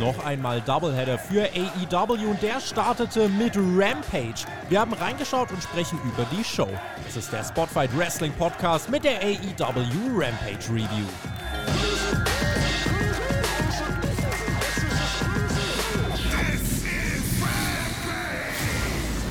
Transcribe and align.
Noch 0.00 0.24
einmal 0.24 0.60
Doubleheader 0.60 1.16
für 1.16 1.44
AEW 1.44 2.30
und 2.30 2.42
der 2.42 2.60
startete 2.60 3.28
mit 3.28 3.56
Rampage. 3.56 4.46
Wir 4.68 4.80
haben 4.80 4.92
reingeschaut 4.94 5.52
und 5.52 5.62
sprechen 5.62 5.98
über 6.04 6.26
die 6.36 6.42
Show. 6.42 6.68
Es 7.08 7.16
ist 7.16 7.32
der 7.32 7.44
Spotfight 7.44 7.96
Wrestling 7.96 8.32
Podcast 8.32 8.90
mit 8.90 9.04
der 9.04 9.20
AEW 9.20 10.08
Rampage 10.12 10.70
Review. 10.70 11.06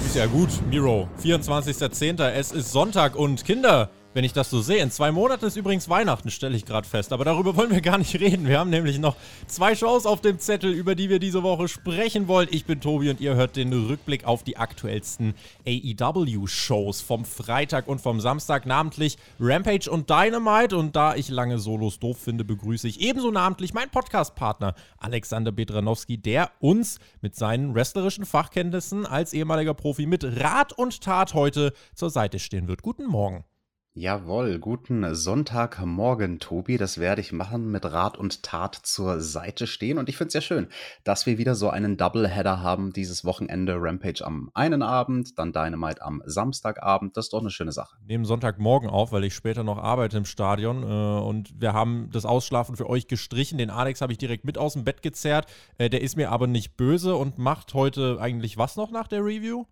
Ist 0.05 0.17
ja 0.17 0.25
gut, 0.25 0.49
Miro. 0.69 1.07
24.10. 1.23 2.21
Es 2.31 2.51
ist 2.51 2.71
Sonntag 2.73 3.15
und 3.15 3.45
Kinder, 3.45 3.89
wenn 4.13 4.23
ich 4.23 4.33
das 4.33 4.49
so 4.49 4.61
sehe. 4.61 4.81
In 4.81 4.91
zwei 4.91 5.11
Monaten 5.11 5.45
ist 5.45 5.55
übrigens 5.55 5.89
Weihnachten, 5.89 6.29
stelle 6.29 6.55
ich 6.55 6.65
gerade 6.65 6.87
fest. 6.87 7.13
Aber 7.13 7.25
darüber 7.25 7.55
wollen 7.55 7.71
wir 7.71 7.81
gar 7.81 7.97
nicht 7.97 8.19
reden. 8.19 8.47
Wir 8.47 8.59
haben 8.59 8.69
nämlich 8.69 8.99
noch 8.99 9.15
zwei 9.47 9.75
Shows 9.75 10.05
auf 10.05 10.21
dem 10.21 10.39
Zettel, 10.39 10.71
über 10.71 10.95
die 10.95 11.09
wir 11.09 11.19
diese 11.19 11.43
Woche 11.43 11.67
sprechen 11.67 12.27
wollen. 12.27 12.47
Ich 12.51 12.65
bin 12.65 12.81
Tobi 12.81 13.09
und 13.09 13.21
ihr 13.21 13.35
hört 13.35 13.55
den 13.55 13.71
Rückblick 13.71 14.25
auf 14.25 14.43
die 14.43 14.57
aktuellsten 14.57 15.33
AEW-Shows 15.65 17.01
vom 17.01 17.25
Freitag 17.25 17.87
und 17.87 18.01
vom 18.01 18.19
Samstag, 18.19 18.65
namentlich 18.65 19.17
Rampage 19.39 19.89
und 19.89 20.09
Dynamite. 20.09 20.75
Und 20.77 20.95
da 20.95 21.15
ich 21.15 21.29
lange 21.29 21.59
Solos 21.59 21.99
doof 21.99 22.17
finde, 22.17 22.43
begrüße 22.43 22.87
ich 22.87 22.99
ebenso 23.01 23.31
namentlich 23.31 23.73
meinen 23.73 23.91
Podcast-Partner 23.91 24.75
Alexander 24.97 25.51
Bedranowski, 25.51 26.17
der 26.17 26.51
uns 26.59 26.99
mit 27.21 27.35
seinen 27.35 27.73
wrestlerischen 27.75 28.25
Fachkenntnissen 28.25 29.05
als 29.05 29.33
ehemaliger 29.33 29.73
Profi 29.73 30.05
mit 30.05 30.23
Rat 30.23 30.73
und 30.73 31.01
Tat 31.01 31.33
heute 31.33 31.73
zur 31.95 32.09
Seite 32.09 32.39
stehen 32.39 32.67
wird. 32.67 32.81
Guten 32.81 33.05
Morgen. 33.05 33.45
Jawohl, 33.93 34.57
guten 34.57 35.13
Sonntagmorgen, 35.13 36.39
Tobi. 36.39 36.77
Das 36.77 36.97
werde 36.97 37.19
ich 37.19 37.33
machen, 37.33 37.71
mit 37.71 37.83
Rat 37.83 38.17
und 38.17 38.41
Tat 38.41 38.73
zur 38.73 39.19
Seite 39.19 39.67
stehen. 39.67 39.97
Und 39.97 40.07
ich 40.07 40.15
finde 40.15 40.29
es 40.29 40.33
ja 40.35 40.39
schön, 40.39 40.69
dass 41.03 41.25
wir 41.25 41.37
wieder 41.37 41.55
so 41.55 41.69
einen 41.69 41.97
Doubleheader 41.97 42.61
haben 42.61 42.93
dieses 42.93 43.25
Wochenende. 43.25 43.75
Rampage 43.75 44.25
am 44.25 44.49
einen 44.53 44.81
Abend, 44.81 45.37
dann 45.37 45.51
Dynamite 45.51 46.01
am 46.03 46.23
Samstagabend. 46.25 47.17
Das 47.17 47.25
ist 47.25 47.33
doch 47.33 47.41
eine 47.41 47.49
schöne 47.49 47.73
Sache. 47.73 47.97
Nehmen 48.05 48.23
Sonntagmorgen 48.23 48.89
auf, 48.89 49.11
weil 49.11 49.25
ich 49.25 49.33
später 49.33 49.65
noch 49.65 49.77
arbeite 49.77 50.15
im 50.15 50.25
Stadion. 50.25 50.83
Äh, 50.83 51.21
und 51.21 51.59
wir 51.59 51.73
haben 51.73 52.11
das 52.13 52.23
Ausschlafen 52.23 52.77
für 52.77 52.89
euch 52.89 53.09
gestrichen. 53.09 53.57
Den 53.57 53.69
Alex 53.69 53.99
habe 53.99 54.13
ich 54.13 54.17
direkt 54.17 54.45
mit 54.45 54.57
aus 54.57 54.71
dem 54.71 54.85
Bett 54.85 55.01
gezerrt. 55.01 55.51
Äh, 55.77 55.89
der 55.89 55.99
ist 55.99 56.15
mir 56.15 56.31
aber 56.31 56.47
nicht 56.47 56.77
böse 56.77 57.17
und 57.17 57.39
macht 57.39 57.73
heute 57.73 58.19
eigentlich 58.21 58.57
was 58.57 58.77
noch 58.77 58.89
nach 58.89 59.09
der 59.09 59.19
Review? 59.19 59.65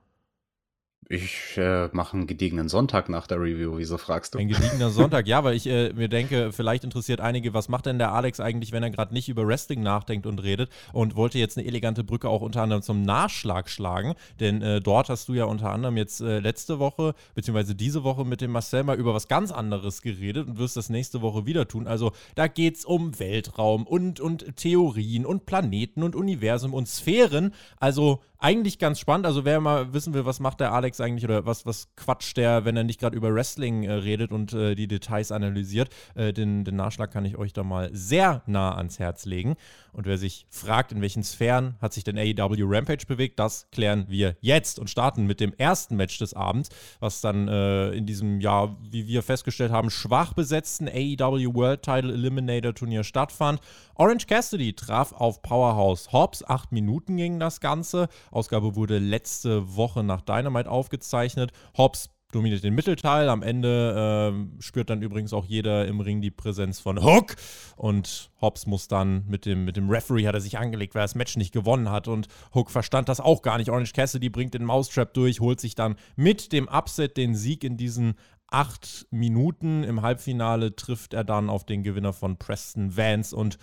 Ich 1.12 1.58
äh, 1.58 1.90
mache 1.92 2.16
einen 2.16 2.28
gediegenen 2.28 2.70
Sonntag 2.70 3.10
nach 3.10 3.26
der 3.26 3.42
Review. 3.42 3.80
Wieso 3.80 3.98
fragst 3.98 4.36
du? 4.36 4.38
Ein 4.38 4.48
gediegener 4.48 4.92
Sonntag, 4.92 5.26
ja, 5.26 5.44
weil 5.44 5.56
ich 5.56 5.66
äh, 5.66 5.92
mir 5.92 6.08
denke, 6.08 6.52
vielleicht 6.52 6.84
interessiert 6.84 7.20
einige, 7.20 7.52
was 7.56 7.68
macht 7.68 7.88
denn 7.88 7.98
der 7.98 8.12
Alex 8.12 8.40
eigentlich, 8.40 8.72
wenn 8.74 8.84
er 8.84 8.92
gerade 8.92 9.12
nicht 9.12 9.28
über 9.28 9.48
Wrestling 9.48 9.82
nachdenkt 9.82 10.28
und 10.28 10.38
redet 10.44 10.70
und 10.94 11.16
wollte 11.16 11.40
jetzt 11.40 11.58
eine 11.58 11.66
elegante 11.66 12.04
Brücke 12.04 12.30
auch 12.30 12.42
unter 12.42 12.62
anderem 12.62 12.84
zum 12.84 13.02
Nachschlag 13.02 13.72
schlagen, 13.72 14.14
denn 14.40 14.62
äh, 14.62 14.82
dort 14.82 15.10
hast 15.10 15.28
du 15.30 15.34
ja 15.34 15.46
unter 15.46 15.72
anderem 15.72 15.98
jetzt 15.98 16.22
äh, 16.22 16.38
letzte 16.38 16.78
Woche 16.78 17.16
beziehungsweise 17.34 17.74
diese 17.74 18.04
Woche 18.04 18.24
mit 18.24 18.42
dem 18.42 18.52
Marcel 18.52 18.84
mal 18.84 18.96
über 18.96 19.16
was 19.16 19.28
ganz 19.28 19.52
anderes 19.52 20.04
geredet 20.04 20.48
und 20.48 20.60
wirst 20.60 20.78
das 20.78 20.92
nächste 20.92 21.24
Woche 21.24 21.48
wieder 21.48 21.68
tun. 21.68 21.88
Also 21.88 22.12
da 22.36 22.46
geht 22.46 22.78
es 22.78 22.86
um 22.86 23.18
Weltraum 23.18 23.88
und, 23.88 24.20
und 24.20 24.56
Theorien 24.58 25.26
und 25.26 25.48
Planeten 25.48 26.04
und 26.04 26.16
Universum 26.16 26.76
und 26.76 26.88
Sphären. 26.88 27.56
Also 27.80 28.22
eigentlich 28.40 28.80
ganz 28.80 29.00
spannend. 29.00 29.26
Also 29.26 29.44
wer 29.44 29.60
mal 29.60 29.94
wissen 29.94 30.14
will, 30.14 30.26
was 30.26 30.40
macht 30.40 30.62
der 30.62 30.72
Alex 30.72 31.02
eigentlich 31.02 31.26
oder 31.26 31.46
was, 31.46 31.66
was 31.66 31.94
quatscht 31.96 32.38
der, 32.38 32.64
wenn 32.64 32.78
er 32.78 32.86
nicht 32.86 33.00
gerade 33.00 33.16
über 33.16 33.34
Wrestling 33.34 33.84
äh, 33.84 33.92
redet 33.92 34.32
und 34.32 34.54
äh, 34.54 34.76
die 34.76 34.88
Details 34.88 35.32
analysiert, 35.32 35.90
äh, 36.16 36.32
den, 36.32 36.64
den 36.64 36.78
Nachschlag 36.78 37.12
kann 37.12 37.26
ich 37.26 37.38
euch 37.38 37.52
da 37.52 37.64
mal 37.64 37.90
sehr 37.94 38.42
nah 38.46 38.76
ans 38.76 38.98
Herz 38.98 39.26
legen. 39.26 39.56
Und 39.92 40.06
wer 40.06 40.18
sich 40.18 40.46
fragt, 40.50 40.92
in 40.92 41.02
welchen 41.02 41.24
Sphären 41.24 41.76
hat 41.82 41.94
sich 41.94 42.04
denn 42.04 42.18
AEW 42.18 42.64
Rampage 42.66 43.06
bewegt, 43.08 43.40
das 43.40 43.68
klären 43.72 44.06
wir 44.08 44.38
jetzt 44.40 44.80
und 44.80 44.90
starten 44.90 45.26
mit 45.26 45.40
dem 45.40 45.54
ersten 45.54 45.96
Match 45.96 46.18
des 46.20 46.34
Abends, 46.34 46.70
was 47.00 47.22
dann 47.22 47.48
äh, 47.48 47.92
in 47.92 48.06
diesem, 48.06 48.40
ja, 48.40 48.78
wie 48.90 49.08
wir 49.08 49.24
festgestellt 49.24 49.72
haben, 49.72 49.90
schwach 49.90 50.34
besetzten 50.34 50.88
AEW 50.88 51.54
World 51.54 51.82
Title 51.82 52.14
Eliminator 52.14 52.74
Turnier 52.74 53.04
stattfand. 53.04 53.60
Orange 53.96 54.28
Cassidy 54.28 54.74
traf 54.74 55.12
auf 55.12 55.42
Powerhouse 55.42 56.14
Hobbs. 56.14 56.44
Acht 56.46 56.72
Minuten 56.72 57.18
ging 57.18 57.40
das 57.40 57.60
Ganze. 57.60 58.08
Ausgabe 58.32 58.76
wurde 58.76 59.00
letzte 59.00 59.76
Woche 59.76 60.04
nach 60.04 60.22
Dynamite 60.22 60.70
aufgezeichnet. 60.70 61.52
Hobbs 61.78 62.10
dominiert 62.32 62.64
den 62.64 62.76
Mittelteil. 62.76 63.30
Am 63.30 63.42
Ende 63.42 64.34
äh, 64.34 64.62
spürt 64.62 64.90
dann 64.90 65.02
übrigens 65.02 65.34
auch 65.34 65.46
jeder 65.46 65.88
im 65.88 66.00
Ring 66.00 66.22
die 66.22 66.32
Präsenz 66.32 66.80
von 66.80 67.04
Hook. 67.04 67.36
Und 67.76 68.32
Hobbs 68.42 68.68
muss 68.68 68.88
dann 68.88 69.26
mit 69.28 69.46
dem, 69.46 69.66
mit 69.66 69.78
dem 69.78 69.90
Referee 69.90 70.28
hat 70.28 70.36
er 70.36 70.42
sich 70.42 70.58
angelegt, 70.58 70.96
weil 70.96 71.02
er 71.02 71.06
das 71.06 71.16
Match 71.16 71.38
nicht 71.38 71.54
gewonnen 71.54 71.90
hat. 71.90 72.08
Und 72.08 72.28
Hook 72.54 72.70
verstand 72.70 73.10
das 73.10 73.20
auch 73.20 73.42
gar 73.42 73.58
nicht. 73.58 73.70
Orange 73.70 73.94
Cassidy 73.94 74.30
bringt 74.30 74.54
den 74.54 74.66
Mousetrap 74.66 75.14
durch, 75.14 75.40
holt 75.40 75.60
sich 75.60 75.76
dann 75.76 75.96
mit 76.16 76.52
dem 76.54 76.68
Upset 76.68 77.18
den 77.18 77.36
Sieg 77.36 77.64
in 77.64 77.78
diesen 77.78 78.16
acht 78.52 79.08
Minuten. 79.12 79.84
Im 79.84 80.02
Halbfinale 80.02 80.76
trifft 80.76 81.14
er 81.14 81.24
dann 81.24 81.50
auf 81.50 81.66
den 81.66 81.84
Gewinner 81.84 82.14
von 82.14 82.38
Preston 82.38 82.96
Vance 82.96 83.36
und 83.36 83.58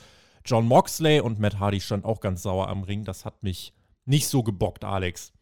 John 0.44 0.66
Moxley. 0.66 1.20
Und 1.20 1.38
Matt 1.38 1.60
Hardy 1.60 1.80
stand 1.80 2.04
auch 2.04 2.20
ganz 2.20 2.42
sauer 2.42 2.68
am 2.68 2.82
Ring. 2.82 3.04
Das 3.04 3.24
hat 3.24 3.42
mich 3.44 3.75
nicht 4.06 4.28
so 4.28 4.42
gebockt, 4.42 4.84
Alex. 4.84 5.32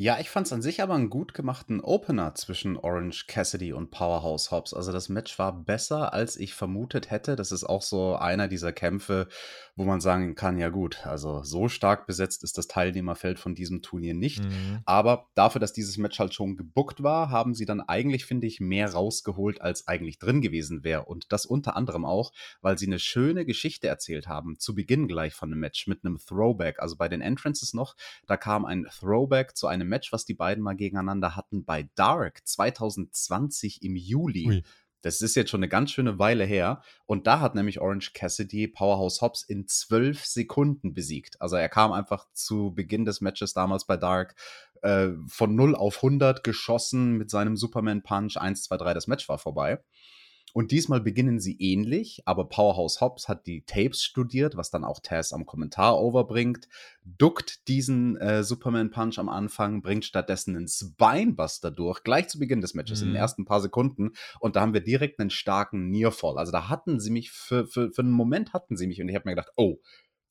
Ja, 0.00 0.18
ich 0.18 0.30
fand 0.30 0.46
es 0.46 0.52
an 0.54 0.62
sich 0.62 0.80
aber 0.82 0.94
einen 0.94 1.10
gut 1.10 1.34
gemachten 1.34 1.82
Opener 1.82 2.34
zwischen 2.34 2.78
Orange 2.78 3.26
Cassidy 3.26 3.74
und 3.74 3.90
Powerhouse 3.90 4.50
Hobbs. 4.50 4.72
Also 4.72 4.92
das 4.92 5.10
Match 5.10 5.38
war 5.38 5.52
besser, 5.52 6.14
als 6.14 6.38
ich 6.38 6.54
vermutet 6.54 7.10
hätte. 7.10 7.36
Das 7.36 7.52
ist 7.52 7.64
auch 7.64 7.82
so 7.82 8.16
einer 8.16 8.48
dieser 8.48 8.72
Kämpfe, 8.72 9.28
wo 9.76 9.84
man 9.84 10.00
sagen 10.00 10.34
kann, 10.36 10.56
ja 10.56 10.70
gut, 10.70 11.06
also 11.06 11.42
so 11.42 11.68
stark 11.68 12.06
besetzt 12.06 12.44
ist 12.44 12.56
das 12.56 12.66
Teilnehmerfeld 12.66 13.38
von 13.38 13.54
diesem 13.54 13.82
Turnier 13.82 14.14
nicht. 14.14 14.42
Mhm. 14.42 14.78
Aber 14.86 15.28
dafür, 15.34 15.60
dass 15.60 15.74
dieses 15.74 15.98
Match 15.98 16.18
halt 16.18 16.32
schon 16.32 16.56
gebuckt 16.56 17.02
war, 17.02 17.28
haben 17.28 17.52
sie 17.52 17.66
dann 17.66 17.82
eigentlich, 17.82 18.24
finde 18.24 18.46
ich, 18.46 18.58
mehr 18.58 18.90
rausgeholt, 18.90 19.60
als 19.60 19.86
eigentlich 19.86 20.18
drin 20.18 20.40
gewesen 20.40 20.82
wäre. 20.82 21.04
Und 21.04 21.30
das 21.30 21.44
unter 21.44 21.76
anderem 21.76 22.06
auch, 22.06 22.32
weil 22.62 22.78
sie 22.78 22.86
eine 22.86 23.00
schöne 23.00 23.44
Geschichte 23.44 23.88
erzählt 23.88 24.28
haben, 24.28 24.58
zu 24.58 24.74
Beginn 24.74 25.08
gleich 25.08 25.34
von 25.34 25.50
dem 25.50 25.60
Match 25.60 25.86
mit 25.86 26.06
einem 26.06 26.16
Throwback. 26.16 26.80
Also 26.80 26.96
bei 26.96 27.10
den 27.10 27.20
Entrances 27.20 27.74
noch, 27.74 27.96
da 28.26 28.38
kam 28.38 28.64
ein 28.64 28.86
Throwback 28.98 29.54
zu 29.54 29.66
einem 29.66 29.89
Match, 29.90 30.12
was 30.12 30.24
die 30.24 30.34
beiden 30.34 30.64
mal 30.64 30.74
gegeneinander 30.74 31.36
hatten 31.36 31.64
bei 31.66 31.90
Dark 31.94 32.40
2020 32.46 33.82
im 33.82 33.96
Juli. 33.96 34.46
Ui. 34.48 34.62
Das 35.02 35.22
ist 35.22 35.34
jetzt 35.34 35.50
schon 35.50 35.60
eine 35.60 35.68
ganz 35.68 35.90
schöne 35.90 36.18
Weile 36.18 36.44
her. 36.44 36.82
Und 37.06 37.26
da 37.26 37.40
hat 37.40 37.54
nämlich 37.54 37.80
Orange 37.80 38.12
Cassidy 38.12 38.68
Powerhouse 38.68 39.22
Hobbs 39.22 39.42
in 39.42 39.66
zwölf 39.66 40.24
Sekunden 40.24 40.92
besiegt. 40.92 41.40
Also 41.40 41.56
er 41.56 41.68
kam 41.68 41.92
einfach 41.92 42.26
zu 42.32 42.72
Beginn 42.74 43.04
des 43.04 43.20
Matches 43.20 43.52
damals 43.52 43.86
bei 43.86 43.96
Dark 43.96 44.34
äh, 44.82 45.08
von 45.26 45.54
0 45.54 45.74
auf 45.74 45.96
100 45.96 46.44
geschossen 46.44 47.16
mit 47.16 47.30
seinem 47.30 47.56
Superman 47.56 48.02
Punch. 48.02 48.36
1, 48.36 48.64
2, 48.64 48.76
3, 48.76 48.94
das 48.94 49.06
Match 49.06 49.28
war 49.28 49.38
vorbei. 49.38 49.82
Und 50.52 50.70
diesmal 50.70 51.00
beginnen 51.00 51.40
sie 51.40 51.56
ähnlich, 51.58 52.22
aber 52.24 52.48
Powerhouse 52.48 53.00
Hobbs 53.00 53.28
hat 53.28 53.46
die 53.46 53.62
Tapes 53.62 54.02
studiert, 54.02 54.56
was 54.56 54.70
dann 54.70 54.84
auch 54.84 55.00
Taz 55.00 55.32
am 55.32 55.46
Kommentar 55.46 56.00
overbringt, 56.00 56.68
duckt 57.04 57.68
diesen 57.68 58.16
äh, 58.16 58.42
Superman 58.42 58.90
Punch 58.90 59.18
am 59.18 59.28
Anfang, 59.28 59.82
bringt 59.82 60.04
stattdessen 60.04 60.56
einen 60.56 60.68
Spinebuster 60.68 61.70
durch, 61.70 62.02
gleich 62.02 62.28
zu 62.28 62.38
Beginn 62.38 62.60
des 62.60 62.74
Matches, 62.74 63.00
mhm. 63.00 63.02
in 63.04 63.08
den 63.10 63.18
mhm. 63.18 63.22
ersten 63.22 63.44
paar 63.44 63.60
Sekunden. 63.60 64.12
Und 64.40 64.56
da 64.56 64.60
haben 64.60 64.74
wir 64.74 64.82
direkt 64.82 65.20
einen 65.20 65.30
starken 65.30 65.90
Nearfall. 65.90 66.38
Also 66.38 66.52
da 66.52 66.68
hatten 66.68 67.00
sie 67.00 67.10
mich, 67.10 67.30
für, 67.30 67.66
für, 67.66 67.92
für 67.92 68.02
einen 68.02 68.10
Moment 68.10 68.52
hatten 68.52 68.76
sie 68.76 68.86
mich 68.86 69.00
und 69.00 69.08
ich 69.08 69.14
habe 69.14 69.28
mir 69.28 69.34
gedacht, 69.34 69.52
oh, 69.56 69.78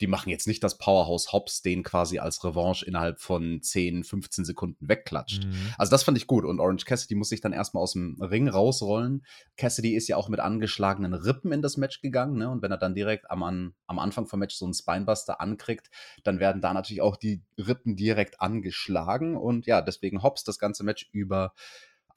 die 0.02 0.08
machen 0.08 0.30
jetzt 0.30 0.48
nicht 0.48 0.64
das 0.64 0.78
Powerhouse 0.78 1.34
Hobbs, 1.34 1.62
den 1.62 1.84
quasi 1.84 2.20
als 2.20 2.44
Revanche 2.44 2.86
innerhalb 2.86 3.20
von 3.20 3.62
10, 3.62 4.04
15 4.04 4.46
Sekunden 4.46 4.88
wegklatscht. 4.88 5.46
Mhm. 5.46 5.74
Also 5.78 5.92
das 5.92 6.04
fand 6.04 6.18
ich 6.18 6.28
gut. 6.28 6.46
Und 6.46 6.60
Orange 6.60 6.86
Cassidy 6.86 7.16
muss 7.16 7.30
sich 7.30 7.42
dann 7.42 7.52
erstmal 7.52 7.84
aus 7.84 7.94
dem 7.94 8.18
Ring 8.22 8.48
rausrollen. 8.48 9.26
Cassidy 9.58 9.96
ist 9.96 10.08
ja 10.08 10.16
auch 10.16 10.30
mit 10.30 10.40
angeschlagenen 10.40 11.14
Rippen 11.14 11.52
in 11.52 11.62
das 11.62 11.78
Match 11.78 12.02
gegangen. 12.02 12.38
Ne? 12.38 12.50
Und 12.50 12.62
wenn 12.62 12.72
er 12.72 12.78
dann 12.78 12.96
direkt 12.96 13.30
am, 13.30 13.44
am 13.44 14.00
Anfang 14.00 14.28
vom 14.28 14.40
Match 14.40 14.56
so 14.56 14.66
einen 14.66 14.74
Spinebuster 14.74 15.42
ankriegt, 15.42 15.90
dann 16.24 16.40
werden 16.40 16.62
da 16.62 16.74
natürlich 16.74 17.02
auch 17.02 17.18
die 17.18 17.42
Rippen 17.58 17.96
direkt 17.96 18.42
angeschlagen. 18.42 19.36
Und 19.36 19.66
ja, 19.66 19.82
deswegen 19.82 20.24
Hobbs 20.24 20.44
das 20.44 20.60
ganze 20.60 20.84
Match 20.84 21.10
über 21.12 21.54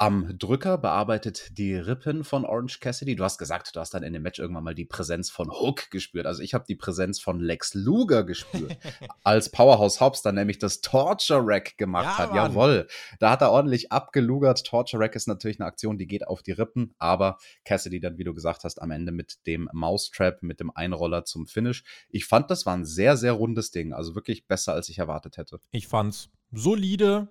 am 0.02 0.36
Drücker 0.36 0.78
bearbeitet 0.78 1.56
die 1.58 1.76
Rippen 1.76 2.24
von 2.24 2.44
Orange 2.44 2.80
Cassidy. 2.80 3.14
Du 3.14 3.22
hast 3.22 3.38
gesagt, 3.38 3.76
du 3.76 3.78
hast 3.78 3.94
dann 3.94 4.02
in 4.02 4.12
dem 4.12 4.22
Match 4.22 4.40
irgendwann 4.40 4.64
mal 4.64 4.74
die 4.74 4.84
Präsenz 4.84 5.30
von 5.30 5.48
Hook 5.48 5.92
gespürt. 5.92 6.26
Also 6.26 6.42
ich 6.42 6.54
habe 6.54 6.64
die 6.66 6.74
Präsenz 6.74 7.20
von 7.20 7.38
Lex 7.38 7.74
Luger 7.74 8.24
gespürt, 8.24 8.76
als 9.22 9.52
Powerhouse 9.52 10.00
Hobbs 10.00 10.22
dann 10.22 10.34
nämlich 10.34 10.58
das 10.58 10.80
Torture 10.80 11.42
Rack 11.44 11.78
gemacht 11.78 12.04
ja, 12.04 12.18
hat. 12.18 12.34
Mann. 12.34 12.50
Jawohl, 12.50 12.88
da 13.20 13.30
hat 13.30 13.42
er 13.42 13.52
ordentlich 13.52 13.92
abgelugert. 13.92 14.66
Torture 14.66 15.00
Rack 15.04 15.14
ist 15.14 15.28
natürlich 15.28 15.60
eine 15.60 15.68
Aktion, 15.68 15.98
die 15.98 16.08
geht 16.08 16.26
auf 16.26 16.42
die 16.42 16.50
Rippen, 16.50 16.96
aber 16.98 17.38
Cassidy 17.64 18.00
dann, 18.00 18.18
wie 18.18 18.24
du 18.24 18.34
gesagt 18.34 18.64
hast, 18.64 18.82
am 18.82 18.90
Ende 18.90 19.12
mit 19.12 19.46
dem 19.46 19.68
Mousetrap, 19.72 20.42
mit 20.42 20.58
dem 20.58 20.72
Einroller 20.74 21.24
zum 21.24 21.46
Finish. 21.46 21.84
Ich 22.08 22.24
fand, 22.24 22.50
das 22.50 22.66
war 22.66 22.76
ein 22.76 22.84
sehr, 22.84 23.16
sehr 23.16 23.34
rundes 23.34 23.70
Ding. 23.70 23.92
Also 23.92 24.16
wirklich 24.16 24.48
besser, 24.48 24.72
als 24.72 24.88
ich 24.88 24.98
erwartet 24.98 25.36
hätte. 25.36 25.60
Ich 25.70 25.86
fand's 25.86 26.28
solide, 26.50 27.28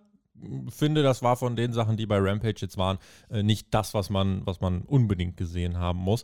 finde, 0.70 1.04
das 1.04 1.22
war 1.22 1.38
von 1.38 1.56
den 1.56 1.74
Sachen, 1.74 1.98
die 1.98 2.06
bei 2.06 2.18
Rampage 2.18 2.62
jetzt 2.62 2.78
waren, 2.78 2.98
äh, 3.30 3.44
nicht 3.44 3.68
das, 3.72 3.94
was 3.94 4.10
man, 4.10 4.46
was 4.46 4.62
man 4.62 4.82
unbedingt 4.82 5.38
gesehen 5.38 5.78
haben 5.78 6.00
muss. 6.00 6.24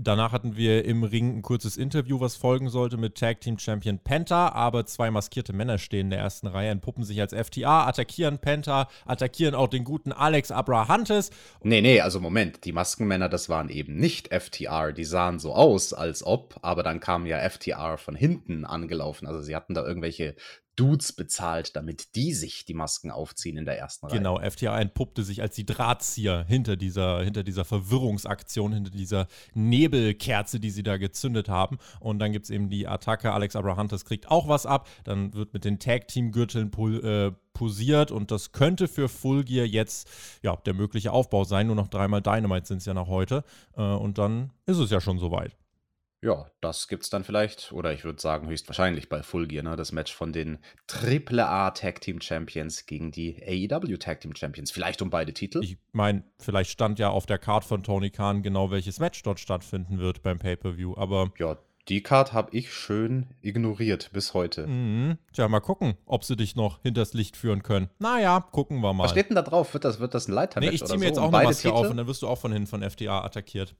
Danach 0.00 0.30
hatten 0.30 0.56
wir 0.56 0.84
im 0.84 1.02
Ring 1.02 1.38
ein 1.38 1.42
kurzes 1.42 1.76
Interview, 1.76 2.20
was 2.20 2.36
folgen 2.36 2.68
sollte 2.68 2.96
mit 2.96 3.16
Tag 3.16 3.40
Team 3.40 3.58
Champion 3.58 3.98
Penta, 3.98 4.50
aber 4.50 4.86
zwei 4.86 5.10
maskierte 5.10 5.52
Männer 5.52 5.78
stehen 5.78 6.06
in 6.06 6.10
der 6.10 6.20
ersten 6.20 6.46
Reihe, 6.46 6.70
entpuppen 6.70 7.02
sich 7.02 7.20
als 7.20 7.34
FTA, 7.34 7.86
attackieren 7.86 8.38
Penta, 8.38 8.88
attackieren 9.06 9.56
auch 9.56 9.66
den 9.66 9.82
guten 9.82 10.12
Alex 10.12 10.52
Abrahantes. 10.52 11.30
Nee, 11.64 11.80
nee, 11.80 12.00
also 12.00 12.20
Moment, 12.20 12.64
die 12.64 12.70
Maskenmänner, 12.70 13.28
das 13.28 13.48
waren 13.48 13.70
eben 13.70 13.96
nicht 13.96 14.28
FTR, 14.32 14.92
die 14.92 15.04
sahen 15.04 15.40
so 15.40 15.52
aus, 15.52 15.92
als 15.92 16.24
ob, 16.24 16.60
aber 16.62 16.84
dann 16.84 17.00
kam 17.00 17.26
ja 17.26 17.48
FTR 17.48 17.98
von 17.98 18.14
hinten 18.14 18.64
angelaufen, 18.64 19.26
also 19.26 19.42
sie 19.42 19.56
hatten 19.56 19.74
da 19.74 19.84
irgendwelche 19.84 20.36
Dudes 20.78 21.12
bezahlt, 21.12 21.74
damit 21.74 22.14
die 22.14 22.32
sich 22.32 22.64
die 22.64 22.74
Masken 22.74 23.10
aufziehen 23.10 23.56
in 23.56 23.64
der 23.64 23.78
ersten 23.78 24.06
Reihe. 24.06 24.16
Genau, 24.16 24.38
FTA 24.38 24.78
entpuppte 24.80 25.24
sich 25.24 25.42
als 25.42 25.56
die 25.56 25.66
Drahtzieher 25.66 26.44
hinter 26.46 26.76
dieser, 26.76 27.24
hinter 27.24 27.42
dieser 27.42 27.64
Verwirrungsaktion, 27.64 28.72
hinter 28.72 28.90
dieser 28.90 29.26
Nebelkerze, 29.54 30.60
die 30.60 30.70
sie 30.70 30.84
da 30.84 30.96
gezündet 30.96 31.48
haben. 31.48 31.78
Und 31.98 32.20
dann 32.20 32.30
gibt 32.30 32.44
es 32.44 32.50
eben 32.50 32.70
die 32.70 32.86
Attacke. 32.86 33.32
Alex 33.32 33.56
Abrahantes 33.56 34.04
kriegt 34.04 34.30
auch 34.30 34.46
was 34.48 34.66
ab. 34.66 34.88
Dann 35.02 35.34
wird 35.34 35.52
mit 35.52 35.64
den 35.64 35.80
Tag-Team-Gürteln 35.80 36.70
äh, 37.02 37.32
posiert 37.54 38.12
und 38.12 38.30
das 38.30 38.52
könnte 38.52 38.86
für 38.86 39.08
Full 39.08 39.42
Gear 39.42 39.66
jetzt 39.66 40.08
ja, 40.42 40.54
der 40.54 40.74
mögliche 40.74 41.10
Aufbau 41.10 41.42
sein. 41.42 41.66
Nur 41.66 41.76
noch 41.76 41.88
dreimal 41.88 42.22
Dynamite 42.22 42.68
sind 42.68 42.78
es 42.78 42.84
ja 42.84 42.94
nach 42.94 43.08
heute. 43.08 43.42
Äh, 43.76 43.82
und 43.82 44.18
dann 44.18 44.52
ist 44.66 44.78
es 44.78 44.90
ja 44.90 45.00
schon 45.00 45.18
soweit. 45.18 45.56
Ja, 46.20 46.46
das 46.60 46.88
gibt's 46.88 47.10
dann 47.10 47.22
vielleicht, 47.22 47.70
oder 47.72 47.92
ich 47.92 48.04
würde 48.04 48.20
sagen 48.20 48.48
höchstwahrscheinlich 48.48 49.08
bei 49.08 49.22
Full 49.22 49.46
Gear, 49.46 49.62
ne? 49.62 49.76
Das 49.76 49.92
Match 49.92 50.12
von 50.12 50.32
den 50.32 50.58
AAA 50.88 51.70
Tag 51.70 52.00
Team 52.00 52.20
Champions 52.20 52.86
gegen 52.86 53.12
die 53.12 53.40
AEW 53.40 53.98
Tag 53.98 54.20
Team 54.20 54.34
Champions. 54.34 54.72
Vielleicht 54.72 55.00
um 55.00 55.10
beide 55.10 55.32
Titel. 55.32 55.62
Ich 55.62 55.78
meine, 55.92 56.24
vielleicht 56.40 56.70
stand 56.70 56.98
ja 56.98 57.10
auf 57.10 57.26
der 57.26 57.38
Card 57.38 57.64
von 57.64 57.84
Tony 57.84 58.10
Khan 58.10 58.42
genau, 58.42 58.72
welches 58.72 58.98
Match 58.98 59.22
dort 59.22 59.38
stattfinden 59.38 59.98
wird 59.98 60.22
beim 60.22 60.40
Pay-Per-View, 60.40 60.96
aber. 60.96 61.32
Ja, 61.38 61.56
die 61.86 62.02
Card 62.02 62.32
habe 62.32 62.54
ich 62.54 62.74
schön 62.74 63.28
ignoriert 63.40 64.10
bis 64.12 64.34
heute. 64.34 64.66
Mhm. 64.66 65.18
Tja, 65.32 65.46
mal 65.46 65.60
gucken, 65.60 65.94
ob 66.04 66.24
sie 66.24 66.36
dich 66.36 66.56
noch 66.56 66.82
hinters 66.82 67.14
Licht 67.14 67.36
führen 67.36 67.62
können. 67.62 67.90
Naja, 68.00 68.40
gucken 68.40 68.80
wir 68.80 68.92
mal. 68.92 69.04
Was 69.04 69.12
steht 69.12 69.28
denn 69.28 69.36
da 69.36 69.42
drauf? 69.42 69.72
Wird 69.72 69.84
das, 69.84 70.00
wird 70.00 70.14
das 70.14 70.26
ein 70.26 70.32
Leitermatch 70.32 70.68
nee, 70.68 70.74
ich 70.74 70.84
ziehe 70.84 70.98
mir 70.98 71.04
so? 71.04 71.08
jetzt 71.08 71.18
auch 71.18 71.28
um 71.28 71.34
eine 71.34 71.48
Maske 71.48 71.72
auf 71.72 71.88
und 71.88 71.96
dann 71.96 72.08
wirst 72.08 72.22
du 72.22 72.28
auch 72.28 72.38
von 72.38 72.52
hinten 72.52 72.66
von 72.66 72.82
FTA 72.82 73.24
attackiert. 73.24 73.76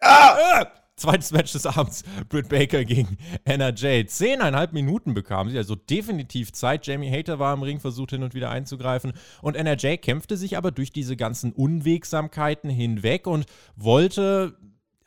Ah! 0.00 0.60
Äh! 0.60 0.66
Zweites 0.98 1.30
Match 1.32 1.52
des 1.52 1.64
Abends, 1.64 2.02
Britt 2.28 2.48
Baker 2.48 2.84
gegen 2.84 3.16
Anna 3.44 3.70
Jay. 3.70 4.04
Zehneinhalb 4.04 4.72
Minuten 4.72 5.14
bekam 5.14 5.48
sie, 5.48 5.56
also 5.56 5.74
definitiv 5.74 6.52
Zeit. 6.52 6.86
Jamie 6.86 7.10
Hater 7.10 7.38
war 7.38 7.54
im 7.54 7.62
Ring, 7.62 7.80
versucht 7.80 8.10
hin 8.10 8.22
und 8.22 8.34
wieder 8.34 8.50
einzugreifen. 8.50 9.12
Und 9.40 9.56
Anna 9.56 9.76
Jay 9.76 9.96
kämpfte 9.96 10.36
sich 10.36 10.56
aber 10.56 10.72
durch 10.72 10.92
diese 10.92 11.16
ganzen 11.16 11.52
Unwegsamkeiten 11.52 12.68
hinweg 12.68 13.26
und 13.26 13.46
wollte 13.76 14.56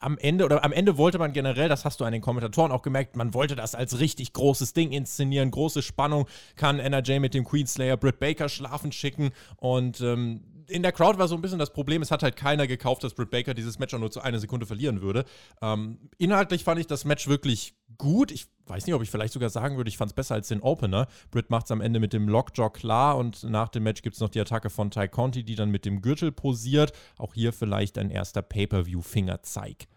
am 0.02 0.18
Ende, 0.18 0.46
oder 0.46 0.64
am 0.64 0.72
Ende 0.72 0.98
wollte 0.98 1.20
man 1.20 1.32
generell, 1.32 1.70
das 1.70 1.86
hast 1.86 2.00
du 2.00 2.06
an 2.06 2.12
den 2.12 2.22
Kommentatoren 2.22 2.72
auch 2.72 2.82
gemerkt, 2.82 3.16
man 3.16 3.34
wollte 3.34 3.56
das 3.56 3.76
als 3.76 4.00
richtig 4.00 4.34
großes 4.34 4.74
Ding 4.74 4.92
inszenieren, 4.92 5.52
große 5.52 5.84
Spannung, 5.84 6.28
kann 6.56 6.80
NRJ 6.80 7.20
mit 7.20 7.34
dem 7.34 7.44
Queenslayer 7.44 7.98
Britt 7.98 8.20
Baker 8.20 8.50
schlafen 8.50 8.92
schicken 8.92 9.30
und 9.58 10.02
ähm, 10.02 10.42
in 10.72 10.84
der 10.84 10.92
Crowd 10.92 11.20
war 11.20 11.28
so 11.28 11.36
ein 11.36 11.42
bisschen 11.42 11.60
das 11.60 11.74
Problem, 11.74 12.02
es 12.02 12.12
hat 12.12 12.24
halt 12.24 12.36
keiner 12.36 12.66
gekauft, 12.68 13.04
dass 13.04 13.14
Britt 13.14 13.30
Baker 13.30 13.54
dieses 13.54 13.78
Match 13.80 13.94
auch 13.94 14.00
nur 14.00 14.12
zu 14.12 14.22
einer 14.22 14.40
Sekunde 14.40 14.66
verlieren 14.66 15.02
würde. 15.02 15.26
Ähm, 15.62 16.10
inhaltlich 16.18 16.64
fand 16.64 16.80
ich 16.80 16.88
das 16.88 17.06
Match 17.06 17.28
wirklich 17.28 17.76
gut. 17.98 18.32
Ich 18.32 18.48
weiß 18.66 18.86
nicht, 18.86 18.96
ob 18.96 19.02
ich 19.02 19.12
vielleicht 19.12 19.34
sogar 19.34 19.50
sagen 19.50 19.78
würde, 19.78 19.90
ich 19.90 19.98
fand 19.98 20.12
es 20.12 20.16
besser 20.16 20.36
als 20.36 20.48
den 20.48 20.62
Opener. 20.62 21.08
Britt 21.30 21.50
macht 21.50 21.66
es 21.66 21.72
am 21.72 21.82
Ende 21.82 22.00
mit 22.00 22.14
dem 22.14 22.28
Lockjaw 22.28 22.70
klar 22.70 23.18
und 23.18 23.44
nach 23.44 23.70
dem 23.70 23.84
Match 23.84 24.02
gibt 24.02 24.16
es 24.16 24.22
noch 24.22 24.30
die 24.30 24.40
Attacke 24.40 24.70
von 24.70 24.92
Ty 24.92 25.10
Conti, 25.10 25.44
die 25.44 25.56
dann 25.56 25.70
mit 25.70 25.86
dem 25.86 26.02
Gürtel 26.02 26.32
posiert. 26.32 26.94
Auch 27.18 27.34
hier 27.34 27.54
vielleicht 27.54 27.98
ein 27.98 28.10
erster 28.10 28.42
Pay-Per-View-Fingerzeig. 28.42 29.88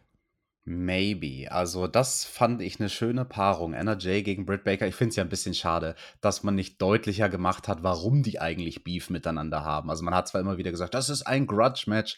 Maybe. 0.67 1.53
Also, 1.53 1.87
das 1.87 2.25
fand 2.25 2.63
ich 2.63 2.81
eine 2.81 2.89
schöne 2.89 3.27
Paarung. 3.27 3.75
Jay 3.99 4.23
gegen 4.23 4.47
Britt 4.47 4.65
Baker. 4.65 4.87
Ich 4.87 4.95
finde 4.95 5.11
es 5.11 5.17
ja 5.17 5.23
ein 5.23 5.29
bisschen 5.29 5.53
schade, 5.53 5.95
dass 6.23 6.43
man 6.43 6.55
nicht 6.55 6.81
deutlicher 6.81 7.29
gemacht 7.29 7.69
hat, 7.69 7.83
warum 7.83 8.23
die 8.23 8.41
eigentlich 8.41 8.83
Beef 8.83 9.11
miteinander 9.11 9.63
haben. 9.63 9.91
Also, 9.91 10.05
man 10.05 10.15
hat 10.15 10.27
zwar 10.27 10.41
immer 10.41 10.57
wieder 10.57 10.71
gesagt, 10.71 10.95
das 10.95 11.11
ist 11.11 11.23
ein 11.27 11.47
Grudge-Match, 11.47 12.17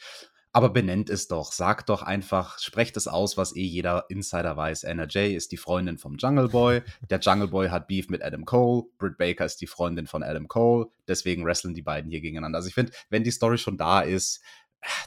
aber 0.53 0.71
benennt 0.71 1.11
es 1.11 1.27
doch. 1.27 1.51
Sagt 1.51 1.89
doch 1.89 2.03
einfach, 2.03 2.61
sprecht 2.61 2.97
es 2.97 3.09
aus, 3.09 3.37
was 3.37 3.57
eh 3.57 3.65
jeder 3.65 4.05
Insider 4.11 4.57
weiß. 4.57 4.87
Jay 5.11 5.35
ist 5.35 5.51
die 5.51 5.57
Freundin 5.57 5.99
vom 5.99 6.17
Jungle 6.17 6.49
Boy. 6.49 6.83
Der 7.11 7.19
Jungle 7.19 7.49
Boy 7.49 7.69
hat 7.71 7.89
Beef 7.89 8.09
mit 8.09 8.23
Adam 8.23 8.45
Cole. 8.45 8.85
Britt 8.97 9.19
Baker 9.19 9.45
ist 9.45 9.61
die 9.61 9.67
Freundin 9.67 10.07
von 10.07 10.23
Adam 10.23 10.47
Cole. 10.47 10.87
Deswegen 11.09 11.45
wresteln 11.45 11.75
die 11.75 11.83
beiden 11.83 12.13
hier 12.13 12.21
gegeneinander. 12.21 12.59
Also, 12.59 12.69
ich 12.69 12.75
finde, 12.75 12.93
wenn 13.11 13.25
die 13.25 13.33
Story 13.33 13.59
schon 13.59 13.77
da 13.77 14.03
ist, 14.03 14.41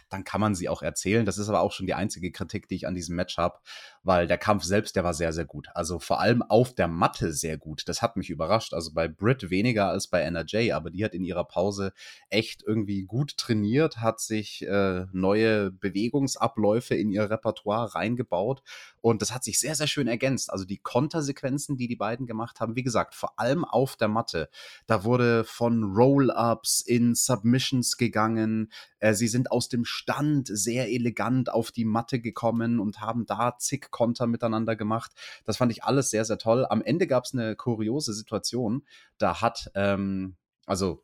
dann 0.10 0.24
kann 0.24 0.42
man 0.42 0.56
sie 0.56 0.70
auch 0.70 0.82
erzählen. 0.82 1.26
Das 1.26 1.38
ist 1.38 1.50
aber 1.50 1.62
auch 1.62 1.72
schon 1.72 1.86
die 1.86 1.94
einzige 1.94 2.32
Kritik, 2.32 2.68
die 2.68 2.76
ich 2.76 2.88
an 2.88 2.96
diesem 2.96 3.16
Match 3.16 3.38
habe, 3.38 3.60
weil 4.04 4.28
der 4.28 4.38
Kampf 4.38 4.64
selbst, 4.64 4.96
der 4.96 5.04
war 5.04 5.14
sehr, 5.14 5.34
sehr 5.34 5.46
gut. 5.46 5.68
Also 5.74 6.00
vor 6.00 6.20
allem 6.20 6.42
auf 6.42 6.74
der 6.74 6.88
Matte 6.88 7.34
sehr 7.34 7.58
gut. 7.58 7.88
Das 7.88 8.02
hat 8.02 8.16
mich 8.16 8.30
überrascht. 8.30 8.74
Also 8.74 8.94
bei 8.94 9.08
Britt 9.08 9.50
weniger 9.50 9.90
als 9.90 10.08
bei 10.08 10.22
NRJ, 10.22 10.72
aber 10.72 10.90
die 10.90 11.04
hat 11.04 11.14
in 11.14 11.24
ihrer 11.24 11.44
Pause 11.44 11.94
echt 12.30 12.64
irgendwie 12.66 13.04
gut 13.04 13.38
trainiert, 13.38 13.98
hat 13.98 14.20
sich 14.20 14.66
äh, 14.66 15.06
neue 15.12 15.72
Bewegungsabläufe 15.72 16.96
in 16.96 17.10
ihr 17.10 17.30
Repertoire 17.30 17.96
reingebaut 17.96 18.64
und 19.02 19.22
das 19.22 19.34
hat 19.34 19.44
sich 19.44 19.60
sehr, 19.60 19.76
sehr 19.76 19.88
schön 19.88 20.08
ergänzt. 20.08 20.52
Also 20.52 20.66
die 20.66 20.78
Kontersequenzen, 20.78 21.78
die 21.78 21.88
die 21.88 21.96
beiden 21.96 22.26
gemacht 22.26 22.60
haben, 22.60 22.76
wie 22.76 22.84
gesagt, 22.84 23.16
vor 23.16 23.40
allem 23.40 23.66
auf 23.66 23.96
der 23.96 24.08
Matte. 24.08 24.50
Da 24.88 25.04
wurde 25.04 25.44
von 25.44 25.84
Roll-Ups 25.84 26.82
in 26.82 27.16
Submissions 27.16 27.98
gegangen. 27.98 28.72
Äh, 29.00 29.14
sie 29.14 29.28
sind 29.28 29.52
aus 29.52 29.70
dem 29.70 29.86
Stand 29.86 30.50
sehr 30.52 30.90
elegant 30.90 31.52
auf 31.52 31.72
die 31.72 31.86
Matte 31.86 32.20
gekommen 32.20 32.80
und 32.80 33.02
haben 33.02 33.26
da 33.26 33.58
zig 33.58 33.89
Konter 33.92 34.28
miteinander 34.28 34.76
gemacht. 34.76 35.12
Das 35.46 35.58
fand 35.58 35.72
ich 35.72 35.84
alles 35.84 36.10
sehr, 36.10 36.26
sehr 36.26 36.38
toll. 36.38 36.66
Am 36.70 36.82
Ende 36.82 37.08
gab 37.08 37.26
es 37.26 37.34
eine 37.34 37.56
kuriose 37.56 38.14
Situation. 38.14 38.86
Da 39.18 39.42
hat, 39.42 39.72
ähm, 39.76 40.36
also 40.66 41.04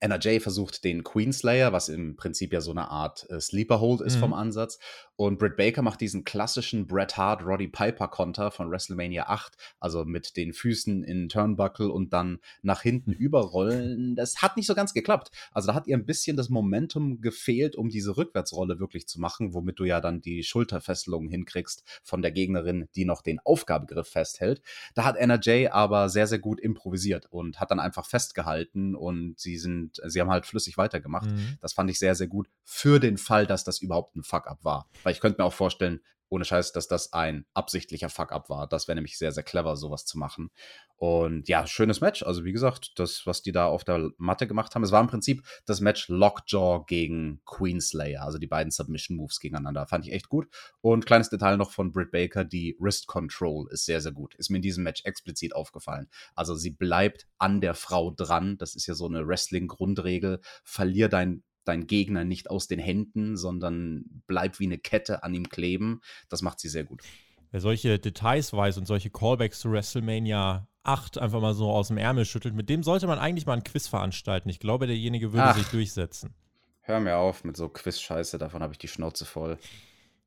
NRJ 0.00 0.40
versucht 0.40 0.84
den 0.84 1.04
Queenslayer, 1.04 1.72
was 1.72 1.88
im 1.88 2.16
Prinzip 2.16 2.52
ja 2.52 2.60
so 2.60 2.70
eine 2.70 2.90
Art 2.90 3.28
äh, 3.30 3.40
Sleeper 3.40 3.80
Hold 3.80 4.00
ist 4.00 4.16
mhm. 4.16 4.20
vom 4.20 4.34
Ansatz. 4.34 4.78
Und 5.16 5.38
Britt 5.38 5.56
Baker 5.56 5.80
macht 5.80 6.02
diesen 6.02 6.24
klassischen 6.24 6.86
Bret 6.86 7.16
Hart 7.16 7.42
Roddy 7.42 7.68
Piper 7.68 8.08
Konter 8.08 8.50
von 8.50 8.70
WrestleMania 8.70 9.28
8, 9.28 9.56
also 9.80 10.04
mit 10.04 10.36
den 10.36 10.52
Füßen 10.52 11.02
in 11.04 11.30
Turnbuckle 11.30 11.90
und 11.90 12.12
dann 12.12 12.38
nach 12.62 12.82
hinten 12.82 13.12
überrollen. 13.12 14.14
Das 14.14 14.42
hat 14.42 14.56
nicht 14.56 14.66
so 14.66 14.74
ganz 14.74 14.92
geklappt. 14.92 15.30
Also 15.52 15.68
da 15.68 15.74
hat 15.74 15.86
ihr 15.86 15.96
ein 15.96 16.04
bisschen 16.04 16.36
das 16.36 16.50
Momentum 16.50 17.22
gefehlt, 17.22 17.76
um 17.76 17.88
diese 17.88 18.16
Rückwärtsrolle 18.16 18.78
wirklich 18.78 19.06
zu 19.06 19.18
machen, 19.18 19.54
womit 19.54 19.78
du 19.78 19.84
ja 19.84 20.00
dann 20.00 20.20
die 20.20 20.42
Schulterfesselung 20.42 21.28
hinkriegst 21.28 21.82
von 22.02 22.20
der 22.20 22.32
Gegnerin, 22.32 22.88
die 22.94 23.06
noch 23.06 23.22
den 23.22 23.40
Aufgabegriff 23.40 24.08
festhält. 24.08 24.60
Da 24.94 25.04
hat 25.04 25.16
NRJ 25.16 25.68
aber 25.70 26.10
sehr, 26.10 26.26
sehr 26.26 26.38
gut 26.38 26.60
improvisiert 26.60 27.26
und 27.30 27.58
hat 27.58 27.70
dann 27.70 27.80
einfach 27.80 28.06
festgehalten 28.06 28.94
und 28.94 29.38
sie 29.38 29.56
sind, 29.56 29.85
sie 30.04 30.20
haben 30.20 30.30
halt 30.30 30.46
flüssig 30.46 30.76
weitergemacht. 30.76 31.30
Mhm. 31.30 31.58
Das 31.60 31.72
fand 31.72 31.90
ich 31.90 31.98
sehr, 31.98 32.14
sehr 32.14 32.26
gut 32.26 32.48
für 32.64 33.00
den 33.00 33.18
Fall, 33.18 33.46
dass 33.46 33.64
das 33.64 33.80
überhaupt 33.80 34.16
ein 34.16 34.22
Fuck-up 34.22 34.64
war. 34.64 34.88
Weil 35.02 35.12
ich 35.12 35.20
könnte 35.20 35.40
mir 35.40 35.46
auch 35.46 35.52
vorstellen, 35.52 36.00
ohne 36.28 36.44
Scheiß, 36.44 36.72
dass 36.72 36.88
das 36.88 37.12
ein 37.12 37.46
absichtlicher 37.54 38.08
Fuck-up 38.08 38.48
war. 38.48 38.66
Das 38.66 38.88
wäre 38.88 38.96
nämlich 38.96 39.18
sehr, 39.18 39.32
sehr 39.32 39.42
clever, 39.42 39.76
sowas 39.76 40.04
zu 40.04 40.18
machen. 40.18 40.50
Und 40.96 41.46
ja, 41.48 41.66
schönes 41.66 42.00
Match. 42.00 42.22
Also, 42.22 42.44
wie 42.44 42.52
gesagt, 42.52 42.98
das, 42.98 43.26
was 43.26 43.42
die 43.42 43.52
da 43.52 43.66
auf 43.66 43.84
der 43.84 44.10
Matte 44.16 44.46
gemacht 44.46 44.74
haben, 44.74 44.82
es 44.82 44.92
war 44.92 45.00
im 45.00 45.08
Prinzip 45.08 45.46
das 45.66 45.80
Match 45.80 46.08
Lockjaw 46.08 46.84
gegen 46.86 47.42
Queenslayer. 47.44 48.22
Also 48.22 48.38
die 48.38 48.46
beiden 48.46 48.70
Submission-Moves 48.70 49.40
gegeneinander. 49.40 49.86
Fand 49.86 50.06
ich 50.06 50.12
echt 50.12 50.28
gut. 50.28 50.48
Und 50.80 51.04
kleines 51.04 51.28
Detail 51.28 51.58
noch 51.58 51.70
von 51.70 51.92
Britt 51.92 52.10
Baker: 52.10 52.44
die 52.44 52.76
Wrist 52.80 53.06
Control 53.06 53.68
ist 53.70 53.84
sehr, 53.84 54.00
sehr 54.00 54.12
gut. 54.12 54.34
Ist 54.36 54.50
mir 54.50 54.56
in 54.56 54.62
diesem 54.62 54.84
Match 54.84 55.04
explizit 55.04 55.54
aufgefallen. 55.54 56.08
Also, 56.34 56.54
sie 56.54 56.70
bleibt 56.70 57.26
an 57.38 57.60
der 57.60 57.74
Frau 57.74 58.10
dran. 58.10 58.56
Das 58.56 58.74
ist 58.74 58.86
ja 58.86 58.94
so 58.94 59.06
eine 59.06 59.26
Wrestling-Grundregel. 59.26 60.40
Verlier 60.64 61.08
dein 61.08 61.44
dein 61.66 61.86
Gegner 61.86 62.24
nicht 62.24 62.50
aus 62.50 62.66
den 62.66 62.78
Händen, 62.78 63.36
sondern 63.36 64.04
bleib 64.26 64.58
wie 64.58 64.66
eine 64.66 64.78
Kette 64.78 65.22
an 65.22 65.34
ihm 65.34 65.48
kleben. 65.48 66.00
Das 66.28 66.42
macht 66.42 66.60
sie 66.60 66.68
sehr 66.68 66.84
gut. 66.84 67.02
Wer 67.50 67.60
solche 67.60 67.98
Details 67.98 68.52
weiß 68.52 68.78
und 68.78 68.86
solche 68.86 69.10
Callbacks 69.10 69.60
zu 69.60 69.70
WrestleMania 69.70 70.68
8 70.82 71.18
einfach 71.18 71.40
mal 71.40 71.54
so 71.54 71.70
aus 71.70 71.88
dem 71.88 71.98
Ärmel 71.98 72.24
schüttelt, 72.24 72.54
mit 72.54 72.68
dem 72.68 72.82
sollte 72.82 73.06
man 73.06 73.18
eigentlich 73.18 73.46
mal 73.46 73.54
ein 73.54 73.64
Quiz 73.64 73.88
veranstalten. 73.88 74.48
Ich 74.48 74.60
glaube, 74.60 74.86
derjenige 74.86 75.32
würde 75.32 75.48
Ach, 75.48 75.56
sich 75.56 75.66
durchsetzen. 75.66 76.34
Hör 76.82 77.00
mir 77.00 77.16
auf 77.16 77.44
mit 77.44 77.56
so 77.56 77.68
Quiz-Scheiße, 77.68 78.38
davon 78.38 78.62
habe 78.62 78.72
ich 78.72 78.78
die 78.78 78.88
Schnauze 78.88 79.24
voll. 79.24 79.58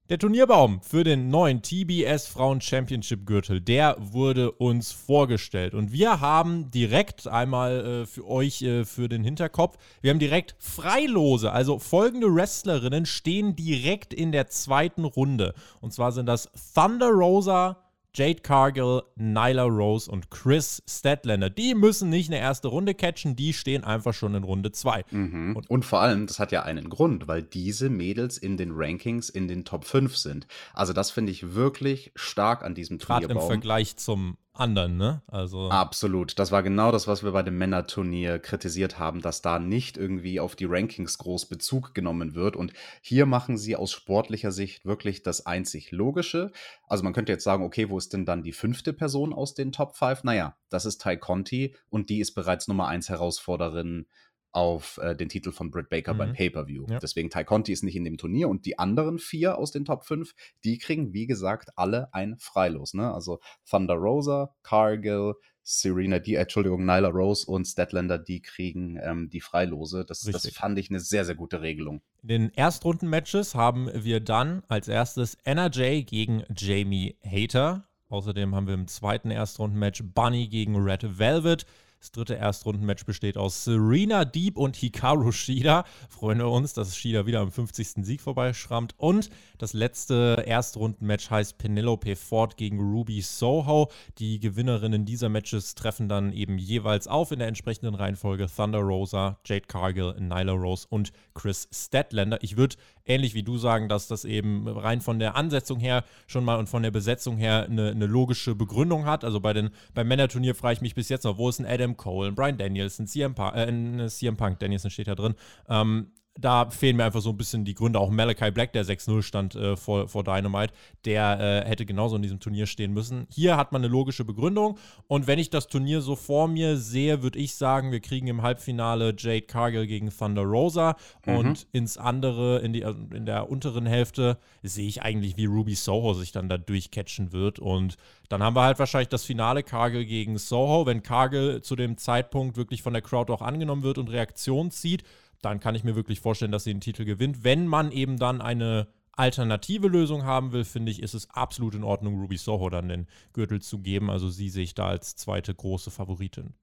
Der 0.09 0.17
Turnierbaum 0.17 0.81
für 0.81 1.03
den 1.03 1.29
neuen 1.29 1.61
TBS 1.61 2.25
Frauen 2.25 2.61
Championship 2.61 3.27
Gürtel, 3.27 3.61
der 3.61 3.95
wurde 3.99 4.51
uns 4.53 4.91
vorgestellt. 4.91 5.75
Und 5.75 5.91
wir 5.91 6.19
haben 6.19 6.71
direkt 6.71 7.27
einmal 7.27 7.85
äh, 7.85 8.05
für 8.07 8.27
euch 8.27 8.63
äh, 8.63 8.85
für 8.85 9.07
den 9.07 9.23
Hinterkopf, 9.23 9.77
wir 10.01 10.09
haben 10.09 10.17
direkt 10.17 10.55
Freilose. 10.57 11.51
Also 11.51 11.77
folgende 11.77 12.33
Wrestlerinnen 12.33 13.05
stehen 13.05 13.55
direkt 13.55 14.11
in 14.11 14.31
der 14.31 14.47
zweiten 14.47 15.05
Runde. 15.05 15.53
Und 15.79 15.93
zwar 15.93 16.11
sind 16.11 16.25
das 16.25 16.49
Thunder 16.73 17.09
Rosa, 17.09 17.77
Jade 18.15 18.41
Cargill, 18.41 19.03
Nyla 19.15 19.63
Rose 19.63 20.09
und 20.09 20.31
Chris 20.31 20.81
Statlander. 20.89 21.49
Die 21.49 21.75
müssen 21.75 22.09
nicht 22.09 22.29
eine 22.29 22.39
erste 22.39 22.67
Runde 22.67 22.93
catchen, 22.93 23.35
die 23.35 23.53
stehen 23.53 23.83
einfach 23.83 24.13
schon 24.13 24.35
in 24.35 24.43
Runde 24.43 24.71
2. 24.71 25.05
Mhm. 25.11 25.55
Und, 25.55 25.69
und, 25.69 25.85
vor 25.85 26.01
allem, 26.01 26.27
das 26.27 26.39
hat 26.39 26.51
ja 26.51 26.63
einen 26.63 26.89
Grund, 26.89 27.27
weil 27.27 27.43
diese 27.43 27.89
Mädels 27.89 28.37
in 28.37 28.57
den 28.57 28.71
Rankings 28.73 29.29
in 29.29 29.47
den 29.47 29.65
Top 29.65 29.85
5 29.85 30.17
sind. 30.17 30.47
Also 30.73 30.93
das 30.93 31.11
finde 31.11 31.31
ich 31.31 31.53
wirklich 31.53 32.11
stark 32.15 32.63
an 32.63 32.75
diesem 32.75 32.99
Turnierbaum. 32.99 33.37
Gerade 33.37 33.45
im 33.45 33.51
Vergleich 33.51 33.97
zum 33.97 34.37
anderen, 34.59 34.97
ne? 34.97 35.21
Also 35.27 35.69
Absolut. 35.69 36.37
Das 36.39 36.51
war 36.51 36.63
genau 36.63 36.91
das, 36.91 37.07
was 37.07 37.23
wir 37.23 37.31
bei 37.31 37.43
dem 37.43 37.57
Männerturnier 37.57 38.39
kritisiert 38.39 38.99
haben, 38.99 39.21
dass 39.21 39.41
da 39.41 39.59
nicht 39.59 39.97
irgendwie 39.97 40.39
auf 40.39 40.55
die 40.55 40.65
Rankings 40.65 41.17
groß 41.17 41.47
Bezug 41.47 41.93
genommen 41.93 42.35
wird. 42.35 42.55
Und 42.55 42.73
hier 43.01 43.25
machen 43.25 43.57
sie 43.57 43.75
aus 43.75 43.91
sportlicher 43.91 44.51
Sicht 44.51 44.85
wirklich 44.85 45.23
das 45.23 45.45
einzig 45.45 45.91
Logische. 45.91 46.51
Also 46.87 47.03
man 47.03 47.13
könnte 47.13 47.31
jetzt 47.31 47.43
sagen, 47.43 47.63
okay, 47.63 47.89
wo 47.89 47.97
ist 47.97 48.13
denn 48.13 48.25
dann 48.25 48.43
die 48.43 48.53
fünfte 48.53 48.93
Person 48.93 49.33
aus 49.33 49.53
den 49.53 49.71
Top 49.71 49.95
5? 49.95 50.23
Naja, 50.23 50.55
das 50.69 50.85
ist 50.85 51.01
Ty 51.01 51.17
Conti 51.17 51.75
und 51.89 52.09
die 52.09 52.19
ist 52.19 52.33
bereits 52.33 52.67
Nummer 52.67 52.87
1 52.87 53.09
Herausforderin 53.09 54.07
auf 54.51 54.99
äh, 55.01 55.15
den 55.15 55.29
Titel 55.29 55.51
von 55.51 55.71
Britt 55.71 55.89
Baker 55.89 56.13
mhm. 56.13 56.17
beim 56.17 56.33
Pay-Per-View. 56.33 56.85
Ja. 56.89 56.99
Deswegen 56.99 57.29
Ty 57.29 57.43
Conti 57.43 57.71
ist 57.71 57.83
nicht 57.83 57.95
in 57.95 58.03
dem 58.03 58.17
Turnier 58.17 58.49
und 58.49 58.65
die 58.65 58.79
anderen 58.79 59.19
vier 59.19 59.57
aus 59.57 59.71
den 59.71 59.85
Top 59.85 60.05
5, 60.05 60.33
die 60.63 60.77
kriegen, 60.77 61.13
wie 61.13 61.27
gesagt, 61.27 61.69
alle 61.75 62.13
ein 62.13 62.37
Freilos. 62.39 62.93
Ne? 62.93 63.13
Also 63.13 63.39
Thunder 63.69 63.95
Rosa, 63.95 64.55
Cargill, 64.63 65.35
Serena, 65.71 66.17
die, 66.17 66.33
äh, 66.33 66.41
Entschuldigung, 66.41 66.83
Nyla 66.83 67.09
Rose 67.09 67.45
und 67.45 67.65
Statlander, 67.65 68.17
die 68.17 68.41
kriegen 68.41 68.99
ähm, 69.03 69.29
die 69.29 69.39
Freilose. 69.39 70.03
Das, 70.03 70.21
das 70.21 70.49
fand 70.49 70.79
ich 70.79 70.89
eine 70.89 70.99
sehr, 70.99 71.25
sehr 71.25 71.35
gute 71.35 71.61
Regelung. 71.61 72.01
In 72.23 72.27
den 72.29 72.53
Erstrunden-Matches 72.53 73.53
haben 73.53 73.89
wir 73.93 74.19
dann 74.19 74.63
als 74.67 74.87
erstes 74.87 75.35
NRJ 75.43 76.03
gegen 76.03 76.43
Jamie 76.57 77.17
Hater. 77.23 77.85
Außerdem 78.09 78.55
haben 78.55 78.65
wir 78.65 78.73
im 78.73 78.87
zweiten 78.87 79.29
Erstrunden-Match 79.29 80.03
Bunny 80.15 80.47
gegen 80.47 80.75
Red 80.75 81.19
Velvet. 81.19 81.67
Das 81.99 82.13
dritte 82.13 82.35
Erstrundenmatch 82.35 83.03
besteht 83.03 83.37
aus 83.37 83.65
Serena 83.65 84.23
Deep 84.23 84.57
und 84.57 84.77
Hikaru 84.77 85.33
Shida. 85.33 85.83
Freuen 86.07 86.37
wir 86.37 86.47
uns, 86.47 86.71
dass 86.71 86.95
Shida 86.95 87.25
wieder 87.25 87.41
am 87.41 87.51
50. 87.51 88.05
Sieg 88.05 88.21
vorbeischrammt. 88.21 88.95
Und 88.95 89.29
das 89.57 89.73
letzte 89.73 90.41
Erstrundenmatch 90.47 91.29
heißt 91.29 91.57
Penelope 91.57 92.15
Ford 92.15 92.55
gegen 92.55 92.79
Ruby 92.79 93.19
Soho. 93.19 93.91
Die 94.17 94.39
Gewinnerinnen 94.39 95.03
dieser 95.03 95.27
Matches 95.27 95.75
treffen 95.75 96.07
dann 96.07 96.31
eben 96.31 96.57
jeweils 96.57 97.09
auf 97.09 97.33
in 97.33 97.39
der 97.39 97.49
entsprechenden 97.49 97.95
Reihenfolge 97.95 98.47
Thunder 98.47 98.79
Rosa, 98.79 99.37
Jade 99.45 99.67
Cargill, 99.67 100.15
Nyla 100.17 100.53
Rose 100.53 100.87
und 100.89 101.11
Chris 101.33 101.67
Statlander. 101.69 102.41
Ich 102.41 102.55
würde 102.55 102.77
ähnlich 103.05 103.33
wie 103.33 103.43
du 103.43 103.57
sagen, 103.57 103.89
dass 103.89 104.07
das 104.07 104.23
eben 104.23 104.67
rein 104.67 105.01
von 105.01 105.19
der 105.19 105.35
Ansetzung 105.35 105.79
her 105.79 106.05
schon 106.27 106.45
mal 106.45 106.59
und 106.59 106.69
von 106.69 106.83
der 106.83 106.91
Besetzung 106.91 107.37
her 107.37 107.65
eine, 107.65 107.89
eine 107.89 108.05
logische 108.05 108.55
Begründung 108.55 109.05
hat. 109.05 109.25
Also 109.25 109.39
bei 109.41 109.51
den, 109.51 109.71
beim 109.93 110.07
Männerturnier 110.07 110.55
frage 110.55 110.75
ich 110.75 110.81
mich 110.81 110.95
bis 110.95 111.09
jetzt 111.09 111.23
noch, 111.23 111.37
wo 111.37 111.49
ist 111.49 111.59
ein 111.59 111.65
Adam 111.65 111.88
Cole, 111.97 112.29
ein 112.29 112.35
Brian 112.35 112.57
Danielson, 112.57 113.07
CM, 113.07 113.35
Punk, 113.35 113.55
äh, 113.55 114.07
CM 114.07 114.37
Punk, 114.37 114.59
Danielson 114.59 114.91
steht 114.91 115.07
da 115.07 115.15
drin. 115.15 115.35
Ähm, 115.67 116.11
da 116.41 116.69
fehlen 116.69 116.95
mir 116.95 117.05
einfach 117.05 117.21
so 117.21 117.29
ein 117.29 117.37
bisschen 117.37 117.65
die 117.65 117.73
Gründe. 117.73 117.99
Auch 117.99 118.09
Malachi 118.09 118.51
Black, 118.51 118.73
der 118.73 118.85
6-0 118.85 119.21
stand 119.21 119.55
äh, 119.55 119.75
vor, 119.75 120.07
vor 120.07 120.23
Dynamite, 120.23 120.73
der 121.05 121.39
äh, 121.65 121.67
hätte 121.67 121.85
genauso 121.85 122.15
in 122.15 122.21
diesem 122.21 122.39
Turnier 122.39 122.65
stehen 122.65 122.93
müssen. 122.93 123.27
Hier 123.29 123.57
hat 123.57 123.71
man 123.71 123.81
eine 123.83 123.91
logische 123.91 124.23
Begründung. 124.23 124.77
Und 125.07 125.27
wenn 125.27 125.39
ich 125.39 125.49
das 125.49 125.67
Turnier 125.67 126.01
so 126.01 126.15
vor 126.15 126.47
mir 126.47 126.77
sehe, 126.77 127.21
würde 127.23 127.39
ich 127.39 127.55
sagen, 127.55 127.91
wir 127.91 127.99
kriegen 127.99 128.27
im 128.27 128.41
Halbfinale 128.41 129.13
Jade 129.17 129.41
Cargill 129.41 129.87
gegen 129.87 130.09
Thunder 130.09 130.43
Rosa. 130.43 130.95
Mhm. 131.25 131.35
Und 131.35 131.67
ins 131.71 131.97
andere, 131.97 132.59
in, 132.59 132.73
die, 132.73 132.85
also 132.85 132.99
in 133.13 133.25
der 133.25 133.49
unteren 133.49 133.85
Hälfte, 133.85 134.37
sehe 134.63 134.87
ich 134.87 135.01
eigentlich, 135.01 135.37
wie 135.37 135.45
Ruby 135.45 135.75
Soho 135.75 136.13
sich 136.13 136.31
dann 136.31 136.47
da 136.49 136.57
durchcatchen 136.57 137.31
wird. 137.33 137.59
Und 137.59 137.97
dann 138.29 138.43
haben 138.43 138.55
wir 138.55 138.63
halt 138.63 138.79
wahrscheinlich 138.79 139.09
das 139.09 139.25
Finale 139.25 139.63
Cargill 139.63 140.05
gegen 140.05 140.37
Soho. 140.37 140.85
Wenn 140.85 141.03
Cargill 141.03 141.61
zu 141.61 141.75
dem 141.75 141.97
Zeitpunkt 141.97 142.55
wirklich 142.55 142.81
von 142.81 142.93
der 142.93 143.01
Crowd 143.01 143.31
auch 143.33 143.41
angenommen 143.41 143.83
wird 143.83 143.97
und 143.97 144.09
Reaktion 144.09 144.71
zieht, 144.71 145.03
dann 145.41 145.59
kann 145.59 145.75
ich 145.75 145.83
mir 145.83 145.95
wirklich 145.95 146.19
vorstellen, 146.19 146.51
dass 146.51 146.63
sie 146.63 146.73
den 146.73 146.81
Titel 146.81 147.05
gewinnt. 147.05 147.43
Wenn 147.43 147.67
man 147.67 147.91
eben 147.91 148.17
dann 148.17 148.41
eine 148.41 148.87
alternative 149.13 149.87
Lösung 149.87 150.23
haben 150.23 150.51
will, 150.53 150.63
finde 150.63 150.91
ich, 150.91 151.01
ist 151.01 151.13
es 151.13 151.29
absolut 151.29 151.75
in 151.75 151.83
Ordnung, 151.83 152.19
Ruby 152.19 152.37
Soho 152.37 152.69
dann 152.69 152.89
den 152.89 153.07
Gürtel 153.33 153.61
zu 153.61 153.79
geben. 153.79 154.09
Also 154.09 154.29
sie 154.29 154.49
sehe 154.49 154.63
ich 154.63 154.75
da 154.75 154.87
als 154.87 155.15
zweite 155.15 155.53
große 155.53 155.91
Favoritin. 155.91 156.53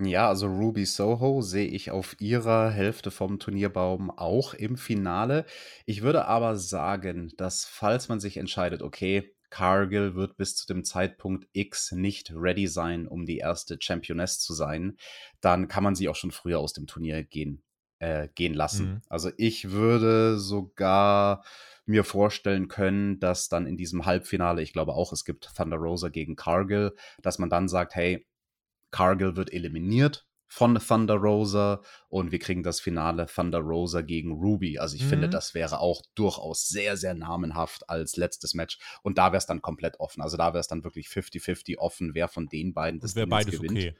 Ja, 0.00 0.28
also 0.28 0.48
Ruby 0.48 0.86
Soho 0.86 1.40
sehe 1.40 1.68
ich 1.68 1.92
auf 1.92 2.16
ihrer 2.20 2.70
Hälfte 2.70 3.12
vom 3.12 3.38
Turnierbaum 3.38 4.10
auch 4.10 4.54
im 4.54 4.76
Finale. 4.76 5.44
Ich 5.86 6.02
würde 6.02 6.26
aber 6.26 6.56
sagen, 6.56 7.32
dass 7.36 7.64
falls 7.64 8.08
man 8.08 8.18
sich 8.18 8.36
entscheidet, 8.36 8.82
okay, 8.82 9.32
Cargill 9.50 10.16
wird 10.16 10.36
bis 10.36 10.56
zu 10.56 10.66
dem 10.66 10.82
Zeitpunkt 10.82 11.46
X 11.52 11.92
nicht 11.92 12.32
ready 12.34 12.66
sein, 12.66 13.06
um 13.06 13.24
die 13.24 13.38
erste 13.38 13.76
Championess 13.80 14.40
zu 14.40 14.52
sein, 14.52 14.96
dann 15.40 15.68
kann 15.68 15.84
man 15.84 15.94
sie 15.94 16.08
auch 16.08 16.16
schon 16.16 16.32
früher 16.32 16.58
aus 16.58 16.72
dem 16.72 16.88
Turnier 16.88 17.22
gehen 17.22 17.62
äh, 18.04 18.28
gehen 18.34 18.54
lassen. 18.54 18.86
Mhm. 18.86 19.02
Also 19.08 19.30
ich 19.38 19.70
würde 19.70 20.38
sogar 20.38 21.42
mir 21.86 22.04
vorstellen 22.04 22.68
können, 22.68 23.18
dass 23.18 23.48
dann 23.48 23.66
in 23.66 23.76
diesem 23.76 24.04
Halbfinale, 24.04 24.62
ich 24.62 24.72
glaube 24.72 24.92
auch, 24.92 25.12
es 25.12 25.24
gibt 25.24 25.54
Thunder 25.56 25.76
Rosa 25.76 26.08
gegen 26.08 26.36
Cargill, 26.36 26.94
dass 27.22 27.38
man 27.38 27.50
dann 27.50 27.68
sagt, 27.68 27.94
hey, 27.94 28.26
Cargill 28.90 29.36
wird 29.36 29.52
eliminiert 29.52 30.26
von 30.46 30.78
Thunder 30.78 31.14
Rosa 31.14 31.80
und 32.08 32.30
wir 32.30 32.38
kriegen 32.38 32.62
das 32.62 32.78
Finale 32.78 33.26
Thunder 33.26 33.58
Rosa 33.58 34.02
gegen 34.02 34.32
Ruby. 34.32 34.78
Also 34.78 34.96
ich 34.96 35.04
mhm. 35.04 35.08
finde, 35.08 35.28
das 35.28 35.54
wäre 35.54 35.80
auch 35.80 36.02
durchaus 36.14 36.68
sehr, 36.68 36.96
sehr 36.96 37.14
namenhaft 37.14 37.88
als 37.88 38.16
letztes 38.16 38.54
Match. 38.54 38.78
Und 39.02 39.18
da 39.18 39.32
wäre 39.32 39.38
es 39.38 39.46
dann 39.46 39.62
komplett 39.62 39.98
offen. 39.98 40.22
Also 40.22 40.36
da 40.36 40.52
wäre 40.52 40.60
es 40.60 40.68
dann 40.68 40.84
wirklich 40.84 41.08
50-50 41.08 41.78
offen, 41.78 42.14
wer 42.14 42.28
von 42.28 42.46
den 42.46 42.72
beiden 42.72 43.00
das 43.00 43.16
wäre 43.16 43.26
beides 43.26 43.60
gewinnt. 43.60 43.78
Okay. 43.78 43.94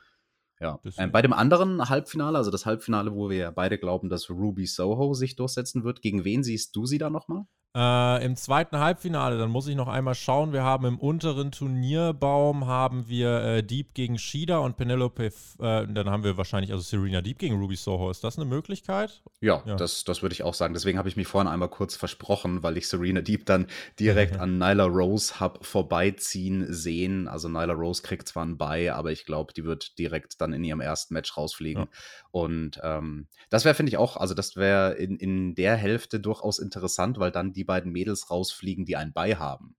Ja. 0.60 0.80
Ähm, 0.98 1.12
bei 1.12 1.20
dem 1.20 1.32
anderen 1.32 1.88
Halbfinale, 1.88 2.38
also 2.38 2.50
das 2.50 2.64
Halbfinale, 2.64 3.14
wo 3.14 3.28
wir 3.28 3.36
ja 3.36 3.50
beide 3.50 3.78
glauben, 3.78 4.08
dass 4.08 4.30
Ruby 4.30 4.66
Soho 4.66 5.14
sich 5.14 5.36
durchsetzen 5.36 5.84
wird, 5.84 6.00
gegen 6.00 6.24
wen 6.24 6.42
siehst 6.42 6.74
du 6.76 6.86
sie 6.86 6.98
da 6.98 7.10
nochmal? 7.10 7.44
Äh, 7.76 8.24
Im 8.24 8.36
zweiten 8.36 8.78
Halbfinale, 8.78 9.36
dann 9.36 9.50
muss 9.50 9.66
ich 9.66 9.74
noch 9.74 9.88
einmal 9.88 10.14
schauen. 10.14 10.52
Wir 10.52 10.62
haben 10.62 10.86
im 10.86 10.96
unteren 10.96 11.50
Turnierbaum 11.50 12.68
haben 12.68 13.08
wir 13.08 13.42
äh, 13.42 13.62
Deep 13.64 13.94
gegen 13.94 14.16
Shida 14.16 14.58
und 14.58 14.76
Penelope. 14.76 15.24
Äh, 15.24 15.30
dann 15.58 16.08
haben 16.08 16.22
wir 16.22 16.36
wahrscheinlich 16.36 16.70
also 16.70 16.84
Serena 16.84 17.20
Deep 17.20 17.40
gegen 17.40 17.58
Ruby 17.58 17.74
Soho. 17.74 18.12
Ist 18.12 18.22
das 18.22 18.38
eine 18.38 18.44
Möglichkeit? 18.44 19.22
Ja, 19.40 19.60
ja. 19.66 19.74
das, 19.74 20.04
das 20.04 20.22
würde 20.22 20.34
ich 20.34 20.44
auch 20.44 20.54
sagen. 20.54 20.72
Deswegen 20.72 20.98
habe 20.98 21.08
ich 21.08 21.16
mich 21.16 21.26
vorhin 21.26 21.50
einmal 21.50 21.68
kurz 21.68 21.96
versprochen, 21.96 22.62
weil 22.62 22.76
ich 22.76 22.86
Serena 22.86 23.22
Deep 23.22 23.44
dann 23.44 23.66
direkt 23.98 24.36
an 24.38 24.56
Nyla 24.56 24.84
Rose 24.84 25.40
habe 25.40 25.64
vorbeiziehen 25.64 26.72
sehen. 26.72 27.26
Also 27.26 27.48
Nyla 27.48 27.72
Rose 27.72 28.02
kriegt 28.02 28.28
zwar 28.28 28.44
ein 28.44 28.56
Bye, 28.56 28.94
aber 28.94 29.10
ich 29.10 29.26
glaube, 29.26 29.52
die 29.52 29.64
wird 29.64 29.98
direkt 29.98 30.40
dann 30.40 30.52
in 30.52 30.62
ihrem 30.62 30.80
ersten 30.80 31.12
Match 31.14 31.36
rausfliegen. 31.36 31.82
Ja. 31.82 31.88
Und 32.30 32.80
ähm, 32.84 33.26
das 33.50 33.64
wäre, 33.64 33.74
finde 33.74 33.90
ich 33.90 33.96
auch, 33.96 34.16
also 34.16 34.34
das 34.34 34.54
wäre 34.54 34.94
in, 34.94 35.16
in 35.16 35.54
der 35.56 35.74
Hälfte 35.76 36.20
durchaus 36.20 36.60
interessant, 36.60 37.18
weil 37.18 37.32
dann 37.32 37.52
die 37.52 37.63
die 37.64 37.66
beiden 37.66 37.92
Mädels 37.92 38.30
rausfliegen, 38.30 38.84
die 38.84 38.96
einen 38.96 39.14
Bei 39.14 39.36
haben. 39.36 39.74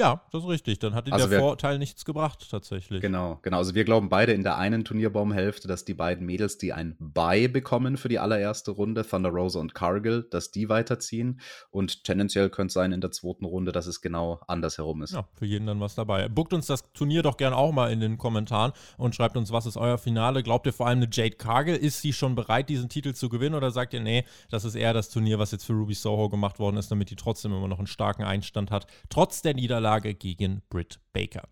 Ja, 0.00 0.22
das 0.32 0.44
ist 0.44 0.48
richtig. 0.48 0.78
Dann 0.78 0.94
hat 0.94 1.12
also 1.12 1.26
der 1.26 1.30
wir, 1.30 1.40
Vorteil 1.40 1.78
nichts 1.78 2.06
gebracht, 2.06 2.48
tatsächlich. 2.50 3.02
Genau, 3.02 3.38
genau. 3.42 3.58
Also 3.58 3.74
wir 3.74 3.84
glauben 3.84 4.08
beide 4.08 4.32
in 4.32 4.42
der 4.42 4.56
einen 4.56 4.82
Turnierbaumhälfte, 4.82 5.68
dass 5.68 5.84
die 5.84 5.92
beiden 5.92 6.24
Mädels, 6.24 6.56
die 6.56 6.72
ein 6.72 6.96
Bye 6.98 7.50
bekommen 7.50 7.98
für 7.98 8.08
die 8.08 8.18
allererste 8.18 8.70
Runde, 8.70 9.06
Thunder 9.06 9.28
Rosa 9.28 9.60
und 9.60 9.74
Cargill, 9.74 10.26
dass 10.30 10.52
die 10.52 10.70
weiterziehen. 10.70 11.42
Und 11.70 12.04
tendenziell 12.04 12.48
könnte 12.48 12.68
es 12.68 12.72
sein 12.72 12.92
in 12.92 13.02
der 13.02 13.10
zweiten 13.10 13.44
Runde, 13.44 13.72
dass 13.72 13.86
es 13.86 14.00
genau 14.00 14.40
andersherum 14.48 15.02
ist. 15.02 15.12
Ja, 15.12 15.28
für 15.34 15.44
jeden 15.44 15.66
dann 15.66 15.80
was 15.80 15.96
dabei. 15.96 16.28
Buckt 16.30 16.54
uns 16.54 16.66
das 16.66 16.90
Turnier 16.94 17.22
doch 17.22 17.36
gern 17.36 17.52
auch 17.52 17.72
mal 17.72 17.92
in 17.92 18.00
den 18.00 18.16
Kommentaren 18.16 18.72
und 18.96 19.14
schreibt 19.14 19.36
uns, 19.36 19.52
was 19.52 19.66
ist 19.66 19.76
euer 19.76 19.98
Finale? 19.98 20.42
Glaubt 20.42 20.64
ihr 20.64 20.72
vor 20.72 20.86
allem 20.86 21.00
eine 21.00 21.08
Jade 21.12 21.36
Cargill? 21.36 21.76
Ist 21.76 22.00
sie 22.00 22.14
schon 22.14 22.34
bereit, 22.34 22.70
diesen 22.70 22.88
Titel 22.88 23.12
zu 23.12 23.28
gewinnen? 23.28 23.54
Oder 23.54 23.70
sagt 23.70 23.92
ihr, 23.92 24.00
nee, 24.00 24.24
das 24.48 24.64
ist 24.64 24.76
eher 24.76 24.94
das 24.94 25.10
Turnier, 25.10 25.38
was 25.38 25.50
jetzt 25.50 25.66
für 25.66 25.74
Ruby 25.74 25.92
Soho 25.92 26.30
gemacht 26.30 26.58
worden 26.58 26.78
ist, 26.78 26.90
damit 26.90 27.10
die 27.10 27.16
trotzdem 27.16 27.52
immer 27.52 27.68
noch 27.68 27.78
einen 27.78 27.86
starken 27.86 28.22
Einstand 28.22 28.70
hat, 28.70 28.86
trotz 29.10 29.42
der 29.42 29.52
Niederlage? 29.52 29.89
Niederlage 29.90 30.14
gegen 30.14 30.62
Britt 30.70 31.00
Baker. 31.12 31.42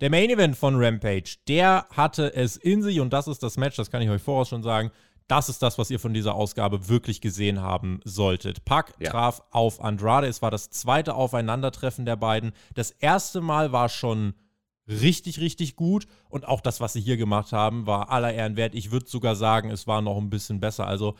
Der 0.00 0.10
Main 0.10 0.30
Event 0.30 0.56
von 0.56 0.74
Rampage, 0.76 1.36
der 1.48 1.86
hatte 1.90 2.34
es 2.34 2.56
in 2.56 2.82
sich 2.82 3.00
und 3.00 3.12
das 3.12 3.28
ist 3.28 3.42
das 3.42 3.56
Match, 3.56 3.76
das 3.76 3.90
kann 3.90 4.02
ich 4.02 4.10
euch 4.10 4.22
voraus 4.22 4.48
schon 4.48 4.62
sagen. 4.62 4.90
Das 5.28 5.48
ist 5.48 5.62
das, 5.62 5.78
was 5.78 5.90
ihr 5.90 6.00
von 6.00 6.12
dieser 6.12 6.34
Ausgabe 6.34 6.88
wirklich 6.88 7.20
gesehen 7.20 7.60
haben 7.60 8.00
solltet. 8.04 8.64
Pack 8.64 8.94
ja. 8.98 9.10
traf 9.10 9.42
auf 9.50 9.82
Andrade. 9.82 10.26
Es 10.26 10.42
war 10.42 10.50
das 10.50 10.70
zweite 10.70 11.14
Aufeinandertreffen 11.14 12.04
der 12.04 12.16
beiden. 12.16 12.52
Das 12.74 12.90
erste 12.90 13.40
Mal 13.40 13.72
war 13.72 13.88
schon 13.88 14.34
richtig, 14.88 15.40
richtig 15.40 15.76
gut. 15.76 16.06
Und 16.28 16.46
auch 16.46 16.60
das, 16.60 16.80
was 16.80 16.92
sie 16.94 17.00
hier 17.00 17.16
gemacht 17.16 17.52
haben, 17.52 17.86
war 17.86 18.10
aller 18.10 18.34
Ehren 18.34 18.56
wert. 18.56 18.74
Ich 18.74 18.90
würde 18.90 19.08
sogar 19.08 19.36
sagen, 19.36 19.70
es 19.70 19.86
war 19.86 20.02
noch 20.02 20.18
ein 20.18 20.28
bisschen 20.28 20.60
besser. 20.60 20.86
Also 20.86 21.14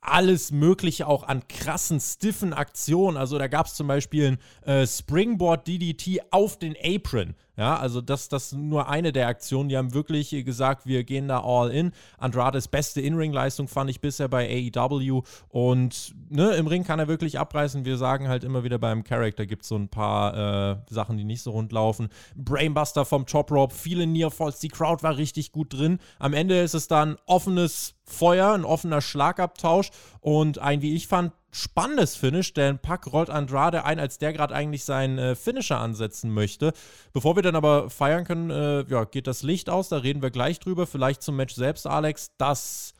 alles 0.00 0.50
Mögliche 0.50 1.06
auch 1.06 1.24
an 1.24 1.46
krassen, 1.48 2.00
stiffen 2.00 2.52
Aktionen. 2.52 3.16
Also 3.16 3.38
da 3.38 3.46
gab 3.48 3.66
es 3.66 3.74
zum 3.74 3.86
Beispiel 3.86 4.38
ein 4.64 4.70
äh, 4.70 4.86
Springboard 4.86 5.66
DDT 5.66 6.20
auf 6.30 6.58
den 6.58 6.76
Apron. 6.82 7.34
Ja, 7.58 7.76
also 7.76 8.00
das, 8.00 8.28
das 8.28 8.52
nur 8.52 8.88
eine 8.88 9.10
der 9.12 9.26
Aktionen. 9.26 9.68
Die 9.68 9.76
haben 9.76 9.92
wirklich 9.92 10.30
gesagt, 10.44 10.86
wir 10.86 11.02
gehen 11.02 11.26
da 11.26 11.42
all 11.42 11.72
in. 11.72 11.90
Andrades 12.16 12.68
beste 12.68 13.00
In-Ring-Leistung 13.00 13.66
fand 13.66 13.90
ich 13.90 14.00
bisher 14.00 14.28
bei 14.28 14.70
AEW. 14.76 15.22
Und 15.48 16.14
ne, 16.30 16.52
im 16.52 16.68
Ring 16.68 16.84
kann 16.84 17.00
er 17.00 17.08
wirklich 17.08 17.40
abreißen. 17.40 17.84
Wir 17.84 17.96
sagen 17.96 18.28
halt 18.28 18.44
immer 18.44 18.62
wieder 18.62 18.78
beim 18.78 19.02
Character 19.02 19.44
gibt 19.44 19.62
es 19.62 19.68
so 19.70 19.74
ein 19.74 19.88
paar 19.88 20.76
äh, 20.76 20.76
Sachen, 20.88 21.16
die 21.16 21.24
nicht 21.24 21.42
so 21.42 21.50
rund 21.50 21.72
laufen. 21.72 22.10
Brainbuster 22.36 23.04
vom 23.04 23.26
Top 23.26 23.50
Rope, 23.50 23.74
viele 23.74 24.06
Nearfalls. 24.06 24.60
Die 24.60 24.68
Crowd 24.68 25.02
war 25.02 25.16
richtig 25.16 25.50
gut 25.50 25.72
drin. 25.72 25.98
Am 26.20 26.34
Ende 26.34 26.60
ist 26.60 26.74
es 26.74 26.86
dann 26.86 27.16
offenes 27.26 27.96
Feuer, 28.04 28.52
ein 28.52 28.64
offener 28.64 29.00
Schlagabtausch 29.00 29.90
und 30.28 30.58
ein, 30.58 30.82
wie 30.82 30.94
ich 30.94 31.06
fand, 31.06 31.32
spannendes 31.52 32.14
Finish, 32.14 32.52
denn 32.52 32.78
Pack 32.78 33.10
rollt 33.10 33.30
Andrade 33.30 33.86
ein, 33.86 33.98
als 33.98 34.18
der 34.18 34.34
gerade 34.34 34.54
eigentlich 34.54 34.84
seinen 34.84 35.16
äh, 35.16 35.34
Finisher 35.34 35.78
ansetzen 35.78 36.30
möchte. 36.34 36.74
Bevor 37.14 37.34
wir 37.34 37.42
dann 37.42 37.56
aber 37.56 37.88
feiern 37.88 38.24
können, 38.24 38.50
äh, 38.50 38.82
ja, 38.90 39.04
geht 39.04 39.26
das 39.26 39.42
Licht 39.42 39.70
aus, 39.70 39.88
da 39.88 39.96
reden 39.96 40.20
wir 40.20 40.30
gleich 40.30 40.60
drüber. 40.60 40.86
Vielleicht 40.86 41.22
zum 41.22 41.36
Match 41.36 41.54
selbst, 41.54 41.86
Alex. 41.86 42.32
Das 42.36 42.92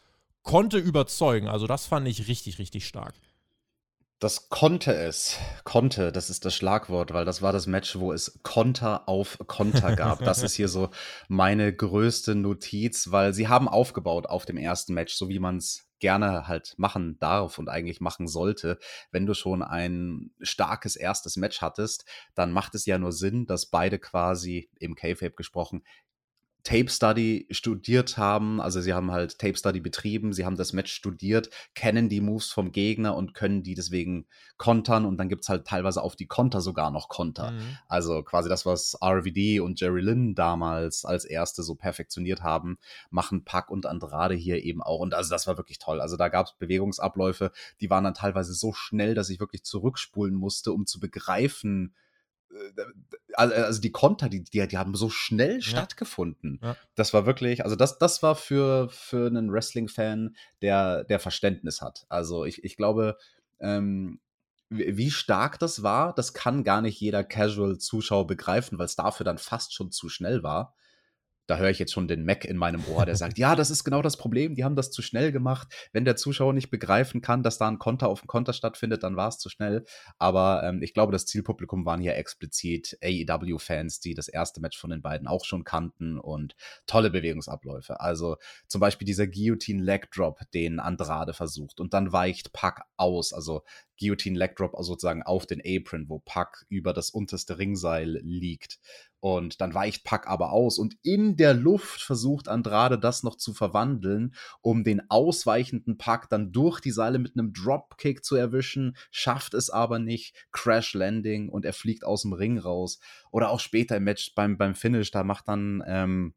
konnte 0.42 0.78
überzeugen. 0.78 1.48
Also, 1.48 1.66
das 1.66 1.84
fand 1.84 2.08
ich 2.08 2.28
richtig, 2.28 2.58
richtig 2.58 2.86
stark. 2.86 3.12
Das 4.20 4.48
konnte 4.48 4.94
es. 4.94 5.36
Konnte, 5.64 6.12
das 6.12 6.30
ist 6.30 6.46
das 6.46 6.54
Schlagwort, 6.54 7.12
weil 7.12 7.26
das 7.26 7.42
war 7.42 7.52
das 7.52 7.66
Match, 7.66 7.98
wo 7.98 8.14
es 8.14 8.40
Konter 8.42 9.06
auf 9.06 9.36
Konter 9.46 9.94
gab. 9.96 10.24
das 10.24 10.42
ist 10.42 10.54
hier 10.54 10.68
so 10.68 10.88
meine 11.28 11.74
größte 11.74 12.34
Notiz, 12.34 13.10
weil 13.10 13.34
sie 13.34 13.48
haben 13.48 13.68
aufgebaut 13.68 14.24
auf 14.28 14.46
dem 14.46 14.56
ersten 14.56 14.94
Match, 14.94 15.14
so 15.14 15.28
wie 15.28 15.38
man 15.38 15.58
es 15.58 15.87
gerne 15.98 16.48
halt 16.48 16.74
machen 16.78 17.18
darf 17.18 17.58
und 17.58 17.68
eigentlich 17.68 18.00
machen 18.00 18.28
sollte. 18.28 18.78
Wenn 19.10 19.26
du 19.26 19.34
schon 19.34 19.62
ein 19.62 20.30
starkes 20.40 20.96
erstes 20.96 21.36
Match 21.36 21.60
hattest, 21.60 22.04
dann 22.34 22.52
macht 22.52 22.74
es 22.74 22.86
ja 22.86 22.98
nur 22.98 23.12
Sinn, 23.12 23.46
dass 23.46 23.66
beide 23.66 23.98
quasi 23.98 24.70
im 24.78 24.94
K-Fape 24.94 25.34
gesprochen 25.34 25.82
Tape 26.64 26.90
Study 26.90 27.46
studiert 27.50 28.18
haben. 28.18 28.60
Also 28.60 28.80
sie 28.80 28.92
haben 28.92 29.10
halt 29.10 29.38
Tape 29.38 29.56
Study 29.56 29.80
betrieben, 29.80 30.32
sie 30.32 30.44
haben 30.44 30.56
das 30.56 30.72
Match 30.72 30.92
studiert, 30.92 31.50
kennen 31.74 32.08
die 32.08 32.20
Moves 32.20 32.50
vom 32.50 32.72
Gegner 32.72 33.16
und 33.16 33.34
können 33.34 33.62
die 33.62 33.74
deswegen 33.74 34.26
kontern. 34.56 35.06
Und 35.06 35.16
dann 35.18 35.28
gibt 35.28 35.44
es 35.44 35.48
halt 35.48 35.66
teilweise 35.66 36.02
auf 36.02 36.16
die 36.16 36.26
Konter 36.26 36.60
sogar 36.60 36.90
noch 36.90 37.08
Konter. 37.08 37.52
Mhm. 37.52 37.78
Also 37.88 38.22
quasi 38.22 38.48
das, 38.48 38.66
was 38.66 38.98
RVD 39.02 39.60
und 39.60 39.80
Jerry 39.80 40.00
Lynn 40.00 40.34
damals 40.34 41.04
als 41.04 41.24
erste 41.24 41.62
so 41.62 41.74
perfektioniert 41.74 42.42
haben, 42.42 42.78
machen 43.10 43.44
Pack 43.44 43.70
und 43.70 43.86
Andrade 43.86 44.34
hier 44.34 44.62
eben 44.62 44.82
auch. 44.82 45.00
Und 45.00 45.14
also 45.14 45.30
das 45.30 45.46
war 45.46 45.56
wirklich 45.56 45.78
toll. 45.78 46.00
Also 46.00 46.16
da 46.16 46.28
gab 46.28 46.46
es 46.46 46.54
Bewegungsabläufe, 46.58 47.52
die 47.80 47.88
waren 47.88 48.04
dann 48.04 48.14
teilweise 48.14 48.52
so 48.52 48.72
schnell, 48.72 49.14
dass 49.14 49.30
ich 49.30 49.40
wirklich 49.40 49.64
zurückspulen 49.64 50.34
musste, 50.34 50.72
um 50.72 50.86
zu 50.86 51.00
begreifen, 51.00 51.94
äh, 52.50 52.82
also 53.34 53.80
die 53.80 53.92
Konter, 53.92 54.28
die, 54.28 54.42
die, 54.42 54.66
die 54.66 54.78
haben 54.78 54.94
so 54.94 55.10
schnell 55.10 55.56
ja. 55.56 55.62
stattgefunden. 55.62 56.60
Ja. 56.62 56.76
Das 56.94 57.14
war 57.14 57.26
wirklich, 57.26 57.64
also 57.64 57.76
das, 57.76 57.98
das 57.98 58.22
war 58.22 58.34
für, 58.34 58.88
für 58.90 59.26
einen 59.26 59.52
Wrestling-Fan, 59.52 60.34
der, 60.62 61.04
der 61.04 61.20
Verständnis 61.20 61.80
hat. 61.80 62.06
Also 62.08 62.44
ich, 62.44 62.64
ich 62.64 62.76
glaube, 62.76 63.16
ähm, 63.60 64.20
wie 64.70 65.10
stark 65.10 65.58
das 65.58 65.82
war, 65.82 66.14
das 66.14 66.34
kann 66.34 66.62
gar 66.62 66.82
nicht 66.82 67.00
jeder 67.00 67.24
Casual-Zuschauer 67.24 68.26
begreifen, 68.26 68.78
weil 68.78 68.86
es 68.86 68.96
dafür 68.96 69.24
dann 69.24 69.38
fast 69.38 69.72
schon 69.74 69.90
zu 69.90 70.08
schnell 70.08 70.42
war 70.42 70.74
da 71.48 71.56
höre 71.56 71.70
ich 71.70 71.78
jetzt 71.78 71.92
schon 71.92 72.08
den 72.08 72.24
Mac 72.24 72.44
in 72.44 72.58
meinem 72.58 72.84
Ohr, 72.88 73.06
der 73.06 73.16
sagt, 73.16 73.38
ja, 73.38 73.56
das 73.56 73.70
ist 73.70 73.82
genau 73.82 74.02
das 74.02 74.18
Problem, 74.18 74.54
die 74.54 74.64
haben 74.64 74.76
das 74.76 74.90
zu 74.90 75.00
schnell 75.00 75.32
gemacht. 75.32 75.68
Wenn 75.92 76.04
der 76.04 76.14
Zuschauer 76.14 76.52
nicht 76.52 76.70
begreifen 76.70 77.22
kann, 77.22 77.42
dass 77.42 77.56
da 77.56 77.66
ein 77.66 77.78
Konter 77.78 78.08
auf 78.08 78.20
dem 78.20 78.26
Konter 78.26 78.52
stattfindet, 78.52 79.02
dann 79.02 79.16
war 79.16 79.28
es 79.28 79.38
zu 79.38 79.48
schnell. 79.48 79.86
Aber 80.18 80.62
ähm, 80.62 80.82
ich 80.82 80.92
glaube, 80.92 81.10
das 81.10 81.24
Zielpublikum 81.24 81.86
waren 81.86 82.02
hier 82.02 82.16
explizit 82.16 82.98
AEW-Fans, 83.02 84.00
die 84.00 84.12
das 84.12 84.28
erste 84.28 84.60
Match 84.60 84.78
von 84.78 84.90
den 84.90 85.00
beiden 85.00 85.26
auch 85.26 85.46
schon 85.46 85.64
kannten 85.64 86.18
und 86.18 86.54
tolle 86.86 87.08
Bewegungsabläufe. 87.08 87.98
Also 87.98 88.36
zum 88.66 88.82
Beispiel 88.82 89.06
dieser 89.06 89.26
Guillotine 89.26 89.82
Leg 89.82 90.10
Drop, 90.10 90.40
den 90.52 90.78
Andrade 90.80 91.32
versucht 91.32 91.80
und 91.80 91.94
dann 91.94 92.12
weicht 92.12 92.52
Pack 92.52 92.82
aus. 92.98 93.32
Also 93.32 93.62
Guillotine 93.98 94.38
Leg 94.38 94.56
Drop 94.56 94.74
sozusagen 94.78 95.22
auf 95.22 95.46
den 95.46 95.60
Apron, 95.64 96.08
wo 96.08 96.20
Pack 96.20 96.64
über 96.68 96.92
das 96.92 97.10
unterste 97.10 97.58
Ringseil 97.58 98.20
liegt. 98.22 98.78
Und 99.20 99.60
dann 99.60 99.74
weicht 99.74 100.04
Pack 100.04 100.28
aber 100.28 100.52
aus 100.52 100.78
und 100.78 100.96
in 101.02 101.36
der 101.36 101.52
Luft 101.52 102.02
versucht 102.02 102.46
Andrade 102.46 102.98
das 102.98 103.24
noch 103.24 103.36
zu 103.36 103.52
verwandeln, 103.52 104.34
um 104.60 104.84
den 104.84 105.10
ausweichenden 105.10 105.98
Pack 105.98 106.28
dann 106.28 106.52
durch 106.52 106.80
die 106.80 106.92
Seile 106.92 107.18
mit 107.18 107.36
einem 107.36 107.52
Dropkick 107.52 108.24
zu 108.24 108.36
erwischen, 108.36 108.96
schafft 109.10 109.54
es 109.54 109.70
aber 109.70 109.98
nicht, 109.98 110.36
Crash 110.52 110.94
Landing 110.94 111.48
und 111.48 111.64
er 111.64 111.72
fliegt 111.72 112.04
aus 112.04 112.22
dem 112.22 112.32
Ring 112.32 112.58
raus. 112.58 113.00
Oder 113.32 113.50
auch 113.50 113.60
später 113.60 113.96
im 113.96 114.04
Match 114.04 114.34
beim, 114.36 114.56
beim 114.56 114.76
Finish, 114.76 115.10
da 115.10 115.24
macht 115.24 115.48
dann 115.48 115.82
ähm, 115.86 116.34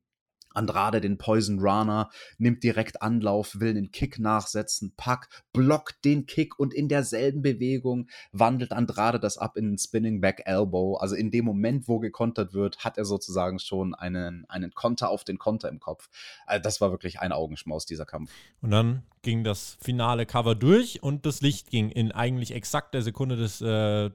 Andrade 0.53 1.01
den 1.01 1.17
Poison 1.17 1.59
Runner, 1.59 2.09
nimmt 2.37 2.63
direkt 2.63 3.01
Anlauf, 3.01 3.59
will 3.59 3.71
einen 3.71 3.91
Kick 3.91 4.19
nachsetzen, 4.19 4.93
Pack 4.97 5.29
blockt 5.53 6.03
den 6.05 6.25
Kick 6.25 6.59
und 6.59 6.73
in 6.73 6.87
derselben 6.87 7.41
Bewegung 7.41 8.09
wandelt 8.31 8.71
Andrade 8.71 9.19
das 9.19 9.37
ab 9.37 9.57
in 9.57 9.65
einen 9.65 9.77
Spinning 9.77 10.21
Back 10.21 10.43
Elbow. 10.45 10.95
Also 10.95 11.15
in 11.15 11.31
dem 11.31 11.45
Moment, 11.45 11.87
wo 11.87 11.99
gekontert 11.99 12.53
wird, 12.53 12.79
hat 12.79 12.97
er 12.97 13.05
sozusagen 13.05 13.59
schon 13.59 13.93
einen, 13.95 14.45
einen 14.49 14.71
Konter 14.71 15.09
auf 15.09 15.23
den 15.23 15.37
Konter 15.37 15.69
im 15.69 15.79
Kopf. 15.79 16.09
Also 16.45 16.61
das 16.63 16.81
war 16.81 16.91
wirklich 16.91 17.19
ein 17.19 17.31
Augenschmaus, 17.31 17.85
dieser 17.85 18.05
Kampf. 18.05 18.31
Und 18.61 18.71
dann 18.71 19.03
ging 19.21 19.43
das 19.43 19.77
finale 19.81 20.25
Cover 20.25 20.55
durch 20.55 21.03
und 21.03 21.25
das 21.25 21.41
Licht 21.41 21.69
ging 21.69 21.89
in 21.89 22.11
eigentlich 22.11 22.53
exakt 22.53 22.93
der 22.93 23.01
Sekunde 23.01 23.35
des 23.35 23.61
äh, 23.61 24.09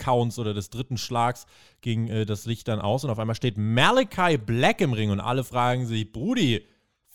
Counts 0.00 0.40
oder 0.40 0.52
des 0.52 0.70
dritten 0.70 0.96
Schlags 0.96 1.46
ging 1.80 2.08
äh, 2.08 2.26
das 2.26 2.46
Licht 2.46 2.66
dann 2.66 2.80
aus 2.80 3.04
und 3.04 3.10
auf 3.10 3.18
einmal 3.20 3.36
steht 3.36 3.56
Malachi 3.56 4.38
Black 4.38 4.80
im 4.80 4.92
Ring 4.92 5.10
und 5.10 5.20
alle 5.20 5.44
fragen 5.44 5.86
sich, 5.86 6.10
Brudi, 6.10 6.66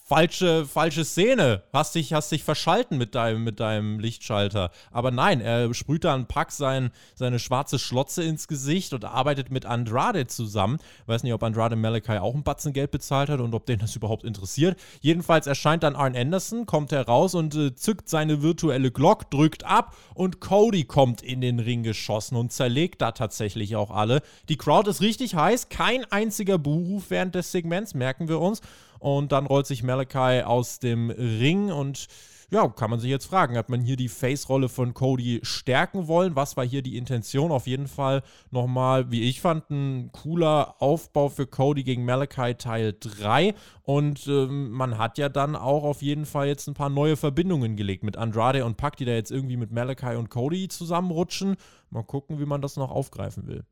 falsche, 0.06 0.68
falsche 0.68 1.04
Szene. 1.04 1.64
Hast 1.74 1.96
dich, 1.96 2.14
hast 2.14 2.32
dich 2.32 2.44
verschalten 2.44 3.00
mit 3.00 3.16
deinem, 3.16 3.44
mit 3.44 3.60
deinem 3.60 4.00
Lichtschalter. 4.00 4.70
Aber 4.92 5.10
nein, 5.10 5.42
er 5.42 5.74
sprüht 5.74 6.04
da 6.04 6.14
einen 6.14 6.28
Pack 6.28 6.52
sein, 6.52 6.92
seine 7.16 7.40
schwarze 7.40 7.80
Schlotze 7.80 8.24
ins 8.24 8.48
Gesicht 8.48 8.94
und 8.94 9.04
arbeitet 9.04 9.50
mit 9.50 9.66
Andrade 9.66 10.28
zusammen. 10.28 10.78
Weiß 11.08 11.24
nicht, 11.24 11.34
ob 11.34 11.42
Andrade 11.42 11.76
Malachi 11.76 12.20
auch 12.20 12.36
ein 12.36 12.44
Batzen 12.44 12.72
Geld 12.72 12.92
bezahlt 12.92 13.30
hat 13.30 13.40
und 13.40 13.56
ob 13.56 13.66
den 13.66 13.80
das 13.80 13.96
überhaupt 13.96 14.24
interessiert. 14.24 14.80
Jedenfalls 15.02 15.48
erscheint 15.48 15.82
dann 15.82 15.96
Arn 15.96 16.16
Anderson, 16.16 16.68
kommt 16.68 16.92
heraus 16.92 17.34
und 17.34 17.56
äh, 17.56 17.74
zückt 17.74 18.08
seine 18.08 18.44
virtuelle 18.44 18.92
Glock, 18.92 19.32
drückt 19.32 19.64
ab 19.64 19.98
und 20.14 20.40
Cody 20.40 20.84
kommt 20.84 21.24
in 21.24 21.42
den 21.42 21.60
Ring 21.60 21.82
geschossen 21.82 22.36
und 22.36 22.52
zerlegt 22.52 23.02
da 23.02 23.12
tatsächlich 23.12 23.76
auch 23.76 23.90
alle. 23.90 24.22
Die 24.50 24.58
Crowd 24.58 24.88
ist 24.88 25.02
richtig 25.02 25.34
heiß, 25.34 25.70
kein 25.70 26.06
einziger 26.12 26.60
Buhruf 26.60 27.10
während 27.10 27.34
des 27.34 27.52
Segments, 27.52 27.96
merken 27.96 28.28
wir 28.28 28.40
uns. 28.40 28.62
Und 29.06 29.32
dann 29.32 29.46
rollt 29.46 29.68
sich 29.68 29.84
Malachi 29.84 30.42
aus 30.42 30.80
dem 30.80 31.12
Ring 31.12 31.72
und 31.72 32.08
ja, 32.50 32.68
kann 32.70 32.90
man 32.90 33.00
sich 33.00 33.12
jetzt 33.12 33.28
fragen, 33.28 33.56
hat 33.56 33.70
man 33.70 33.80
hier 33.80 33.98
die 33.98 34.10
Face-Rolle 34.10 34.68
von 34.68 34.96
Cody 34.96 35.42
stärken 35.44 36.08
wollen? 36.08 36.36
Was 36.36 36.58
war 36.58 36.66
hier 36.66 36.82
die 36.82 36.98
Intention? 36.98 37.52
Auf 37.52 37.68
jeden 37.68 37.88
Fall 37.88 38.24
nochmal, 38.50 39.12
wie 39.12 39.30
ich 39.30 39.42
fand, 39.42 39.70
ein 39.70 40.12
cooler 40.12 40.82
Aufbau 40.82 41.30
für 41.30 41.46
Cody 41.46 41.84
gegen 41.84 42.04
Malachi 42.04 42.56
Teil 42.56 42.98
3. 43.00 43.54
Und 43.84 44.26
ähm, 44.26 44.72
man 44.72 44.98
hat 44.98 45.20
ja 45.20 45.30
dann 45.30 45.56
auch 45.56 45.84
auf 45.84 46.02
jeden 46.02 46.26
Fall 46.26 46.48
jetzt 46.48 46.68
ein 46.68 46.74
paar 46.74 46.90
neue 46.90 47.16
Verbindungen 47.16 47.76
gelegt 47.76 48.04
mit 48.04 48.18
Andrade 48.18 48.66
und 48.66 48.76
Pac, 48.76 48.98
die 48.98 49.06
da 49.06 49.12
jetzt 49.12 49.30
irgendwie 49.30 49.58
mit 49.58 49.72
Malachi 49.72 50.16
und 50.16 50.32
Cody 50.32 50.68
zusammenrutschen. 50.68 51.58
Mal 51.92 52.02
gucken, 52.02 52.40
wie 52.40 52.48
man 52.48 52.64
das 52.64 52.76
noch 52.76 52.90
aufgreifen 52.90 53.46
will. 53.46 53.66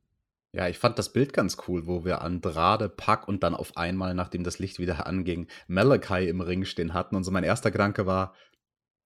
Ja, 0.56 0.68
ich 0.68 0.78
fand 0.78 1.00
das 1.00 1.12
Bild 1.12 1.34
ganz 1.34 1.58
cool, 1.68 1.88
wo 1.88 2.06
wir 2.06 2.22
Andrade, 2.22 2.88
Pack 2.88 3.28
und 3.28 3.42
dann 3.42 3.56
auf 3.56 3.76
einmal, 3.76 4.14
nachdem 4.14 4.44
das 4.44 4.60
Licht 4.60 4.78
wieder 4.78 5.08
anging, 5.08 5.48
Malachi 5.68 6.28
im 6.30 6.42
Ring 6.42 6.64
stehen 6.66 6.94
hatten. 6.94 7.16
Und 7.16 7.24
so 7.24 7.32
mein 7.32 7.44
erster 7.44 7.72
Gedanke 7.72 8.06
war, 8.06 8.36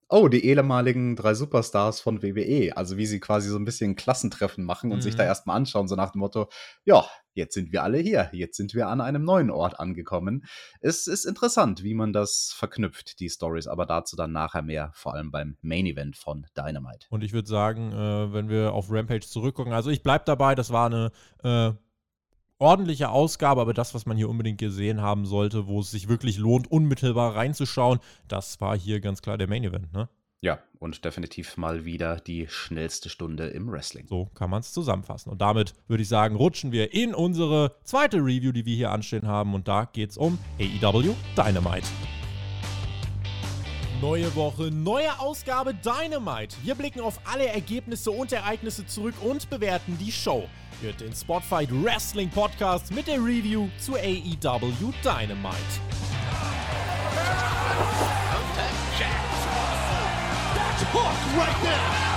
oh, 0.08 0.28
die 0.28 0.44
ehemaligen 0.44 1.16
drei 1.16 1.34
Superstars 1.34 2.00
von 2.00 2.22
WWE. 2.22 2.76
Also 2.76 2.96
wie 2.96 3.06
sie 3.06 3.20
quasi 3.20 3.48
so 3.48 3.56
ein 3.56 3.64
bisschen 3.64 3.96
Klassentreffen 3.96 4.64
machen 4.64 4.90
und 4.90 4.98
mhm. 4.98 5.02
sich 5.02 5.16
da 5.16 5.22
mhm. 5.24 5.28
erstmal 5.28 5.56
anschauen, 5.56 5.88
so 5.88 5.96
nach 5.96 6.12
dem 6.12 6.20
Motto, 6.20 6.48
ja, 6.84 7.04
jetzt 7.34 7.54
sind 7.54 7.72
wir 7.72 7.82
alle 7.82 7.98
hier, 7.98 8.30
jetzt 8.32 8.56
sind 8.56 8.74
wir 8.74 8.88
an 8.88 9.00
einem 9.00 9.24
neuen 9.24 9.50
Ort 9.50 9.78
angekommen. 9.78 10.44
Es 10.80 11.06
ist 11.06 11.24
interessant, 11.24 11.82
wie 11.82 11.94
man 11.94 12.12
das 12.12 12.52
verknüpft, 12.56 13.20
die 13.20 13.28
Stories, 13.28 13.66
aber 13.66 13.86
dazu 13.86 14.16
dann 14.16 14.32
nachher 14.32 14.62
mehr, 14.62 14.90
vor 14.94 15.14
allem 15.14 15.30
beim 15.30 15.56
Main 15.62 15.86
Event 15.86 16.16
von 16.16 16.46
Dynamite. 16.56 17.06
Und 17.10 17.22
ich 17.22 17.32
würde 17.32 17.48
sagen, 17.48 17.92
äh, 17.92 18.32
wenn 18.32 18.48
wir 18.48 18.72
auf 18.72 18.90
Rampage 18.90 19.26
zurückgucken, 19.26 19.72
also 19.72 19.90
ich 19.90 20.02
bleibe 20.02 20.24
dabei, 20.26 20.54
das 20.54 20.70
war 20.70 20.86
eine 20.86 21.12
äh 21.44 21.72
ordentliche 22.58 23.10
Ausgabe, 23.10 23.60
aber 23.60 23.74
das, 23.74 23.94
was 23.94 24.06
man 24.06 24.16
hier 24.16 24.28
unbedingt 24.28 24.58
gesehen 24.58 25.00
haben 25.00 25.26
sollte, 25.26 25.66
wo 25.66 25.80
es 25.80 25.90
sich 25.90 26.08
wirklich 26.08 26.38
lohnt, 26.38 26.70
unmittelbar 26.70 27.36
reinzuschauen, 27.36 28.00
das 28.26 28.60
war 28.60 28.76
hier 28.76 29.00
ganz 29.00 29.22
klar 29.22 29.38
der 29.38 29.48
Main 29.48 29.64
Event, 29.64 29.92
ne? 29.92 30.08
Ja, 30.40 30.60
und 30.78 31.04
definitiv 31.04 31.56
mal 31.56 31.84
wieder 31.84 32.20
die 32.20 32.46
schnellste 32.48 33.08
Stunde 33.08 33.48
im 33.48 33.68
Wrestling. 33.68 34.06
So 34.06 34.26
kann 34.34 34.50
man 34.50 34.60
es 34.60 34.72
zusammenfassen. 34.72 35.30
Und 35.32 35.40
damit 35.40 35.74
würde 35.88 36.04
ich 36.04 36.08
sagen, 36.08 36.36
rutschen 36.36 36.70
wir 36.70 36.94
in 36.94 37.12
unsere 37.12 37.74
zweite 37.82 38.18
Review, 38.18 38.52
die 38.52 38.64
wir 38.64 38.76
hier 38.76 38.92
anstehen 38.92 39.26
haben. 39.26 39.52
Und 39.54 39.66
da 39.66 39.86
geht 39.86 40.10
es 40.10 40.16
um 40.16 40.38
AEW 40.60 41.12
Dynamite. 41.36 41.88
Neue 44.00 44.32
Woche, 44.36 44.70
neue 44.70 45.18
Ausgabe 45.18 45.74
Dynamite. 45.74 46.54
Wir 46.62 46.76
blicken 46.76 47.00
auf 47.00 47.18
alle 47.24 47.48
Ergebnisse 47.48 48.12
und 48.12 48.30
Ereignisse 48.30 48.86
zurück 48.86 49.14
und 49.20 49.50
bewerten 49.50 49.98
die 49.98 50.12
Show. 50.12 50.48
Hört 50.80 51.00
den 51.00 51.12
Spotfight 51.12 51.70
Wrestling 51.72 52.30
Podcast 52.30 52.92
mit 52.92 53.08
der 53.08 53.16
Review 53.16 53.66
zu 53.80 53.94
AEW 53.94 54.92
Dynamite. 55.02 55.56
That's 60.54 60.82
hook 60.92 61.36
right 61.36 61.62
there. 61.64 62.08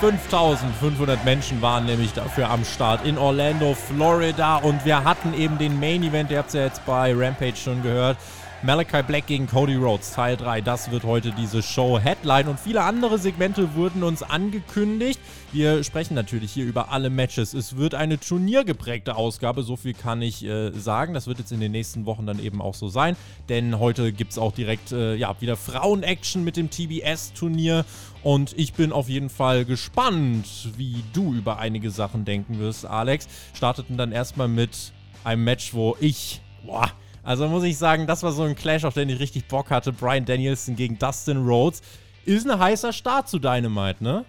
5500 0.00 1.24
Menschen 1.24 1.62
waren 1.62 1.86
nämlich 1.86 2.12
dafür 2.12 2.50
am 2.50 2.64
Start 2.64 3.06
in 3.06 3.16
Orlando, 3.16 3.74
Florida. 3.74 4.56
Und 4.56 4.84
wir 4.84 5.04
hatten 5.04 5.32
eben 5.32 5.58
den 5.58 5.78
Main 5.78 6.02
Event, 6.02 6.32
ihr 6.32 6.38
habt 6.38 6.48
es 6.48 6.54
ja 6.54 6.64
jetzt 6.64 6.84
bei 6.84 7.14
Rampage 7.14 7.56
schon 7.56 7.82
gehört. 7.82 8.18
Malachi 8.64 9.02
Black 9.02 9.26
gegen 9.26 9.46
Cody 9.46 9.74
Rhodes, 9.74 10.12
Teil 10.12 10.38
3. 10.38 10.62
Das 10.62 10.90
wird 10.90 11.04
heute 11.04 11.32
diese 11.32 11.62
Show 11.62 11.98
Headline. 11.98 12.48
Und 12.48 12.58
viele 12.58 12.82
andere 12.82 13.18
Segmente 13.18 13.74
wurden 13.74 14.02
uns 14.02 14.22
angekündigt. 14.22 15.20
Wir 15.52 15.84
sprechen 15.84 16.14
natürlich 16.14 16.52
hier 16.52 16.64
über 16.64 16.90
alle 16.90 17.10
Matches. 17.10 17.52
Es 17.52 17.76
wird 17.76 17.94
eine 17.94 18.18
turniergeprägte 18.18 19.16
Ausgabe, 19.16 19.64
so 19.64 19.76
viel 19.76 19.92
kann 19.92 20.22
ich 20.22 20.42
äh, 20.46 20.70
sagen. 20.70 21.12
Das 21.12 21.26
wird 21.26 21.40
jetzt 21.40 21.52
in 21.52 21.60
den 21.60 21.72
nächsten 21.72 22.06
Wochen 22.06 22.24
dann 22.24 22.38
eben 22.42 22.62
auch 22.62 22.72
so 22.72 22.88
sein. 22.88 23.16
Denn 23.50 23.78
heute 23.78 24.14
gibt 24.14 24.32
es 24.32 24.38
auch 24.38 24.52
direkt 24.52 24.92
äh, 24.92 25.14
ja, 25.14 25.38
wieder 25.42 25.58
Frauen-Action 25.58 26.42
mit 26.42 26.56
dem 26.56 26.70
TBS-Turnier. 26.70 27.84
Und 28.22 28.58
ich 28.58 28.72
bin 28.72 28.92
auf 28.92 29.10
jeden 29.10 29.28
Fall 29.28 29.66
gespannt, 29.66 30.70
wie 30.78 31.04
du 31.12 31.34
über 31.34 31.58
einige 31.58 31.90
Sachen 31.90 32.24
denken 32.24 32.58
wirst, 32.60 32.86
Alex. 32.86 33.28
Starteten 33.52 33.98
dann 33.98 34.10
erstmal 34.10 34.48
mit 34.48 34.94
einem 35.22 35.44
Match, 35.44 35.74
wo 35.74 35.98
ich, 36.00 36.40
boah, 36.64 36.90
also 37.24 37.48
muss 37.48 37.64
ich 37.64 37.78
sagen, 37.78 38.06
das 38.06 38.22
war 38.22 38.32
so 38.32 38.42
ein 38.42 38.54
Clash, 38.54 38.84
auf 38.84 38.94
den 38.94 39.08
ich 39.08 39.18
richtig 39.18 39.48
Bock 39.48 39.70
hatte. 39.70 39.92
Brian 39.92 40.24
Danielson 40.24 40.76
gegen 40.76 40.98
Dustin 40.98 41.46
Rhodes. 41.46 41.82
Ist 42.24 42.48
ein 42.48 42.58
heißer 42.58 42.92
Start 42.92 43.28
zu 43.28 43.38
Dynamite, 43.38 44.02
ne? 44.02 44.24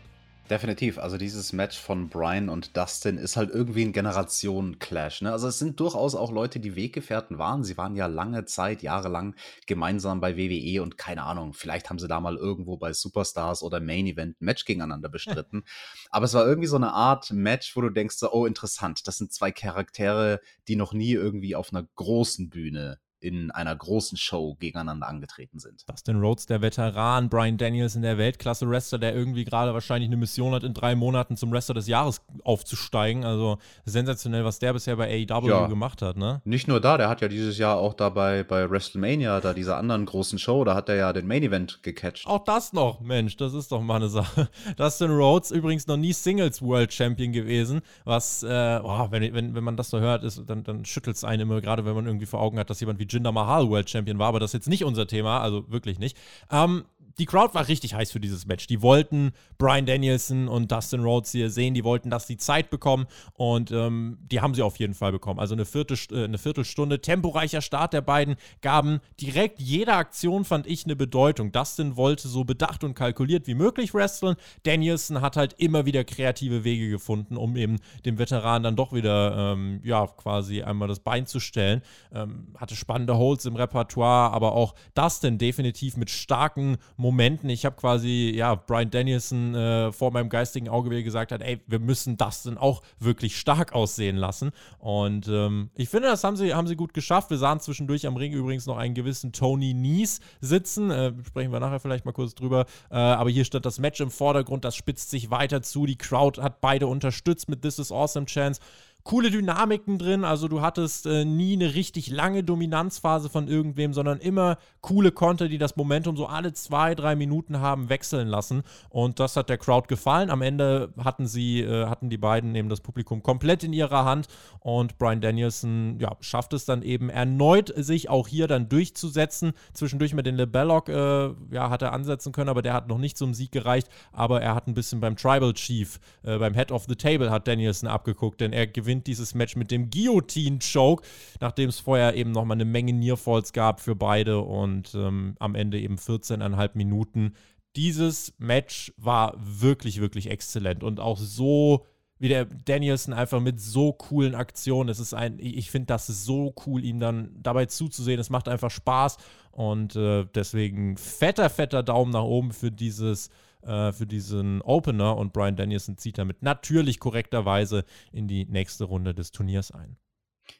Definitiv. 0.47 0.99
Also 0.99 1.17
dieses 1.17 1.53
Match 1.53 1.79
von 1.79 2.07
Brian 2.07 2.49
und 2.49 2.77
Dustin 2.77 3.17
ist 3.17 3.35
halt 3.35 3.49
irgendwie 3.49 3.83
ein 3.83 3.93
Generationen-Clash. 3.93 5.21
Ne? 5.23 5.31
Also 5.31 5.47
es 5.47 5.57
sind 5.57 5.79
durchaus 5.79 6.13
auch 6.13 6.31
Leute, 6.31 6.59
die 6.59 6.75
Weggefährten 6.75 7.39
waren. 7.39 7.63
Sie 7.63 7.77
waren 7.77 7.95
ja 7.95 8.05
lange 8.05 8.45
Zeit, 8.45 8.83
jahrelang 8.83 9.33
gemeinsam 9.65 10.21
bei 10.21 10.37
WWE 10.37 10.83
und 10.83 10.99
keine 10.99 11.23
Ahnung, 11.23 11.53
vielleicht 11.53 11.89
haben 11.89 11.97
sie 11.97 12.07
da 12.07 12.19
mal 12.19 12.35
irgendwo 12.35 12.77
bei 12.77 12.93
Superstars 12.93 13.63
oder 13.63 13.79
Main 13.79 14.05
Event 14.05 14.39
ein 14.39 14.45
Match 14.45 14.65
gegeneinander 14.65 15.09
bestritten. 15.09 15.63
Aber 16.11 16.25
es 16.25 16.35
war 16.35 16.45
irgendwie 16.45 16.67
so 16.67 16.75
eine 16.75 16.93
Art 16.93 17.31
Match, 17.31 17.75
wo 17.75 17.81
du 17.81 17.89
denkst, 17.89 18.17
so, 18.17 18.31
oh 18.31 18.45
interessant, 18.45 19.07
das 19.07 19.17
sind 19.17 19.33
zwei 19.33 19.51
Charaktere, 19.51 20.41
die 20.67 20.75
noch 20.75 20.93
nie 20.93 21.13
irgendwie 21.13 21.55
auf 21.55 21.73
einer 21.73 21.87
großen 21.95 22.49
Bühne 22.49 22.99
in 23.19 23.51
einer 23.51 23.75
großen 23.75 24.17
Show 24.17 24.55
gegeneinander 24.59 25.07
angetreten 25.07 25.59
sind. 25.59 25.89
Dustin 25.89 26.19
Rhodes, 26.19 26.45
der 26.45 26.61
Veteran, 26.61 27.29
Brian 27.29 27.57
Daniels 27.57 27.95
in 27.95 28.01
der 28.01 28.17
Weltklasse-Wrestler, 28.17 28.99
der 28.99 29.15
irgendwie 29.15 29.45
gerade 29.45 29.73
wahrscheinlich 29.73 30.09
eine 30.09 30.17
Mission 30.17 30.53
hat, 30.53 30.63
in 30.63 30.73
drei 30.73 30.95
Monaten 30.95 31.37
zum 31.37 31.51
Wrestler 31.51 31.75
des 31.75 31.87
Jahres 31.87 32.21
aufzusteigen. 32.43 33.25
Also 33.25 33.57
sensationell, 33.85 34.45
was 34.45 34.59
der 34.59 34.73
bisher 34.73 34.95
bei 34.95 35.25
AEW 35.29 35.47
ja. 35.47 35.67
gemacht 35.67 36.01
hat, 36.01 36.17
ne? 36.17 36.41
Nicht 36.45 36.67
nur 36.67 36.79
da, 36.79 36.97
der 36.97 37.09
hat 37.09 37.21
ja 37.21 37.27
dieses 37.27 37.57
Jahr 37.57 37.77
auch 37.77 37.93
dabei 37.93 38.43
bei 38.43 38.69
WrestleMania, 38.69 39.41
da 39.41 39.53
dieser 39.53 39.77
anderen 39.77 40.05
großen 40.05 40.37
Show, 40.37 40.63
da 40.63 40.75
hat 40.75 40.89
er 40.89 40.95
ja 40.95 41.13
den 41.13 41.27
Main 41.27 41.43
Event 41.43 41.81
gecatcht. 41.83 42.27
Auch 42.27 42.43
das 42.43 42.73
noch, 42.73 42.99
Mensch, 42.99 43.37
das 43.37 43.53
ist 43.53 43.71
doch 43.71 43.81
mal 43.81 43.97
eine 43.97 44.09
Sache. 44.09 44.49
Dustin 44.77 45.11
Rhodes 45.11 45.51
übrigens 45.51 45.87
noch 45.87 45.97
nie 45.97 46.13
Singles 46.13 46.61
World 46.61 46.93
Champion 46.93 47.31
gewesen, 47.31 47.81
was, 48.03 48.43
äh, 48.43 48.79
oh, 48.83 49.07
wenn, 49.09 49.33
wenn, 49.33 49.55
wenn 49.55 49.63
man 49.63 49.77
das 49.77 49.89
so 49.89 49.99
hört, 49.99 50.23
ist, 50.23 50.43
dann, 50.47 50.63
dann 50.63 50.85
schüttelt 50.85 51.15
es 51.15 51.23
einen 51.23 51.43
immer, 51.43 51.61
gerade 51.61 51.85
wenn 51.85 51.95
man 51.95 52.05
irgendwie 52.05 52.25
vor 52.25 52.41
Augen 52.41 52.59
hat, 52.59 52.69
dass 52.69 52.79
jemand 52.79 52.99
wie 52.99 53.04
Jinder 53.09 53.31
Mahal 53.31 53.69
World 53.69 53.89
Champion 53.89 54.19
war, 54.19 54.27
aber 54.27 54.39
das 54.39 54.49
ist 54.49 54.53
jetzt 54.53 54.69
nicht 54.69 54.83
unser 54.83 55.07
Thema, 55.07 55.39
also 55.41 55.69
wirklich 55.71 55.99
nicht. 55.99 56.17
Ähm, 56.51 56.85
die 57.17 57.25
Crowd 57.25 57.53
war 57.53 57.67
richtig 57.67 57.93
heiß 57.93 58.11
für 58.11 58.19
dieses 58.19 58.45
Match. 58.45 58.67
Die 58.67 58.81
wollten 58.81 59.31
Brian 59.57 59.85
Danielson 59.85 60.49
und 60.49 60.71
Dustin 60.71 61.01
Rhodes 61.01 61.31
hier 61.31 61.49
sehen. 61.49 61.73
Die 61.73 61.85
wollten, 61.85 62.09
dass 62.09 62.27
sie 62.27 62.35
Zeit 62.35 62.69
bekommen 62.69 63.05
und 63.33 63.71
ähm, 63.71 64.17
die 64.21 64.41
haben 64.41 64.53
sie 64.53 64.61
auf 64.61 64.77
jeden 64.79 64.93
Fall 64.93 65.13
bekommen. 65.13 65.39
Also 65.39 65.55
eine, 65.55 65.65
Viertel, 65.65 65.97
äh, 66.11 66.25
eine 66.25 66.37
Viertelstunde, 66.37 66.99
temporeicher 67.01 67.61
Start 67.61 67.93
der 67.93 68.01
beiden 68.01 68.35
gaben 68.61 68.99
direkt 69.21 69.61
jede 69.61 69.93
Aktion, 69.93 70.43
fand 70.43 70.67
ich, 70.67 70.83
eine 70.85 70.97
Bedeutung. 70.97 71.53
Dustin 71.53 71.95
wollte 71.95 72.27
so 72.27 72.43
bedacht 72.43 72.83
und 72.83 72.95
kalkuliert 72.95 73.47
wie 73.47 73.55
möglich 73.55 73.93
wresteln. 73.93 74.35
Danielson 74.63 75.21
hat 75.21 75.37
halt 75.37 75.53
immer 75.57 75.85
wieder 75.85 76.03
kreative 76.03 76.65
Wege 76.65 76.89
gefunden, 76.89 77.37
um 77.37 77.55
eben 77.55 77.77
dem 78.03 78.17
Veteran 78.17 78.63
dann 78.63 78.75
doch 78.75 78.91
wieder, 78.91 79.53
ähm, 79.53 79.79
ja, 79.83 80.05
quasi 80.07 80.63
einmal 80.63 80.89
das 80.89 80.99
Bein 80.99 81.25
zu 81.25 81.39
stellen. 81.39 81.81
Ähm, 82.13 82.47
hatte 82.57 82.75
spannende 82.75 83.17
Holds 83.17 83.45
im 83.45 83.55
Repertoire, 83.55 84.33
aber 84.33 84.53
auch 84.53 84.75
Dustin 84.95 85.37
definitiv 85.37 85.95
mit 85.95 86.09
starken 86.09 86.77
Momenten. 86.97 87.04
Ich 87.49 87.65
habe 87.65 87.75
quasi, 87.75 88.33
ja, 88.35 88.55
Brian 88.55 88.89
Danielson 88.89 89.53
äh, 89.53 89.91
vor 89.91 90.11
meinem 90.11 90.29
geistigen 90.29 90.69
Auge, 90.69 90.89
wie 90.89 91.03
gesagt 91.03 91.31
hat, 91.31 91.41
ey, 91.41 91.59
wir 91.67 91.79
müssen 91.79 92.17
Dustin 92.17 92.57
auch 92.57 92.81
wirklich 92.99 93.37
stark 93.37 93.73
aussehen 93.73 94.15
lassen. 94.15 94.51
Und 94.79 95.27
ähm, 95.27 95.69
ich 95.75 95.89
finde, 95.89 96.07
das 96.07 96.23
haben 96.23 96.35
sie, 96.35 96.53
haben 96.53 96.67
sie 96.67 96.75
gut 96.75 96.93
geschafft. 96.93 97.29
Wir 97.29 97.37
sahen 97.37 97.59
zwischendurch 97.59 98.07
am 98.07 98.15
Ring 98.15 98.33
übrigens 98.33 98.65
noch 98.65 98.77
einen 98.77 98.95
gewissen 98.95 99.31
Tony 99.33 99.73
Nies 99.73 100.19
sitzen. 100.41 100.89
Äh, 100.89 101.13
sprechen 101.27 101.51
wir 101.51 101.59
nachher 101.59 101.79
vielleicht 101.79 102.05
mal 102.05 102.11
kurz 102.11 102.33
drüber. 102.33 102.65
Äh, 102.89 102.95
aber 102.95 103.29
hier 103.29 103.45
stand 103.45 103.65
das 103.65 103.79
Match 103.79 103.99
im 103.99 104.11
Vordergrund, 104.11 104.65
das 104.65 104.75
spitzt 104.75 105.09
sich 105.09 105.29
weiter 105.29 105.61
zu. 105.61 105.85
Die 105.85 105.97
Crowd 105.97 106.41
hat 106.41 106.61
beide 106.61 106.87
unterstützt 106.87 107.49
mit 107.49 107.61
This 107.61 107.79
is 107.79 107.91
Awesome 107.91 108.25
Chance 108.25 108.61
coole 109.05 109.29
Dynamiken 109.29 109.99
drin. 109.99 110.23
Also 110.23 110.47
du 110.47 110.61
hattest 110.61 111.05
äh, 111.05 111.25
nie 111.25 111.53
eine 111.53 111.75
richtig 111.75 112.09
lange 112.09 112.43
Dominanzphase 112.43 113.29
von 113.29 113.47
irgendwem, 113.47 113.93
sondern 113.93 114.17
immer 114.17 114.57
coole 114.81 115.11
Konter, 115.11 115.47
die 115.47 115.59
das 115.59 115.75
Momentum 115.75 116.17
so 116.17 116.25
alle 116.25 116.53
zwei, 116.53 116.95
drei 116.95 117.15
Minuten 117.15 117.59
haben 117.59 117.89
wechseln 117.89 118.27
lassen. 118.27 118.63
Und 118.89 119.19
das 119.19 119.35
hat 119.35 119.49
der 119.49 119.59
Crowd 119.59 119.87
gefallen. 119.87 120.31
Am 120.31 120.41
Ende 120.41 120.91
hatten 120.97 121.27
sie, 121.27 121.61
äh, 121.61 121.85
hatten 121.85 122.09
die 122.09 122.17
beiden 122.17 122.55
eben 122.55 122.67
das 122.67 122.81
Publikum 122.81 123.21
komplett 123.21 123.63
in 123.63 123.73
ihrer 123.73 124.05
Hand. 124.05 124.27
Und 124.59 124.97
Brian 124.97 125.21
Danielson 125.21 125.99
ja, 125.99 126.17
schafft 126.19 126.53
es 126.53 126.65
dann 126.65 126.81
eben 126.81 127.09
erneut, 127.11 127.71
sich 127.77 128.09
auch 128.09 128.27
hier 128.27 128.47
dann 128.47 128.69
durchzusetzen. 128.69 129.53
Zwischendurch 129.73 130.15
mit 130.15 130.25
den 130.25 130.35
LeBelloc 130.35 130.89
äh, 130.89 131.29
ja, 131.51 131.69
hat 131.69 131.83
er 131.83 131.93
ansetzen 131.93 132.31
können, 132.31 132.49
aber 132.49 132.63
der 132.63 132.73
hat 132.73 132.87
noch 132.87 132.97
nicht 132.97 133.19
zum 133.19 133.35
Sieg 133.35 133.51
gereicht. 133.51 133.87
Aber 134.11 134.41
er 134.41 134.55
hat 134.55 134.65
ein 134.67 134.73
bisschen 134.73 134.99
beim 134.99 135.15
Tribal 135.15 135.53
Chief, 135.53 135.99
äh, 136.23 136.39
beim 136.39 136.55
Head 136.55 136.71
of 136.71 136.85
the 136.89 136.95
Table 136.95 137.29
hat 137.29 137.47
Danielson 137.47 137.87
abgeguckt, 137.87 138.41
denn 138.41 138.51
er 138.51 138.65
gewinnt 138.65 138.94
gewinnt 138.95 139.07
dieses 139.07 139.35
Match 139.35 139.55
mit 139.55 139.71
dem 139.71 139.89
Guillotine-Choke, 139.89 141.03
nachdem 141.41 141.69
es 141.69 141.79
vorher 141.79 142.15
eben 142.15 142.31
nochmal 142.31 142.55
eine 142.55 142.65
Menge 142.65 142.93
Nearfalls 142.93 143.53
gab 143.53 143.81
für 143.81 143.95
beide 143.95 144.39
und 144.39 144.93
ähm, 144.95 145.35
am 145.39 145.55
Ende 145.55 145.79
eben 145.79 145.97
14,5 145.97 146.71
Minuten. 146.75 147.33
Dieses 147.75 148.33
Match 148.37 148.93
war 148.97 149.35
wirklich, 149.37 149.99
wirklich 149.99 150.29
exzellent 150.29 150.83
und 150.83 150.99
auch 150.99 151.17
so 151.17 151.85
wie 152.17 152.29
der 152.29 152.45
Danielson 152.45 153.13
einfach 153.13 153.41
mit 153.41 153.59
so 153.59 153.91
coolen 153.91 154.35
Aktionen. 154.35 154.87
Es 154.87 154.99
ist 154.99 155.13
ein, 155.13 155.37
ich 155.37 155.69
finde, 155.69 155.87
das 155.87 156.07
so 156.07 156.55
cool, 156.65 156.85
ihm 156.85 157.01
dann 157.01 157.31
dabei 157.37 157.65
zuzusehen. 157.65 158.21
Es 158.21 158.29
macht 158.29 158.47
einfach 158.47 158.71
Spaß 158.71 159.17
und 159.51 159.97
äh, 159.97 160.25
deswegen 160.33 160.95
fetter, 160.95 161.49
fetter 161.49 161.83
Daumen 161.83 162.13
nach 162.13 162.23
oben 162.23 162.53
für 162.53 162.71
dieses 162.71 163.29
äh, 163.65 163.91
für 163.91 164.07
diesen 164.07 164.61
Opener 164.61 165.17
und 165.17 165.33
Brian 165.33 165.55
Danielson 165.55 165.97
zieht 165.97 166.17
damit 166.17 166.41
natürlich 166.41 166.99
korrekterweise 166.99 167.85
in 168.11 168.27
die 168.27 168.45
nächste 168.45 168.85
Runde 168.85 169.13
des 169.13 169.31
Turniers 169.31 169.71
ein. 169.71 169.97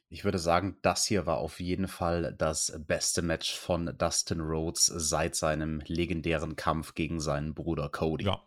Ich 0.10 0.24
würde 0.24 0.40
sagen, 0.40 0.78
das 0.82 1.06
hier 1.06 1.26
war 1.26 1.38
auf 1.38 1.60
jeden 1.60 1.88
Fall 1.88 2.34
das 2.38 2.80
beste 2.88 3.22
Match 3.22 3.56
von 3.56 3.94
Dustin 3.98 4.40
Rhodes 4.40 4.86
seit 4.86 5.36
seinem 5.36 5.82
legendären 5.86 6.56
Kampf 6.56 6.96
gegen 6.96 7.20
seinen 7.20 7.54
Bruder 7.54 7.90
Cody. 7.90 8.26
Ja. 8.26 8.42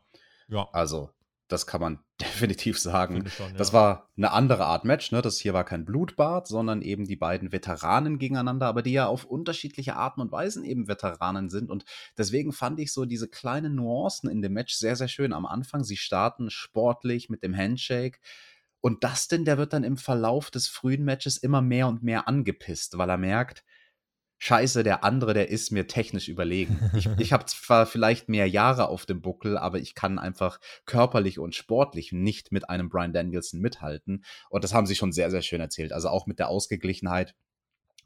Ja. 0.49 0.68
Also, 0.73 1.11
das 1.48 1.66
kann 1.66 1.80
man 1.80 1.98
definitiv 2.20 2.78
sagen. 2.78 3.28
Schon, 3.28 3.50
ja. 3.50 3.56
Das 3.56 3.72
war 3.72 4.08
eine 4.16 4.32
andere 4.32 4.66
Art 4.66 4.84
Match. 4.84 5.12
Ne? 5.12 5.22
Das 5.22 5.38
hier 5.38 5.54
war 5.54 5.64
kein 5.64 5.84
Blutbad, 5.84 6.46
sondern 6.46 6.82
eben 6.82 7.06
die 7.06 7.16
beiden 7.16 7.52
Veteranen 7.52 8.18
gegeneinander, 8.18 8.66
aber 8.66 8.82
die 8.82 8.92
ja 8.92 9.06
auf 9.06 9.24
unterschiedliche 9.24 9.96
Arten 9.96 10.20
und 10.20 10.30
Weisen 10.30 10.64
eben 10.64 10.88
Veteranen 10.88 11.48
sind. 11.48 11.70
Und 11.70 11.84
deswegen 12.16 12.52
fand 12.52 12.78
ich 12.80 12.92
so 12.92 13.04
diese 13.04 13.28
kleinen 13.28 13.74
Nuancen 13.74 14.30
in 14.30 14.42
dem 14.42 14.52
Match 14.52 14.74
sehr, 14.74 14.96
sehr 14.96 15.08
schön. 15.08 15.32
Am 15.32 15.46
Anfang, 15.46 15.84
sie 15.84 15.96
starten 15.96 16.50
sportlich 16.50 17.28
mit 17.28 17.42
dem 17.42 17.56
Handshake. 17.56 18.18
Und 18.80 19.02
Dustin, 19.02 19.44
der 19.44 19.58
wird 19.58 19.72
dann 19.72 19.84
im 19.84 19.96
Verlauf 19.96 20.50
des 20.50 20.68
frühen 20.68 21.04
Matches 21.04 21.37
immer 21.37 21.62
mehr 21.62 21.88
und 21.88 22.02
mehr 22.02 22.28
angepisst, 22.28 22.96
weil 22.96 23.11
er 23.11 23.18
merkt, 23.18 23.64
Scheiße, 24.38 24.85
der 24.85 25.05
andere, 25.05 25.35
der 25.35 25.48
ist 25.48 25.72
mir 25.72 25.87
technisch 25.87 26.29
überlegen. 26.29 26.90
Ich, 26.94 27.07
ich 27.18 27.33
habe 27.33 27.44
zwar 27.46 27.87
vielleicht 27.87 28.29
mehr 28.29 28.48
Jahre 28.48 28.88
auf 28.88 29.05
dem 29.05 29.20
Buckel, 29.20 29.59
aber 29.59 29.79
ich 29.79 29.94
kann 29.94 30.18
einfach 30.18 30.61
körperlich 30.87 31.38
und 31.38 31.55
sportlich 31.55 32.12
nicht 32.12 32.53
mit 32.53 32.70
einem 32.70 32.88
Brian 32.88 33.12
Danielson 33.12 33.61
mithalten. 33.61 34.24
Und 34.48 34.64
das 34.64 34.74
haben 34.74 34.87
sie 34.87 34.94
schon 34.94 35.12
sehr, 35.12 35.31
sehr 35.31 35.42
schön 35.42 35.61
erzählt. 35.61 35.92
Also 35.92 36.09
auch 36.09 36.27
mit 36.27 36.38
der 36.38 36.48
Ausgeglichenheit 36.48 37.35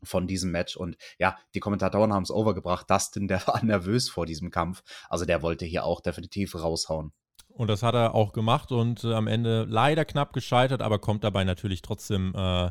von 0.02 0.26
diesem 0.26 0.50
Match. 0.50 0.76
Und 0.76 0.96
ja, 1.18 1.36
die 1.54 1.60
Kommentatoren 1.60 2.12
haben 2.12 2.24
es 2.24 2.30
overgebracht. 2.30 2.90
Dustin, 2.90 3.28
der 3.28 3.40
war 3.46 3.62
nervös 3.64 4.08
vor 4.08 4.26
diesem 4.26 4.50
Kampf. 4.50 4.82
Also 5.08 5.24
der 5.24 5.42
wollte 5.42 5.64
hier 5.64 5.84
auch 5.84 6.00
definitiv 6.00 6.54
raushauen. 6.54 7.12
Und 7.48 7.68
das 7.68 7.82
hat 7.82 7.94
er 7.94 8.14
auch 8.14 8.32
gemacht 8.32 8.72
und 8.72 9.04
äh, 9.04 9.12
am 9.12 9.26
Ende 9.26 9.66
leider 9.68 10.06
knapp 10.06 10.32
gescheitert, 10.32 10.80
aber 10.80 10.98
kommt 10.98 11.22
dabei 11.22 11.44
natürlich 11.44 11.82
trotzdem 11.82 12.32
äh, 12.34 12.70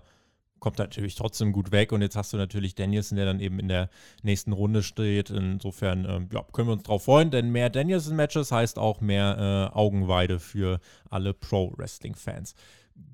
kommt 0.62 0.78
natürlich 0.78 1.16
trotzdem 1.16 1.52
gut 1.52 1.74
weg. 1.74 1.92
Und 1.92 2.02
jetzt 2.02 2.16
hast 2.16 2.32
du 2.32 2.38
natürlich 2.38 2.76
Danielson, 2.76 3.18
der 3.18 3.26
dann 3.26 3.42
eben 3.42 3.60
in 3.60 3.68
der 3.68 3.90
nächsten 4.24 4.54
Runde 4.54 4.84
steht. 4.84 5.30
Insofern 5.30 6.06
ähm, 6.06 6.30
ja, 6.32 6.46
können 6.54 6.70
wir 6.70 6.74
uns 6.74 6.84
darauf 6.84 7.04
freuen, 7.04 7.32
denn 7.32 7.52
mehr 7.52 7.70
Danielson-Matches 7.70 8.54
heißt 8.54 8.80
auch 8.80 9.02
mehr 9.02 9.72
äh, 9.74 9.78
Augenweide 9.78 10.40
für 10.40 10.80
alle 11.10 11.34
Pro-Wrestling-Fans 11.34 12.56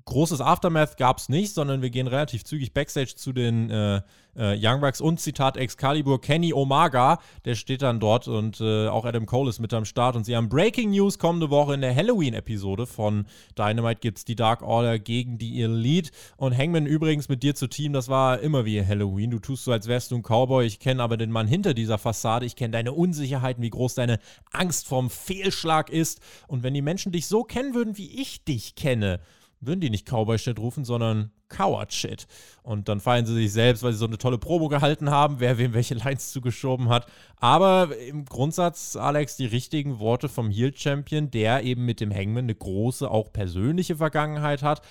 großes 0.08 0.40
Aftermath 0.40 0.96
gab 0.96 1.18
es 1.18 1.28
nicht, 1.28 1.54
sondern 1.54 1.82
wir 1.82 1.90
gehen 1.90 2.06
relativ 2.06 2.44
zügig 2.44 2.72
Backstage 2.72 3.14
zu 3.14 3.32
den 3.32 3.70
äh, 3.70 4.00
äh, 4.36 4.56
Young 4.58 4.80
Bucks 4.80 5.00
und 5.00 5.20
Zitat 5.20 5.56
Excalibur 5.56 6.20
Kenny 6.20 6.54
Omaga, 6.54 7.18
der 7.44 7.54
steht 7.54 7.82
dann 7.82 8.00
dort 8.00 8.26
und 8.26 8.60
äh, 8.60 8.88
auch 8.88 9.04
Adam 9.04 9.26
Cole 9.26 9.50
ist 9.50 9.58
mit 9.58 9.74
am 9.74 9.84
Start 9.84 10.16
und 10.16 10.24
sie 10.24 10.34
haben 10.34 10.48
Breaking 10.48 10.90
News 10.90 11.18
kommende 11.18 11.50
Woche 11.50 11.74
in 11.74 11.82
der 11.82 11.94
Halloween-Episode 11.94 12.86
von 12.86 13.26
Dynamite 13.58 14.00
gibt 14.00 14.18
es 14.18 14.24
die 14.24 14.36
Dark 14.36 14.62
Order 14.62 14.98
gegen 14.98 15.36
die 15.36 15.60
Elite. 15.60 16.10
Und 16.36 16.56
Hangman 16.56 16.86
übrigens 16.86 17.28
mit 17.28 17.42
dir 17.42 17.54
zu 17.54 17.66
Team, 17.66 17.92
das 17.92 18.08
war 18.08 18.40
immer 18.40 18.64
wie 18.64 18.84
Halloween, 18.84 19.30
du 19.30 19.38
tust 19.40 19.64
so, 19.64 19.72
als 19.72 19.88
wärst 19.88 20.10
du 20.10 20.16
ein 20.16 20.22
Cowboy, 20.22 20.64
ich 20.64 20.78
kenne 20.78 21.02
aber 21.02 21.16
den 21.16 21.30
Mann 21.30 21.46
hinter 21.46 21.74
dieser 21.74 21.98
Fassade, 21.98 22.46
ich 22.46 22.56
kenne 22.56 22.72
deine 22.72 22.92
Unsicherheiten, 22.92 23.62
wie 23.62 23.70
groß 23.70 23.94
deine 23.94 24.18
Angst 24.52 24.86
vorm 24.86 25.10
Fehlschlag 25.10 25.90
ist. 25.90 26.20
Und 26.46 26.62
wenn 26.62 26.74
die 26.74 26.82
Menschen 26.82 27.12
dich 27.12 27.26
so 27.26 27.44
kennen 27.44 27.74
würden, 27.74 27.98
wie 27.98 28.20
ich 28.20 28.44
dich 28.44 28.74
kenne, 28.74 29.20
würden 29.60 29.80
die 29.80 29.90
nicht 29.90 30.06
Cowboy-Shit 30.06 30.58
rufen, 30.58 30.84
sondern 30.84 31.32
Coward-Shit. 31.48 32.26
Und 32.62 32.88
dann 32.88 33.00
feiern 33.00 33.26
sie 33.26 33.34
sich 33.34 33.52
selbst, 33.52 33.82
weil 33.82 33.92
sie 33.92 33.98
so 33.98 34.06
eine 34.06 34.18
tolle 34.18 34.38
Promo 34.38 34.68
gehalten 34.68 35.10
haben, 35.10 35.40
wer 35.40 35.58
wem 35.58 35.74
welche 35.74 35.94
Lines 35.94 36.30
zugeschoben 36.32 36.88
hat. 36.88 37.06
Aber 37.36 37.96
im 37.96 38.24
Grundsatz, 38.24 38.96
Alex, 38.96 39.36
die 39.36 39.46
richtigen 39.46 39.98
Worte 39.98 40.28
vom 40.28 40.50
Heel-Champion, 40.50 41.30
der 41.30 41.62
eben 41.64 41.84
mit 41.84 42.00
dem 42.00 42.14
Hangman 42.14 42.44
eine 42.44 42.54
große, 42.54 43.10
auch 43.10 43.32
persönliche 43.32 43.96
Vergangenheit 43.96 44.62
hat. 44.62 44.82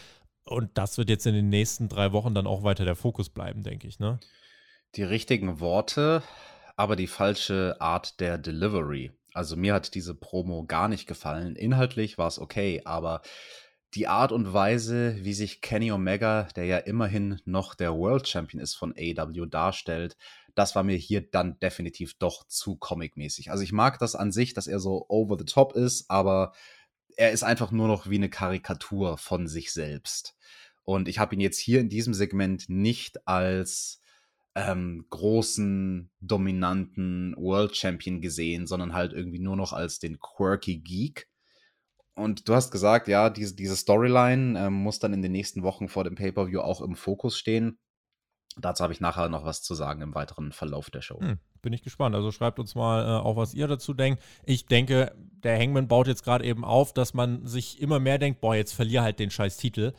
Und 0.44 0.78
das 0.78 0.98
wird 0.98 1.10
jetzt 1.10 1.28
in 1.28 1.36
den 1.36 1.50
nächsten 1.50 1.90
drei 1.90 2.12
Wochen 2.12 2.34
dann 2.34 2.48
auch 2.48 2.64
weiter 2.64 2.86
der 2.86 2.96
Fokus 2.96 3.30
bleiben, 3.30 3.64
denke 3.64 3.88
ich, 3.88 4.00
ne? 4.00 4.20
Die 4.96 5.04
richtigen 5.04 5.60
Worte, 5.60 6.24
aber 6.78 6.96
die 6.96 7.08
falsche 7.08 7.76
Art 7.80 8.20
der 8.22 8.38
Delivery. 8.38 9.12
Also 9.34 9.56
mir 9.56 9.74
hat 9.74 9.94
diese 9.94 10.16
Promo 10.16 10.64
gar 10.66 10.88
nicht 10.88 11.06
gefallen. 11.06 11.56
Inhaltlich 11.56 12.18
war 12.18 12.28
es 12.28 12.40
okay, 12.40 12.82
aber 12.86 13.22
die 13.94 14.08
Art 14.08 14.32
und 14.32 14.54
Weise, 14.54 15.18
wie 15.24 15.34
sich 15.34 15.62
Kenny 15.62 15.92
Omega, 15.92 16.44
der 16.56 16.66
ja 16.66 16.78
immerhin 16.78 17.40
noch 17.46 17.74
der 17.74 17.96
World 17.96 18.28
Champion 18.28 18.62
ist 18.62 18.76
von 18.76 18.94
AW, 18.98 19.46
darstellt, 19.48 20.18
das 20.56 20.76
war 20.76 20.84
mir 20.84 20.96
hier 20.96 21.22
dann 21.22 21.60
definitiv 21.60 22.16
doch 22.18 22.48
zu 22.48 22.76
comic-mäßig. 22.78 23.52
Also 23.52 23.64
ich 23.64 23.72
mag 23.72 24.00
das 24.00 24.16
an 24.16 24.32
sich, 24.32 24.54
dass 24.54 24.68
er 24.68 24.80
so 24.80 25.06
over 25.08 25.38
the 25.38 25.46
top 25.46 25.74
ist, 25.74 26.10
aber 26.10 26.54
er 27.16 27.32
ist 27.32 27.44
einfach 27.44 27.72
nur 27.72 27.88
noch 27.88 28.10
wie 28.10 28.16
eine 28.16 28.30
Karikatur 28.30 29.18
von 29.18 29.48
sich 29.48 29.72
selbst. 29.72 30.36
Und 30.84 31.08
ich 31.08 31.20
habe 31.20 31.36
ihn 31.36 31.42
jetzt 31.42 31.60
hier 31.60 31.80
in 31.80 31.90
diesem 31.90 32.14
Segment 32.14 32.70
nicht 32.70 33.28
als 33.28 34.02
ähm, 34.56 35.06
großen, 35.10 36.10
dominanten 36.20 37.36
World 37.38 37.76
Champion 37.76 38.22
gesehen, 38.22 38.66
sondern 38.66 38.94
halt 38.94 39.14
irgendwie 39.14 39.40
nur 39.40 39.56
noch 39.56 39.74
als 39.74 40.00
den 40.00 40.20
quirky 40.20 40.80
Geek 40.80 41.28
und 42.18 42.50
du 42.50 42.56
hast 42.56 42.72
gesagt, 42.72 43.08
ja, 43.08 43.30
diese, 43.30 43.56
diese 43.56 43.76
Storyline 43.76 44.60
ähm, 44.60 44.74
muss 44.74 44.98
dann 44.98 45.14
in 45.14 45.22
den 45.22 45.32
nächsten 45.32 45.62
Wochen 45.62 45.88
vor 45.88 46.04
dem 46.04 46.16
Pay-Per-View 46.16 46.60
auch 46.60 46.82
im 46.82 46.96
Fokus 46.96 47.38
stehen. 47.38 47.78
Dazu 48.60 48.84
habe 48.84 48.92
ich 48.92 49.00
nachher 49.00 49.30
noch 49.30 49.46
was 49.46 49.62
zu 49.62 49.76
sagen 49.76 50.02
im 50.02 50.16
weiteren 50.16 50.52
Verlauf 50.52 50.90
der 50.90 51.02
Show. 51.02 51.20
Hm, 51.20 51.38
bin 51.62 51.74
ich 51.74 51.84
gespannt. 51.84 52.16
Also 52.16 52.32
schreibt 52.32 52.58
uns 52.58 52.74
mal 52.74 53.04
äh, 53.04 53.22
auch, 53.22 53.36
was 53.36 53.54
ihr 53.54 53.68
dazu 53.68 53.94
denkt. 53.94 54.24
Ich 54.44 54.66
denke, 54.66 55.16
der 55.44 55.60
Hangman 55.60 55.88
baut 55.88 56.08
jetzt 56.08 56.24
gerade 56.24 56.44
eben 56.44 56.66
auf, 56.66 56.92
dass 56.92 57.14
man 57.14 57.46
sich 57.46 57.80
immer 57.80 58.00
mehr 58.00 58.18
denkt, 58.18 58.42
boah, 58.42 58.56
jetzt 58.56 58.74
verlier 58.74 59.04
halt 59.04 59.20
den 59.20 59.30
scheiß 59.30 59.58
Titel. 59.58 59.94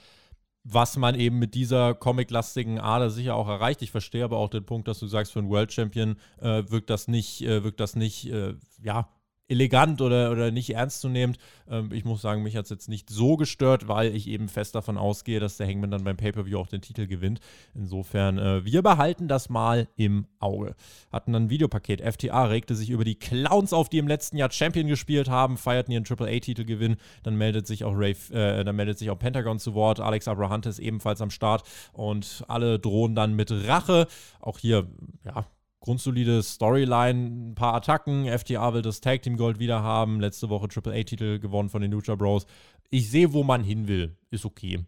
Was 0.65 0.97
man 0.97 1.15
eben 1.15 1.39
mit 1.39 1.55
dieser 1.55 1.95
comic-lastigen 1.95 2.81
Ader 2.81 3.11
sicher 3.11 3.37
auch 3.37 3.47
erreicht. 3.47 3.81
Ich 3.83 3.93
verstehe 3.93 4.25
aber 4.25 4.39
auch 4.39 4.51
den 4.51 4.67
Punkt, 4.67 4.89
dass 4.89 4.99
du 4.99 5.07
sagst, 5.07 5.33
für 5.33 5.39
einen 5.39 5.51
World 5.51 5.73
Champion 5.73 6.17
äh, 6.41 6.65
wirkt 6.69 6.91
das 6.91 7.07
nicht, 7.07 7.43
äh, 7.43 7.63
wirkt 7.63 7.79
das 7.79 7.95
nicht, 7.95 8.29
äh, 8.29 8.55
ja, 8.83 9.09
elegant 9.49 10.01
oder, 10.01 10.31
oder 10.31 10.51
nicht 10.51 10.75
ernstzunehmend. 10.75 11.39
Ähm, 11.71 11.91
ich 11.93 12.05
muss 12.05 12.23
sagen, 12.23 12.43
mich 12.43 12.57
hat 12.57 12.65
es 12.65 12.71
jetzt 12.71 12.89
nicht 12.89 13.11
so 13.11 13.37
gestört, 13.37 13.89
weil 13.89 14.15
ich 14.15 14.29
eben 14.29 14.49
fest 14.49 14.75
davon 14.75 14.99
ausgehe, 14.99 15.41
dass 15.41 15.57
der 15.57 15.67
Hangman 15.67 15.91
dann 15.91 16.05
beim 16.05 16.17
Pay-Per-View 16.17 16.59
auch 16.59 16.69
den 16.69 16.83
Titel 16.83 17.07
gewinnt. 17.07 17.41
Insofern, 17.75 18.39
äh, 18.39 18.65
wir 18.65 18.83
behalten 18.83 19.27
das 19.27 19.49
mal 19.49 19.89
im 19.97 20.27
Auge. 20.39 20.75
Hatten 21.11 21.33
dann 21.33 21.45
ein 21.45 21.51
Videopaket. 21.51 22.01
FTA 22.01 22.45
regte 22.45 22.75
sich 22.75 22.91
über 22.91 23.05
die 23.05 23.15
Clowns 23.15 23.73
auf, 23.73 23.89
die 23.89 23.99
im 23.99 24.09
letzten 24.09 24.37
Jahr 24.37 24.51
Champion 24.51 24.87
gespielt 24.87 25.29
haben, 25.29 25.57
feierten 25.57 25.93
ihren 25.93 26.05
Triple 26.05 26.29
A-Titelgewinn. 26.29 26.97
Dann 27.23 27.37
meldet 27.37 27.67
sich 27.67 27.85
auch 27.85 27.95
Ray, 27.95 28.15
äh, 28.31 28.65
dann 28.65 28.77
meldet 28.77 28.99
sich 28.99 29.11
auch 29.11 29.19
Pentagon 29.19 29.59
zu 29.59 29.75
Wort. 29.75 30.01
Alex 30.01 30.29
Abrahantes 30.29 30.79
ebenfalls 30.79 31.21
am 31.21 31.31
Start 31.31 31.63
und 31.93 32.45
alle 32.49 32.79
drohen 32.79 33.15
dann 33.15 33.35
mit 33.35 33.51
Rache. 33.51 34.07
Auch 34.41 34.59
hier, 34.59 34.87
ja, 35.25 35.47
grundsolide 35.89 36.43
Storyline, 36.43 37.53
ein 37.53 37.55
paar 37.55 37.73
Attacken. 37.73 38.27
FTA 38.27 38.75
will 38.75 38.83
das 38.83 39.01
Tag 39.01 39.23
Team 39.23 39.39
Gold 39.39 39.59
wieder 39.59 39.83
haben. 39.83 40.21
Letzte 40.21 40.51
Woche 40.51 40.69
Triple 40.69 40.93
A-Titel 40.93 41.39
gewonnen 41.39 41.71
von 41.71 41.81
den 41.81 41.91
Lucha 41.91 42.15
Bros. 42.15 42.47
Ich 42.91 43.11
sehe, 43.11 43.33
wo 43.33 43.43
man 43.43 43.65
hin 43.65 43.89
will. 43.89 44.15
Ist 44.31 44.45
okay. 44.45 44.85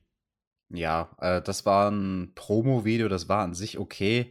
Ja, 0.68 1.08
äh, 1.18 1.40
das 1.40 1.64
war 1.64 1.90
ein 1.90 2.32
Promo-Video, 2.34 3.08
das 3.08 3.30
war 3.30 3.42
an 3.42 3.54
sich 3.54 3.78
okay 3.78 4.30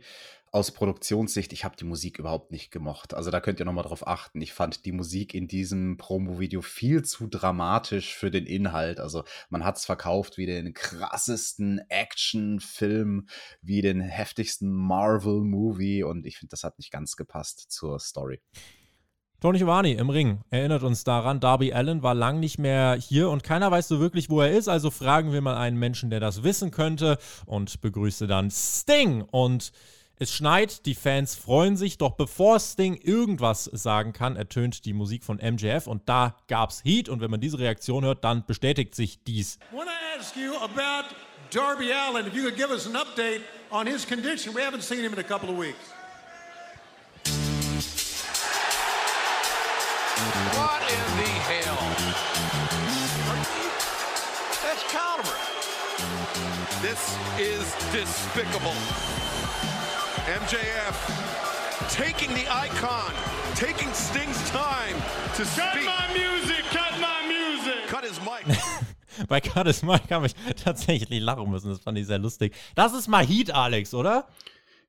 aus 0.52 0.72
Produktionssicht, 0.72 1.54
ich 1.54 1.64
habe 1.64 1.76
die 1.76 1.86
Musik 1.86 2.20
überhaupt 2.20 2.52
nicht 2.52 2.72
gemocht. 2.72 3.14
Also 3.14 3.32
da 3.32 3.40
könnt 3.40 3.60
ihr 3.60 3.66
nochmal 3.66 3.84
drauf 3.84 4.08
achten. 4.08 4.42
Ich 4.42 4.54
fand 4.54 4.86
die 4.86 4.92
Musik 4.92 5.34
in 5.34 5.48
diesem 5.48 5.98
Promo-Video 5.98 6.62
viel 6.62 7.04
zu 7.04 7.28
dramatisch 7.28 8.16
für 8.16 8.32
den 8.32 8.46
Inhalt. 8.46 9.00
Also 9.00 9.24
man 9.50 9.64
hat 9.64 9.78
es 9.78 9.86
verkauft 9.86 10.38
wie 10.38 10.46
den 10.46 10.74
krassesten 10.74 11.80
Action-Film, 11.90 13.28
wie 13.62 13.82
den 13.82 14.02
heftigsten 14.02 14.72
Marvel-Movie 14.72 16.04
und 16.04 16.26
ich 16.26 16.38
finde, 16.38 16.52
das 16.52 16.64
hat 16.64 16.78
nicht 16.78 16.92
ganz 16.92 17.16
gepasst 17.16 17.72
zur 17.72 18.00
Story. 18.00 18.42
Tony 19.42 19.58
Giovanni 19.58 19.94
im 19.94 20.10
Ring 20.10 20.42
erinnert 20.50 20.84
uns 20.84 21.06
daran, 21.06 21.40
Darby 21.40 21.72
Allen 21.72 22.04
war 22.04 22.14
lang 22.14 22.42
nicht 22.42 22.60
mehr 22.60 22.98
hier 23.00 23.30
und 23.30 23.42
keiner 23.42 23.72
weiß 23.72 23.88
so 23.88 24.02
wirklich, 24.02 24.30
wo 24.30 24.42
er 24.42 24.52
ist. 24.52 24.68
Also 24.68 24.92
fragen 24.92 25.32
wir 25.32 25.40
mal 25.40 25.56
einen 25.56 25.78
Menschen, 25.78 26.10
der 26.10 26.20
das 26.20 26.44
wissen 26.44 26.72
könnte 26.72 27.18
und 27.46 27.80
begrüße 27.80 28.28
dann 28.28 28.52
Sting 28.52 29.22
und 29.22 29.72
es 30.20 30.34
schneit, 30.34 30.86
die 30.86 30.96
Fans 30.96 31.36
freuen 31.36 31.78
sich, 31.78 31.98
doch 31.98 32.12
bevor 32.12 32.60
Sting 32.60 32.96
irgendwas 32.96 33.64
sagen 33.64 34.12
kann, 34.12 34.36
ertönt 34.36 34.84
die 34.84 34.92
Musik 34.94 35.24
von 35.24 35.38
MJF 35.38 35.88
und 35.88 36.08
da 36.10 36.36
gab's 36.48 36.84
Heat 36.84 37.08
und 37.08 37.22
wenn 37.22 37.32
man 37.32 37.40
diese 37.40 37.58
Reaktion 37.58 38.04
hört, 38.04 38.26
dann 38.26 38.46
bestätigt 38.46 38.96
sich 38.96 39.24
dies. 39.24 39.60
To 39.72 39.78
ask 40.20 40.36
you 40.36 40.54
about 40.58 41.16
Darby 41.52 41.94
Allen, 41.94 42.28
if 42.28 42.36
you 42.36 42.44
could 42.44 42.58
give 42.58 42.70
us 42.70 42.86
an 42.86 42.96
update 42.96 43.42
on 43.72 43.88
his 43.88 44.06
condition. 44.06 44.54
We 44.54 44.62
haven't 44.62 44.84
seen 44.84 45.00
him 45.00 45.14
in 45.14 45.20
a 45.20 45.24
couple 45.24 45.50
of 45.50 45.58
weeks. 45.58 45.94
What 50.54 50.82
in 50.82 51.06
the 51.18 51.32
hell? 51.48 51.80
That's 54.62 54.84
caliber. 54.92 55.38
This 56.82 57.18
is 57.40 57.74
despicable. 57.94 59.29
MJF 60.30 61.90
taking 61.90 62.30
the 62.36 62.46
icon, 62.52 63.12
taking 63.56 63.92
Sting's 63.96 64.38
time 64.52 64.96
to 65.34 65.42
cut 65.42 65.48
speak. 65.48 65.86
Cut 65.88 65.98
my 65.98 66.14
music, 66.14 66.64
cut 66.70 66.94
my 67.02 67.28
music. 67.28 67.88
Cut 67.88 68.04
his 68.04 68.20
mic. 68.22 68.56
Bei 69.28 69.42
Cut 69.42 69.66
his 69.66 69.82
mic 69.82 70.12
habe 70.12 70.28
ich 70.28 70.36
tatsächlich 70.64 71.20
lachen 71.20 71.50
müssen. 71.50 71.72
Das 71.72 71.80
fand 71.80 71.98
ich 71.98 72.06
sehr 72.06 72.20
lustig. 72.20 72.54
Das 72.76 72.94
ist 72.94 73.08
mal 73.08 73.26
Heat, 73.26 73.50
Alex, 73.50 73.96
oder? 73.96 74.28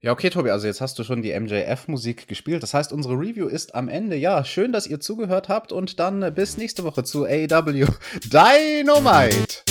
Ja, 0.03 0.12
okay, 0.12 0.29
Tobi, 0.29 0.50
also 0.50 0.66
jetzt 0.66 0.83
hast 0.83 0.98
du 0.98 1.05
schon 1.05 1.22
die 1.22 1.33
MJF-Musik 1.33 2.29
gespielt. 2.29 2.62
Das 2.62 2.74
heißt, 2.74 2.92
unsere 2.92 3.14
Review 3.14 3.46
ist 3.46 3.74
am 3.74 3.88
Ende. 3.88 4.16
Ja, 4.16 4.44
schön, 4.44 4.72
dass 4.72 4.87
ihr 4.87 5.00
zugehört 5.00 5.48
habt 5.48 5.72
und 5.72 5.98
dann 6.00 6.35
bis 6.35 6.59
nächste 6.59 6.85
Woche 6.85 7.03
zu 7.03 7.24
AEW 7.24 7.87
Dynamite. 8.26 9.62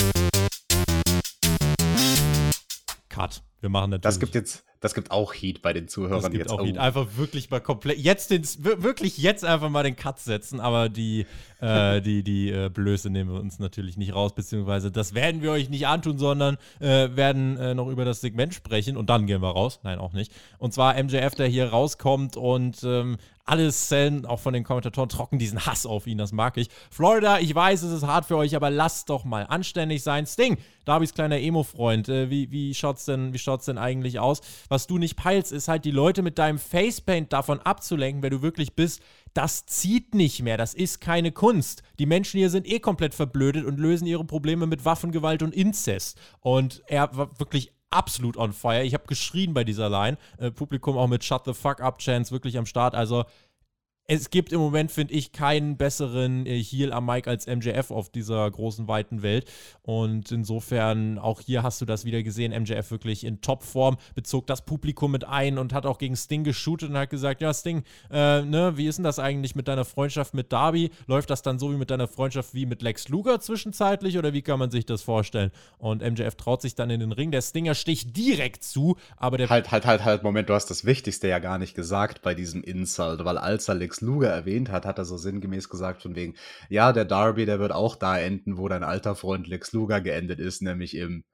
Cut. 3.08 3.42
Wir 3.60 3.68
machen 3.68 3.90
natürlich. 3.90 4.02
Das 4.02 4.18
gibt 4.18 4.34
jetzt, 4.34 4.64
das 4.80 4.94
gibt 4.94 5.10
auch 5.10 5.34
Heat 5.34 5.60
bei 5.60 5.74
den 5.74 5.88
Zuhörern 5.88 6.22
das 6.22 6.30
gibt 6.30 6.44
jetzt. 6.44 6.50
Auch 6.50 6.64
Heat. 6.64 6.78
Einfach 6.78 7.06
wirklich 7.16 7.50
mal 7.50 7.60
komplett, 7.60 7.98
jetzt 7.98 8.30
den, 8.30 8.42
wirklich 8.82 9.18
jetzt 9.18 9.44
einfach 9.44 9.68
mal 9.68 9.82
den 9.82 9.94
Cut 9.94 10.18
setzen, 10.18 10.58
aber 10.58 10.88
die, 10.88 11.26
äh, 11.60 12.00
die, 12.02 12.22
die 12.22 12.50
äh, 12.50 12.70
Blöße 12.70 13.10
nehmen 13.10 13.32
wir 13.32 13.40
uns 13.40 13.58
natürlich 13.58 13.98
nicht 13.98 14.14
raus, 14.14 14.34
beziehungsweise 14.34 14.90
das 14.90 15.14
werden 15.14 15.42
wir 15.42 15.50
euch 15.52 15.68
nicht 15.68 15.86
antun, 15.86 16.18
sondern 16.18 16.56
äh, 16.80 17.14
werden 17.14 17.58
äh, 17.58 17.74
noch 17.74 17.88
über 17.88 18.06
das 18.06 18.22
Segment 18.22 18.54
sprechen 18.54 18.96
und 18.96 19.10
dann 19.10 19.26
gehen 19.26 19.42
wir 19.42 19.50
raus. 19.50 19.80
Nein, 19.82 19.98
auch 19.98 20.14
nicht. 20.14 20.32
Und 20.58 20.72
zwar 20.72 20.94
MJF, 21.00 21.34
der 21.34 21.46
hier 21.46 21.68
rauskommt 21.68 22.38
und 22.38 22.82
ähm, 22.82 23.18
alle 23.50 23.72
Szenen, 23.72 24.26
auch 24.26 24.38
von 24.38 24.54
den 24.54 24.62
Kommentatoren, 24.62 25.08
trocken 25.08 25.38
diesen 25.38 25.66
Hass 25.66 25.84
auf 25.84 26.06
ihn, 26.06 26.18
das 26.18 26.30
mag 26.30 26.56
ich. 26.56 26.68
Florida, 26.90 27.40
ich 27.40 27.52
weiß, 27.52 27.82
es 27.82 27.92
ist 27.92 28.06
hart 28.06 28.26
für 28.26 28.36
euch, 28.36 28.54
aber 28.54 28.70
lasst 28.70 29.10
doch 29.10 29.24
mal 29.24 29.44
anständig 29.48 30.04
sein. 30.04 30.24
Sting, 30.24 30.56
Darbys 30.84 31.14
kleiner 31.14 31.40
Emo-Freund, 31.40 32.08
äh, 32.08 32.30
wie, 32.30 32.52
wie 32.52 32.72
schaut's 32.74 33.06
denn, 33.06 33.32
wie 33.32 33.38
schaut's 33.38 33.64
denn 33.64 33.76
eigentlich 33.76 34.20
aus? 34.20 34.40
Was 34.68 34.86
du 34.86 34.98
nicht 34.98 35.16
peilst, 35.16 35.50
ist 35.50 35.66
halt 35.66 35.84
die 35.84 35.90
Leute 35.90 36.22
mit 36.22 36.38
deinem 36.38 36.58
Facepaint 36.58 37.32
davon 37.32 37.58
abzulenken, 37.60 38.22
wer 38.22 38.30
du 38.30 38.40
wirklich 38.40 38.74
bist. 38.74 39.02
Das 39.34 39.66
zieht 39.66 40.14
nicht 40.14 40.42
mehr, 40.42 40.56
das 40.56 40.72
ist 40.72 41.00
keine 41.00 41.32
Kunst. 41.32 41.82
Die 41.98 42.06
Menschen 42.06 42.38
hier 42.38 42.50
sind 42.50 42.68
eh 42.68 42.78
komplett 42.78 43.14
verblödet 43.14 43.64
und 43.64 43.80
lösen 43.80 44.06
ihre 44.06 44.24
Probleme 44.24 44.66
mit 44.66 44.84
Waffengewalt 44.84 45.42
und 45.42 45.54
Inzest. 45.54 46.18
Und 46.40 46.82
er 46.86 47.16
war 47.16 47.38
wirklich 47.40 47.72
absolut 47.90 48.36
on 48.36 48.52
fire. 48.52 48.82
Ich 48.82 48.94
habe 48.94 49.04
geschrien 49.06 49.52
bei 49.54 49.64
dieser 49.64 49.88
Line. 49.88 50.16
Äh, 50.38 50.50
Publikum 50.50 50.96
auch 50.96 51.08
mit 51.08 51.24
Shut 51.24 51.44
the 51.44 51.54
fuck 51.54 51.80
up 51.80 51.98
Chance 51.98 52.32
wirklich 52.32 52.56
am 52.56 52.66
Start. 52.66 52.94
Also 52.94 53.24
es 54.10 54.30
gibt 54.30 54.52
im 54.52 54.58
Moment, 54.58 54.90
finde 54.90 55.14
ich, 55.14 55.30
keinen 55.30 55.76
besseren 55.76 56.44
äh, 56.44 56.60
Heal 56.60 56.92
am 56.92 57.06
Mike 57.06 57.30
als 57.30 57.46
MJF 57.46 57.92
auf 57.92 58.10
dieser 58.10 58.50
großen, 58.50 58.88
weiten 58.88 59.22
Welt. 59.22 59.48
Und 59.82 60.32
insofern, 60.32 61.16
auch 61.16 61.40
hier 61.40 61.62
hast 61.62 61.80
du 61.80 61.84
das 61.84 62.04
wieder 62.04 62.24
gesehen, 62.24 62.50
MJF 62.50 62.90
wirklich 62.90 63.22
in 63.22 63.40
Topform, 63.40 63.98
bezog 64.16 64.48
das 64.48 64.64
Publikum 64.64 65.12
mit 65.12 65.22
ein 65.24 65.58
und 65.58 65.72
hat 65.72 65.86
auch 65.86 65.98
gegen 65.98 66.16
Sting 66.16 66.42
geshootet 66.42 66.90
und 66.90 66.98
hat 66.98 67.10
gesagt, 67.10 67.40
ja, 67.40 67.54
Sting, 67.54 67.84
äh, 68.10 68.42
ne, 68.42 68.72
wie 68.76 68.88
ist 68.88 68.96
denn 68.96 69.04
das 69.04 69.20
eigentlich 69.20 69.54
mit 69.54 69.68
deiner 69.68 69.84
Freundschaft 69.84 70.34
mit 70.34 70.52
Darby? 70.52 70.90
Läuft 71.06 71.30
das 71.30 71.42
dann 71.42 71.60
so 71.60 71.70
wie 71.70 71.76
mit 71.76 71.92
deiner 71.92 72.08
Freundschaft 72.08 72.52
wie 72.52 72.66
mit 72.66 72.82
Lex 72.82 73.08
Luger 73.10 73.38
zwischenzeitlich 73.38 74.18
oder 74.18 74.32
wie 74.32 74.42
kann 74.42 74.58
man 74.58 74.72
sich 74.72 74.86
das 74.86 75.02
vorstellen? 75.02 75.52
Und 75.78 76.02
MJF 76.02 76.34
traut 76.34 76.62
sich 76.62 76.74
dann 76.74 76.90
in 76.90 76.98
den 76.98 77.12
Ring. 77.12 77.30
Der 77.30 77.42
Stinger 77.42 77.76
sticht 77.76 78.16
direkt 78.16 78.64
zu, 78.64 78.96
aber 79.16 79.38
der... 79.38 79.48
Halt, 79.48 79.70
halt, 79.70 79.86
halt, 79.86 80.04
halt, 80.04 80.24
Moment, 80.24 80.48
du 80.48 80.54
hast 80.54 80.66
das 80.66 80.84
Wichtigste 80.84 81.28
ja 81.28 81.38
gar 81.38 81.58
nicht 81.58 81.76
gesagt 81.76 82.22
bei 82.22 82.34
diesem 82.34 82.64
Insult, 82.64 83.24
weil 83.24 83.38
als 83.38 83.68
er 83.68 83.76
Luger 84.00 84.28
erwähnt 84.28 84.70
hat, 84.70 84.86
hat 84.86 84.98
er 84.98 85.04
so 85.04 85.16
sinngemäß 85.16 85.68
gesagt 85.68 86.02
von 86.02 86.14
wegen, 86.14 86.34
ja, 86.68 86.92
der 86.92 87.04
Darby, 87.04 87.46
der 87.46 87.58
wird 87.58 87.72
auch 87.72 87.96
da 87.96 88.18
enden, 88.18 88.58
wo 88.58 88.68
dein 88.68 88.84
alter 88.84 89.14
Freund 89.14 89.46
Lex 89.46 89.72
Luger 89.72 90.00
geendet 90.00 90.40
ist, 90.40 90.62
nämlich 90.62 90.96
im 90.96 91.24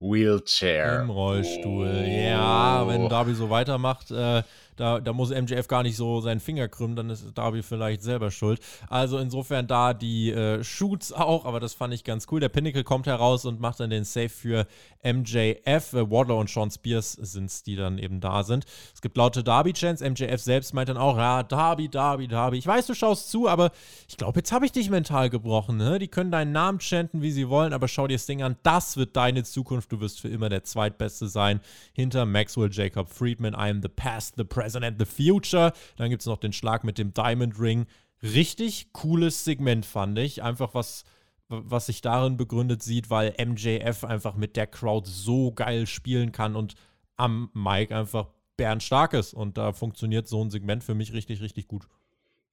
Wheelchair. 0.00 1.02
Im 1.02 1.10
Rollstuhl. 1.10 1.88
Oh. 1.88 2.08
Ja, 2.08 2.86
wenn 2.86 3.08
Darby 3.08 3.34
so 3.34 3.50
weitermacht, 3.50 4.10
äh, 4.10 4.42
da, 4.78 5.00
da 5.00 5.12
muss 5.12 5.30
MJF 5.30 5.66
gar 5.68 5.82
nicht 5.82 5.96
so 5.96 6.20
seinen 6.20 6.40
Finger 6.40 6.68
krümmen, 6.68 6.96
dann 6.96 7.10
ist 7.10 7.26
Darby 7.34 7.62
vielleicht 7.62 8.02
selber 8.02 8.30
schuld. 8.30 8.60
Also 8.88 9.18
insofern 9.18 9.66
da 9.66 9.92
die 9.92 10.30
äh, 10.30 10.62
Shoots 10.62 11.12
auch, 11.12 11.44
aber 11.44 11.60
das 11.60 11.74
fand 11.74 11.92
ich 11.92 12.04
ganz 12.04 12.26
cool. 12.30 12.40
Der 12.40 12.48
Pinnacle 12.48 12.84
kommt 12.84 13.06
heraus 13.06 13.44
und 13.44 13.60
macht 13.60 13.80
dann 13.80 13.90
den 13.90 14.04
Save 14.04 14.28
für 14.28 14.66
MJF. 15.02 15.92
Äh, 15.92 16.10
Wardlow 16.10 16.38
und 16.38 16.48
Sean 16.48 16.70
Spears 16.70 17.12
sind 17.12 17.46
es, 17.46 17.62
die 17.64 17.76
dann 17.76 17.98
eben 17.98 18.20
da 18.20 18.44
sind. 18.44 18.64
Es 18.94 19.02
gibt 19.02 19.16
laute 19.16 19.42
Darby-Chants. 19.42 20.00
MJF 20.00 20.40
selbst 20.40 20.74
meint 20.74 20.88
dann 20.88 20.96
auch, 20.96 21.16
ja, 21.16 21.42
Darby, 21.42 21.88
Darby, 21.88 22.28
Darby. 22.28 22.58
Ich 22.58 22.66
weiß, 22.66 22.86
du 22.86 22.94
schaust 22.94 23.30
zu, 23.30 23.48
aber 23.48 23.72
ich 24.08 24.16
glaube, 24.16 24.38
jetzt 24.38 24.52
habe 24.52 24.64
ich 24.64 24.72
dich 24.72 24.90
mental 24.90 25.28
gebrochen. 25.28 25.76
Ne? 25.76 25.98
Die 25.98 26.08
können 26.08 26.30
deinen 26.30 26.52
Namen 26.52 26.80
chanten, 26.80 27.20
wie 27.20 27.32
sie 27.32 27.48
wollen, 27.48 27.72
aber 27.72 27.88
schau 27.88 28.06
dir 28.06 28.14
das 28.14 28.26
Ding 28.26 28.42
an. 28.42 28.56
Das 28.62 28.96
wird 28.96 29.16
deine 29.16 29.42
Zukunft. 29.42 29.90
Du 29.90 30.00
wirst 30.00 30.20
für 30.20 30.28
immer 30.28 30.48
der 30.48 30.62
Zweitbeste 30.62 31.26
sein. 31.26 31.60
Hinter 31.92 32.26
Maxwell 32.26 32.70
Jacob 32.70 33.08
Friedman. 33.08 33.54
I 33.54 33.70
am 33.70 33.82
the 33.82 33.88
past, 33.88 34.34
the 34.36 34.44
present 34.44 34.67
Present 34.68 34.84
and 34.84 34.98
the 34.98 35.06
Future. 35.06 35.72
Dann 35.96 36.10
gibt 36.10 36.20
es 36.20 36.26
noch 36.26 36.36
den 36.36 36.52
Schlag 36.52 36.84
mit 36.84 36.98
dem 36.98 37.14
Diamond 37.14 37.58
Ring. 37.58 37.86
Richtig 38.22 38.92
cooles 38.92 39.44
Segment, 39.44 39.86
fand 39.86 40.18
ich. 40.18 40.42
Einfach 40.42 40.74
was, 40.74 41.04
was 41.48 41.86
sich 41.86 42.02
darin 42.02 42.36
begründet 42.36 42.82
sieht, 42.82 43.08
weil 43.08 43.34
MJF 43.42 44.04
einfach 44.04 44.34
mit 44.34 44.56
der 44.56 44.66
Crowd 44.66 45.08
so 45.08 45.52
geil 45.52 45.86
spielen 45.86 46.32
kann 46.32 46.54
und 46.54 46.74
am 47.16 47.50
Mic 47.54 47.94
einfach 47.94 48.28
bärenstark 48.58 49.14
ist. 49.14 49.32
Und 49.32 49.56
da 49.56 49.72
funktioniert 49.72 50.28
so 50.28 50.44
ein 50.44 50.50
Segment 50.50 50.84
für 50.84 50.94
mich 50.94 51.14
richtig, 51.14 51.40
richtig 51.40 51.66
gut. 51.66 51.88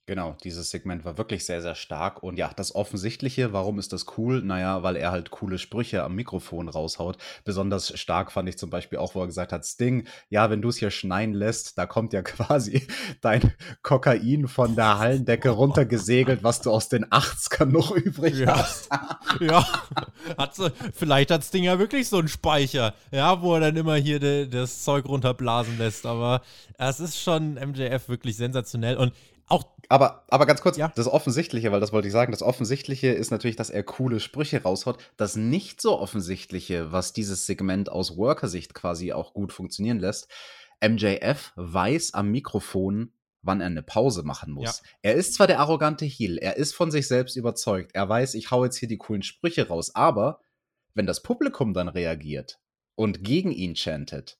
Genau, 0.07 0.37
dieses 0.43 0.69
Segment 0.69 1.03
war 1.03 1.17
wirklich 1.17 1.45
sehr, 1.45 1.63
sehr 1.63 1.73
stark. 1.73 2.21
Und 2.21 2.37
ja, 2.37 2.51
das 2.55 2.75
Offensichtliche, 2.75 3.53
warum 3.53 3.79
ist 3.79 3.91
das 3.91 4.05
cool? 4.17 4.43
Naja, 4.43 4.83
weil 4.83 4.97
er 4.97 5.11
halt 5.11 5.31
coole 5.31 5.57
Sprüche 5.57 6.03
am 6.03 6.13
Mikrofon 6.13 6.69
raushaut. 6.69 7.17
Besonders 7.43 7.97
stark 7.99 8.31
fand 8.31 8.47
ich 8.47 8.55
zum 8.59 8.69
Beispiel 8.69 8.99
auch, 8.99 9.15
wo 9.15 9.21
er 9.21 9.25
gesagt 9.25 9.51
hat, 9.51 9.65
Sting, 9.65 10.07
ja, 10.29 10.51
wenn 10.51 10.61
du 10.61 10.69
es 10.69 10.77
hier 10.77 10.91
schneien 10.91 11.33
lässt, 11.33 11.79
da 11.79 11.87
kommt 11.87 12.13
ja 12.13 12.21
quasi 12.23 12.85
dein 13.21 13.53
Kokain 13.81 14.47
von 14.47 14.75
der 14.75 14.99
Hallendecke 14.99 15.49
runtergesegelt, 15.49 16.43
was 16.43 16.61
du 16.61 16.69
aus 16.69 16.87
den 16.87 17.05
80ern 17.05 17.65
noch 17.65 17.89
übrig 17.95 18.37
ja. 18.37 18.57
hast. 18.57 18.89
ja, 19.39 19.67
hat, 20.37 20.55
vielleicht 20.93 21.31
hat 21.31 21.43
Sting 21.43 21.63
ja 21.63 21.79
wirklich 21.79 22.07
so 22.09 22.19
einen 22.19 22.27
Speicher, 22.27 22.93
ja, 23.11 23.41
wo 23.41 23.55
er 23.55 23.61
dann 23.61 23.75
immer 23.75 23.95
hier 23.95 24.19
de, 24.19 24.47
das 24.47 24.83
Zeug 24.83 25.05
runterblasen 25.05 25.79
lässt. 25.79 26.05
Aber 26.05 26.43
es 26.77 26.99
ist 26.99 27.19
schon 27.19 27.55
MJF 27.55 28.07
wirklich 28.07 28.37
sensationell. 28.37 28.97
Und 28.97 29.11
auch. 29.47 29.75
Aber, 29.89 30.25
aber 30.29 30.45
ganz 30.45 30.61
kurz, 30.61 30.77
ja. 30.77 30.91
das 30.95 31.07
Offensichtliche, 31.07 31.71
weil 31.71 31.79
das 31.79 31.93
wollte 31.93 32.07
ich 32.07 32.11
sagen, 32.11 32.31
das 32.31 32.41
Offensichtliche 32.41 33.09
ist 33.09 33.29
natürlich, 33.31 33.55
dass 33.55 33.69
er 33.69 33.83
coole 33.83 34.19
Sprüche 34.19 34.63
raushaut. 34.63 34.97
Das 35.17 35.35
nicht 35.35 35.81
so 35.81 35.99
Offensichtliche, 35.99 36.91
was 36.91 37.13
dieses 37.13 37.45
Segment 37.45 37.91
aus 37.91 38.17
Worker-Sicht 38.17 38.73
quasi 38.73 39.13
auch 39.13 39.33
gut 39.33 39.53
funktionieren 39.53 39.99
lässt, 39.99 40.27
MJF 40.83 41.53
weiß 41.55 42.13
am 42.13 42.31
Mikrofon, 42.31 43.11
wann 43.41 43.61
er 43.61 43.67
eine 43.67 43.83
Pause 43.83 44.23
machen 44.23 44.51
muss. 44.51 44.81
Ja. 44.83 44.89
Er 45.03 45.15
ist 45.15 45.35
zwar 45.35 45.47
der 45.47 45.59
arrogante 45.59 46.05
Heel, 46.05 46.37
er 46.37 46.57
ist 46.57 46.73
von 46.73 46.91
sich 46.91 47.07
selbst 47.07 47.35
überzeugt, 47.35 47.91
er 47.93 48.09
weiß, 48.09 48.33
ich 48.33 48.51
hau 48.51 48.63
jetzt 48.63 48.77
hier 48.77 48.89
die 48.89 48.97
coolen 48.97 49.23
Sprüche 49.23 49.67
raus, 49.67 49.93
aber 49.93 50.41
wenn 50.95 51.05
das 51.05 51.21
Publikum 51.21 51.73
dann 51.73 51.87
reagiert 51.87 52.59
und 52.95 53.23
gegen 53.23 53.51
ihn 53.51 53.75
chantet, 53.75 54.39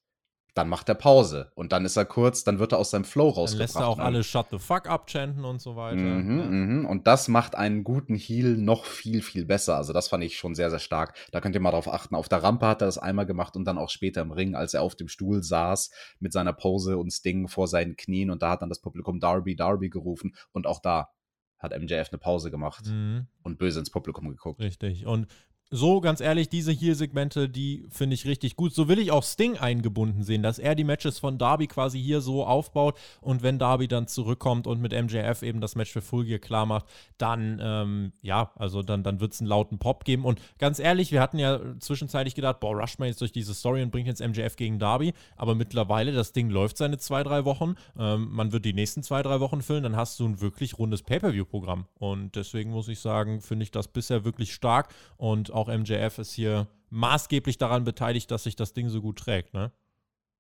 dann 0.56 0.70
macht 0.70 0.88
er 0.88 0.96
Pause 0.96 1.52
und 1.54 1.74
dann 1.74 1.84
ist 1.84 1.98
er 1.98 2.06
kurz, 2.06 2.46
dann 2.46 2.60
wird 2.60 2.72
er 2.72 2.80
aus 2.80 2.90
seinem 2.90 3.04
Flow 3.04 3.28
rausgebracht. 3.28 3.54
Dann 3.54 3.60
lässt 3.60 3.76
er 3.76 3.88
auch 3.90 3.98
ne? 3.98 4.04
alle 4.04 4.24
Shut 4.24 4.48
the 4.52 4.58
fuck 4.58 4.88
up 4.90 5.08
chanten 5.08 5.44
und 5.44 5.62
so 5.62 5.76
weiter. 5.76 5.98
Mhm, 5.98 6.40
ja. 6.40 6.46
mhm. 6.46 6.86
Und 6.86 7.08
das 7.08 7.28
macht 7.28 7.56
einen 7.56 7.84
guten 7.84 8.16
Heal 8.16 8.56
noch 8.56 8.86
viel, 8.86 9.22
viel 9.22 9.46
besser. 9.46 9.76
Also 9.76 9.92
das 9.92 10.08
fand 10.08 10.24
ich 10.24 10.38
schon 10.38 10.56
sehr, 10.56 10.70
sehr 10.70 10.80
stark. 10.80 11.14
Da 11.32 11.42
könnt 11.42 11.56
ihr 11.56 11.62
mal 11.62 11.72
drauf 11.72 11.92
achten. 11.92 12.16
Auf 12.16 12.30
der 12.30 12.42
Rampe 12.42 12.68
hat 12.68 12.82
er 12.82 12.86
das 12.86 12.98
einmal 12.98 13.26
gemacht 13.26 13.58
und 13.58 13.66
dann 13.66 13.78
auch 13.78 13.90
später 13.90 14.22
im 14.22 14.32
Ring, 14.32 14.56
als 14.56 14.74
er 14.74 14.82
auf 14.82 14.96
dem 14.96 15.10
Stuhl 15.10 15.44
saß 15.44 15.92
mit 16.22 16.32
seiner 16.32 16.54
Pose 16.54 16.98
und 16.98 17.12
Sting 17.12 17.50
vor 17.50 17.68
seinen 17.68 17.98
Knien 17.98 18.32
und 18.32 18.42
da 18.42 18.52
hat 18.52 18.62
dann 18.62 18.70
das 18.70 18.80
Publikum 18.80 19.20
Darby, 19.20 19.58
Darby 19.58 19.90
gerufen 19.90 20.36
und 20.54 20.68
auch 20.68 20.80
da 20.80 21.10
hat 21.58 21.78
MJF 21.78 22.10
eine 22.12 22.20
Pause 22.20 22.50
gemacht 22.50 22.86
mhm. 22.86 23.28
und 23.44 23.58
böse 23.58 23.80
ins 23.80 23.90
Publikum 23.90 24.30
geguckt. 24.30 24.62
Richtig. 24.62 25.06
Und 25.06 25.28
so, 25.72 26.00
ganz 26.00 26.22
ehrlich, 26.22 26.48
diese 26.48 26.72
Heal-Segmente, 26.72 27.50
die 27.50 27.88
finde 27.90 28.14
ich 28.14 28.26
richtig 28.26 28.56
gut. 28.56 28.74
So 28.76 28.88
will 28.88 29.00
ich 29.00 29.12
auch 29.12 29.24
Sting 29.24 29.58
eingebunden 29.58 30.22
sehen, 30.22 30.44
dass 30.44 30.60
er 30.60 30.76
die 30.76 30.84
Matches 30.84 31.18
von 31.18 31.40
Darby 31.40 31.66
quasi 31.66 32.00
hier 32.00 32.22
so 32.22 32.46
aufbaut 32.46 32.98
und 33.20 33.42
wenn 33.42 33.58
Darby 33.58 33.88
dann 33.88 34.08
zurückkommt 34.08 34.68
und 34.68 34.80
mit 34.80 34.94
MJF 34.94 35.42
eben 35.42 35.62
das 35.62 35.76
Match 35.76 35.92
für 35.92 36.02
Full 36.02 36.26
Gear 36.26 36.38
klar 36.38 36.68
macht, 36.68 36.86
dann, 37.18 37.60
ähm, 37.62 38.12
ja, 38.22 38.52
also 38.56 38.84
dann, 38.84 39.02
dann 39.02 39.20
wird 39.20 39.34
es 39.34 39.42
einen 39.42 39.50
lauten 39.50 39.80
Pop 39.80 40.06
geben. 40.06 40.24
Und 40.24 40.40
ganz 40.60 40.78
ehrlich, 40.78 41.12
wir 41.12 41.20
hatten 41.20 41.40
ja 41.40 41.60
zwischenzeitlich 41.80 42.36
gedacht, 42.36 42.60
boah, 42.60 42.80
rusht 42.80 43.00
man 43.00 43.08
jetzt 43.08 43.22
durch 43.22 43.32
diese 43.32 43.56
Story 43.56 43.82
und 43.82 43.92
bringt 43.92 44.08
jetzt 44.08 44.22
MJF 44.22 44.58
gegen 44.58 44.78
Darby, 44.78 45.14
aber 45.36 45.56
mittlerweile, 45.56 46.12
das 46.12 46.32
Ding 46.32 46.52
läuft 46.52 46.78
seine 46.78 47.00
zwei, 47.00 47.24
drei 47.24 47.44
Wochen. 47.44 47.74
Ähm, 47.98 48.30
man 48.32 48.52
wird 48.52 48.66
die 48.66 48.74
nächsten 48.74 49.02
zwei, 49.02 49.24
drei 49.24 49.40
Wochen 49.40 49.64
füllen, 49.64 49.82
dann 49.82 49.96
hast 49.96 50.20
du 50.20 50.26
ein 50.28 50.42
wirklich 50.42 50.78
rundes 50.78 51.02
Pay-Per-View-Programm. 51.02 51.86
Und 51.98 52.36
deswegen 52.36 52.70
muss 52.70 52.88
ich 52.88 53.00
sagen, 53.00 53.42
finde 53.42 53.64
ich 53.64 53.72
das 53.72 53.88
bisher 53.88 54.26
wirklich 54.26 54.54
stark 54.54 54.94
und 55.18 55.56
auch 55.56 55.65
MJF 55.68 56.20
ist 56.20 56.34
hier 56.34 56.68
maßgeblich 56.90 57.58
daran 57.58 57.84
beteiligt, 57.84 58.32
dass 58.32 58.44
sich 58.44 58.56
das 58.56 58.74
Ding 58.74 58.90
so 58.90 59.02
gut 59.02 59.20
trägt, 59.20 59.54
ne? 59.54 59.72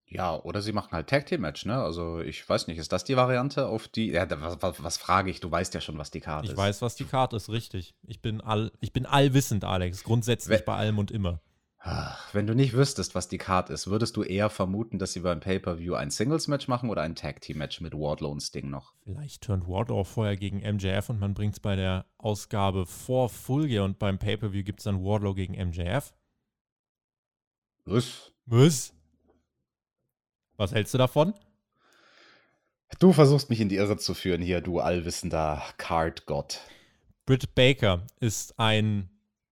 Ja, 0.08 0.36
oder 0.36 0.62
sie 0.62 0.72
machen 0.72 0.92
halt 0.92 1.08
Tag 1.10 1.26
Team 1.26 1.42
Match, 1.42 1.66
ne? 1.66 1.82
Also 1.82 2.20
ich 2.20 2.48
weiß 2.48 2.68
nicht, 2.68 2.78
ist 2.78 2.92
das 2.92 3.04
die 3.04 3.18
Variante 3.18 3.68
auf 3.68 3.88
die? 3.88 4.12
Ja, 4.12 4.30
was, 4.40 4.62
was, 4.62 4.84
was 4.84 4.98
frage 4.98 5.32
ich? 5.32 5.40
Du 5.40 5.50
weißt 5.50 5.74
ja 5.74 5.82
schon, 5.82 5.98
was 5.98 6.12
die 6.12 6.20
Karte 6.20 6.46
ich 6.46 6.52
ist. 6.52 6.58
Ich 6.58 6.64
weiß, 6.64 6.82
was 6.84 6.96
die 6.96 7.06
Karte 7.06 7.36
ist, 7.36 7.50
richtig. 7.50 7.96
Ich 8.06 8.22
bin 8.22 8.40
all, 8.40 8.72
ich 8.82 8.94
bin 8.94 9.06
allwissend, 9.06 9.64
Alex. 9.64 10.04
Grundsätzlich 10.04 10.60
We 10.60 10.64
bei 10.64 10.76
allem 10.76 11.00
und 11.00 11.10
immer. 11.10 11.42
Wenn 12.34 12.48
du 12.48 12.56
nicht 12.56 12.74
wüsstest, 12.74 13.13
was 13.13 13.28
die 13.28 13.38
Card 13.38 13.69
ist, 13.69 13.86
würdest 13.86 14.17
du 14.17 14.24
eher 14.24 14.50
vermuten, 14.50 14.98
dass 14.98 15.13
sie 15.13 15.19
beim 15.19 15.39
Pay-Per-View 15.39 15.93
ein 15.93 16.10
Singles-Match 16.10 16.67
machen 16.67 16.89
oder 16.89 17.04
ein 17.04 17.13
Tag-Team-Match 17.13 17.80
mit 17.80 17.93
Wardlow 17.93 18.32
und 18.32 18.41
Sting 18.41 18.71
noch? 18.71 18.93
Vielleicht 19.04 19.43
turnt 19.43 19.67
Wardlow 19.67 20.04
vorher 20.04 20.36
gegen 20.36 20.62
MJF 20.62 21.10
und 21.12 21.19
man 21.19 21.36
bringt 21.36 21.54
es 21.54 21.60
bei 21.60 21.76
der 21.76 22.06
Ausgabe 22.17 22.88
vor 22.88 23.30
Full 23.30 23.67
Gear 23.67 23.86
und 23.86 24.00
beim 24.00 24.17
Pay-Per-View 24.17 24.63
gibt 24.63 24.80
es 24.80 24.86
dann 24.86 25.04
Wardlow 25.04 25.36
gegen 25.36 25.54
MJF. 25.54 26.15
Was? 27.86 28.32
Was? 28.48 28.91
Was 30.58 30.74
hältst 30.74 30.95
du 30.95 30.98
davon? 30.98 31.36
Du 32.98 33.13
versuchst 33.13 33.52
mich 33.52 33.62
in 33.62 33.69
die 33.69 33.76
Irre 33.76 33.98
zu 33.98 34.15
führen 34.15 34.41
hier, 34.41 34.62
du 34.62 34.80
allwissender 34.80 35.62
Card-Gott. 35.78 36.62
Britt 37.28 37.54
Baker 37.54 38.08
ist 38.19 38.58
ein 38.58 39.10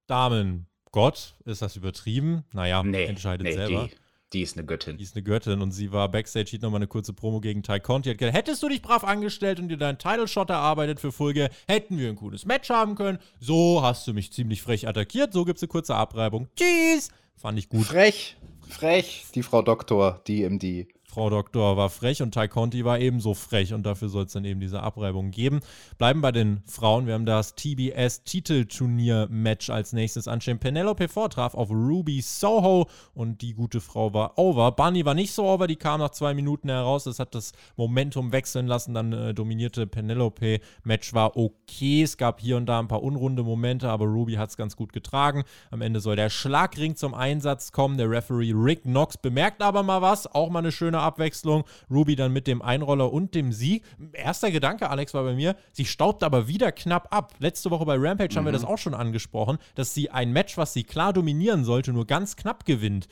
Damen- 0.07 0.65
Gott, 0.93 1.33
ist 1.43 1.63
das 1.63 1.75
übertrieben? 1.75 2.43
Naja, 2.53 2.83
nee, 2.83 3.05
entscheidet 3.05 3.47
nee, 3.47 3.53
selber. 3.53 3.89
Die, 3.89 3.95
die, 4.31 4.41
ist 4.43 4.55
eine 4.55 4.63
Göttin. 4.63 4.95
Die 4.97 5.03
ist 5.03 5.15
eine 5.15 5.23
Göttin 5.23 5.59
und 5.61 5.71
sie 5.71 5.91
war 5.91 6.07
Backstage, 6.07 6.51
hielt 6.51 6.61
nochmal 6.61 6.77
eine 6.77 6.87
kurze 6.87 7.13
Promo 7.13 7.41
gegen 7.41 7.63
Ty 7.63 7.79
Conti. 7.79 8.11
Hat 8.11 8.19
gesagt, 8.19 8.37
hättest 8.37 8.61
du 8.61 8.69
dich 8.69 8.83
brav 8.83 9.03
angestellt 9.03 9.59
und 9.59 9.69
dir 9.69 9.77
deinen 9.77 9.97
Title-Shot 9.97 10.51
erarbeitet 10.51 10.99
für 10.99 11.11
Folge, 11.11 11.49
hätten 11.67 11.97
wir 11.97 12.09
ein 12.09 12.15
cooles 12.15 12.45
Match 12.45 12.69
haben 12.69 12.93
können. 12.93 13.17
So 13.39 13.81
hast 13.81 14.07
du 14.07 14.13
mich 14.13 14.31
ziemlich 14.31 14.61
frech 14.61 14.87
attackiert. 14.87 15.33
So 15.33 15.45
gibt 15.45 15.57
es 15.57 15.63
eine 15.63 15.69
kurze 15.69 15.95
Abreibung. 15.95 16.47
Tschüss! 16.55 17.09
Fand 17.37 17.57
ich 17.57 17.69
gut. 17.69 17.87
Frech, 17.87 18.37
frech, 18.69 19.25
die 19.33 19.41
Frau 19.41 19.63
Doktor, 19.63 20.21
die 20.27 20.41
DMD. 20.41 20.87
Frau 21.13 21.29
Doktor 21.29 21.77
war 21.77 21.91
frech 21.91 22.23
und 22.23 22.33
Ty 22.33 22.47
Conti 22.47 22.83
war 22.85 22.99
ebenso 22.99 23.35
frech 23.35 23.75
und 23.75 23.85
dafür 23.85 24.09
soll 24.09 24.25
es 24.25 24.33
dann 24.33 24.45
eben 24.45 24.59
diese 24.59 24.81
Abreibung 24.81 25.29
geben. 25.29 25.59
Bleiben 25.99 26.21
bei 26.21 26.31
den 26.31 26.63
Frauen. 26.65 27.05
Wir 27.05 27.13
haben 27.13 27.27
das 27.27 27.55
TBS-Titelturnier-Match 27.55 29.69
als 29.69 29.93
nächstes 29.93 30.27
anstehen. 30.27 30.57
Penelope 30.57 31.07
vortraf 31.07 31.53
auf 31.53 31.69
Ruby 31.69 32.19
Soho 32.21 32.87
und 33.13 33.43
die 33.43 33.53
gute 33.53 33.79
Frau 33.79 34.11
war 34.15 34.39
over. 34.39 34.71
Bunny 34.71 35.05
war 35.05 35.13
nicht 35.13 35.33
so 35.33 35.45
over, 35.45 35.67
die 35.67 35.75
kam 35.75 35.99
nach 35.99 36.09
zwei 36.09 36.33
Minuten 36.33 36.69
heraus. 36.69 37.03
Das 37.03 37.19
hat 37.19 37.35
das 37.35 37.51
Momentum 37.75 38.31
wechseln 38.31 38.65
lassen. 38.65 38.95
Dann 38.95 39.13
äh, 39.13 39.35
dominierte 39.35 39.85
Penelope. 39.85 40.61
Match 40.83 41.13
war 41.13 41.37
okay. 41.37 42.01
Es 42.01 42.17
gab 42.17 42.39
hier 42.39 42.57
und 42.57 42.65
da 42.65 42.79
ein 42.79 42.87
paar 42.87 43.03
unrunde 43.03 43.43
Momente, 43.43 43.87
aber 43.87 44.05
Ruby 44.05 44.33
hat 44.33 44.49
es 44.49 44.57
ganz 44.57 44.75
gut 44.75 44.91
getragen. 44.91 45.43
Am 45.69 45.81
Ende 45.81 45.99
soll 45.99 46.15
der 46.15 46.31
Schlagring 46.31 46.95
zum 46.95 47.13
Einsatz 47.13 47.71
kommen. 47.71 47.99
Der 47.99 48.09
Referee 48.09 48.53
Rick 48.55 48.81
Knox 48.81 49.17
bemerkt 49.17 49.61
aber 49.61 49.83
mal 49.83 50.01
was. 50.01 50.25
Auch 50.25 50.49
mal 50.49 50.57
eine 50.57 50.71
schöne 50.71 51.02
Abwechslung. 51.03 51.63
Ruby 51.89 52.15
dann 52.15 52.33
mit 52.33 52.47
dem 52.47 52.61
Einroller 52.61 53.11
und 53.11 53.35
dem 53.35 53.51
Sieg. 53.51 53.83
Erster 54.13 54.51
Gedanke, 54.51 54.89
Alex, 54.89 55.13
war 55.13 55.23
bei 55.23 55.35
mir, 55.35 55.55
sie 55.71 55.85
staubt 55.85 56.23
aber 56.23 56.47
wieder 56.47 56.71
knapp 56.71 57.13
ab. 57.13 57.33
Letzte 57.39 57.71
Woche 57.71 57.85
bei 57.85 57.95
Rampage 57.97 58.33
mhm. 58.33 58.37
haben 58.37 58.45
wir 58.45 58.51
mhm. 58.51 58.57
das 58.57 58.65
auch 58.65 58.77
schon 58.77 58.93
angesprochen, 58.93 59.57
dass 59.75 59.93
sie 59.93 60.09
ein 60.09 60.31
Match, 60.31 60.57
was 60.57 60.73
sie 60.73 60.83
klar 60.83 61.13
dominieren 61.13 61.63
sollte, 61.63 61.93
nur 61.93 62.07
ganz 62.07 62.35
knapp 62.35 62.65
gewinnt. 62.65 63.07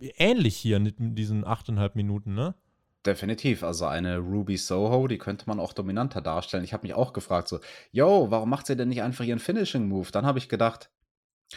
Ähnlich 0.00 0.56
hier 0.56 0.78
mit 0.78 0.96
diesen 0.98 1.44
8,5 1.44 1.90
Minuten, 1.94 2.34
ne? 2.34 2.54
Definitiv. 3.06 3.62
Also 3.62 3.86
eine 3.86 4.18
Ruby 4.18 4.56
Soho, 4.56 5.06
die 5.08 5.18
könnte 5.18 5.44
man 5.46 5.60
auch 5.60 5.72
dominanter 5.72 6.20
darstellen. 6.20 6.64
Ich 6.64 6.72
habe 6.72 6.82
mich 6.86 6.94
auch 6.94 7.12
gefragt, 7.12 7.48
so, 7.48 7.60
yo, 7.92 8.30
warum 8.30 8.50
macht 8.50 8.66
sie 8.66 8.76
denn 8.76 8.88
nicht 8.88 9.02
einfach 9.02 9.24
ihren 9.24 9.38
Finishing 9.38 9.88
Move? 9.88 10.08
Dann 10.12 10.26
habe 10.26 10.38
ich 10.38 10.48
gedacht, 10.48 10.90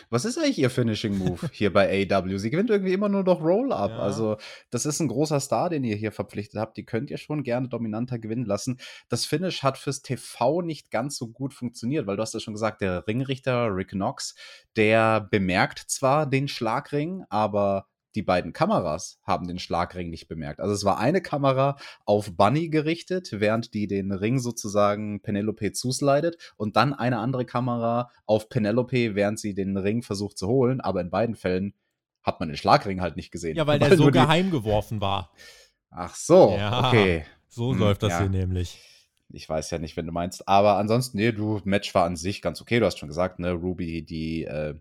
was 0.09 0.25
ist 0.25 0.37
eigentlich 0.37 0.59
ihr 0.59 0.69
Finishing 0.69 1.17
Move 1.17 1.49
hier 1.51 1.71
bei 1.73 2.07
AW? 2.09 2.37
Sie 2.37 2.49
gewinnt 2.49 2.69
irgendwie 2.69 2.93
immer 2.93 3.09
nur 3.09 3.23
noch 3.23 3.41
Roll-Up. 3.41 3.91
Ja. 3.91 3.99
Also, 3.99 4.37
das 4.69 4.85
ist 4.85 4.99
ein 4.99 5.07
großer 5.07 5.39
Star, 5.39 5.69
den 5.69 5.83
ihr 5.83 5.95
hier 5.95 6.11
verpflichtet 6.11 6.59
habt. 6.59 6.77
Die 6.77 6.85
könnt 6.85 7.11
ihr 7.11 7.17
schon 7.17 7.43
gerne 7.43 7.67
dominanter 7.67 8.19
gewinnen 8.19 8.45
lassen. 8.45 8.79
Das 9.09 9.25
Finish 9.25 9.63
hat 9.63 9.77
fürs 9.77 10.01
TV 10.01 10.61
nicht 10.61 10.91
ganz 10.91 11.17
so 11.17 11.27
gut 11.27 11.53
funktioniert, 11.53 12.07
weil 12.07 12.15
du 12.15 12.21
hast 12.21 12.33
ja 12.33 12.39
schon 12.39 12.53
gesagt, 12.53 12.81
der 12.81 13.05
Ringrichter 13.07 13.75
Rick 13.75 13.89
Knox, 13.89 14.35
der 14.75 15.21
bemerkt 15.21 15.79
zwar 15.79 16.25
den 16.25 16.47
Schlagring, 16.47 17.23
aber 17.29 17.87
die 18.16 18.22
beiden 18.22 18.53
Kameras 18.53 19.20
haben 19.24 19.47
den 19.47 19.59
Schlagring 19.59 20.09
nicht 20.09 20.28
bemerkt. 20.28 20.59
Also 20.59 20.74
es 20.74 20.84
war 20.84 20.99
eine 20.99 21.22
Kamera 21.22 21.78
auf 22.05 22.36
Bunny 22.36 22.70
gerichtet, 22.70 23.30
während 23.32 23.74
die 23.74 23.88
den 23.88 24.12
Ring 24.12 24.39
sozusagen 24.39 25.22
Penelope 25.22 25.72
zuslidet 25.72 26.38
und 26.57 26.76
dann 26.76 26.93
eine 26.93 27.20
andere 27.20 27.45
Kamera 27.45 28.09
auf 28.26 28.49
Penelope, 28.49 29.16
während 29.16 29.39
sie 29.39 29.53
den 29.53 29.78
Ring 29.78 30.01
versucht 30.03 30.38
zu 30.38 30.47
holen. 30.47 30.82
Aber 30.82 31.01
in 31.01 31.09
beiden 31.09 31.36
Fällen 31.36 31.74
hat 32.24 32.39
man 32.39 32.49
den 32.49 32.57
Schlagring 32.57 33.01
halt 33.01 33.16
nicht 33.16 33.32
gesehen. 33.32 33.55
Ja, 33.55 33.68
weil, 33.68 33.80
weil 33.82 33.89
der 33.89 33.97
so 33.97 34.12
geheim 34.12 34.51
geworfen 34.51 35.01
war. 35.01 35.32
Ach 35.89 36.16
so, 36.16 36.55
ja, 36.57 36.88
okay. 36.88 37.26
So 37.47 37.72
hm, 37.72 37.80
läuft 37.80 38.03
das 38.03 38.12
ja. 38.12 38.20
hier 38.22 38.30
nämlich. 38.30 38.80
Ich 39.34 39.47
weiß 39.47 39.72
ja 39.72 39.78
nicht, 39.78 39.95
wenn 39.97 40.05
du 40.05 40.12
meinst. 40.12 40.47
Aber 40.47 40.78
ansonsten, 40.78 41.18
nee, 41.18 41.32
du, 41.32 41.62
Match 41.64 41.93
war 41.95 42.05
an 42.05 42.16
sich 42.16 42.41
ganz 42.41 42.62
okay. 42.62 42.80
Du 42.80 42.86
hast 42.86 42.99
schon 42.99 43.07
gesagt, 43.07 43.39
ne, 43.39 43.51
Ruby, 43.51 44.03
die 44.03 44.43
äh, 44.43 44.76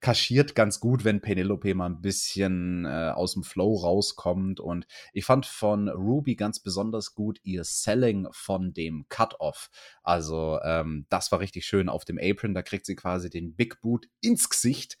kaschiert 0.00 0.54
ganz 0.54 0.80
gut, 0.80 1.04
wenn 1.04 1.20
Penelope 1.20 1.74
mal 1.74 1.86
ein 1.86 2.00
bisschen 2.00 2.84
äh, 2.84 3.10
aus 3.14 3.34
dem 3.34 3.42
Flow 3.42 3.74
rauskommt. 3.74 4.60
Und 4.60 4.86
ich 5.12 5.24
fand 5.24 5.46
von 5.46 5.88
Ruby 5.88 6.36
ganz 6.36 6.60
besonders 6.60 7.14
gut 7.14 7.40
ihr 7.42 7.64
Selling 7.64 8.28
von 8.32 8.72
dem 8.72 9.06
Cut-Off. 9.08 9.70
Also 10.02 10.60
ähm, 10.62 11.06
das 11.08 11.32
war 11.32 11.40
richtig 11.40 11.66
schön 11.66 11.88
auf 11.88 12.04
dem 12.04 12.18
Apron. 12.20 12.54
Da 12.54 12.62
kriegt 12.62 12.86
sie 12.86 12.96
quasi 12.96 13.30
den 13.30 13.54
Big 13.56 13.80
Boot 13.80 14.06
ins 14.20 14.48
Gesicht 14.48 14.98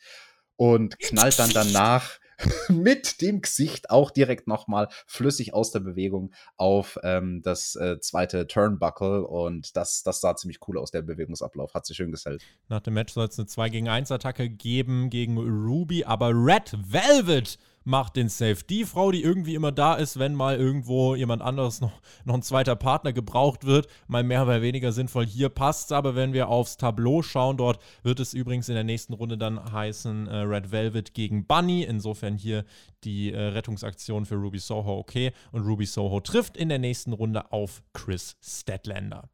und 0.56 0.98
knallt 0.98 1.38
dann 1.38 1.50
danach 1.50 2.18
mit 2.68 3.20
dem 3.20 3.40
Gesicht 3.40 3.90
auch 3.90 4.10
direkt 4.10 4.46
nochmal 4.46 4.88
flüssig 5.06 5.54
aus 5.54 5.70
der 5.70 5.80
Bewegung 5.80 6.32
auf 6.56 6.98
ähm, 7.02 7.42
das 7.42 7.74
äh, 7.76 7.98
zweite 8.00 8.46
Turnbuckle 8.46 9.26
und 9.26 9.76
das, 9.76 10.02
das 10.02 10.20
sah 10.20 10.36
ziemlich 10.36 10.60
cool 10.68 10.78
aus, 10.78 10.90
der 10.90 11.02
Bewegungsablauf. 11.02 11.74
Hat 11.74 11.86
sich 11.86 11.96
schön 11.96 12.10
gesellt. 12.10 12.42
Nach 12.68 12.80
dem 12.80 12.94
Match 12.94 13.12
soll 13.12 13.26
es 13.26 13.38
eine 13.38 13.46
2 13.46 13.68
gegen 13.70 13.88
1 13.88 14.12
Attacke 14.12 14.48
geben 14.48 15.10
gegen 15.10 15.38
Ruby, 15.38 16.04
aber 16.04 16.30
Red 16.30 16.76
Velvet 16.86 17.58
macht 17.88 18.16
den 18.16 18.28
Safe. 18.28 18.58
Die 18.68 18.84
Frau, 18.84 19.10
die 19.10 19.22
irgendwie 19.22 19.54
immer 19.54 19.72
da 19.72 19.94
ist, 19.94 20.18
wenn 20.18 20.34
mal 20.34 20.56
irgendwo 20.56 21.14
jemand 21.14 21.40
anderes 21.40 21.80
noch, 21.80 22.02
noch 22.26 22.34
ein 22.34 22.42
zweiter 22.42 22.76
Partner 22.76 23.14
gebraucht 23.14 23.64
wird, 23.64 23.88
mal 24.06 24.22
mehr, 24.22 24.44
mal 24.44 24.60
weniger 24.60 24.92
sinnvoll. 24.92 25.24
Hier 25.24 25.48
passt 25.48 25.86
es 25.86 25.92
aber, 25.92 26.14
wenn 26.14 26.34
wir 26.34 26.48
aufs 26.48 26.76
Tableau 26.76 27.22
schauen. 27.22 27.56
Dort 27.56 27.82
wird 28.02 28.20
es 28.20 28.34
übrigens 28.34 28.68
in 28.68 28.74
der 28.74 28.84
nächsten 28.84 29.14
Runde 29.14 29.38
dann 29.38 29.72
heißen 29.72 30.28
äh, 30.28 30.36
Red 30.36 30.70
Velvet 30.70 31.14
gegen 31.14 31.46
Bunny. 31.46 31.82
Insofern 31.82 32.36
hier 32.36 32.64
die 33.04 33.32
äh, 33.32 33.40
Rettungsaktion 33.40 34.26
für 34.26 34.36
Ruby 34.36 34.58
Soho 34.58 34.98
okay. 34.98 35.32
Und 35.50 35.62
Ruby 35.62 35.86
Soho 35.86 36.20
trifft 36.20 36.58
in 36.58 36.68
der 36.68 36.78
nächsten 36.78 37.14
Runde 37.14 37.52
auf 37.52 37.82
Chris 37.94 38.36
Statlander. 38.42 39.30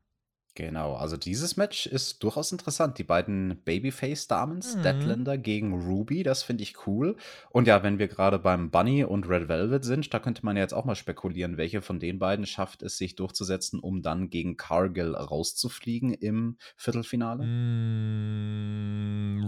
Genau, 0.57 0.95
also 0.95 1.17
dieses 1.17 1.57
Match 1.57 1.87
ist 1.87 2.23
durchaus 2.23 2.53
interessant. 2.53 2.97
Die 2.99 3.05
beiden 3.05 3.61
Babyface-Damen, 3.65 4.59
mhm. 4.59 4.63
Statlander 4.63 5.37
gegen 5.37 5.73
Ruby, 5.85 6.23
das 6.23 6.45
finde 6.45 6.63
ich 6.63 6.87
cool. 6.87 7.17
Und 7.51 7.67
ja, 7.67 7.83
wenn 7.83 7.99
wir 7.99 8.07
gerade 8.07 8.39
beim 8.39 8.71
Bunny 8.71 9.03
und 9.03 9.29
Red 9.29 9.49
Velvet 9.49 9.85
sind, 9.85 10.15
da 10.15 10.21
könnte 10.21 10.47
man 10.47 10.55
ja 10.55 10.63
jetzt 10.63 10.73
auch 10.73 10.85
mal 10.85 10.95
spekulieren, 10.95 11.57
welche 11.57 11.83
von 11.83 11.99
den 11.99 12.21
beiden 12.21 12.47
schafft 12.47 12.83
es, 12.83 12.99
sich 12.99 13.17
durchzusetzen, 13.17 13.81
um 13.81 14.01
dann 14.01 14.31
gegen 14.31 14.57
Cargill 14.57 15.17
rauszufliegen 15.17 16.15
im 16.15 16.57
Viertelfinale. 16.77 17.45
Mm, 17.45 18.31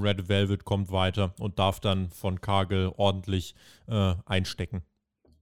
Red 0.02 0.28
Velvet 0.28 0.64
kommt 0.64 0.90
weiter 0.90 1.34
und 1.38 1.60
darf 1.60 1.78
dann 1.78 2.10
von 2.10 2.40
Cargill 2.40 2.90
ordentlich 2.96 3.54
äh, 3.86 4.16
einstecken. 4.24 4.82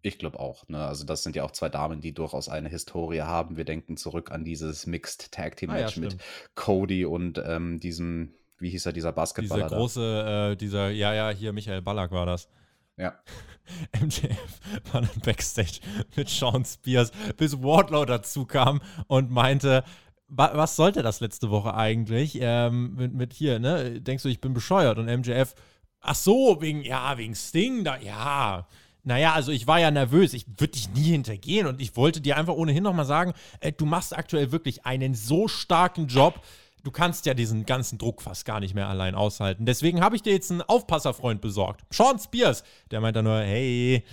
Ich 0.04 0.18
glaube 0.18 0.38
auch. 0.38 0.68
Ne? 0.68 0.84
Also 0.84 1.06
das 1.06 1.22
sind 1.22 1.34
ja 1.34 1.44
auch 1.44 1.50
zwei 1.50 1.70
Damen, 1.70 2.02
die 2.02 2.12
durchaus 2.12 2.50
eine 2.50 2.68
Historie 2.68 3.22
haben. 3.22 3.56
Wir 3.56 3.64
denken 3.64 3.96
zurück 3.96 4.30
an 4.32 4.44
dieses 4.44 4.86
Mixed 4.86 5.32
Tag 5.32 5.56
Team 5.56 5.70
Match 5.70 5.96
ah, 5.96 6.00
ja, 6.00 6.08
mit 6.08 6.18
Cody 6.54 7.06
und 7.06 7.42
ähm, 7.42 7.80
diesem, 7.80 8.34
wie 8.58 8.68
hieß 8.68 8.84
er, 8.84 8.92
dieser 8.92 9.12
Basketballer? 9.12 9.64
Dieser 9.64 9.76
große, 9.76 10.50
äh, 10.52 10.56
dieser, 10.56 10.90
ja, 10.90 11.14
ja, 11.14 11.30
hier 11.30 11.54
Michael 11.54 11.80
Ballack 11.80 12.10
war 12.10 12.26
das. 12.26 12.50
Ja. 12.98 13.14
MJF 13.98 14.60
war 14.92 15.00
dann 15.00 15.20
Backstage 15.24 15.80
mit 16.16 16.28
Sean 16.28 16.66
Spears, 16.66 17.10
bis 17.38 17.62
Wardlow 17.62 18.04
dazu 18.04 18.44
kam 18.44 18.82
und 19.06 19.30
meinte, 19.30 19.84
was 20.28 20.76
sollte 20.76 21.02
das 21.02 21.20
letzte 21.20 21.48
Woche 21.48 21.74
eigentlich? 21.74 22.36
Ähm, 22.42 22.94
mit, 22.94 23.14
mit 23.14 23.32
hier, 23.32 23.58
ne? 23.58 24.02
Denkst 24.02 24.22
du, 24.22 24.28
ich 24.28 24.42
bin 24.42 24.52
bescheuert? 24.52 24.98
Und 24.98 25.06
MJF, 25.06 25.54
ach 26.00 26.14
so, 26.14 26.60
wegen, 26.60 26.82
ja, 26.82 27.16
wegen 27.16 27.34
Sting, 27.34 27.84
da, 27.84 27.96
ja. 27.96 28.68
Naja, 29.04 29.34
also 29.34 29.52
ich 29.52 29.66
war 29.66 29.78
ja 29.78 29.90
nervös. 29.90 30.32
Ich 30.32 30.46
würde 30.48 30.72
dich 30.72 30.88
nie 30.90 31.02
hintergehen 31.02 31.66
und 31.66 31.80
ich 31.80 31.94
wollte 31.96 32.20
dir 32.20 32.36
einfach 32.36 32.54
ohnehin 32.54 32.82
nochmal 32.82 33.04
sagen, 33.04 33.34
äh, 33.60 33.70
du 33.70 33.84
machst 33.84 34.16
aktuell 34.16 34.50
wirklich 34.50 34.86
einen 34.86 35.14
so 35.14 35.46
starken 35.46 36.06
Job. 36.06 36.40
Du 36.82 36.90
kannst 36.90 37.26
ja 37.26 37.34
diesen 37.34 37.64
ganzen 37.66 37.98
Druck 37.98 38.22
fast 38.22 38.44
gar 38.44 38.60
nicht 38.60 38.74
mehr 38.74 38.88
allein 38.88 39.14
aushalten. 39.14 39.66
Deswegen 39.66 40.02
habe 40.02 40.16
ich 40.16 40.22
dir 40.22 40.32
jetzt 40.32 40.50
einen 40.50 40.62
Aufpasserfreund 40.62 41.40
besorgt. 41.40 41.82
Sean 41.90 42.18
Spears. 42.18 42.64
Der 42.90 43.00
meint 43.00 43.16
dann 43.16 43.24
nur, 43.24 43.40
hey, 43.40 44.04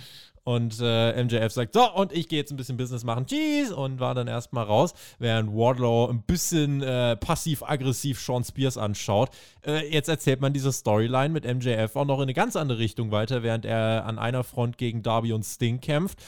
und 0.44 0.78
äh, 0.80 1.22
MJF 1.22 1.52
sagt, 1.52 1.74
so, 1.74 1.92
und 1.92 2.12
ich 2.12 2.28
gehe 2.28 2.40
jetzt 2.40 2.50
ein 2.50 2.56
bisschen 2.56 2.76
Business 2.76 3.04
machen. 3.04 3.26
Tschüss. 3.26 3.70
Und 3.70 4.00
war 4.00 4.14
dann 4.14 4.26
erstmal 4.26 4.64
raus, 4.64 4.94
während 5.18 5.52
Wardlow 5.52 6.08
ein 6.08 6.22
bisschen 6.22 6.82
äh, 6.82 7.16
passiv-aggressiv 7.16 8.20
Sean 8.20 8.42
Spears 8.42 8.76
anschaut. 8.76 9.30
Äh, 9.64 9.88
jetzt 9.92 10.08
erzählt 10.08 10.40
man 10.40 10.52
diese 10.52 10.72
Storyline 10.72 11.28
mit 11.28 11.44
MJF 11.44 11.94
auch 11.94 12.04
noch 12.04 12.18
in 12.18 12.22
eine 12.22 12.34
ganz 12.34 12.56
andere 12.56 12.78
Richtung 12.78 13.12
weiter, 13.12 13.42
während 13.42 13.64
er 13.64 14.04
an 14.04 14.18
einer 14.18 14.42
Front 14.42 14.78
gegen 14.78 15.02
Darby 15.02 15.32
und 15.32 15.44
Sting 15.44 15.80
kämpft. 15.80 16.18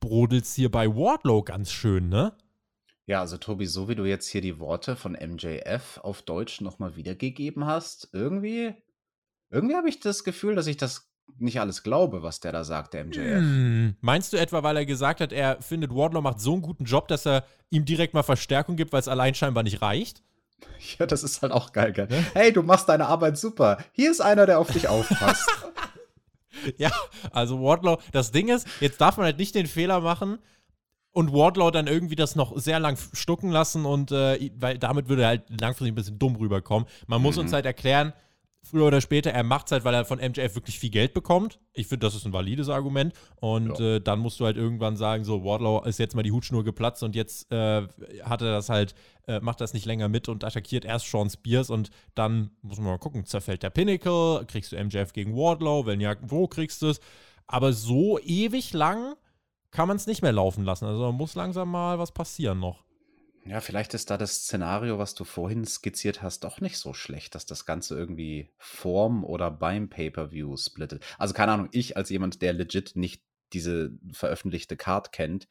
Brodelt 0.00 0.44
es 0.44 0.54
hier 0.54 0.70
bei 0.70 0.88
Wardlow 0.88 1.42
ganz 1.42 1.70
schön, 1.70 2.08
ne? 2.08 2.32
Ja, 3.06 3.20
also 3.20 3.36
Tobi, 3.36 3.66
so 3.66 3.88
wie 3.88 3.96
du 3.96 4.04
jetzt 4.04 4.28
hier 4.28 4.40
die 4.40 4.60
Worte 4.60 4.94
von 4.94 5.12
MJF 5.12 5.98
auf 6.02 6.22
Deutsch 6.22 6.60
nochmal 6.60 6.96
wiedergegeben 6.96 7.66
hast, 7.66 8.08
irgendwie, 8.12 8.72
irgendwie 9.50 9.74
habe 9.74 9.88
ich 9.88 10.00
das 10.00 10.22
Gefühl, 10.22 10.54
dass 10.54 10.68
ich 10.68 10.76
das 10.76 11.09
nicht 11.38 11.60
alles 11.60 11.82
glaube, 11.82 12.22
was 12.22 12.40
der 12.40 12.52
da 12.52 12.64
sagt, 12.64 12.94
der 12.94 13.04
MJF. 13.04 13.38
Hm. 13.38 13.96
Meinst 14.00 14.32
du 14.32 14.36
etwa, 14.36 14.62
weil 14.62 14.76
er 14.76 14.86
gesagt 14.86 15.20
hat, 15.20 15.32
er 15.32 15.60
findet 15.60 15.94
Wardlow 15.94 16.20
macht 16.20 16.40
so 16.40 16.52
einen 16.52 16.62
guten 16.62 16.84
Job, 16.84 17.08
dass 17.08 17.26
er 17.26 17.44
ihm 17.70 17.84
direkt 17.84 18.14
mal 18.14 18.22
Verstärkung 18.22 18.76
gibt, 18.76 18.92
weil 18.92 19.00
es 19.00 19.08
allein 19.08 19.34
scheinbar 19.34 19.62
nicht 19.62 19.82
reicht? 19.82 20.22
Ja, 20.98 21.04
das 21.04 21.22
ist 21.22 21.42
halt 21.42 21.52
auch 21.52 21.72
geil, 21.72 21.92
geil. 21.92 22.08
Ne? 22.10 22.24
Hey, 22.32 22.52
du 22.52 22.62
machst 22.62 22.88
deine 22.88 23.06
Arbeit 23.06 23.36
super. 23.36 23.78
Hier 23.92 24.10
ist 24.10 24.20
einer, 24.20 24.46
der 24.46 24.58
auf 24.58 24.70
dich 24.70 24.88
aufpasst. 24.88 25.46
ja, 26.78 26.90
also 27.32 27.60
Wardlow, 27.62 27.98
das 28.12 28.32
Ding 28.32 28.48
ist, 28.48 28.66
jetzt 28.80 28.98
darf 28.98 29.18
man 29.18 29.26
halt 29.26 29.38
nicht 29.38 29.54
den 29.54 29.66
Fehler 29.66 30.00
machen, 30.00 30.38
und 31.12 31.32
Wardlow 31.32 31.70
dann 31.70 31.86
irgendwie 31.86 32.16
das 32.16 32.36
noch 32.36 32.56
sehr 32.56 32.78
lang 32.78 32.96
stucken 33.12 33.50
lassen 33.50 33.84
und 33.84 34.12
äh, 34.12 34.50
weil 34.56 34.78
damit 34.78 35.08
würde 35.08 35.22
er 35.22 35.28
halt 35.28 35.60
langfristig 35.60 35.92
ein 35.92 35.96
bisschen 35.96 36.18
dumm 36.18 36.36
rüberkommen. 36.36 36.88
Man 37.06 37.20
muss 37.20 37.36
mhm. 37.36 37.42
uns 37.42 37.52
halt 37.52 37.66
erklären, 37.66 38.12
früher 38.62 38.86
oder 38.86 39.00
später, 39.00 39.30
er 39.30 39.42
macht 39.42 39.66
es 39.66 39.72
halt, 39.72 39.84
weil 39.84 39.94
er 39.94 40.04
von 40.04 40.18
MJF 40.18 40.54
wirklich 40.54 40.78
viel 40.78 40.90
Geld 40.90 41.14
bekommt. 41.14 41.58
Ich 41.72 41.86
finde, 41.86 42.06
das 42.06 42.14
ist 42.14 42.26
ein 42.26 42.32
valides 42.32 42.68
Argument. 42.68 43.14
Und 43.36 43.78
ja. 43.78 43.96
äh, 43.96 44.00
dann 44.00 44.18
musst 44.18 44.38
du 44.40 44.44
halt 44.44 44.56
irgendwann 44.56 44.96
sagen, 44.96 45.24
so, 45.24 45.44
Wardlow 45.44 45.82
ist 45.84 45.98
jetzt 45.98 46.14
mal 46.14 46.22
die 46.22 46.32
Hutschnur 46.32 46.64
geplatzt 46.64 47.02
und 47.02 47.16
jetzt 47.16 47.50
äh, 47.50 47.86
hat 48.22 48.42
er 48.42 48.52
das 48.52 48.68
halt, 48.68 48.94
äh, 49.26 49.40
macht 49.40 49.60
das 49.60 49.72
nicht 49.72 49.86
länger 49.86 50.08
mit 50.08 50.28
und 50.28 50.44
attackiert 50.44 50.84
erst 50.84 51.10
Sean 51.10 51.30
Spears 51.30 51.70
und 51.70 51.90
dann 52.14 52.50
muss 52.62 52.78
man 52.78 52.86
mal 52.88 52.98
gucken, 52.98 53.24
zerfällt 53.24 53.62
der 53.62 53.70
Pinnacle, 53.70 54.44
kriegst 54.46 54.72
du 54.72 54.82
MJF 54.82 55.12
gegen 55.12 55.34
Wardlow, 55.34 55.86
wenn 55.86 56.00
ja, 56.00 56.14
wo 56.20 56.46
kriegst 56.46 56.82
du 56.82 56.88
es? 56.88 57.00
Aber 57.46 57.72
so 57.72 58.18
ewig 58.20 58.72
lang 58.72 59.14
kann 59.70 59.88
man 59.88 59.96
es 59.96 60.06
nicht 60.06 60.22
mehr 60.22 60.32
laufen 60.32 60.64
lassen. 60.64 60.84
Also 60.84 61.10
muss 61.12 61.34
langsam 61.34 61.70
mal 61.70 61.98
was 61.98 62.12
passieren 62.12 62.60
noch. 62.60 62.84
Ja, 63.50 63.60
vielleicht 63.60 63.94
ist 63.94 64.10
da 64.10 64.16
das 64.16 64.44
Szenario, 64.44 65.00
was 65.00 65.16
du 65.16 65.24
vorhin 65.24 65.64
skizziert 65.64 66.22
hast, 66.22 66.44
doch 66.44 66.60
nicht 66.60 66.78
so 66.78 66.94
schlecht, 66.94 67.34
dass 67.34 67.46
das 67.46 67.66
Ganze 67.66 67.98
irgendwie 67.98 68.48
vorm 68.58 69.24
oder 69.24 69.50
beim 69.50 69.88
Pay-per-View 69.88 70.56
splittet. 70.56 71.04
Also 71.18 71.34
keine 71.34 71.50
Ahnung, 71.50 71.68
ich 71.72 71.96
als 71.96 72.10
jemand, 72.10 72.42
der 72.42 72.52
legit 72.52 72.94
nicht 72.94 73.24
diese 73.52 73.90
veröffentlichte 74.12 74.76
Card 74.76 75.10
kennt, 75.10 75.48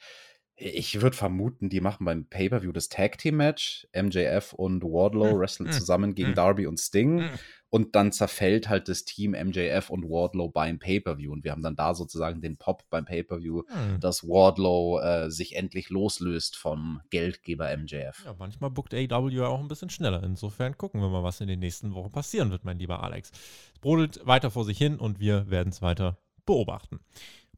ich 0.55 1.01
würde 1.01 1.17
vermuten, 1.17 1.67
die 1.67 1.81
machen 1.81 2.05
beim 2.05 2.25
Pay-Per-View 2.25 2.71
das 2.71 2.87
Tag-Team-Match. 2.87 3.87
MJF 3.93 4.53
und 4.53 4.81
Wardlow 4.83 5.31
hm. 5.31 5.39
wresteln 5.39 5.67
hm. 5.67 5.73
zusammen 5.73 6.15
gegen 6.15 6.29
hm. 6.29 6.35
Darby 6.35 6.67
und 6.67 6.79
Sting. 6.79 7.29
Und 7.69 7.95
dann 7.95 8.11
zerfällt 8.11 8.67
halt 8.67 8.89
das 8.89 9.05
Team 9.05 9.31
MJF 9.31 9.89
und 9.89 10.03
Wardlow 10.03 10.49
beim 10.49 10.79
Pay-Per-View. 10.79 11.31
Und 11.31 11.43
wir 11.43 11.51
haben 11.51 11.61
dann 11.61 11.75
da 11.75 11.93
sozusagen 11.93 12.41
den 12.41 12.57
Pop 12.57 12.83
beim 12.89 13.05
Pay-Per-View, 13.05 13.63
hm. 13.67 13.99
dass 13.99 14.27
Wardlow 14.27 14.99
äh, 14.99 15.29
sich 15.29 15.55
endlich 15.55 15.89
loslöst 15.89 16.55
vom 16.55 17.01
Geldgeber 17.09 17.75
MJF. 17.77 18.23
Ja, 18.25 18.35
manchmal 18.37 18.71
bookt 18.71 18.93
AW 18.93 19.29
ja 19.29 19.47
auch 19.47 19.59
ein 19.59 19.67
bisschen 19.67 19.89
schneller. 19.89 20.23
Insofern 20.23 20.77
gucken 20.77 21.01
wir 21.01 21.09
mal, 21.09 21.23
was 21.23 21.41
in 21.41 21.47
den 21.47 21.59
nächsten 21.59 21.93
Wochen 21.93 22.11
passieren 22.11 22.49
wird, 22.49 22.65
mein 22.65 22.79
lieber 22.79 23.03
Alex. 23.03 23.31
Es 23.73 23.79
brodelt 23.79 24.25
weiter 24.25 24.49
vor 24.49 24.65
sich 24.65 24.77
hin 24.77 24.97
und 24.97 25.19
wir 25.19 25.49
werden 25.49 25.69
es 25.69 25.81
weiter 25.81 26.17
beobachten. 26.45 26.99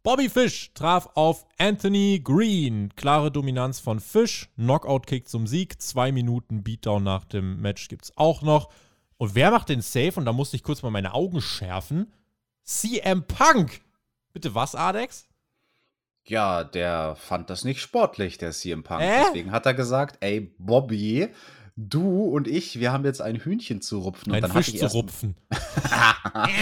Bobby 0.04 0.30
Fish 0.30 0.72
traf 0.74 1.10
auf 1.14 1.46
Anthony 1.60 2.20
Green. 2.24 2.90
Klare 2.96 3.32
Dominanz 3.32 3.80
von 3.80 4.00
Fish. 4.00 4.50
Knockout-Kick 4.56 5.30
zum 5.30 5.46
Sieg. 5.46 5.80
Zwei 5.80 6.12
Minuten 6.12 6.64
Beatdown 6.64 7.04
nach 7.04 7.24
dem 7.24 7.62
Match 7.62 7.88
gibt 7.88 8.06
es 8.06 8.18
auch 8.18 8.42
noch. 8.42 8.70
Und 9.22 9.36
wer 9.36 9.52
macht 9.52 9.70
den 9.70 9.82
Safe? 9.82 10.14
Und 10.16 10.26
da 10.26 10.34
musste 10.34 10.56
ich 10.56 10.64
kurz 10.64 10.82
mal 10.82 10.90
meine 10.90 11.14
Augen 11.14 11.42
schärfen. 11.42 12.12
CM 12.64 13.28
Punk. 13.28 13.82
Bitte 14.34 14.56
was, 14.56 14.74
Adex? 14.74 15.30
Ja, 16.26 16.64
der 16.64 17.16
fand 17.18 17.52
das 17.52 17.64
nicht 17.64 17.82
sportlich, 17.82 18.40
der 18.40 18.50
CM 18.50 18.82
Punk. 18.82 19.04
Äh? 19.04 19.26
Deswegen 19.26 19.52
hat 19.52 19.68
er 19.68 19.76
gesagt, 19.76 20.18
ey, 20.22 20.56
Bobby, 20.58 21.30
du 21.76 22.24
und 22.24 22.48
ich, 22.48 22.80
wir 22.80 22.92
haben 22.92 23.06
jetzt 23.06 23.22
ein 23.22 23.36
Hühnchen 23.36 23.84
zu 23.84 24.00
rupfen. 24.00 24.34
Ein 24.34 24.44
und 24.44 24.56
dann 24.56 24.64
Fisch 24.64 24.76
zu 24.76 24.88
rupfen. 24.88 25.38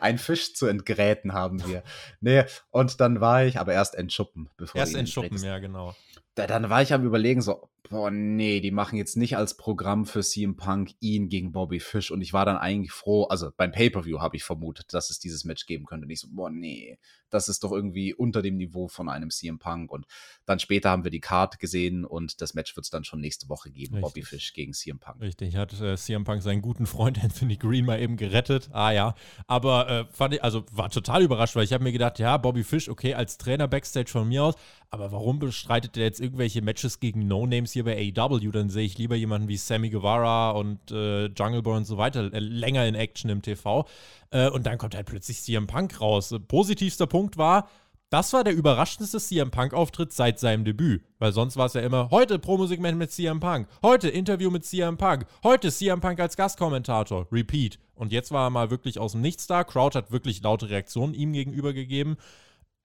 ein 0.00 0.18
Fisch 0.18 0.56
zu 0.56 0.66
entgräten 0.66 1.32
haben 1.32 1.64
wir. 1.64 1.84
Nee, 2.20 2.42
und 2.70 3.00
dann 3.00 3.20
war 3.20 3.44
ich, 3.44 3.60
aber 3.60 3.72
erst 3.72 3.94
entschuppen, 3.94 4.50
bevor 4.56 4.80
Erst 4.80 4.96
entschuppen, 4.96 5.40
ja, 5.44 5.60
genau. 5.60 5.94
Da, 6.34 6.48
dann 6.48 6.70
war 6.70 6.82
ich 6.82 6.92
am 6.92 7.04
überlegen, 7.04 7.40
so, 7.40 7.70
boah, 7.90 8.10
nee, 8.10 8.60
die 8.60 8.70
machen 8.70 8.96
jetzt 8.96 9.16
nicht 9.16 9.36
als 9.36 9.56
Programm 9.56 10.06
für 10.06 10.20
CM 10.20 10.56
Punk 10.56 10.92
ihn 11.00 11.28
gegen 11.28 11.52
Bobby 11.52 11.80
Fish. 11.80 12.10
Und 12.10 12.22
ich 12.22 12.32
war 12.32 12.46
dann 12.46 12.56
eigentlich 12.56 12.92
froh, 12.92 13.24
also 13.24 13.50
beim 13.56 13.72
Pay-Per-View 13.72 14.20
habe 14.20 14.36
ich 14.36 14.44
vermutet, 14.44 14.94
dass 14.94 15.10
es 15.10 15.18
dieses 15.18 15.44
Match 15.44 15.66
geben 15.66 15.86
könnte. 15.86 16.06
Und 16.06 16.10
ich 16.10 16.20
so, 16.20 16.28
boah, 16.30 16.50
nee, 16.50 16.98
das 17.30 17.48
ist 17.48 17.64
doch 17.64 17.72
irgendwie 17.72 18.14
unter 18.14 18.42
dem 18.42 18.56
Niveau 18.56 18.88
von 18.88 19.08
einem 19.08 19.30
CM 19.30 19.58
Punk. 19.58 19.90
Und 19.90 20.06
dann 20.46 20.60
später 20.60 20.90
haben 20.90 21.04
wir 21.04 21.10
die 21.10 21.20
Card 21.20 21.58
gesehen 21.58 22.04
und 22.04 22.40
das 22.40 22.54
Match 22.54 22.76
wird 22.76 22.84
es 22.84 22.90
dann 22.90 23.04
schon 23.04 23.20
nächste 23.20 23.48
Woche 23.48 23.70
geben. 23.70 23.94
Richtig. 23.94 24.02
Bobby 24.02 24.22
Fish 24.22 24.52
gegen 24.52 24.72
CM 24.72 24.98
Punk. 24.98 25.20
Richtig, 25.20 25.56
hat 25.56 25.78
äh, 25.80 25.96
CM 25.96 26.24
Punk 26.24 26.42
seinen 26.42 26.62
guten 26.62 26.86
Freund 26.86 27.18
Anthony 27.22 27.56
Green 27.56 27.86
mal 27.86 28.00
eben 28.00 28.16
gerettet. 28.16 28.68
Ah 28.72 28.92
ja, 28.92 29.14
aber 29.46 29.88
äh, 29.88 30.04
fand 30.12 30.34
ich, 30.34 30.44
also 30.44 30.64
war 30.70 30.90
total 30.90 31.22
überrascht, 31.22 31.56
weil 31.56 31.64
ich 31.64 31.72
habe 31.72 31.82
mir 31.82 31.92
gedacht, 31.92 32.20
ja, 32.20 32.36
Bobby 32.36 32.62
Fish, 32.62 32.88
okay, 32.88 33.14
als 33.14 33.38
Trainer 33.38 33.66
Backstage 33.66 34.10
von 34.10 34.28
mir 34.28 34.44
aus, 34.44 34.54
aber 34.90 35.12
warum 35.12 35.38
bestreitet 35.38 35.96
er 35.96 36.04
jetzt 36.04 36.20
irgendwelche 36.20 36.62
Matches 36.62 37.00
gegen 37.00 37.26
No-Names 37.26 37.72
hier 37.72 37.79
bei 37.82 38.12
AEW? 38.16 38.50
Dann 38.50 38.70
sehe 38.70 38.84
ich 38.84 38.98
lieber 38.98 39.16
jemanden 39.16 39.48
wie 39.48 39.56
Sammy 39.56 39.90
Guevara 39.90 40.50
und 40.50 40.90
äh, 40.90 41.26
Jungle 41.26 41.62
Boy 41.62 41.76
und 41.76 41.84
so 41.84 41.98
weiter 41.98 42.32
äh, 42.32 42.38
länger 42.38 42.86
in 42.86 42.94
Action 42.94 43.30
im 43.30 43.42
TV. 43.42 43.86
Äh, 44.30 44.48
und 44.50 44.66
dann 44.66 44.78
kommt 44.78 44.94
halt 44.94 45.06
plötzlich 45.06 45.40
CM 45.42 45.66
Punk 45.66 46.00
raus. 46.00 46.34
Positivster 46.48 47.06
Punkt 47.06 47.36
war, 47.36 47.68
das 48.10 48.32
war 48.32 48.42
der 48.42 48.54
überraschendste 48.54 49.20
CM 49.20 49.52
Punk-Auftritt 49.52 50.12
seit 50.12 50.40
seinem 50.40 50.64
Debüt. 50.64 51.04
Weil 51.20 51.32
sonst 51.32 51.56
war 51.56 51.66
es 51.66 51.74
ja 51.74 51.80
immer, 51.80 52.10
heute 52.10 52.40
Promo-Segment 52.40 52.98
mit 52.98 53.12
CM 53.12 53.38
Punk, 53.38 53.68
heute 53.84 54.08
Interview 54.08 54.50
mit 54.50 54.64
CM 54.64 54.96
Punk, 54.96 55.26
heute 55.44 55.70
CM 55.70 56.00
Punk 56.00 56.18
als 56.18 56.36
Gastkommentator, 56.36 57.28
Repeat. 57.30 57.78
Und 57.94 58.10
jetzt 58.10 58.32
war 58.32 58.48
er 58.48 58.50
mal 58.50 58.70
wirklich 58.70 58.98
aus 58.98 59.12
dem 59.12 59.20
Nichts 59.20 59.46
da. 59.46 59.62
Crowd 59.62 59.96
hat 59.96 60.10
wirklich 60.10 60.42
laute 60.42 60.70
Reaktionen 60.70 61.14
ihm 61.14 61.32
gegenüber 61.32 61.72
gegeben. 61.72 62.16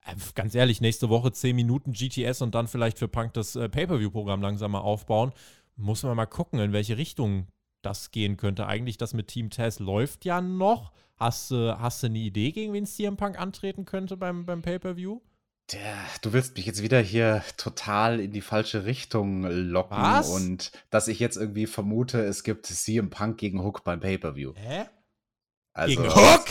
Äh, 0.05 0.15
ganz 0.33 0.55
ehrlich, 0.55 0.81
nächste 0.81 1.09
Woche 1.09 1.31
10 1.31 1.55
Minuten 1.55 1.91
GTS 1.91 2.41
und 2.41 2.55
dann 2.55 2.67
vielleicht 2.67 2.99
für 2.99 3.07
Punk 3.07 3.33
das 3.33 3.55
äh, 3.55 3.69
Pay-Per-View-Programm 3.69 4.41
langsam 4.41 4.71
mal 4.71 4.79
aufbauen. 4.79 5.33
Muss 5.75 6.03
man 6.03 6.15
mal 6.15 6.25
gucken, 6.25 6.59
in 6.59 6.73
welche 6.73 6.97
Richtung 6.97 7.47
das 7.81 8.11
gehen 8.11 8.37
könnte. 8.37 8.67
Eigentlich 8.67 8.97
das 8.97 9.13
mit 9.13 9.27
Team 9.27 9.49
Taz 9.49 9.79
läuft 9.79 10.25
ja 10.25 10.41
noch. 10.41 10.91
Hast 11.17 11.51
du 11.51 11.79
hast 11.79 12.03
eine 12.03 12.17
Idee, 12.17 12.51
gegen 12.51 12.73
wen 12.73 12.85
CM 12.85 13.15
Punk 13.17 13.39
antreten 13.39 13.85
könnte 13.85 14.17
beim, 14.17 14.45
beim 14.45 14.61
Pay-Per-View? 14.61 15.21
Du 16.21 16.33
willst 16.33 16.55
mich 16.57 16.67
jetzt 16.67 16.83
wieder 16.83 16.99
hier 17.01 17.43
total 17.57 18.19
in 18.19 18.31
die 18.31 18.41
falsche 18.41 18.85
Richtung 18.85 19.45
locken 19.45 19.97
Was? 19.97 20.29
und 20.29 20.71
dass 20.91 21.07
ich 21.07 21.19
jetzt 21.19 21.37
irgendwie 21.37 21.65
vermute, 21.65 22.23
es 22.23 22.43
gibt 22.43 22.67
CM 22.67 23.09
Punk 23.09 23.37
gegen 23.37 23.63
Hook 23.63 23.83
beim 23.83 23.99
Pay-Per-View. 23.99 24.53
Hä? 24.55 24.85
Also, 25.73 25.95
gegen 25.95 26.13
Hook? 26.13 26.45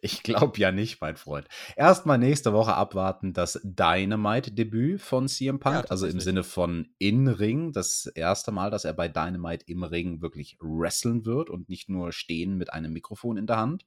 Ich 0.00 0.22
glaube 0.22 0.58
ja 0.58 0.72
nicht, 0.72 1.00
mein 1.00 1.16
Freund. 1.16 1.46
Erstmal 1.76 2.18
nächste 2.18 2.52
Woche 2.52 2.74
abwarten 2.74 3.32
das 3.32 3.60
Dynamite-Debüt 3.62 5.00
von 5.00 5.28
CM 5.28 5.60
Punk, 5.60 5.84
ja, 5.84 5.84
also 5.90 6.06
im 6.06 6.20
Sinne 6.20 6.42
von 6.42 6.88
In-Ring. 6.98 7.72
Das 7.72 8.06
erste 8.06 8.52
Mal, 8.52 8.70
dass 8.70 8.84
er 8.84 8.92
bei 8.92 9.08
Dynamite 9.08 9.64
im 9.66 9.82
Ring 9.82 10.22
wirklich 10.22 10.56
wresteln 10.60 11.24
wird 11.24 11.50
und 11.50 11.68
nicht 11.68 11.88
nur 11.88 12.12
stehen 12.12 12.56
mit 12.56 12.72
einem 12.72 12.92
Mikrofon 12.92 13.36
in 13.36 13.46
der 13.46 13.56
Hand. 13.58 13.84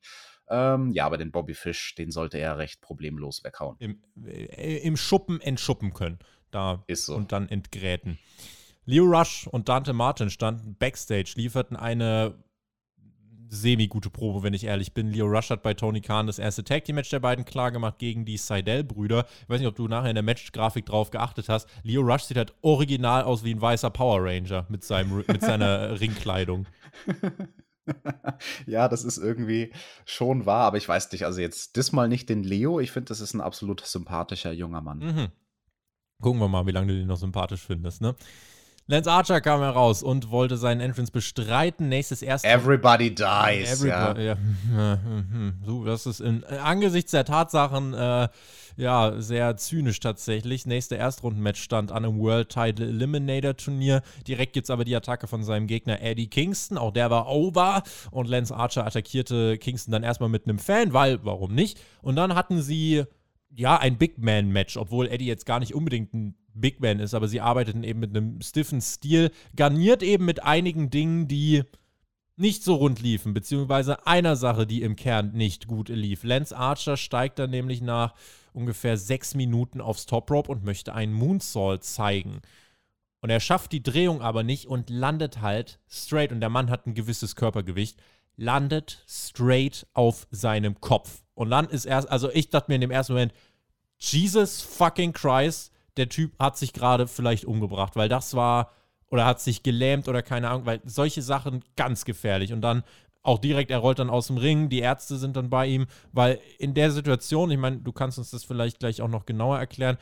Ähm, 0.49 0.91
ja, 0.91 1.05
aber 1.05 1.17
den 1.17 1.31
Bobby 1.31 1.53
Fish, 1.53 1.95
den 1.95 2.11
sollte 2.11 2.37
er 2.37 2.57
recht 2.57 2.81
problemlos 2.81 3.43
weghauen. 3.43 3.77
Im, 3.79 4.01
äh, 4.25 4.77
im 4.77 4.97
Schuppen 4.97 5.41
entschuppen 5.41 5.93
können. 5.93 6.19
Da 6.51 6.83
ist 6.87 7.05
so. 7.05 7.15
Und 7.15 7.31
dann 7.31 7.49
entgräten. 7.49 8.19
Leo 8.85 9.05
Rush 9.05 9.47
und 9.47 9.69
Dante 9.69 9.93
Martin 9.93 10.29
standen 10.29 10.75
backstage, 10.75 11.33
lieferten 11.35 11.77
eine 11.77 12.37
semi-gute 13.49 14.09
Probe, 14.09 14.43
wenn 14.43 14.53
ich 14.53 14.63
ehrlich 14.63 14.93
bin. 14.93 15.11
Leo 15.11 15.25
Rush 15.25 15.49
hat 15.49 15.63
bei 15.63 15.73
Tony 15.73 16.01
Khan 16.01 16.27
das 16.27 16.39
erste 16.39 16.63
Tag 16.63 16.85
Team 16.85 16.95
Match 16.95 17.09
der 17.09 17.19
beiden 17.19 17.45
klar 17.45 17.71
gemacht 17.71 17.99
gegen 17.99 18.25
die 18.25 18.37
Seidel-Brüder. 18.37 19.25
Ich 19.43 19.49
weiß 19.49 19.59
nicht, 19.59 19.67
ob 19.67 19.75
du 19.75 19.87
nachher 19.87 20.09
in 20.09 20.15
der 20.15 20.23
Match-Grafik 20.23 20.85
drauf 20.85 21.11
geachtet 21.11 21.49
hast. 21.49 21.67
Leo 21.83 22.01
Rush 22.01 22.23
sieht 22.23 22.37
halt 22.37 22.53
original 22.61 23.23
aus 23.23 23.43
wie 23.43 23.53
ein 23.53 23.61
weißer 23.61 23.89
Power 23.89 24.23
Ranger 24.23 24.65
mit, 24.69 24.83
seinem, 24.83 25.17
mit 25.27 25.41
seiner 25.41 25.99
Ringkleidung. 25.99 26.65
ja, 28.65 28.87
das 28.87 29.03
ist 29.03 29.17
irgendwie 29.17 29.73
schon 30.05 30.45
wahr, 30.45 30.65
aber 30.65 30.77
ich 30.77 30.87
weiß 30.87 31.11
nicht, 31.11 31.25
also 31.25 31.41
jetzt 31.41 31.75
diesmal 31.75 32.07
nicht 32.07 32.29
den 32.29 32.43
Leo. 32.43 32.79
Ich 32.79 32.91
finde, 32.91 33.09
das 33.09 33.21
ist 33.21 33.33
ein 33.33 33.41
absolut 33.41 33.81
sympathischer 33.81 34.51
junger 34.51 34.81
Mann. 34.81 34.99
Mhm. 34.99 35.27
Gucken 36.21 36.39
wir 36.39 36.47
mal, 36.47 36.65
wie 36.65 36.71
lange 36.71 36.87
du 36.87 36.97
den 36.97 37.07
noch 37.07 37.17
sympathisch 37.17 37.61
findest, 37.61 38.01
ne? 38.01 38.15
Lance 38.87 39.09
Archer 39.09 39.39
kam 39.39 39.61
heraus 39.61 40.03
und 40.03 40.29
wollte 40.29 40.57
seinen 40.57 40.81
Entrance 40.81 41.11
bestreiten. 41.11 41.87
Nächstes 41.87 42.21
erste. 42.21 42.47
Everybody 42.47 43.15
dies. 43.15 43.81
Everybody, 43.81 44.25
ja. 44.25 44.37
ja. 44.75 44.99
So, 45.65 45.85
das 45.85 46.05
ist 46.05 46.19
in, 46.19 46.43
angesichts 46.43 47.11
der 47.11 47.23
Tatsachen 47.23 47.93
äh, 47.93 48.27
ja 48.75 49.13
sehr 49.21 49.55
zynisch 49.55 50.01
tatsächlich. 50.01 50.65
Nächste 50.65 50.95
Erstrundenmatch 50.95 51.61
stand 51.61 51.91
an 51.91 52.03
einem 52.03 52.19
World 52.19 52.49
Title 52.49 52.87
Eliminator 52.87 53.55
Turnier. 53.55 54.01
Direkt 54.27 54.53
gibt 54.53 54.65
es 54.65 54.69
aber 54.69 54.83
die 54.83 54.95
Attacke 54.95 55.27
von 55.27 55.43
seinem 55.43 55.67
Gegner 55.67 56.01
Eddie 56.01 56.27
Kingston. 56.27 56.77
Auch 56.77 56.91
der 56.91 57.09
war 57.09 57.27
over. 57.27 57.83
Und 58.11 58.27
Lance 58.27 58.53
Archer 58.53 58.85
attackierte 58.85 59.57
Kingston 59.57 59.93
dann 59.93 60.03
erstmal 60.03 60.29
mit 60.29 60.45
einem 60.45 60.59
Fan, 60.59 60.91
weil, 60.91 61.23
warum 61.23 61.55
nicht? 61.55 61.79
Und 62.01 62.17
dann 62.17 62.35
hatten 62.35 62.61
sie 62.61 63.05
ja, 63.55 63.77
ein 63.77 63.97
Big 63.97 64.17
Man-Match, 64.17 64.77
obwohl 64.77 65.07
Eddie 65.07 65.27
jetzt 65.27 65.45
gar 65.45 65.59
nicht 65.59 65.73
unbedingt 65.73 66.13
ein 66.13 66.35
Big 66.53 66.79
Man 66.79 66.99
ist, 66.99 67.13
aber 67.13 67.27
sie 67.27 67.41
arbeiteten 67.41 67.83
eben 67.83 67.99
mit 67.99 68.15
einem 68.15 68.41
stiffen 68.41 68.81
Stil, 68.81 69.31
garniert 69.55 70.03
eben 70.03 70.25
mit 70.25 70.43
einigen 70.43 70.89
Dingen, 70.89 71.27
die 71.27 71.63
nicht 72.35 72.63
so 72.63 72.75
rund 72.75 73.01
liefen, 73.01 73.33
beziehungsweise 73.33 74.07
einer 74.07 74.35
Sache, 74.35 74.65
die 74.65 74.81
im 74.81 74.95
Kern 74.95 75.33
nicht 75.33 75.67
gut 75.67 75.89
lief. 75.89 76.23
Lance 76.23 76.55
Archer 76.55 76.97
steigt 76.97 77.39
dann 77.39 77.51
nämlich 77.51 77.81
nach 77.81 78.15
ungefähr 78.53 78.97
sechs 78.97 79.35
Minuten 79.35 79.81
aufs 79.81 80.05
Top 80.05 80.31
Rope 80.31 80.51
und 80.51 80.63
möchte 80.63 80.93
einen 80.93 81.13
Moonsault 81.13 81.83
zeigen. 81.83 82.41
Und 83.21 83.29
er 83.29 83.39
schafft 83.39 83.71
die 83.71 83.83
Drehung 83.83 84.21
aber 84.21 84.43
nicht 84.43 84.67
und 84.67 84.89
landet 84.89 85.41
halt 85.41 85.79
straight. 85.87 86.31
Und 86.31 86.41
der 86.41 86.49
Mann 86.49 86.69
hat 86.69 86.85
ein 86.85 86.93
gewisses 86.93 87.35
Körpergewicht, 87.35 87.97
landet 88.35 89.03
straight 89.07 89.87
auf 89.93 90.27
seinem 90.31 90.81
Kopf. 90.81 91.23
Und 91.33 91.49
dann 91.49 91.69
ist 91.69 91.85
erst, 91.85 92.09
also 92.09 92.29
ich 92.31 92.49
dachte 92.49 92.69
mir 92.69 92.75
in 92.75 92.81
dem 92.81 92.91
ersten 92.91 93.13
Moment, 93.13 93.33
Jesus 93.97 94.61
fucking 94.61 95.13
Christ, 95.13 95.71
der 95.97 96.09
Typ 96.09 96.37
hat 96.39 96.57
sich 96.57 96.73
gerade 96.73 97.07
vielleicht 97.07 97.45
umgebracht, 97.45 97.95
weil 97.95 98.09
das 98.09 98.35
war, 98.35 98.71
oder 99.09 99.25
hat 99.25 99.39
sich 99.39 99.63
gelähmt 99.63 100.07
oder 100.07 100.21
keine 100.21 100.49
Ahnung, 100.49 100.65
weil 100.65 100.81
solche 100.85 101.21
Sachen 101.21 101.63
ganz 101.75 102.05
gefährlich. 102.05 102.51
Und 102.53 102.61
dann 102.61 102.83
auch 103.21 103.39
direkt, 103.39 103.71
er 103.71 103.77
rollt 103.79 103.99
dann 103.99 104.09
aus 104.09 104.27
dem 104.27 104.37
Ring, 104.37 104.69
die 104.69 104.79
Ärzte 104.79 105.17
sind 105.17 105.37
dann 105.37 105.49
bei 105.49 105.67
ihm, 105.67 105.85
weil 106.11 106.39
in 106.59 106.73
der 106.73 106.91
Situation, 106.91 107.51
ich 107.51 107.57
meine, 107.57 107.77
du 107.77 107.91
kannst 107.91 108.17
uns 108.17 108.31
das 108.31 108.43
vielleicht 108.43 108.79
gleich 108.79 109.01
auch 109.01 109.07
noch 109.07 109.25
genauer 109.25 109.57
erklären, 109.59 109.97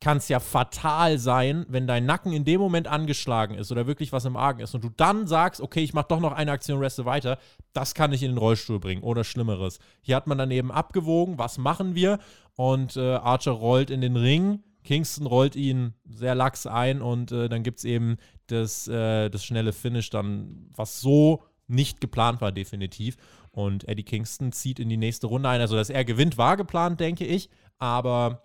kann 0.00 0.18
es 0.18 0.28
ja 0.28 0.40
fatal 0.40 1.18
sein, 1.18 1.64
wenn 1.68 1.86
dein 1.86 2.04
Nacken 2.04 2.32
in 2.32 2.44
dem 2.44 2.60
Moment 2.60 2.88
angeschlagen 2.88 3.54
ist 3.54 3.72
oder 3.72 3.86
wirklich 3.86 4.12
was 4.12 4.24
im 4.24 4.36
Argen 4.36 4.60
ist 4.60 4.74
und 4.74 4.84
du 4.84 4.90
dann 4.90 5.26
sagst, 5.26 5.60
okay, 5.60 5.80
ich 5.80 5.94
mache 5.94 6.08
doch 6.08 6.20
noch 6.20 6.32
eine 6.32 6.52
Aktion, 6.52 6.78
reste 6.78 7.04
weiter, 7.04 7.38
das 7.72 7.94
kann 7.94 8.12
ich 8.12 8.22
in 8.22 8.32
den 8.32 8.38
Rollstuhl 8.38 8.80
bringen 8.80 9.02
oder 9.02 9.24
Schlimmeres. 9.24 9.78
Hier 10.02 10.16
hat 10.16 10.26
man 10.26 10.36
dann 10.36 10.50
eben 10.50 10.70
abgewogen, 10.70 11.38
was 11.38 11.58
machen 11.58 11.94
wir 11.94 12.18
und 12.56 12.96
äh, 12.96 13.14
Archer 13.14 13.52
rollt 13.52 13.88
in 13.88 14.00
den 14.00 14.16
Ring, 14.16 14.62
Kingston 14.84 15.26
rollt 15.26 15.56
ihn 15.56 15.94
sehr 16.04 16.34
lax 16.34 16.66
ein 16.66 17.02
und 17.02 17.32
äh, 17.32 17.48
dann 17.48 17.62
gibt 17.62 17.78
es 17.78 17.84
eben 17.84 18.18
das, 18.46 18.86
äh, 18.86 19.30
das 19.30 19.44
schnelle 19.44 19.72
Finish 19.72 20.10
dann, 20.10 20.70
was 20.74 21.00
so 21.00 21.42
nicht 21.66 22.00
geplant 22.00 22.40
war, 22.40 22.52
definitiv. 22.52 23.16
Und 23.50 23.88
Eddie 23.88 24.02
Kingston 24.02 24.52
zieht 24.52 24.78
in 24.78 24.88
die 24.88 24.96
nächste 24.96 25.26
Runde 25.26 25.48
ein. 25.48 25.60
Also, 25.60 25.76
dass 25.76 25.90
er 25.90 26.04
gewinnt, 26.04 26.38
war 26.38 26.56
geplant, 26.56 27.00
denke 27.00 27.24
ich. 27.24 27.48
Aber 27.78 28.42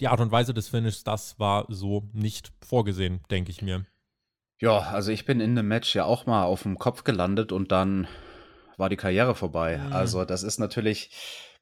die 0.00 0.08
Art 0.08 0.20
und 0.20 0.32
Weise 0.32 0.52
des 0.52 0.68
Finishes, 0.68 1.04
das 1.04 1.38
war 1.38 1.66
so 1.68 2.08
nicht 2.12 2.52
vorgesehen, 2.66 3.20
denke 3.30 3.50
ich 3.50 3.62
mir. 3.62 3.84
Ja, 4.60 4.78
also 4.78 5.12
ich 5.12 5.24
bin 5.24 5.40
in 5.40 5.58
einem 5.58 5.68
Match 5.68 5.94
ja 5.94 6.04
auch 6.04 6.26
mal 6.26 6.44
auf 6.44 6.62
dem 6.62 6.78
Kopf 6.78 7.04
gelandet 7.04 7.52
und 7.52 7.72
dann 7.72 8.06
war 8.76 8.88
die 8.88 8.96
Karriere 8.96 9.34
vorbei. 9.34 9.78
Mhm. 9.78 9.92
Also 9.92 10.24
das 10.24 10.42
ist 10.42 10.58
natürlich, 10.58 11.10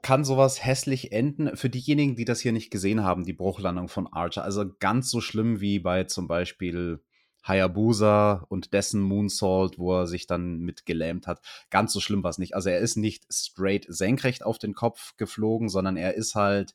kann 0.02 0.24
sowas 0.24 0.64
hässlich 0.64 1.12
enden. 1.12 1.56
Für 1.56 1.70
diejenigen, 1.70 2.16
die 2.16 2.24
das 2.24 2.40
hier 2.40 2.52
nicht 2.52 2.70
gesehen 2.70 3.02
haben, 3.02 3.24
die 3.24 3.32
Bruchlandung 3.32 3.88
von 3.88 4.06
Archer. 4.06 4.44
Also 4.44 4.64
ganz 4.78 5.10
so 5.10 5.20
schlimm 5.20 5.60
wie 5.60 5.78
bei 5.78 6.04
zum 6.04 6.28
Beispiel 6.28 7.02
Hayabusa 7.42 8.44
und 8.48 8.72
dessen 8.74 9.00
Moonsault, 9.00 9.78
wo 9.78 10.00
er 10.00 10.06
sich 10.06 10.26
dann 10.26 10.58
mit 10.58 10.86
gelähmt 10.86 11.26
hat. 11.26 11.40
Ganz 11.70 11.92
so 11.92 12.00
schlimm 12.00 12.22
war 12.22 12.30
es 12.30 12.38
nicht. 12.38 12.54
Also 12.54 12.68
er 12.68 12.78
ist 12.78 12.96
nicht 12.96 13.24
straight 13.32 13.86
senkrecht 13.88 14.44
auf 14.44 14.58
den 14.58 14.74
Kopf 14.74 15.16
geflogen, 15.16 15.68
sondern 15.68 15.96
er 15.96 16.14
ist 16.14 16.34
halt 16.34 16.74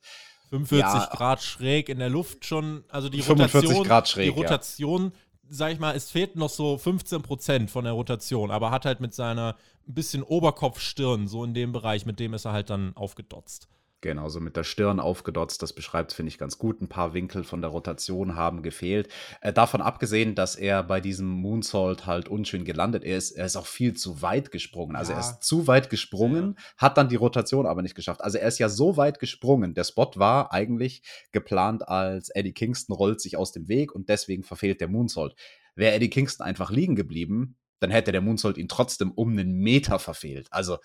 45 0.49 0.80
ja, 0.80 1.09
Grad 1.11 1.41
schräg 1.41 1.89
in 1.89 1.99
der 1.99 2.09
Luft 2.09 2.45
schon. 2.45 2.84
Also 2.89 3.09
die 3.09 3.21
45 3.21 3.63
Rotation, 3.63 3.88
Grad 3.88 4.09
schräg, 4.09 4.34
die 4.34 4.41
Rotation, 4.41 5.03
ja. 5.03 5.11
Sag 5.50 5.74
ich 5.74 5.80
mal, 5.80 5.96
es 5.96 6.12
fehlt 6.12 6.36
noch 6.36 6.50
so 6.50 6.78
15 6.78 7.22
Prozent 7.22 7.72
von 7.72 7.84
der 7.84 7.93
Rotation, 7.93 8.52
aber 8.52 8.72
hat 8.72 8.86
halt 8.86 9.00
mit 9.00 9.14
seiner 9.14 9.56
ein 9.88 9.93
bisschen 9.93 10.24
Oberkopfstirn, 10.24 11.28
so 11.28 11.43
in 11.43 11.54
dem 11.54 11.72
Bereich, 11.72 12.06
mit 12.06 12.20
dem 12.20 12.34
ist 12.34 12.46
er 12.46 12.54
halt 12.54 12.70
dann 12.70 12.96
aufgedotzt. 12.96 13.68
Genau, 14.06 14.30
so 14.30 14.39
mit 14.39 14.56
der 14.56 14.64
Stirn 14.64 14.99
aufgedotzt, 14.99 15.64
das 15.64 15.74
beschreibt 15.74 16.14
finde 16.14 16.28
ich 16.28 16.38
ganz 16.38 16.60
gut. 16.60 16.80
Ein 16.80 16.88
paar 16.88 17.16
Winkel 17.16 17.43
von 17.43 17.64
der 17.64 17.72
Rotation 17.72 18.36
haben 18.36 18.62
gefehlt. 18.62 19.10
Äh, 19.41 19.51
davon 19.51 19.82
abgesehen, 19.82 20.36
dass 20.36 20.56
er 20.56 20.84
bei 20.84 21.01
diesem 21.01 21.28
Moonsault 21.28 22.06
halt 22.06 22.30
unschön 22.30 22.66
gelandet 22.66 23.03
ist, 23.03 23.32
er 23.32 23.47
ist 23.47 23.56
auch 23.56 23.66
viel 23.66 23.95
zu 23.95 24.22
weit 24.22 24.51
gesprungen. 24.51 24.95
Also 24.95 25.12
ja. 25.12 25.18
er 25.18 25.22
ist 25.22 25.41
zu 25.41 25.66
weit 25.66 25.89
gesprungen, 25.89 26.53
ja. 26.56 26.64
hat 26.78 26.99
dann 26.99 27.10
die 27.10 27.16
Rotation 27.16 27.66
aber 27.66 27.82
nicht 27.82 27.95
geschafft. 27.95 28.24
Also 28.24 28.38
er 28.38 28.47
ist 28.47 28.60
ja 28.60 28.70
so 28.70 28.95
weit 28.95 29.18
gesprungen. 29.18 29.74
Der 29.74 29.84
Spot 29.84 30.12
war 30.18 30.53
eigentlich 30.53 31.01
geplant 31.32 31.89
als 31.89 32.30
Eddie 32.30 32.53
Kingston 32.53 32.95
rollt 32.95 33.20
sich 33.20 33.38
aus 33.38 33.53
dem 33.53 33.68
Weg 33.68 33.95
und 33.95 34.08
deswegen 34.10 34.43
verfehlt 34.43 34.82
der 34.82 34.88
Moonsault. 34.88 35.34
Wäre 35.74 35.95
Eddie 35.95 36.12
Kingston 36.12 36.45
einfach 36.45 36.70
liegen 36.70 36.95
geblieben, 36.95 37.58
dann 37.80 37.89
hätte 37.89 38.12
der 38.12 38.22
Moonsault 38.22 38.60
ihn 38.60 38.68
trotzdem 38.68 39.12
um 39.12 39.32
einen 39.32 39.56
Meter 39.56 39.97
verfehlt. 39.97 40.47
Also 40.51 40.78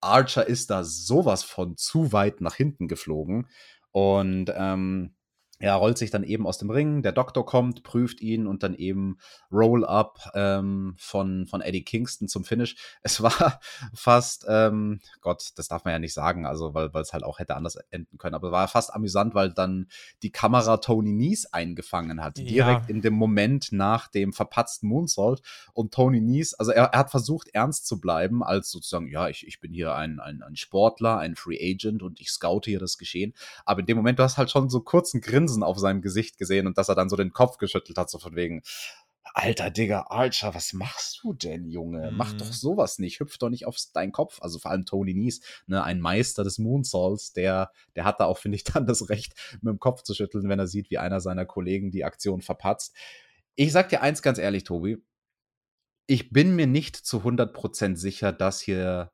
Archer 0.00 0.46
ist 0.46 0.70
da 0.70 0.84
sowas 0.84 1.44
von 1.44 1.76
zu 1.76 2.12
weit 2.12 2.40
nach 2.40 2.54
hinten 2.54 2.88
geflogen. 2.88 3.48
Und 3.92 4.52
ähm, 4.54 5.14
er 5.60 5.74
rollt 5.74 5.98
sich 5.98 6.10
dann 6.10 6.22
eben 6.22 6.46
aus 6.46 6.58
dem 6.58 6.70
Ring, 6.70 7.02
der 7.02 7.12
Doktor 7.12 7.44
kommt, 7.44 7.82
prüft 7.82 8.20
ihn 8.20 8.46
und 8.46 8.62
dann 8.62 8.74
eben 8.74 9.18
Roll-Up 9.50 10.30
ähm, 10.34 10.94
von, 10.98 11.46
von 11.46 11.60
Eddie 11.60 11.82
Kingston 11.82 12.28
zum 12.28 12.44
Finish. 12.44 12.76
Es 13.02 13.22
war 13.22 13.60
fast, 13.94 14.44
ähm, 14.48 15.00
Gott, 15.20 15.50
das 15.56 15.68
darf 15.68 15.84
man 15.84 15.92
ja 15.92 15.98
nicht 15.98 16.12
sagen, 16.12 16.46
also 16.46 16.74
weil 16.74 16.90
es 16.94 17.12
halt 17.12 17.24
auch 17.24 17.38
hätte 17.38 17.56
anders 17.56 17.76
enden 17.90 18.18
können, 18.18 18.34
aber 18.34 18.52
war 18.52 18.68
fast 18.68 18.92
amüsant, 18.92 19.34
weil 19.34 19.52
dann 19.52 19.86
die 20.22 20.30
Kamera 20.30 20.76
Tony 20.76 21.12
Nies 21.12 21.46
eingefangen 21.46 22.22
hat, 22.22 22.38
ja. 22.38 22.44
direkt 22.44 22.90
in 22.90 23.00
dem 23.00 23.14
Moment 23.14 23.72
nach 23.72 24.08
dem 24.08 24.32
verpatzten 24.32 24.88
Moonsault 24.88 25.40
und 25.72 25.94
Tony 25.94 26.20
Nies, 26.20 26.54
also 26.54 26.72
er, 26.72 26.84
er, 26.84 26.98
hat 26.98 27.10
versucht 27.10 27.48
ernst 27.54 27.86
zu 27.86 28.00
bleiben, 28.00 28.42
als 28.42 28.70
sozusagen, 28.70 29.08
ja, 29.08 29.28
ich, 29.28 29.46
ich 29.46 29.58
bin 29.60 29.72
hier 29.72 29.94
ein, 29.94 30.20
ein, 30.20 30.42
ein 30.42 30.56
Sportler, 30.56 31.18
ein 31.18 31.34
Free 31.34 31.58
Agent 31.60 32.02
und 32.02 32.20
ich 32.20 32.30
scoute 32.30 32.70
hier 32.70 32.80
das 32.80 32.98
Geschehen, 32.98 33.32
aber 33.64 33.80
in 33.80 33.86
dem 33.86 33.96
Moment, 33.96 34.18
du 34.18 34.22
hast 34.22 34.36
halt 34.36 34.50
schon 34.50 34.68
so 34.68 34.80
kurzen 34.80 35.20
Grinsen 35.20 35.47
Grinsen 35.48 35.62
auf 35.62 35.78
seinem 35.78 36.02
Gesicht 36.02 36.38
gesehen 36.38 36.66
und 36.66 36.78
dass 36.78 36.88
er 36.88 36.94
dann 36.94 37.08
so 37.08 37.16
den 37.16 37.32
Kopf 37.32 37.58
geschüttelt 37.58 37.98
hat, 37.98 38.10
so 38.10 38.18
von 38.18 38.36
wegen, 38.36 38.62
Alter 39.34 39.70
Digga, 39.70 40.06
Archer, 40.08 40.54
was 40.54 40.72
machst 40.72 41.20
du 41.22 41.34
denn, 41.34 41.68
Junge? 41.68 42.10
Mhm. 42.10 42.16
Mach 42.16 42.32
doch 42.32 42.46
mhm. 42.46 42.52
sowas 42.52 42.98
nicht, 42.98 43.20
hüpf 43.20 43.38
doch 43.38 43.50
nicht 43.50 43.66
auf 43.66 43.76
deinen 43.92 44.10
Kopf. 44.10 44.38
Also 44.40 44.58
vor 44.58 44.70
allem 44.70 44.86
Tony 44.86 45.14
Nies, 45.14 45.40
ne, 45.66 45.82
ein 45.84 46.00
Meister 46.00 46.44
des 46.44 46.58
Moonsaults, 46.58 47.34
der, 47.34 47.70
der 47.94 48.04
hat 48.04 48.20
da 48.20 48.24
auch, 48.24 48.38
finde 48.42 48.56
ich, 48.56 48.64
dann 48.64 48.86
das 48.86 49.08
Recht, 49.08 49.34
mit 49.60 49.70
dem 49.70 49.78
Kopf 49.78 50.02
zu 50.02 50.14
schütteln, 50.14 50.48
wenn 50.48 50.58
er 50.58 50.66
sieht, 50.66 50.90
wie 50.90 50.98
einer 50.98 51.20
seiner 51.20 51.44
Kollegen 51.46 51.90
die 51.90 52.04
Aktion 52.04 52.40
verpatzt. 52.40 52.94
Ich 53.54 53.72
sag 53.72 53.88
dir 53.90 54.02
eins 54.02 54.22
ganz 54.22 54.38
ehrlich, 54.38 54.64
Tobi. 54.64 54.98
Ich 56.06 56.30
bin 56.30 56.56
mir 56.56 56.66
nicht 56.66 56.96
zu 56.96 57.18
100% 57.18 57.96
sicher, 57.96 58.32
dass 58.32 58.60
hier 58.60 59.12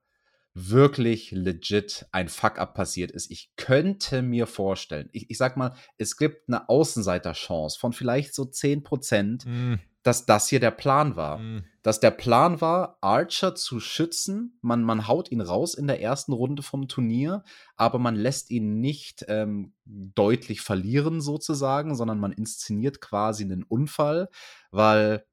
wirklich 0.54 1.32
legit 1.32 2.06
ein 2.12 2.28
Fuck-up 2.28 2.74
passiert 2.74 3.10
ist. 3.10 3.30
Ich 3.30 3.50
könnte 3.56 4.22
mir 4.22 4.46
vorstellen, 4.46 5.08
ich, 5.12 5.28
ich 5.28 5.36
sag 5.36 5.56
mal, 5.56 5.74
es 5.98 6.16
gibt 6.16 6.48
eine 6.48 6.68
Außenseiterchance 6.68 7.78
von 7.78 7.92
vielleicht 7.92 8.34
so 8.34 8.44
10%, 8.44 9.48
mm. 9.48 9.80
dass 10.04 10.26
das 10.26 10.48
hier 10.48 10.60
der 10.60 10.70
Plan 10.70 11.16
war. 11.16 11.38
Mm. 11.38 11.64
Dass 11.82 11.98
der 11.98 12.12
Plan 12.12 12.60
war, 12.60 12.98
Archer 13.00 13.56
zu 13.56 13.80
schützen. 13.80 14.58
Man, 14.62 14.84
man 14.84 15.08
haut 15.08 15.30
ihn 15.32 15.40
raus 15.40 15.74
in 15.74 15.88
der 15.88 16.00
ersten 16.00 16.32
Runde 16.32 16.62
vom 16.62 16.86
Turnier, 16.86 17.42
aber 17.76 17.98
man 17.98 18.14
lässt 18.14 18.50
ihn 18.50 18.80
nicht 18.80 19.24
ähm, 19.28 19.74
deutlich 19.84 20.60
verlieren 20.60 21.20
sozusagen, 21.20 21.96
sondern 21.96 22.20
man 22.20 22.32
inszeniert 22.32 23.00
quasi 23.00 23.42
einen 23.42 23.64
Unfall, 23.64 24.28
weil 24.70 25.26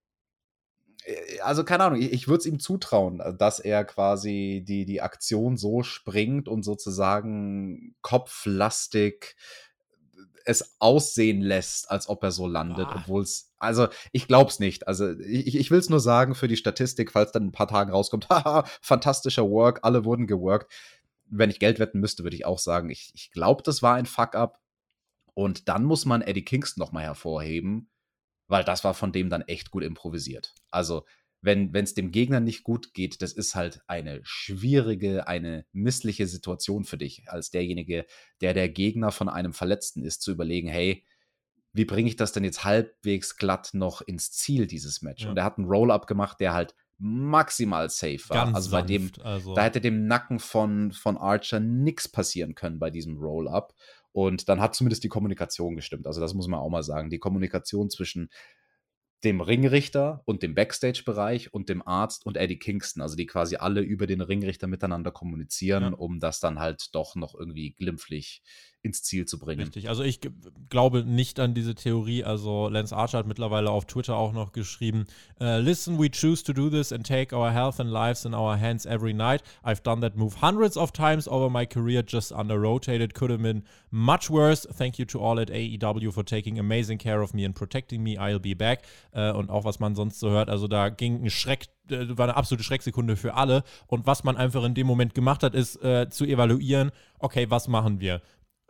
also 1.43 1.64
keine 1.64 1.84
Ahnung, 1.86 1.99
ich, 1.99 2.14
ich 2.14 2.28
würde 2.28 2.39
es 2.39 2.45
ihm 2.45 2.60
zutrauen, 2.60 3.20
äh, 3.20 3.36
dass 3.36 3.60
er 3.60 3.86
quasi 3.86 4.64
die, 4.68 4.86
die 4.86 5.02
Aktion 5.02 5.58
so 5.58 5.84
springt 5.84 6.47
und 6.47 6.64
sozusagen 6.64 7.95
kopflastig 8.02 9.36
es 10.45 10.76
aussehen 10.80 11.41
lässt, 11.41 11.89
als 11.91 12.10
ob 12.10 12.24
er 12.24 12.32
so 12.32 12.47
landet, 12.47 12.88
obwohl 12.95 13.22
es, 13.22 13.54
also 13.60 13.88
ich 14.12 14.28
glaube 14.28 14.49
es 14.49 14.60
nicht. 14.60 14.88
Also 14.88 15.12
ich, 15.20 15.56
ich 15.56 15.70
will 15.70 15.78
es 15.80 15.89
nur 15.89 15.99
sagen 15.99 16.34
für 16.34 16.47
die 16.47 16.58
Statistik, 16.58 17.12
falls 17.12 17.32
dann 17.32 17.47
ein 17.47 17.52
paar 17.52 17.68
Tagen 17.68 17.91
rauskommt, 17.91 18.28
haha, 18.30 18.64
fantastischer 18.82 19.49
Work, 19.49 19.82
alle 19.84 20.04
wurden 20.04 20.26
geworkt. 20.26 20.72
Wenn 21.26 21.52
ich 21.52 21.60
Geld 21.60 21.80
wetten 21.80 21.99
müsste, 21.99 22.24
würde 22.24 22.36
ich 22.36 22.45
auch 22.45 22.60
sagen, 22.60 22.89
ich, 22.89 23.12
ich 23.14 23.32
glaube, 23.32 23.62
das 23.64 23.84
war 23.84 23.95
ein 23.95 24.08
Fuck-up. 24.08 24.60
Und 25.34 25.70
dann 25.70 25.86
muss 25.86 26.06
man 26.06 26.22
Eddie 26.22 26.43
Kingston 26.43 26.82
nochmal 26.82 27.04
hervorheben, 27.04 27.91
weil 28.52 28.64
das 28.66 28.84
war 28.84 28.93
von 28.93 29.14
dem 29.14 29.30
dann 29.30 29.41
echt 29.43 29.72
gut 29.72 29.84
improvisiert. 29.84 30.54
Also, 30.70 31.06
wenn 31.43 31.74
es 31.74 31.95
dem 31.95 32.12
Gegner 32.12 32.39
nicht 32.39 32.64
gut 32.64 32.93
geht, 32.93 33.24
das 33.24 33.34
ist 33.34 33.56
halt 33.56 33.82
eine 33.88 34.20
schwierige, 34.24 35.28
eine 35.28 35.66
missliche 35.72 36.28
Situation 36.28 36.84
für 36.84 36.99
dich, 36.99 37.24
als 37.28 37.49
derjenige, 37.49 38.06
der 38.41 38.54
der 38.54 38.70
Gegner 38.70 39.12
von 39.12 39.28
einem 39.28 39.54
Verletzten 39.54 40.04
ist, 40.04 40.22
zu 40.22 40.32
überlegen, 40.32 40.68
hey, 40.68 41.04
wie 41.74 41.86
bringe 41.86 42.10
ich 42.10 42.18
das 42.18 42.34
denn 42.34 42.43
jetzt 42.43 42.64
halbwegs 42.64 43.38
glatt 43.38 43.70
noch 43.74 44.02
ins 44.02 44.32
Ziel, 44.32 44.68
dieses 44.68 45.02
Match? 45.02 45.24
Ja. 45.24 45.30
Und 45.30 45.38
er 45.38 45.45
hat 45.45 45.58
einen 45.58 45.68
Roll-Up 45.68 46.06
gemacht, 46.06 46.39
der 46.39 46.54
halt 46.54 46.76
maximal 46.99 47.89
safe 47.89 48.22
war. 48.28 48.45
Ganz 48.45 48.56
also 48.56 48.72
bei 48.72 48.86
sanft, 48.86 49.18
dem, 49.18 49.26
also. 49.26 49.56
da 49.56 49.64
hätte 49.64 49.82
dem 49.82 50.06
Nacken 50.06 50.39
von, 50.39 50.91
von 50.91 51.18
Archer 51.18 51.60
nichts 51.60 52.08
passieren 52.08 52.54
können 52.54 52.78
bei 52.78 52.91
diesem 52.91 53.18
Roll-Up. 53.18 53.74
Und 54.12 54.49
dann 54.49 54.59
hat 54.59 54.76
zumindest 54.76 55.03
die 55.03 55.09
Kommunikation 55.09 55.76
gestimmt. 55.76 56.07
Also 56.07 56.20
das 56.22 56.34
muss 56.34 56.47
man 56.47 56.59
auch 56.59 56.70
mal 56.70 56.84
sagen. 56.84 57.09
Die 57.09 57.20
Kommunikation 57.20 57.89
zwischen 57.89 58.30
dem 59.24 59.39
Ringrichter 59.39 60.22
und 60.26 60.41
dem 60.41 60.55
Backstage-Bereich 60.55 61.53
und 61.53 61.70
dem 61.70 61.86
Arzt 61.86 62.26
und 62.26 62.38
Eddie 62.38 62.57
Kingston, 62.57 63.01
also 63.01 63.16
die 63.16 63.28
quasi 63.28 63.55
alle 63.57 63.82
über 63.82 64.07
den 64.07 64.22
Ringrichter 64.22 64.68
miteinander 64.68 65.12
kommunizieren, 65.12 65.84
ja. 65.84 65.89
um 65.91 66.20
das 66.20 66.39
dann 66.39 66.59
halt 66.59 66.89
doch 66.93 67.16
noch 67.16 67.36
irgendwie 67.36 67.74
glimpflich 67.74 68.41
ins 68.84 69.04
Ziel 69.04 69.26
zu 69.26 69.38
bringen. 69.38 69.62
Richtig, 69.62 69.90
also 69.90 70.04
ich 70.04 70.20
glaube 70.70 71.04
nicht 71.04 71.40
an 71.40 71.54
diese 71.54 71.76
Theorie. 71.76 72.24
Also 72.24 72.68
Lance 72.68 72.96
Archer 72.96 73.20
hat 73.20 73.28
mittlerweile 73.28 73.70
auf 73.70 73.86
Twitter 73.86 74.16
auch 74.16 74.34
noch 74.34 74.52
geschrieben: 74.52 75.06
uh, 75.40 75.58
Listen, 75.58 76.00
we 76.00 76.10
choose 76.10 76.44
to 76.44 76.54
do 76.54 76.70
this 76.70 76.92
and 76.92 77.06
take 77.06 77.36
our 77.36 77.52
health 77.52 77.80
and 77.80 77.92
lives 77.92 78.26
in 78.26 78.34
our 78.34 78.60
hands 78.60 78.86
every 78.86 79.14
night. 79.14 79.44
I've 79.64 79.84
done 79.84 80.02
that 80.02 80.16
move 80.16 80.42
hundreds 80.42 80.78
of 80.78 80.92
times 80.92 81.28
over 81.28 81.50
my 81.50 81.66
career, 81.66 82.04
just 82.06 82.32
under 82.32 82.60
rotated. 82.60 83.14
Could 83.14 83.30
have 83.30 83.42
been 83.42 83.64
much 83.92 84.30
worse. 84.30 84.68
Thank 84.68 84.98
you 84.98 85.06
to 85.06 85.20
all 85.20 85.40
at 85.40 85.50
AEW 85.50 86.12
for 86.12 86.24
taking 86.24 86.58
amazing 86.58 86.98
care 86.98 87.22
of 87.22 87.34
me 87.34 87.46
and 87.46 87.54
protecting 87.54 88.02
me. 88.04 88.18
I'll 88.18 88.40
be 88.40 88.56
back. 88.56 88.84
Uh, 89.16 89.34
und 89.34 89.50
auch 89.52 89.64
was 89.64 89.80
man 89.80 89.96
sonst 89.96 90.20
so 90.20 90.30
hört, 90.30 90.50
also 90.50 90.68
da 90.68 90.90
ging 90.90 91.24
ein 91.24 91.30
Schreck 91.30 91.68
äh, 91.90 92.18
war 92.18 92.28
eine 92.28 92.36
absolute 92.36 92.64
Schrecksekunde 92.64 93.16
für 93.16 93.36
alle. 93.36 93.64
Und 93.88 94.08
was 94.08 94.24
man 94.24 94.38
einfach 94.38 94.64
in 94.64 94.74
dem 94.74 94.88
Moment 94.88 95.14
gemacht 95.14 95.44
hat, 95.44 95.54
ist 95.54 95.84
äh, 95.84 96.10
zu 96.10 96.26
evaluieren, 96.26 96.92
okay, 97.20 97.48
was 97.50 97.68
machen 97.68 98.00
wir? 98.00 98.22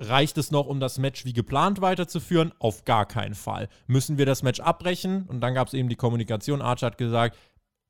Reicht 0.03 0.39
es 0.39 0.49
noch, 0.49 0.65
um 0.65 0.79
das 0.79 0.97
Match 0.97 1.25
wie 1.25 1.33
geplant 1.33 1.79
weiterzuführen? 1.79 2.53
Auf 2.57 2.85
gar 2.85 3.05
keinen 3.05 3.35
Fall. 3.35 3.69
Müssen 3.85 4.17
wir 4.17 4.25
das 4.25 4.41
Match 4.41 4.59
abbrechen? 4.59 5.27
Und 5.27 5.41
dann 5.41 5.53
gab 5.53 5.67
es 5.67 5.75
eben 5.75 5.89
die 5.89 5.95
Kommunikation. 5.95 6.59
Archer 6.59 6.87
hat 6.87 6.97
gesagt, 6.97 7.37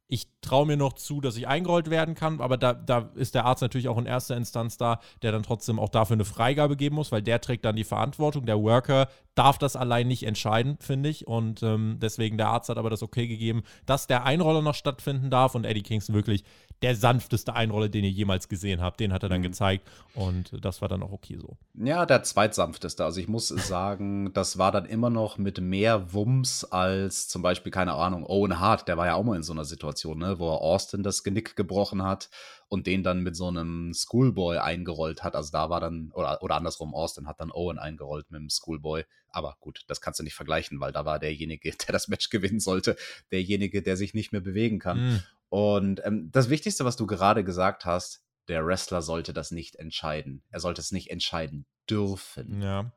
ich 0.10 0.28
traue 0.42 0.66
mir 0.66 0.76
noch 0.76 0.92
zu, 0.92 1.22
dass 1.22 1.38
ich 1.38 1.48
eingerollt 1.48 1.90
werden 1.90 2.16
kann, 2.16 2.42
aber 2.42 2.58
da, 2.58 2.74
da 2.74 3.10
ist 3.16 3.34
der 3.34 3.46
Arzt 3.46 3.62
natürlich 3.62 3.88
auch 3.88 3.98
in 3.98 4.06
erster 4.06 4.36
Instanz 4.36 4.76
da, 4.76 5.00
der 5.22 5.32
dann 5.32 5.44
trotzdem 5.44 5.80
auch 5.80 5.88
dafür 5.88 6.16
eine 6.16 6.26
Freigabe 6.26 6.76
geben 6.76 6.96
muss, 6.96 7.14
weil 7.14 7.22
der 7.22 7.40
trägt 7.40 7.64
dann 7.64 7.78
die 7.78 7.86
Verantwortung. 7.86 8.46
Der 8.46 8.62
Worker, 8.62 9.08
darf 9.36 9.58
das 9.58 9.76
allein 9.76 10.08
nicht 10.08 10.24
entscheiden, 10.24 10.78
finde 10.80 11.10
ich. 11.10 11.28
Und 11.28 11.64
ähm, 11.64 11.98
deswegen, 12.02 12.38
der 12.38 12.48
Arzt 12.48 12.70
hat 12.70 12.78
aber 12.78 12.90
das 12.90 13.04
okay 13.04 13.28
gegeben, 13.28 13.64
dass 13.86 14.08
der 14.08 14.26
Einroller 14.26 14.62
noch 14.62 14.76
stattfinden 14.76 15.30
darf 15.30 15.56
und 15.56 15.66
Eddie 15.66 15.84
Kingston 15.84 16.16
wirklich 16.16 16.44
der 16.82 16.96
sanfteste 16.96 17.54
Einroller, 17.54 17.90
den 17.90 18.04
ihr 18.04 18.10
jemals 18.10 18.50
gesehen 18.50 18.82
habt. 18.82 19.00
Den 19.00 19.14
hat 19.14 19.24
er 19.24 19.30
dann 19.30 19.42
mhm. 19.42 19.46
gezeigt 19.46 19.88
und 20.16 20.52
das 20.64 20.82
war 20.82 20.90
dann 20.90 21.04
auch 21.04 21.12
okay 21.12 21.38
so. 21.40 21.58
Ja, 21.76 22.06
der 22.06 22.24
zweitsanfteste. 22.24 23.06
Also 23.06 23.22
ich 23.22 23.28
muss 23.28 23.48
sagen, 23.50 24.34
das 24.34 24.58
war 24.58 24.72
dann 24.72 24.86
immer 24.86 25.10
noch 25.10 25.38
mit 25.38 25.62
mehr 25.62 26.14
Wumms 26.14 26.66
als 26.66 27.28
zum 27.28 27.42
Beispiel, 27.42 27.72
keine 27.72 27.94
Ahnung, 27.94 28.26
Owen 28.26 28.60
Hart. 28.60 28.88
Der 28.88 28.98
war 28.98 29.06
ja 29.06 29.16
auch 29.16 29.24
mal 29.24 29.36
in 29.36 29.44
so 29.44 29.54
einer 29.54 29.66
Situation, 29.66 30.20
ne, 30.20 30.40
wo 30.40 30.50
er 30.50 30.62
Austin 30.62 31.04
das 31.04 31.24
Genick 31.24 31.56
gebrochen 31.56 32.04
hat 32.04 32.30
und 32.72 32.88
den 32.88 33.04
dann 33.04 33.22
mit 33.22 33.36
so 33.36 33.50
einem 33.50 33.94
Schoolboy 33.94 34.58
eingerollt 34.60 35.26
hat. 35.26 35.36
Also 35.36 35.52
da 35.52 35.70
war 35.70 35.82
dann, 35.82 36.10
oder, 36.14 36.42
oder 36.42 36.56
andersrum, 36.56 36.96
Austin 36.96 37.28
hat 37.28 37.42
dann 37.42 37.52
Owen 37.52 37.78
eingerollt 37.78 38.32
mit 38.32 38.40
dem 38.40 38.50
Schoolboy. 38.50 39.04
Aber 39.28 39.58
gut, 39.60 39.84
das 39.88 40.00
kannst 40.00 40.22
du 40.22 40.24
nicht 40.24 40.36
vergleichen, 40.36 40.80
weil 40.80 40.94
da 40.94 41.04
war 41.04 41.20
derjenige, 41.20 41.72
der 41.86 41.92
das 41.92 42.08
Match 42.08 42.30
gewinnen 42.30 42.62
sollte, 42.62 42.96
derjenige, 43.30 43.82
der 43.82 43.98
sich 43.98 44.14
nicht 44.14 44.32
mehr 44.32 44.40
bewegen 44.40 44.80
kann. 44.80 45.04
Mhm. 45.04 45.24
Und 45.50 46.02
ähm, 46.06 46.30
das 46.32 46.50
Wichtigste, 46.50 46.86
was 46.86 46.96
du 46.96 47.06
gerade 47.08 47.44
gesagt 47.44 47.84
hast, 47.84 48.24
der 48.48 48.66
Wrestler 48.66 49.02
sollte 49.02 49.34
das 49.34 49.52
nicht 49.52 49.76
entscheiden. 49.76 50.42
Er 50.50 50.62
sollte 50.62 50.80
es 50.80 50.94
nicht 50.94 51.12
entscheiden 51.12 51.66
dürfen. 51.90 52.62
Ja. 52.62 52.94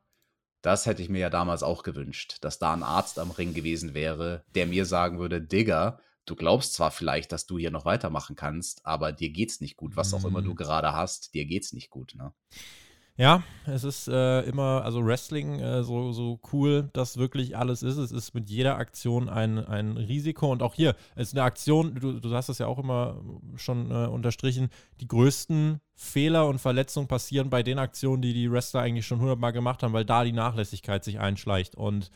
Das 0.63 0.87
hätte 0.87 1.03
ich 1.03 1.09
mir 1.09 1.19
ja 1.19 1.31
damals 1.31 1.65
auch 1.65 1.83
gewünscht, 1.83 2.37
dass 2.43 2.61
da 2.61 2.73
ein 2.73 2.85
Arzt 2.85 3.19
am 3.19 3.33
Ring 3.33 3.55
gewesen 3.55 3.93
wäre, 3.93 4.45
der 4.55 4.69
mir 4.69 4.87
sagen 4.87 5.19
würde, 5.19 5.43
Digger, 5.43 5.99
du 6.27 6.37
glaubst 6.37 6.75
zwar 6.75 6.91
vielleicht, 6.91 7.33
dass 7.33 7.47
du 7.47 7.59
hier 7.59 7.71
noch 7.71 7.85
weitermachen 7.85 8.37
kannst, 8.37 8.85
aber 8.87 9.13
dir 9.13 9.31
geht's 9.31 9.61
nicht 9.61 9.77
gut. 9.77 9.97
Was 9.97 10.15
auch 10.15 10.25
immer 10.25 10.43
du 10.43 10.51
mhm. 10.51 10.57
gerade 10.57 10.93
hast, 10.93 11.35
dir 11.35 11.45
geht's 11.45 11.73
nicht 11.73 11.91
gut, 11.91 12.15
ne? 12.17 12.33
Ja, 13.17 13.45
es 13.65 13.85
ist 13.85 14.09
äh, 14.09 14.41
immer, 14.41 14.83
also 14.85 15.07
Wrestling 15.07 15.61
äh, 15.61 15.85
so, 15.85 16.11
so 16.11 16.41
cool, 16.53 16.91
dass 16.95 17.17
wirklich 17.17 17.57
alles 17.57 17.85
ist. 17.85 17.97
Es 17.97 18.11
ist 18.11 18.35
mit 18.35 18.51
jeder 18.51 18.77
Aktion 18.77 19.29
ein, 19.29 19.65
ein 19.65 19.97
Risiko. 19.97 20.51
Und 20.51 20.65
auch 20.65 20.75
hier, 20.75 20.97
es 21.15 21.29
ist 21.29 21.35
eine 21.35 21.45
Aktion, 21.45 21.95
du, 21.95 22.19
du 22.19 22.35
hast 22.35 22.49
das 22.49 22.59
ja 22.59 22.67
auch 22.67 22.81
immer 22.81 23.23
schon 23.55 23.93
äh, 23.93 24.09
unterstrichen, 24.09 24.69
die 25.01 25.07
größten 25.07 25.79
Fehler 25.95 26.49
und 26.49 26.59
Verletzungen 26.59 27.07
passieren 27.07 27.51
bei 27.51 27.63
den 27.63 27.79
Aktionen, 27.79 28.21
die 28.21 28.35
die 28.35 28.51
Wrestler 28.51 28.81
eigentlich 28.81 29.07
schon 29.07 29.21
hundertmal 29.21 29.53
gemacht 29.53 29.85
haben, 29.85 29.93
weil 29.93 30.05
da 30.05 30.25
die 30.25 30.33
Nachlässigkeit 30.33 31.05
sich 31.05 31.21
einschleicht. 31.21 31.77
Und 31.77 32.11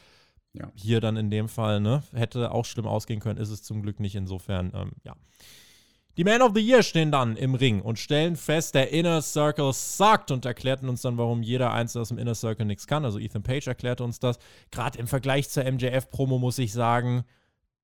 ja. 0.59 0.73
Hier 0.75 1.01
dann 1.01 1.17
in 1.17 1.31
dem 1.31 1.49
Fall, 1.49 1.81
ne, 1.81 2.03
hätte 2.13 2.51
auch 2.51 2.65
schlimm 2.65 2.87
ausgehen 2.87 3.21
können, 3.21 3.39
ist 3.39 3.51
es 3.51 3.63
zum 3.63 3.83
Glück 3.83 4.01
nicht. 4.01 4.15
Insofern, 4.15 4.73
ähm, 4.75 4.93
ja. 5.05 5.15
Die 6.17 6.25
Man 6.25 6.43
of 6.43 6.51
the 6.53 6.61
Year 6.61 6.83
stehen 6.83 7.13
dann 7.13 7.37
im 7.37 7.55
Ring 7.55 7.81
und 7.81 7.97
stellen 8.01 8.35
fest, 8.35 8.75
der 8.75 8.91
Inner 8.91 9.23
Circle 9.23 9.73
sagt 9.73 10.33
und 10.33 10.45
erklärten 10.45 10.89
uns 10.89 11.03
dann, 11.03 11.17
warum 11.17 11.45
jeder 11.45 11.73
Einzelne 11.73 12.03
aus 12.03 12.09
dem 12.09 12.19
Inner 12.19 12.35
Circle 12.35 12.67
nichts 12.67 12.89
kann. 12.89 13.05
Also 13.05 13.21
Ethan 13.21 13.45
Page 13.45 13.69
erklärte 13.69 14.03
uns 14.03 14.19
das. 14.19 14.39
Gerade 14.73 14.99
im 14.99 15.07
Vergleich 15.07 15.49
zur 15.49 15.63
MJF-Promo 15.63 16.41
muss 16.41 16.59
ich 16.59 16.73
sagen, 16.73 17.25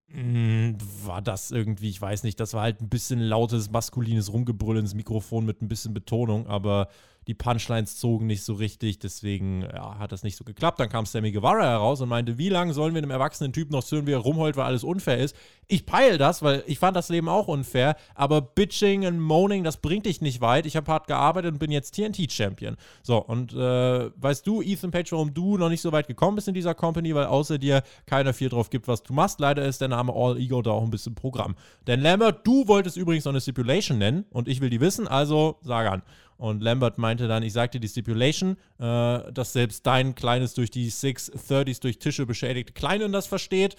hm, 0.08 0.76
war 1.04 1.22
das 1.22 1.52
irgendwie, 1.52 1.90
ich 1.90 2.02
weiß 2.02 2.24
nicht, 2.24 2.40
das 2.40 2.54
war 2.54 2.62
halt 2.62 2.80
ein 2.80 2.88
bisschen 2.88 3.20
lautes, 3.20 3.70
maskulines 3.70 4.32
Rumgebrüll 4.32 4.78
ins 4.78 4.94
Mikrofon 4.94 5.46
mit 5.46 5.62
ein 5.62 5.68
bisschen 5.68 5.94
Betonung, 5.94 6.48
aber 6.48 6.88
die 7.26 7.34
Punchlines 7.34 7.98
zogen 7.98 8.26
nicht 8.26 8.44
so 8.44 8.54
richtig, 8.54 8.98
deswegen 8.98 9.62
ja, 9.62 9.98
hat 9.98 10.12
das 10.12 10.22
nicht 10.22 10.36
so 10.36 10.44
geklappt. 10.44 10.80
Dann 10.80 10.88
kam 10.88 11.06
Sammy 11.06 11.32
Guevara 11.32 11.62
heraus 11.62 12.00
und 12.00 12.08
meinte, 12.08 12.38
wie 12.38 12.48
lange 12.48 12.74
sollen 12.74 12.94
wir 12.94 13.02
einem 13.02 13.10
erwachsenen 13.10 13.52
Typ 13.52 13.70
noch 13.70 13.84
zuhören, 13.84 14.06
wie 14.06 14.12
er 14.12 14.18
rumheult, 14.18 14.56
weil 14.56 14.66
alles 14.66 14.84
unfair 14.84 15.18
ist? 15.18 15.34
Ich 15.66 15.86
peil 15.86 16.18
das, 16.18 16.42
weil 16.42 16.62
ich 16.66 16.78
fand 16.78 16.96
das 16.96 17.08
Leben 17.08 17.28
auch 17.28 17.48
unfair, 17.48 17.96
aber 18.14 18.40
Bitching 18.42 19.06
und 19.06 19.18
Moaning, 19.18 19.64
das 19.64 19.78
bringt 19.78 20.06
dich 20.06 20.20
nicht 20.20 20.40
weit. 20.40 20.66
Ich 20.66 20.76
habe 20.76 20.90
hart 20.90 21.06
gearbeitet 21.06 21.52
und 21.52 21.58
bin 21.58 21.70
jetzt 21.70 21.94
TNT-Champion. 21.94 22.76
So, 23.02 23.18
und 23.18 23.54
äh, 23.54 24.10
weißt 24.16 24.46
du, 24.46 24.60
Ethan 24.60 24.90
Page, 24.90 25.12
warum 25.12 25.32
du 25.32 25.56
noch 25.56 25.70
nicht 25.70 25.80
so 25.80 25.92
weit 25.92 26.06
gekommen 26.06 26.36
bist 26.36 26.48
in 26.48 26.54
dieser 26.54 26.74
Company, 26.74 27.14
weil 27.14 27.26
außer 27.26 27.58
dir 27.58 27.82
keiner 28.06 28.34
viel 28.34 28.50
drauf 28.50 28.70
gibt, 28.70 28.88
was 28.88 29.02
du 29.02 29.12
machst. 29.14 29.40
Leider 29.40 29.64
ist 29.64 29.80
der 29.80 29.88
Name 29.88 30.12
All 30.14 30.38
Ego 30.38 30.60
da 30.60 30.72
auch 30.72 30.82
ein 30.82 30.90
bisschen 30.90 31.14
Programm. 31.14 31.56
Denn 31.86 32.00
Lambert, 32.00 32.46
du 32.46 32.68
wolltest 32.68 32.96
übrigens 32.96 33.24
noch 33.24 33.32
eine 33.32 33.40
Stipulation 33.40 33.98
nennen 33.98 34.26
und 34.30 34.48
ich 34.48 34.60
will 34.60 34.70
die 34.70 34.80
wissen, 34.80 35.08
also 35.08 35.58
sag 35.62 35.90
an. 35.90 36.02
Und 36.44 36.62
Lambert 36.62 36.98
meinte 36.98 37.26
dann, 37.26 37.42
ich 37.42 37.54
sagte 37.54 37.80
die 37.80 37.88
Stipulation, 37.88 38.58
äh, 38.78 39.32
dass 39.32 39.54
selbst 39.54 39.86
dein 39.86 40.14
kleines 40.14 40.52
durch 40.52 40.70
die 40.70 40.90
630s 40.90 41.80
durch 41.80 41.98
Tische 41.98 42.26
beschädigte 42.26 42.74
Kleinen 42.74 43.12
das 43.12 43.26
versteht. 43.26 43.76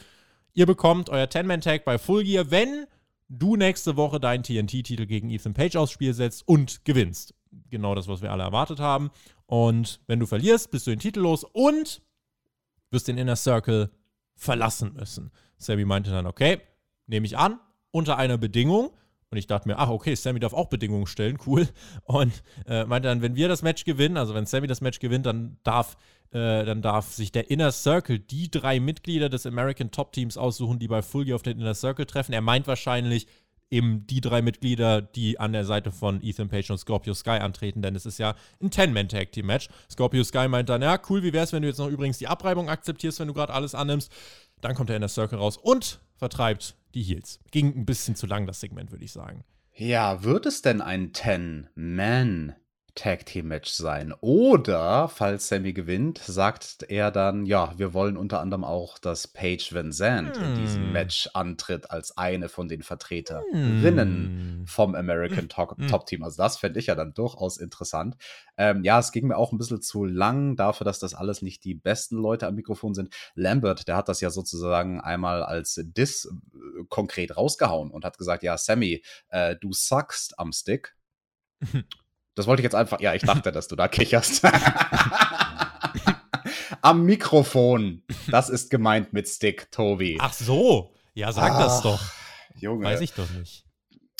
Ihr 0.55 0.65
bekommt 0.65 1.11
euer 1.11 1.27
10-Man-Tag 1.27 1.85
bei 1.85 1.99
Full 1.99 2.23
Gear, 2.23 2.49
wenn 2.49 2.87
du 3.29 3.55
nächste 3.55 3.97
Woche 3.97 4.19
deinen 4.19 4.41
TNT-Titel 4.41 5.05
gegen 5.05 5.29
Ethan 5.29 5.53
Page 5.53 5.75
aufs 5.75 5.91
Spiel 5.91 6.15
setzt 6.15 6.47
und 6.47 6.83
gewinnst. 6.85 7.35
Genau 7.69 7.93
das, 7.93 8.07
was 8.07 8.23
wir 8.23 8.31
alle 8.31 8.41
erwartet 8.41 8.79
haben. 8.79 9.11
Und 9.45 10.01
wenn 10.07 10.19
du 10.19 10.25
verlierst, 10.25 10.71
bist 10.71 10.87
du 10.87 10.91
den 10.91 10.99
Titel 10.99 11.19
los 11.19 11.43
und 11.43 12.01
wirst 12.89 13.07
den 13.07 13.19
Inner 13.19 13.35
Circle 13.35 13.91
verlassen 14.33 14.93
müssen. 14.93 15.29
Sammy 15.59 15.85
meinte 15.85 16.09
dann, 16.09 16.25
okay, 16.25 16.61
nehme 17.05 17.27
ich 17.27 17.37
an, 17.37 17.59
unter 17.91 18.17
einer 18.17 18.39
Bedingung. 18.39 18.89
Und 19.31 19.37
ich 19.37 19.47
dachte 19.47 19.67
mir, 19.67 19.77
ach, 19.79 19.89
okay, 19.89 20.15
Sammy 20.15 20.39
darf 20.39 20.53
auch 20.53 20.67
Bedingungen 20.67 21.07
stellen, 21.07 21.37
cool. 21.45 21.67
Und 22.03 22.43
äh, 22.67 22.85
meinte 22.85 23.07
dann, 23.07 23.21
wenn 23.21 23.35
wir 23.35 23.47
das 23.47 23.63
Match 23.63 23.83
gewinnen, 23.83 24.17
also 24.17 24.33
wenn 24.33 24.45
Sammy 24.45 24.67
das 24.67 24.81
Match 24.81 24.99
gewinnt, 24.99 25.25
dann 25.25 25.57
darf, 25.63 25.97
äh, 26.31 26.63
dann 26.63 26.81
darf 26.81 27.11
sich 27.11 27.31
der 27.31 27.49
Inner 27.49 27.71
Circle 27.71 28.19
die 28.19 28.49
drei 28.51 28.79
Mitglieder 28.79 29.29
des 29.29 29.45
American 29.45 29.91
Top 29.91 30.13
Teams 30.13 30.37
aussuchen, 30.37 30.79
die 30.79 30.87
bei 30.87 31.01
Full 31.01 31.25
Gear 31.25 31.35
auf 31.35 31.41
den 31.41 31.59
Inner 31.59 31.73
Circle 31.73 32.05
treffen. 32.05 32.33
Er 32.33 32.41
meint 32.41 32.67
wahrscheinlich 32.67 33.27
eben 33.69 34.05
die 34.07 34.21
drei 34.21 34.41
Mitglieder, 34.41 35.01
die 35.01 35.39
an 35.39 35.53
der 35.53 35.65
Seite 35.65 35.91
von 35.91 36.21
Ethan 36.21 36.49
Page 36.49 36.69
und 36.69 36.77
Scorpio 36.77 37.13
Sky 37.13 37.31
antreten, 37.31 37.81
denn 37.81 37.95
es 37.95 38.05
ist 38.05 38.19
ja 38.19 38.35
ein 38.61 38.69
Ten-Man-Tag-Team-Match. 38.69 39.69
Scorpio 39.91 40.23
Sky 40.23 40.47
meint 40.47 40.69
dann, 40.69 40.81
ja, 40.81 40.99
cool, 41.09 41.23
wie 41.23 41.33
wär's, 41.33 41.51
wenn 41.51 41.63
du 41.63 41.67
jetzt 41.67 41.79
noch 41.79 41.89
übrigens 41.89 42.19
die 42.19 42.27
Abreibung 42.27 42.69
akzeptierst, 42.69 43.19
wenn 43.19 43.27
du 43.27 43.33
gerade 43.33 43.53
alles 43.53 43.73
annimmst. 43.73 44.11
Dann 44.61 44.75
kommt 44.75 44.89
der 44.89 44.97
Inner 44.97 45.07
Circle 45.07 45.39
raus 45.39 45.57
und 45.57 45.99
vertreibt 46.15 46.75
die 46.93 47.03
Heels. 47.03 47.39
Ging 47.51 47.75
ein 47.75 47.85
bisschen 47.85 48.15
zu 48.15 48.27
lang, 48.27 48.45
das 48.45 48.59
Segment, 48.59 48.91
würde 48.91 49.05
ich 49.05 49.11
sagen. 49.11 49.43
Ja, 49.73 50.23
wird 50.23 50.45
es 50.45 50.61
denn 50.61 50.81
ein 50.81 51.11
Ten-Man 51.11 52.55
Tag 52.95 53.25
Team 53.25 53.49
Match 53.49 53.71
sein. 53.71 54.13
Oder, 54.21 55.09
falls 55.09 55.49
Sammy 55.49 55.73
gewinnt, 55.73 56.19
sagt 56.19 56.83
er 56.87 57.11
dann, 57.11 57.45
ja, 57.45 57.73
wir 57.77 57.93
wollen 57.93 58.15
unter 58.15 58.39
anderem 58.39 58.63
auch, 58.63 58.97
dass 58.97 59.27
Paige 59.27 59.69
Van 59.73 59.91
Zandt 59.91 60.37
hm. 60.37 60.43
in 60.43 60.55
diesem 60.55 60.83
hm. 60.85 60.91
Match 60.93 61.29
antritt 61.33 61.91
als 61.91 62.17
eine 62.17 62.47
von 62.47 62.69
den 62.69 62.83
Vertreterinnen 62.83 64.59
hm. 64.61 64.67
vom 64.67 64.95
American 64.95 65.49
Top, 65.49 65.77
hm. 65.77 65.87
Top 65.87 66.05
Team. 66.05 66.23
Also 66.23 66.37
das 66.37 66.57
fände 66.57 66.79
ich 66.79 66.87
ja 66.87 66.95
dann 66.95 67.13
durchaus 67.13 67.57
interessant. 67.57 68.15
Ähm, 68.57 68.83
ja, 68.83 68.97
es 68.99 69.11
ging 69.11 69.27
mir 69.27 69.37
auch 69.37 69.51
ein 69.51 69.57
bisschen 69.57 69.81
zu 69.81 70.05
lang 70.05 70.55
dafür, 70.55 70.85
dass 70.85 70.99
das 70.99 71.13
alles 71.13 71.41
nicht 71.41 71.65
die 71.65 71.75
besten 71.75 72.15
Leute 72.15 72.47
am 72.47 72.55
Mikrofon 72.55 72.93
sind. 72.93 73.13
Lambert, 73.35 73.89
der 73.89 73.97
hat 73.97 74.07
das 74.07 74.21
ja 74.21 74.29
sozusagen 74.29 75.01
einmal 75.01 75.43
als 75.43 75.81
Diss 75.83 76.25
äh, 76.25 76.83
konkret 76.87 77.35
rausgehauen 77.35 77.91
und 77.91 78.05
hat 78.05 78.17
gesagt, 78.17 78.43
ja, 78.43 78.57
Sammy, 78.57 79.03
äh, 79.29 79.57
du 79.59 79.73
suckst 79.73 80.39
am 80.39 80.53
Stick. 80.53 80.95
Das 82.35 82.47
wollte 82.47 82.61
ich 82.61 82.65
jetzt 82.65 82.75
einfach. 82.75 82.99
Ja, 82.99 83.13
ich 83.13 83.23
dachte, 83.23 83.51
dass 83.51 83.67
du 83.67 83.75
da 83.75 83.87
kicherst. 83.87 84.45
Am 86.81 87.03
Mikrofon. 87.03 88.03
Das 88.27 88.49
ist 88.49 88.69
gemeint 88.69 89.13
mit 89.13 89.27
Stick, 89.27 89.71
Tobi. 89.71 90.17
Ach 90.19 90.33
so. 90.33 90.93
Ja, 91.13 91.31
sag 91.31 91.53
Ach, 91.53 91.59
das 91.59 91.81
doch. 91.81 92.01
Junge. 92.55 92.85
Weiß 92.85 93.01
ich 93.01 93.13
doch 93.13 93.29
nicht. 93.31 93.64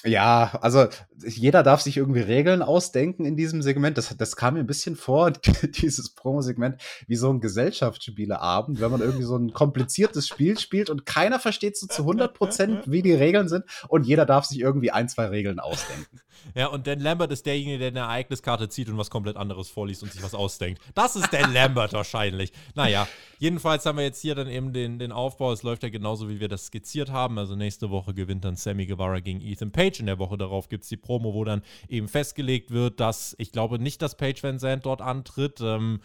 Ja, 0.06 0.58
also 0.62 0.88
jeder 1.26 1.64
darf 1.64 1.82
sich 1.82 1.98
irgendwie 1.98 2.22
Regeln 2.22 2.62
ausdenken 2.62 3.26
in 3.26 3.36
diesem 3.36 3.62
Segment. 3.62 3.98
Das, 3.98 4.16
das 4.16 4.36
kam 4.36 4.54
mir 4.54 4.60
ein 4.60 4.68
bisschen 4.68 4.96
vor, 4.96 5.32
dieses 5.64 6.14
Promo-Segment, 6.14 6.82
wie 7.08 7.16
so 7.16 7.32
ein 7.32 7.40
Gesellschaftsspieleabend, 7.40 8.80
wenn 8.82 8.92
man 8.92 9.02
irgendwie 9.02 9.24
so 9.24 9.36
ein 9.36 9.52
kompliziertes 9.52 10.28
Spiel 10.28 10.60
spielt 10.60 10.90
und 10.90 11.06
keiner 11.06 11.40
versteht 11.40 11.78
so 11.78 11.88
zu 11.88 12.04
100 12.04 12.34
Prozent, 12.34 12.84
wie 12.86 13.02
die 13.02 13.14
Regeln 13.14 13.48
sind 13.48 13.66
und 13.88 14.06
jeder 14.06 14.26
darf 14.26 14.46
sich 14.46 14.60
irgendwie 14.60 14.92
ein, 14.92 15.10
zwei 15.10 15.26
Regeln 15.26 15.60
ausdenken. 15.60 16.22
Ja, 16.54 16.68
und 16.68 16.86
Dan 16.86 17.00
Lambert 17.00 17.32
ist 17.32 17.46
derjenige, 17.46 17.80
der 17.80 17.88
eine 17.88 18.00
Ereigniskarte 18.02 18.70
zieht 18.70 18.90
und 18.90 18.98
was 18.98 19.10
komplett 19.10 19.36
anderes 19.36 19.70
vorliest 19.70 20.04
und 20.04 20.12
sich 20.12 20.22
was 20.22 20.36
ausdenkt. 20.36 20.82
Das 20.94 21.16
ist 21.16 21.34
Dan 21.34 21.54
Lambert 21.54 21.94
wahrscheinlich. 21.94 22.52
Naja, 22.76 23.08
jedenfalls 23.40 23.86
haben 23.86 23.98
wir 23.98 24.06
jetzt 24.06 24.22
hier 24.22 24.36
dann 24.36 24.48
eben 24.48 24.74
den, 24.74 25.00
den 25.00 25.12
Aufbau. 25.12 25.52
Es 25.52 25.64
läuft 25.64 25.84
ja 25.84 25.90
genauso, 25.90 26.30
wie 26.30 26.40
wir 26.40 26.48
das 26.48 26.68
skizziert 26.68 27.10
haben. 27.12 27.40
Also 27.40 27.56
nächste 27.56 27.90
Woche 27.90 28.14
gewinnt 28.14 28.46
dann 28.46 28.56
Sammy 28.56 28.86
Guevara 28.86 29.20
gegen 29.22 29.42
Ethan 29.42 29.72
Page. 29.72 29.95
In 30.00 30.06
der 30.06 30.20
Woche 30.20 30.38
darauf 30.38 30.70
gibt 30.70 30.84
es 30.84 30.90
die 30.90 30.98
Promo, 30.98 31.34
wo 31.34 31.44
dann 31.44 31.62
eben 31.88 32.08
festgelegt 32.08 32.72
wird, 32.72 33.00
dass 33.00 33.36
ich 33.38 33.52
glaube 33.52 33.80
nicht, 33.80 34.02
dass 34.02 34.18
Page 34.18 34.42
Van 34.44 34.60
Zandt 34.60 34.86
dort 34.86 35.02
antritt. 35.02 35.60
Ähm, 35.62 36.02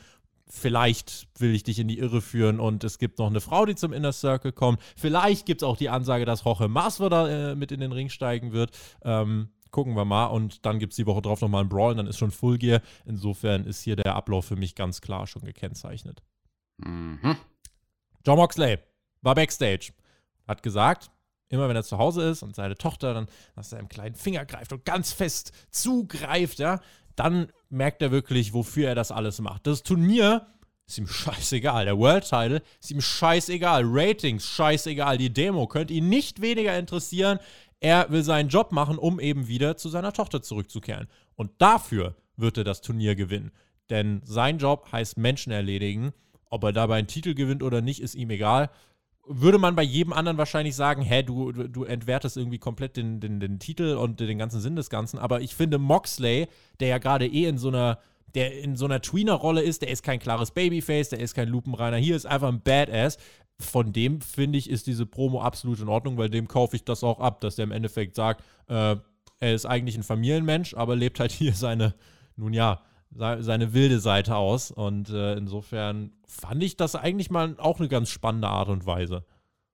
vielleicht 0.48 1.28
will 1.38 1.54
ich 1.54 1.62
dich 1.62 1.78
in 1.78 1.88
die 1.88 1.98
Irre 1.98 2.20
führen 2.20 2.58
und 2.58 2.82
es 2.84 2.98
gibt 2.98 3.18
noch 3.18 3.28
eine 3.28 3.40
Frau, 3.40 3.66
die 3.66 3.76
zum 3.76 3.92
Inner 3.92 4.12
Circle 4.12 4.52
kommt. 4.52 4.80
Vielleicht 4.96 5.46
gibt 5.46 5.62
es 5.62 5.68
auch 5.68 5.76
die 5.76 5.88
Ansage, 5.88 6.24
dass 6.24 6.44
Roche 6.44 6.68
Masvidal 6.68 7.28
äh, 7.30 7.54
mit 7.54 7.72
in 7.72 7.80
den 7.80 7.92
Ring 7.92 8.08
steigen 8.08 8.52
wird. 8.52 8.70
Ähm, 9.02 9.50
Gucken 9.70 9.94
wir 9.94 10.04
mal. 10.04 10.26
Und 10.26 10.66
dann 10.66 10.78
gibt 10.78 10.92
es 10.92 10.96
die 10.96 11.06
Woche 11.06 11.22
drauf 11.22 11.40
nochmal 11.40 11.60
einen 11.60 11.68
Brawl 11.68 11.92
und 11.92 11.98
dann 11.98 12.06
ist 12.06 12.18
schon 12.18 12.30
Full 12.30 12.58
Gear. 12.58 12.80
Insofern 13.04 13.64
ist 13.64 13.82
hier 13.82 13.96
der 13.96 14.14
Ablauf 14.14 14.44
für 14.44 14.56
mich 14.56 14.74
ganz 14.74 15.00
klar 15.00 15.26
schon 15.26 15.42
gekennzeichnet. 15.42 16.22
Mhm. 16.78 17.36
John 18.26 18.36
Moxley 18.36 18.78
war 19.22 19.34
Backstage. 19.34 19.92
Hat 20.46 20.62
gesagt, 20.62 21.10
immer 21.50 21.68
wenn 21.68 21.76
er 21.76 21.84
zu 21.84 21.98
Hause 21.98 22.22
ist 22.22 22.42
und 22.42 22.56
seine 22.56 22.76
Tochter 22.76 23.12
dann 23.12 23.26
nach 23.56 23.64
seinem 23.64 23.88
kleinen 23.88 24.14
Finger 24.14 24.46
greift 24.46 24.72
und 24.72 24.84
ganz 24.84 25.12
fest 25.12 25.52
zugreift, 25.70 26.58
ja, 26.58 26.80
dann 27.16 27.52
merkt 27.68 28.00
er 28.00 28.10
wirklich, 28.10 28.54
wofür 28.54 28.88
er 28.88 28.94
das 28.94 29.12
alles 29.12 29.40
macht. 29.40 29.66
Das 29.66 29.82
Turnier 29.82 30.46
ist 30.86 30.98
ihm 30.98 31.06
scheißegal. 31.06 31.84
Der 31.84 31.98
World 31.98 32.24
Title 32.24 32.62
ist 32.80 32.90
ihm 32.90 33.00
scheißegal. 33.00 33.82
Ratings, 33.84 34.46
scheißegal. 34.46 35.18
Die 35.18 35.32
Demo 35.32 35.66
könnte 35.66 35.92
ihn 35.92 36.08
nicht 36.08 36.40
weniger 36.40 36.78
interessieren. 36.78 37.38
Er 37.80 38.10
will 38.10 38.22
seinen 38.22 38.48
Job 38.48 38.72
machen, 38.72 38.98
um 38.98 39.20
eben 39.20 39.48
wieder 39.48 39.76
zu 39.76 39.88
seiner 39.88 40.12
Tochter 40.12 40.42
zurückzukehren. 40.42 41.08
Und 41.34 41.50
dafür 41.58 42.16
wird 42.36 42.58
er 42.58 42.64
das 42.64 42.80
Turnier 42.80 43.14
gewinnen. 43.14 43.52
Denn 43.88 44.20
sein 44.24 44.58
Job 44.58 44.90
heißt 44.92 45.16
Menschen 45.16 45.52
erledigen. 45.52 46.12
Ob 46.48 46.64
er 46.64 46.72
dabei 46.72 46.98
einen 46.98 47.06
Titel 47.06 47.34
gewinnt 47.34 47.62
oder 47.62 47.80
nicht, 47.80 48.00
ist 48.00 48.14
ihm 48.14 48.30
egal. 48.30 48.70
Würde 49.32 49.58
man 49.58 49.76
bei 49.76 49.84
jedem 49.84 50.12
anderen 50.12 50.38
wahrscheinlich 50.38 50.74
sagen, 50.74 51.02
hä, 51.02 51.22
du, 51.22 51.52
du 51.52 51.84
entwertest 51.84 52.36
irgendwie 52.36 52.58
komplett 52.58 52.96
den, 52.96 53.20
den, 53.20 53.38
den 53.38 53.60
Titel 53.60 53.94
und 53.94 54.18
den 54.18 54.38
ganzen 54.38 54.60
Sinn 54.60 54.74
des 54.74 54.90
Ganzen. 54.90 55.18
Aber 55.18 55.40
ich 55.40 55.54
finde 55.54 55.78
Moxley, 55.78 56.48
der 56.80 56.88
ja 56.88 56.98
gerade 56.98 57.26
eh 57.26 57.46
in 57.46 57.56
so 57.56 57.68
einer 57.68 57.98
der 58.34 58.58
in 58.62 58.76
so 58.76 58.84
einer 58.84 59.00
Tweener-Rolle 59.00 59.62
ist, 59.62 59.82
der 59.82 59.90
ist 59.90 60.02
kein 60.02 60.18
klares 60.18 60.50
Babyface, 60.52 61.10
der 61.10 61.20
ist 61.20 61.34
kein 61.34 61.48
lupenreiner, 61.48 61.96
hier 61.96 62.16
ist 62.16 62.26
einfach 62.26 62.48
ein 62.48 62.60
Badass. 62.60 63.18
Von 63.58 63.92
dem 63.92 64.20
finde 64.20 64.58
ich, 64.58 64.70
ist 64.70 64.86
diese 64.86 65.04
Promo 65.04 65.42
absolut 65.42 65.80
in 65.80 65.88
Ordnung, 65.88 66.16
weil 66.16 66.30
dem 66.30 66.48
kaufe 66.48 66.76
ich 66.76 66.84
das 66.84 67.04
auch 67.04 67.20
ab, 67.20 67.40
dass 67.40 67.56
der 67.56 67.64
im 67.64 67.72
Endeffekt 67.72 68.16
sagt, 68.16 68.42
äh, 68.68 68.96
er 69.40 69.54
ist 69.54 69.66
eigentlich 69.66 69.96
ein 69.96 70.02
Familienmensch, 70.02 70.74
aber 70.74 70.96
lebt 70.96 71.20
halt 71.20 71.32
hier 71.32 71.52
seine, 71.52 71.94
nun 72.36 72.52
ja, 72.52 72.82
seine 73.12 73.72
wilde 73.72 74.00
Seite 74.00 74.36
aus. 74.36 74.70
Und 74.70 75.10
äh, 75.10 75.34
insofern 75.34 76.12
fand 76.26 76.62
ich 76.62 76.76
das 76.76 76.94
eigentlich 76.94 77.30
mal 77.30 77.56
auch 77.58 77.80
eine 77.80 77.88
ganz 77.88 78.10
spannende 78.10 78.48
Art 78.48 78.68
und 78.68 78.86
Weise. 78.86 79.24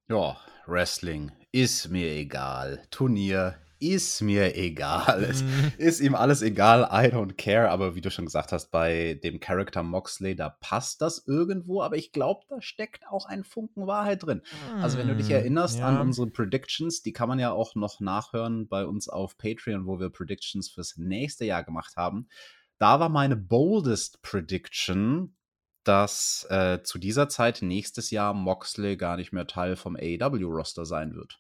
Ja, 0.09 0.37
Wrestling 0.67 1.33
ist 1.53 1.89
mir 1.91 2.11
egal. 2.13 2.83
Turnier 2.91 3.57
ist 3.79 4.23
mir 4.23 4.57
egal. 4.57 5.35
Mhm. 5.35 5.73
ist 5.79 6.01
ihm 6.01 6.15
alles 6.15 6.43
egal. 6.43 6.89
I 6.91 7.13
don't 7.13 7.35
care. 7.35 7.71
Aber 7.71 7.95
wie 7.95 8.01
du 8.01 8.11
schon 8.11 8.25
gesagt 8.25 8.53
hast, 8.53 8.71
bei 8.71 9.21
dem 9.23 9.39
Charakter 9.39 9.83
Moxley, 9.83 10.35
da 10.35 10.49
passt 10.49 11.03
das 11.03 11.25
irgendwo. 11.27 11.83
Aber 11.83 11.97
ich 11.97 12.13
glaube, 12.13 12.45
da 12.49 12.61
steckt 12.63 13.07
auch 13.09 13.27
ein 13.27 13.45
Funken 13.45 13.87
Wahrheit 13.87 14.25
drin. 14.25 14.43
Mhm. 14.75 14.83
Also, 14.83 14.99
wenn 14.99 15.09
du 15.09 15.17
dich 15.17 15.29
hm, 15.29 15.37
erinnerst 15.37 15.79
ja. 15.79 15.89
an 15.89 16.01
unsere 16.01 16.29
Predictions, 16.29 17.03
die 17.03 17.13
kann 17.13 17.29
man 17.29 17.39
ja 17.39 17.53
auch 17.53 17.75
noch 17.75 18.01
nachhören 18.01 18.67
bei 18.67 18.87
uns 18.87 19.09
auf 19.09 19.37
Patreon, 19.37 19.87
wo 19.87 20.01
wir 20.01 20.09
Predictions 20.09 20.71
fürs 20.71 20.97
nächste 20.97 21.45
Jahr 21.45 21.63
gemacht 21.63 21.97
haben. 21.97 22.29
Da 22.79 23.01
war 23.01 23.09
meine 23.09 23.37
boldest 23.37 24.23
Prediction, 24.23 25.37
dass 25.85 26.47
äh, 26.51 26.83
zu 26.83 26.99
dieser 26.99 27.29
Zeit 27.29 27.63
nächstes 27.63 28.11
Jahr 28.11 28.35
Moxley 28.35 28.97
gar 28.97 29.17
nicht 29.17 29.33
mehr 29.33 29.47
Teil 29.47 29.77
vom 29.77 29.97
AEW-Roster 29.97 30.85
sein 30.85 31.15
wird. 31.15 31.39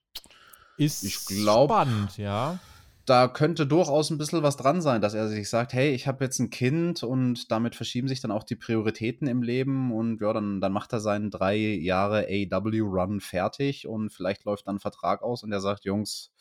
Ist 0.77 1.03
ich 1.05 1.25
glaub, 1.27 1.71
spannend, 1.71 2.17
ja. 2.17 2.59
Da 3.07 3.29
könnte 3.29 3.67
durchaus 3.67 4.11
ein 4.11 4.19
bisschen 4.19 4.43
was 4.43 4.57
dran 4.57 4.81
sein, 4.81 5.01
dass 5.01 5.15
er 5.15 5.29
sich 5.29 5.49
sagt, 5.49 5.73
hey, 5.73 5.95
ich 5.95 6.09
habe 6.09 6.25
jetzt 6.25 6.41
ein 6.41 6.51
Kind 6.51 7.03
und 7.03 7.51
damit 7.53 7.77
verschieben 7.77 8.09
sich 8.09 8.21
dann 8.21 8.33
auch 8.33 8.43
die 8.43 8.57
Prioritäten 8.57 9.29
im 9.29 9.43
Leben 9.43 9.93
und 9.93 10.21
ja, 10.21 10.33
dann, 10.33 10.61
dann 10.61 10.73
macht 10.73 10.93
er 10.93 11.01
seinen 11.01 11.31
drei 11.31 11.57
Jahre 11.57 12.27
AW-Run 12.29 13.21
fertig 13.21 13.87
und 13.87 14.13
vielleicht 14.13 14.45
läuft 14.45 14.67
dann 14.67 14.77
ein 14.77 14.81
Vertrag 14.81 15.23
aus 15.23 15.45
und 15.45 15.53
er 15.53 15.61
sagt, 15.61 15.85
Jungs, 15.85 16.33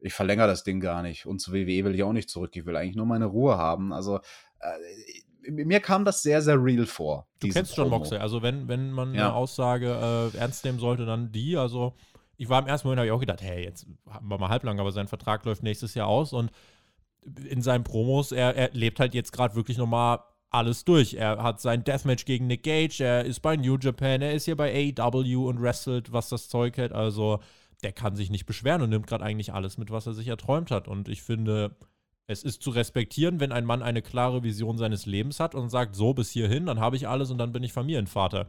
ich 0.00 0.12
verlängere 0.12 0.46
das 0.46 0.64
Ding 0.64 0.80
gar 0.80 1.02
nicht 1.02 1.26
und 1.26 1.40
zu 1.40 1.52
WWE 1.52 1.84
will 1.84 1.94
ich 1.94 2.02
auch 2.02 2.12
nicht 2.12 2.30
zurück, 2.30 2.54
ich 2.54 2.66
will 2.66 2.76
eigentlich 2.76 2.96
nur 2.96 3.06
meine 3.06 3.26
Ruhe 3.26 3.56
haben. 3.56 3.92
Also 3.92 4.18
äh, 4.60 5.50
mir 5.50 5.80
kam 5.80 6.04
das 6.04 6.22
sehr, 6.22 6.42
sehr 6.42 6.62
real 6.62 6.86
vor. 6.86 7.26
Du 7.40 7.48
kennst 7.48 7.74
Promo. 7.74 7.88
John 7.88 7.98
Moxley, 7.98 8.18
also 8.18 8.42
wenn, 8.42 8.68
wenn 8.68 8.90
man 8.90 9.14
ja. 9.14 9.26
eine 9.26 9.34
Aussage 9.34 10.32
äh, 10.34 10.36
ernst 10.36 10.64
nehmen 10.64 10.78
sollte, 10.78 11.06
dann 11.06 11.32
die, 11.32 11.56
also 11.56 11.94
ich 12.36 12.48
war 12.48 12.60
im 12.60 12.68
ersten 12.68 12.88
Moment, 12.88 13.00
habe 13.00 13.06
ich 13.06 13.12
auch 13.12 13.20
gedacht, 13.20 13.42
hey, 13.42 13.64
jetzt 13.64 13.86
haben 14.08 14.28
wir 14.28 14.38
mal 14.38 14.48
halblang, 14.48 14.80
aber 14.80 14.92
sein 14.92 15.08
Vertrag 15.08 15.44
läuft 15.44 15.62
nächstes 15.62 15.94
Jahr 15.94 16.08
aus 16.08 16.32
und 16.32 16.50
in 17.48 17.62
seinen 17.62 17.84
Promos, 17.84 18.32
er, 18.32 18.56
er 18.56 18.70
lebt 18.72 18.98
halt 18.98 19.14
jetzt 19.14 19.32
gerade 19.32 19.54
wirklich 19.54 19.76
nochmal 19.76 20.20
alles 20.50 20.84
durch. 20.84 21.14
Er 21.14 21.42
hat 21.42 21.60
sein 21.60 21.84
Deathmatch 21.84 22.24
gegen 22.24 22.46
Nick 22.46 22.62
Gage, 22.62 23.04
er 23.04 23.24
ist 23.24 23.40
bei 23.40 23.56
New 23.56 23.76
Japan, 23.78 24.22
er 24.22 24.32
ist 24.32 24.46
hier 24.46 24.56
bei 24.56 24.94
AEW 24.98 25.48
und 25.48 25.60
wrestelt, 25.62 26.12
was 26.12 26.28
das 26.28 26.48
Zeug 26.48 26.76
hält. 26.76 26.92
Also 26.92 27.40
der 27.82 27.92
kann 27.92 28.16
sich 28.16 28.30
nicht 28.30 28.46
beschweren 28.46 28.82
und 28.82 28.90
nimmt 28.90 29.06
gerade 29.06 29.24
eigentlich 29.24 29.52
alles 29.52 29.78
mit, 29.78 29.90
was 29.90 30.06
er 30.06 30.14
sich 30.14 30.28
erträumt 30.28 30.70
hat. 30.70 30.88
Und 30.88 31.08
ich 31.08 31.22
finde, 31.22 31.76
es 32.26 32.42
ist 32.42 32.62
zu 32.62 32.70
respektieren, 32.70 33.40
wenn 33.40 33.52
ein 33.52 33.64
Mann 33.64 33.82
eine 33.82 34.02
klare 34.02 34.42
Vision 34.42 34.78
seines 34.78 35.06
Lebens 35.06 35.40
hat 35.40 35.54
und 35.54 35.70
sagt, 35.70 35.96
so 35.96 36.14
bis 36.14 36.30
hierhin, 36.30 36.66
dann 36.66 36.80
habe 36.80 36.96
ich 36.96 37.08
alles 37.08 37.30
und 37.30 37.38
dann 37.38 37.52
bin 37.52 37.62
ich 37.62 37.72
Familienvater 37.72 38.46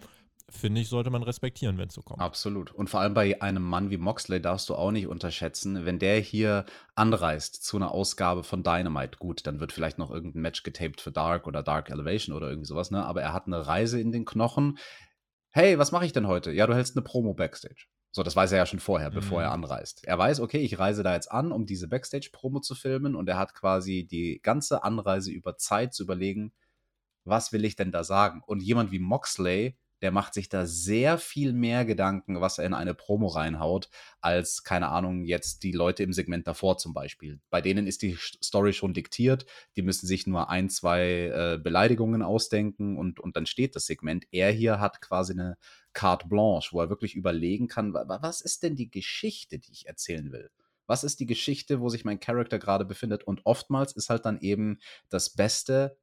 finde 0.51 0.81
ich, 0.81 0.89
sollte 0.89 1.09
man 1.09 1.23
respektieren, 1.23 1.77
wenn 1.77 1.87
es 1.87 1.93
so 1.93 2.01
kommt. 2.01 2.19
Absolut. 2.19 2.71
Und 2.73 2.89
vor 2.89 2.99
allem 2.99 3.13
bei 3.13 3.41
einem 3.41 3.63
Mann 3.63 3.89
wie 3.89 3.97
Moxley 3.97 4.41
darfst 4.41 4.69
du 4.69 4.75
auch 4.75 4.91
nicht 4.91 5.07
unterschätzen, 5.07 5.85
wenn 5.85 5.99
der 5.99 6.19
hier 6.19 6.65
anreist 6.95 7.63
zu 7.63 7.77
einer 7.77 7.91
Ausgabe 7.91 8.43
von 8.43 8.63
Dynamite, 8.63 9.17
gut, 9.17 9.47
dann 9.47 9.59
wird 9.59 9.71
vielleicht 9.71 9.97
noch 9.97 10.11
irgendein 10.11 10.41
Match 10.41 10.63
getaped 10.63 11.01
für 11.01 11.11
Dark 11.11 11.47
oder 11.47 11.63
Dark 11.63 11.89
Elevation 11.89 12.35
oder 12.35 12.49
irgendwie 12.49 12.67
sowas, 12.67 12.91
ne? 12.91 13.05
Aber 13.05 13.21
er 13.21 13.33
hat 13.33 13.47
eine 13.47 13.65
Reise 13.65 13.99
in 13.99 14.11
den 14.11 14.25
Knochen. 14.25 14.77
Hey, 15.51 15.77
was 15.77 15.91
mache 15.91 16.05
ich 16.05 16.13
denn 16.13 16.27
heute? 16.27 16.51
Ja, 16.51 16.67
du 16.67 16.75
hältst 16.75 16.95
eine 16.95 17.03
Promo 17.03 17.33
Backstage. 17.33 17.87
So, 18.11 18.23
das 18.23 18.35
weiß 18.35 18.51
er 18.51 18.57
ja 18.57 18.65
schon 18.65 18.79
vorher, 18.79 19.09
mhm. 19.09 19.15
bevor 19.15 19.41
er 19.41 19.51
anreist. 19.51 20.05
Er 20.05 20.17
weiß, 20.17 20.41
okay, 20.41 20.59
ich 20.59 20.79
reise 20.79 21.01
da 21.03 21.13
jetzt 21.13 21.31
an, 21.31 21.51
um 21.51 21.65
diese 21.65 21.87
Backstage-Promo 21.87 22.59
zu 22.59 22.75
filmen 22.75 23.15
und 23.15 23.29
er 23.29 23.37
hat 23.37 23.53
quasi 23.53 24.05
die 24.05 24.41
ganze 24.43 24.83
Anreise 24.83 25.31
über 25.31 25.57
Zeit 25.57 25.93
zu 25.93 26.03
überlegen, 26.03 26.53
was 27.23 27.53
will 27.53 27.63
ich 27.63 27.75
denn 27.75 27.91
da 27.91 28.03
sagen? 28.03 28.41
Und 28.45 28.61
jemand 28.61 28.91
wie 28.91 28.99
Moxley 28.99 29.77
der 30.01 30.11
macht 30.11 30.33
sich 30.33 30.49
da 30.49 30.65
sehr 30.65 31.17
viel 31.17 31.53
mehr 31.53 31.85
Gedanken, 31.85 32.41
was 32.41 32.57
er 32.57 32.65
in 32.65 32.73
eine 32.73 32.93
Promo 32.93 33.27
reinhaut, 33.27 33.89
als, 34.19 34.63
keine 34.63 34.89
Ahnung, 34.89 35.23
jetzt 35.23 35.63
die 35.63 35.71
Leute 35.71 36.03
im 36.03 36.13
Segment 36.13 36.47
davor 36.47 36.77
zum 36.77 36.93
Beispiel. 36.93 37.39
Bei 37.49 37.61
denen 37.61 37.87
ist 37.87 38.01
die 38.01 38.17
Story 38.43 38.73
schon 38.73 38.93
diktiert, 38.93 39.45
die 39.75 39.81
müssen 39.81 40.07
sich 40.07 40.27
nur 40.27 40.49
ein, 40.49 40.69
zwei 40.69 41.31
äh, 41.33 41.59
Beleidigungen 41.61 42.21
ausdenken 42.21 42.97
und, 42.97 43.19
und 43.19 43.35
dann 43.35 43.45
steht 43.45 43.75
das 43.75 43.85
Segment. 43.85 44.25
Er 44.31 44.51
hier 44.51 44.79
hat 44.79 45.01
quasi 45.01 45.33
eine 45.33 45.57
carte 45.93 46.27
blanche, 46.27 46.73
wo 46.73 46.81
er 46.81 46.89
wirklich 46.89 47.15
überlegen 47.15 47.67
kann, 47.67 47.93
was 47.93 48.41
ist 48.41 48.63
denn 48.63 48.75
die 48.75 48.89
Geschichte, 48.89 49.59
die 49.59 49.71
ich 49.71 49.87
erzählen 49.87 50.31
will? 50.31 50.49
Was 50.87 51.03
ist 51.03 51.19
die 51.19 51.25
Geschichte, 51.25 51.79
wo 51.79 51.89
sich 51.89 52.03
mein 52.03 52.19
Charakter 52.19 52.59
gerade 52.59 52.85
befindet? 52.85 53.23
Und 53.23 53.45
oftmals 53.45 53.93
ist 53.93 54.09
halt 54.09 54.25
dann 54.25 54.39
eben 54.39 54.79
das 55.09 55.29
Beste, 55.29 55.97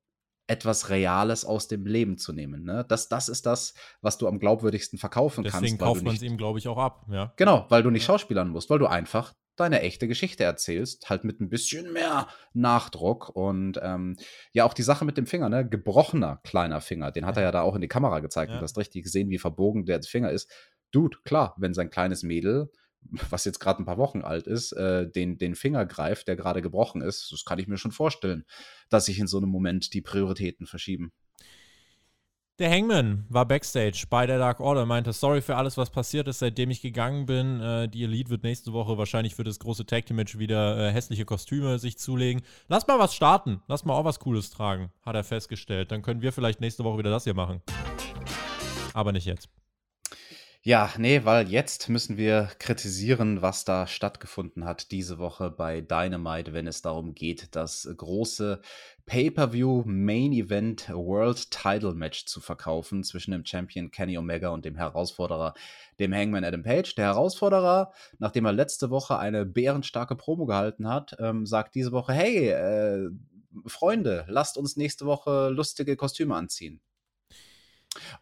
etwas 0.49 0.89
Reales 0.89 1.45
aus 1.45 1.69
dem 1.69 1.87
Leben 1.87 2.19
zu 2.19 2.33
nehmen. 2.33 2.65
Ne? 2.65 2.85
Das, 2.89 3.09
das 3.09 3.29
ist 3.29 3.47
das, 3.47 3.75
was 4.01 4.19
du 4.19 4.27
am 4.27 4.41
glaubwürdigsten 4.41 4.99
verkaufen 4.99 5.45
Deswegen 5.45 5.53
kannst. 5.53 5.65
Deswegen 5.65 5.79
kauft 5.79 6.03
man 6.03 6.15
es 6.17 6.23
ihm, 6.23 6.37
glaube 6.37 6.59
ich, 6.59 6.67
auch 6.67 6.79
ab. 6.79 7.07
Ja. 7.11 7.33
Genau, 7.37 7.67
weil 7.69 7.83
du 7.83 7.91
nicht 7.91 8.03
ja. 8.03 8.07
schauspielern 8.07 8.49
musst, 8.49 8.71
weil 8.71 8.79
du 8.79 8.87
einfach 8.87 9.35
deine 9.57 9.83
echte 9.83 10.09
Geschichte 10.09 10.45
erzählst, 10.45 11.11
halt 11.11 11.25
mit 11.25 11.41
ein 11.41 11.49
bisschen 11.49 11.93
mehr 11.93 12.29
Nachdruck 12.55 13.29
und 13.29 13.79
ähm, 13.83 14.17
ja 14.53 14.65
auch 14.65 14.75
die 14.75 14.83
Sache 14.83 15.05
mit 15.05 15.17
dem 15.17 15.27
Finger, 15.27 15.49
ne, 15.49 15.69
gebrochener 15.69 16.41
kleiner 16.45 16.81
Finger, 16.81 17.11
den 17.11 17.27
hat 17.27 17.37
er 17.37 17.43
ja 17.43 17.51
da 17.51 17.63
auch 17.63 17.75
in 17.75 17.81
die 17.81 17.89
Kamera 17.89 18.21
gezeigt 18.21 18.51
ja. 18.51 18.57
und 18.57 18.61
du 18.61 18.65
hast 18.65 18.79
richtig 18.79 19.03
gesehen, 19.03 19.31
wie 19.31 19.39
verbogen 19.39 19.85
der 19.85 20.03
Finger 20.03 20.31
ist. 20.31 20.51
Dude, 20.93 21.19
klar, 21.25 21.55
wenn 21.59 21.75
sein 21.75 21.91
kleines 21.91 22.23
Mädel 22.23 22.71
was 23.31 23.45
jetzt 23.45 23.61
gerade 23.61 23.83
ein 23.83 23.87
paar 23.87 23.99
Wochen 23.99 24.23
alt 24.23 24.47
ist, 24.47 24.73
äh, 24.73 25.11
den, 25.11 25.39
den 25.39 25.55
Finger 25.55 25.87
greift, 25.87 26.29
der 26.29 26.37
gerade 26.37 26.63
gebrochen 26.63 27.01
ist, 27.01 27.31
das 27.33 27.45
kann 27.45 27.59
ich 27.59 27.69
mir 27.69 27.79
schon 27.79 27.93
vorstellen, 27.93 28.45
dass 28.89 29.07
sich 29.07 29.19
in 29.19 29.27
so 29.27 29.39
einem 29.39 29.51
Moment 29.51 29.95
die 29.95 30.03
Prioritäten 30.03 30.67
verschieben. 30.67 31.13
Der 32.59 32.73
Hangman 32.73 33.25
war 33.29 33.47
backstage 33.47 34.07
bei 34.11 34.27
der 34.27 34.39
Dark 34.39 34.59
Order, 34.59 34.85
meinte, 34.85 35.13
sorry 35.13 35.43
für 35.43 35.55
alles, 35.55 35.77
was 35.77 35.91
passiert 35.91 36.27
ist, 36.27 36.41
seitdem 36.41 36.71
ich 36.71 36.83
gegangen 36.83 37.25
bin. 37.25 37.61
Äh, 37.61 37.89
die 37.89 38.03
Elite 38.03 38.31
wird 38.31 38.43
nächste 38.43 38.73
Woche 38.73 38.99
wahrscheinlich 38.99 39.37
für 39.37 39.45
das 39.45 39.61
große 39.61 39.87
Tag 39.87 40.07
Team 40.07 40.17
Match 40.17 40.39
wieder 40.39 40.77
äh, 40.77 40.93
hässliche 40.93 41.25
Kostüme 41.25 41.79
sich 41.79 41.99
zulegen. 41.99 42.43
Lass 42.67 42.89
mal 42.89 42.99
was 42.99 43.15
starten, 43.15 43.63
lass 43.69 43.85
mal 43.85 43.95
auch 43.95 44.05
was 44.05 44.19
Cooles 44.19 44.51
tragen, 44.51 44.91
hat 45.03 45.15
er 45.15 45.23
festgestellt. 45.23 45.93
Dann 45.93 46.03
können 46.03 46.21
wir 46.21 46.33
vielleicht 46.33 46.61
nächste 46.61 46.83
Woche 46.83 46.99
wieder 46.99 47.11
das 47.11 47.23
hier 47.23 47.35
machen. 47.35 47.63
Aber 48.93 49.13
nicht 49.13 49.27
jetzt. 49.27 49.49
Ja, 50.63 50.93
nee, 50.99 51.25
weil 51.25 51.49
jetzt 51.49 51.89
müssen 51.89 52.17
wir 52.17 52.51
kritisieren, 52.59 53.43
was 53.43 53.65
da 53.65 53.87
stattgefunden 53.87 54.65
hat 54.65 54.91
diese 54.91 55.19
Woche 55.19 55.51
bei 55.51 55.81
Dynamite, 55.81 56.53
wenn 56.53 56.67
es 56.67 56.83
darum 56.83 57.15
geht, 57.15 57.55
das 57.55 57.89
große 57.97 58.61
Pay-per-view 59.07 59.85
Main 59.87 60.33
Event 60.33 60.89
World 60.91 61.51
Title 61.53 61.95
Match 61.95 62.27
zu 62.27 62.41
verkaufen 62.41 63.05
zwischen 63.05 63.31
dem 63.31 63.47
Champion 63.47 63.93
Kenny 63.93 64.19
Omega 64.19 64.49
und 64.49 64.65
dem 64.65 64.77
Herausforderer, 64.77 65.55
dem 66.01 66.13
Hangman 66.13 66.45
Adam 66.45 66.65
Page. 66.65 66.93
Der 66.97 67.07
Herausforderer, 67.07 67.93
nachdem 68.19 68.45
er 68.45 68.53
letzte 68.53 68.91
Woche 68.91 69.17
eine 69.17 69.47
bärenstarke 69.47 70.17
Promo 70.17 70.45
gehalten 70.45 70.89
hat, 70.89 71.17
ähm, 71.21 71.47
sagt 71.47 71.77
diese 71.77 71.93
Woche, 71.93 72.13
hey, 72.13 72.49
äh, 72.49 73.09
Freunde, 73.67 74.27
lasst 74.29 74.59
uns 74.59 74.77
nächste 74.77 75.07
Woche 75.07 75.51
lustige 75.51 75.97
Kostüme 75.97 76.35
anziehen. 76.35 76.81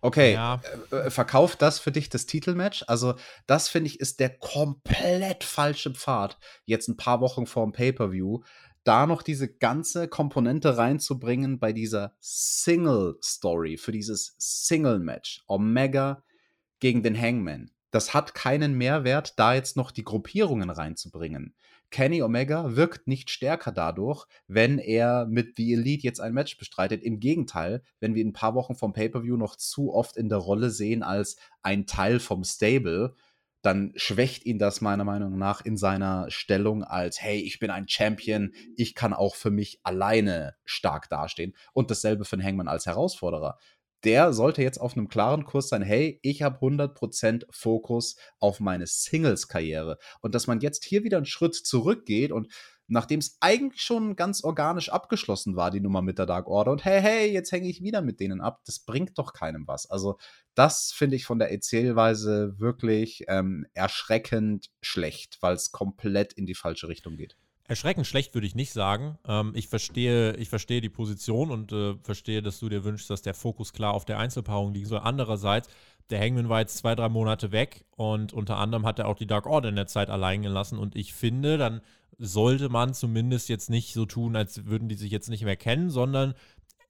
Okay, 0.01 0.33
ja. 0.33 0.61
Äh, 0.91 0.97
äh, 0.97 1.11
verkauft 1.11 1.63
das 1.63 1.79
für 1.79 1.93
dich 1.93 2.09
das 2.09 2.27
Titelmatch? 2.27 2.85
Also, 2.87 3.15
das 3.47 3.69
finde 3.69 3.89
ich 3.89 4.01
ist 4.01 4.21
der 4.21 4.31
komplett 4.39 5.45
falsche 5.45 5.93
Pfad. 5.93 6.39
Jetzt 6.65 6.89
ein 6.89 6.97
paar 6.97 7.21
Wochen 7.21 7.47
vor 7.47 7.65
dem 7.65 7.73
Pay-Per-View, 7.73 8.43
da 8.85 9.07
noch 9.07 9.23
diese 9.23 9.53
ganze 9.53 10.09
Komponente 10.09 10.77
reinzubringen 10.79 11.59
bei 11.59 11.73
dieser 11.73 12.15
Single-Story, 12.21 13.79
für 13.79 13.93
dieses 13.93 14.37
Single-Match. 14.39 15.43
Omega 15.49 16.23
gegen 16.79 17.03
den 17.03 17.21
Hangman. 17.21 17.71
Das 17.91 18.15
hat 18.15 18.35
keinen 18.35 18.75
Mehrwert, 18.75 19.39
da 19.39 19.55
jetzt 19.55 19.77
noch 19.77 19.91
die 19.91 20.05
Gruppierungen 20.05 20.71
reinzubringen. 20.71 21.55
Kenny 21.97 22.21
Omega 22.21 22.77
wirkt 22.77 23.07
nicht 23.07 23.31
stärker 23.31 23.73
dadurch, 23.73 24.27
wenn 24.49 24.79
er 24.79 25.25
mit 25.25 25.57
The 25.57 25.73
Elite 25.73 26.03
jetzt 26.03 26.21
ein 26.21 26.35
Match 26.35 26.59
bestreitet. 26.59 27.03
Im 27.03 27.21
Gegenteil, 27.21 27.83
wenn 28.01 28.15
wir 28.15 28.21
ihn 28.21 28.29
ein 28.29 28.33
paar 28.35 28.55
Wochen 28.55 28.75
vom 28.75 28.93
Pay-Per-View 28.93 29.39
noch 29.39 29.57
zu 29.57 29.95
oft 29.95 30.19
in 30.19 30.29
der 30.29 30.37
Rolle 30.37 30.69
sehen 30.69 31.03
als 31.03 31.39
ein 31.63 31.87
Teil 31.87 32.21
vom 32.21 32.45
Stable, 32.45 33.15
dann 33.63 33.95
schwächt 33.97 34.45
ihn 34.45 34.59
das 34.59 34.83
meiner 34.83 35.05
Meinung 35.05 35.39
nach 35.39 35.65
in 35.65 35.79
seiner 35.79 36.31
Stellung 36.31 36.85
als, 36.85 37.23
hey, 37.23 37.41
ich 37.41 37.61
bin 37.61 37.71
ein 37.71 37.89
Champion, 37.89 38.53
ich 38.77 38.95
kann 38.95 39.15
auch 39.15 39.35
für 39.35 39.51
mich 39.51 39.81
alleine 39.83 40.55
stark 40.67 41.09
dastehen. 41.09 41.55
Und 41.73 41.91
dasselbe 41.91 42.27
für 42.27 42.37
den 42.37 42.45
Hangman 42.45 42.69
als 42.69 42.85
Herausforderer. 42.85 43.57
Der 44.05 44.33
sollte 44.33 44.63
jetzt 44.63 44.81
auf 44.81 44.97
einem 44.97 45.09
klaren 45.09 45.45
Kurs 45.45 45.69
sein, 45.69 45.83
hey, 45.83 46.21
ich 46.23 46.43
habe 46.43 46.59
100% 46.59 47.45
Fokus 47.51 48.17
auf 48.39 48.61
meine 48.61 48.87
Singles-Karriere. 48.87 49.99
Und 50.21 50.35
dass 50.35 50.47
man 50.47 50.61
jetzt 50.61 50.85
hier 50.85 51.03
wieder 51.05 51.17
einen 51.17 51.27
Schritt 51.27 51.55
zurückgeht 51.55 52.33
und 52.33 52.53
nachdem 52.89 53.19
es 53.21 53.37
eigentlich 53.41 53.83
schon 53.83 54.17
ganz 54.17 54.45
organisch 54.45 54.91
abgeschlossen 54.91 55.57
war, 55.57 55.71
die 55.71 55.81
Nummer 55.81 56.03
mit 56.03 56.19
der 56.19 56.27
Dark 56.27 56.47
Order. 56.47 56.73
Und 56.73 56.85
hey, 56.85 57.01
hey, 57.01 57.33
jetzt 57.33 57.53
hänge 57.53 57.69
ich 57.69 57.83
wieder 57.83 58.03
mit 58.03 58.21
denen 58.21 58.41
ab. 58.41 58.63
Das 58.65 58.81
bringt 58.81 59.19
doch 59.19 59.33
keinem 59.33 59.67
was. 59.67 59.91
Also, 59.91 60.19
das 60.55 60.93
finde 60.93 61.17
ich 61.17 61.25
von 61.25 61.39
der 61.39 61.51
Erzählweise 61.51 62.55
wirklich 62.59 63.25
ähm, 63.29 63.67
erschreckend 63.75 64.71
schlecht, 64.81 65.39
weil 65.41 65.55
es 65.55 65.73
komplett 65.73 66.33
in 66.33 66.47
die 66.47 66.55
falsche 66.55 66.89
Richtung 66.89 67.17
geht. 67.17 67.37
Erschreckend 67.69 68.07
schlecht 68.07 68.35
würde 68.35 68.47
ich 68.47 68.55
nicht 68.55 68.73
sagen. 68.73 69.19
Ähm, 69.27 69.53
ich, 69.55 69.69
verstehe, 69.69 70.35
ich 70.37 70.49
verstehe 70.49 70.81
die 70.81 70.89
Position 70.89 71.51
und 71.51 71.73
äh, 71.73 71.95
verstehe, 72.03 72.43
dass 72.43 72.61
du 72.61 72.69
dir 72.69 72.85
wünschst, 72.85 73.11
dass 73.11 73.23
der 73.23 73.35
Fokus 73.35 73.73
klar 73.73 73.95
auf 73.95 74.05
der 74.05 74.19
Einzelpaarung 74.19 74.73
liegen 74.73 74.87
soll. 74.87 75.01
Andererseits, 75.01 75.69
der 76.11 76.21
Hangman 76.21 76.49
war 76.49 76.61
jetzt 76.61 76.79
zwei, 76.79 76.95
drei 76.95 77.09
Monate 77.09 77.51
weg 77.51 77.85
und 77.97 78.33
unter 78.33 78.59
anderem 78.59 78.87
hat 78.87 78.99
er 78.99 79.09
auch 79.09 79.17
die 79.17 79.27
Dark 79.27 79.47
Order 79.47 79.69
in 79.69 79.77
der 79.77 79.89
Zeit 79.89 80.11
allein 80.11 80.43
gelassen. 80.43 80.79
Und 80.79 80.95
ich 80.95 81.13
finde, 81.13 81.59
dann 81.59 81.81
sollte 82.19 82.69
man 82.69 82.95
zumindest 82.95 83.49
jetzt 83.49 83.69
nicht 83.69 83.93
so 83.93 84.07
tun, 84.07 84.37
als 84.37 84.67
würden 84.67 84.89
die 84.89 84.95
sich 84.95 85.11
jetzt 85.11 85.29
nicht 85.29 85.45
mehr 85.45 85.57
kennen, 85.57 85.91
sondern 85.91 86.35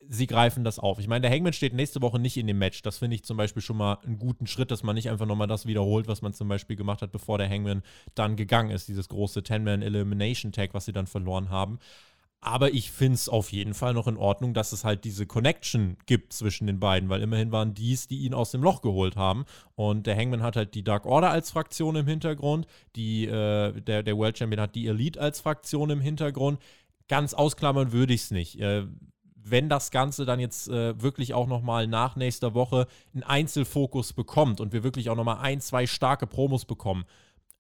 sie 0.09 0.27
greifen 0.27 0.65
das 0.65 0.79
auf. 0.79 0.99
Ich 0.99 1.09
meine, 1.09 1.23
der 1.23 1.31
Hangman 1.31 1.53
steht 1.53 1.75
nächste 1.75 2.03
Woche 2.03 2.19
nicht 2.19 2.37
in 2.37 2.47
dem 2.47 2.59
Match. 2.59 2.83
Das 2.83 2.99
finde 2.99 3.17
ich 3.17 3.25
zum 3.25 3.37
Beispiel 3.37 3.63
schon 3.63 3.77
mal 3.77 3.99
einen 4.05 4.19
guten 4.19 4.47
Schritt, 4.47 4.71
dass 4.71 4.83
man 4.83 4.95
nicht 4.95 5.11
einfach 5.11 5.27
nochmal 5.27 5.47
das 5.47 5.67
wiederholt, 5.67 6.09
was 6.09 6.23
man 6.23 6.33
zum 6.33 6.49
Beispiel 6.49 6.77
gemacht 6.77 7.03
hat, 7.03 7.13
bevor 7.13 7.39
der 7.39 7.49
Hangman 7.49 7.83
dann 8.15 8.37
gegangen 8.37 8.71
ist. 8.71 8.89
Dieses 8.89 9.09
große 9.09 9.41
10-Man-Elimination-Tag, 9.41 10.75
was 10.75 10.85
sie 10.85 10.93
dann 10.93 11.07
verloren 11.07 11.51
haben. 11.51 11.79
Aber 12.41 12.73
ich 12.73 12.93
finde 12.93 13.15
es 13.15 13.29
auf 13.29 13.51
jeden 13.51 13.75
Fall 13.75 13.95
noch 13.95 14.07
in 14.07 14.17
Ordnung, 14.17 14.55
dass 14.55 14.73
es 14.73 14.85
halt 14.85 15.05
diese 15.05 15.27
Connection 15.27 15.97
gibt 16.07 16.33
zwischen 16.33 16.67
den 16.67 16.79
beiden, 16.79 17.09
weil 17.09 17.23
immerhin 17.23 17.51
waren 17.51 17.75
dies, 17.75 18.07
die 18.07 18.19
ihn 18.19 18.35
aus 18.35 18.53
dem 18.53 18.63
Loch 18.63 18.83
geholt 18.83 19.17
haben. 19.17 19.47
Und 19.75 20.07
der 20.07 20.17
Hangman 20.17 20.43
hat 20.43 20.55
halt 20.55 20.75
die 20.75 20.85
Dark 20.85 21.07
Order 21.07 21.31
als 21.31 21.51
Fraktion 21.51 21.97
im 21.97 22.07
Hintergrund, 22.07 22.67
die, 22.95 23.27
äh, 23.27 23.81
der, 23.81 24.03
der 24.03 24.17
World 24.17 24.39
Champion 24.39 24.61
hat 24.61 24.75
die 24.75 24.87
Elite 24.87 25.21
als 25.21 25.41
Fraktion 25.41 25.91
im 25.91 26.01
Hintergrund. 26.01 26.61
Ganz 27.09 27.35
ausklammern 27.35 27.93
würde 27.93 28.15
ich 28.15 28.23
es 28.23 28.31
nicht. 28.31 28.61
Äh, 28.61 28.87
wenn 29.51 29.69
das 29.69 29.91
Ganze 29.91 30.25
dann 30.25 30.41
jetzt 30.41 30.69
äh, 30.69 31.01
wirklich 31.01 31.35
auch 31.35 31.47
nochmal 31.47 31.87
nach 31.87 32.17
nächster 32.17 32.55
Woche 32.55 32.87
einen 33.15 33.23
Einzelfokus 33.23 34.13
bekommt 34.13 34.61
und 34.61 34.73
wir 34.73 34.83
wirklich 34.83 35.11
auch 35.11 35.17
nochmal 35.17 35.39
ein, 35.39 35.61
zwei 35.61 35.87
starke 35.87 36.27
Promos 36.27 36.65
bekommen, 36.65 37.05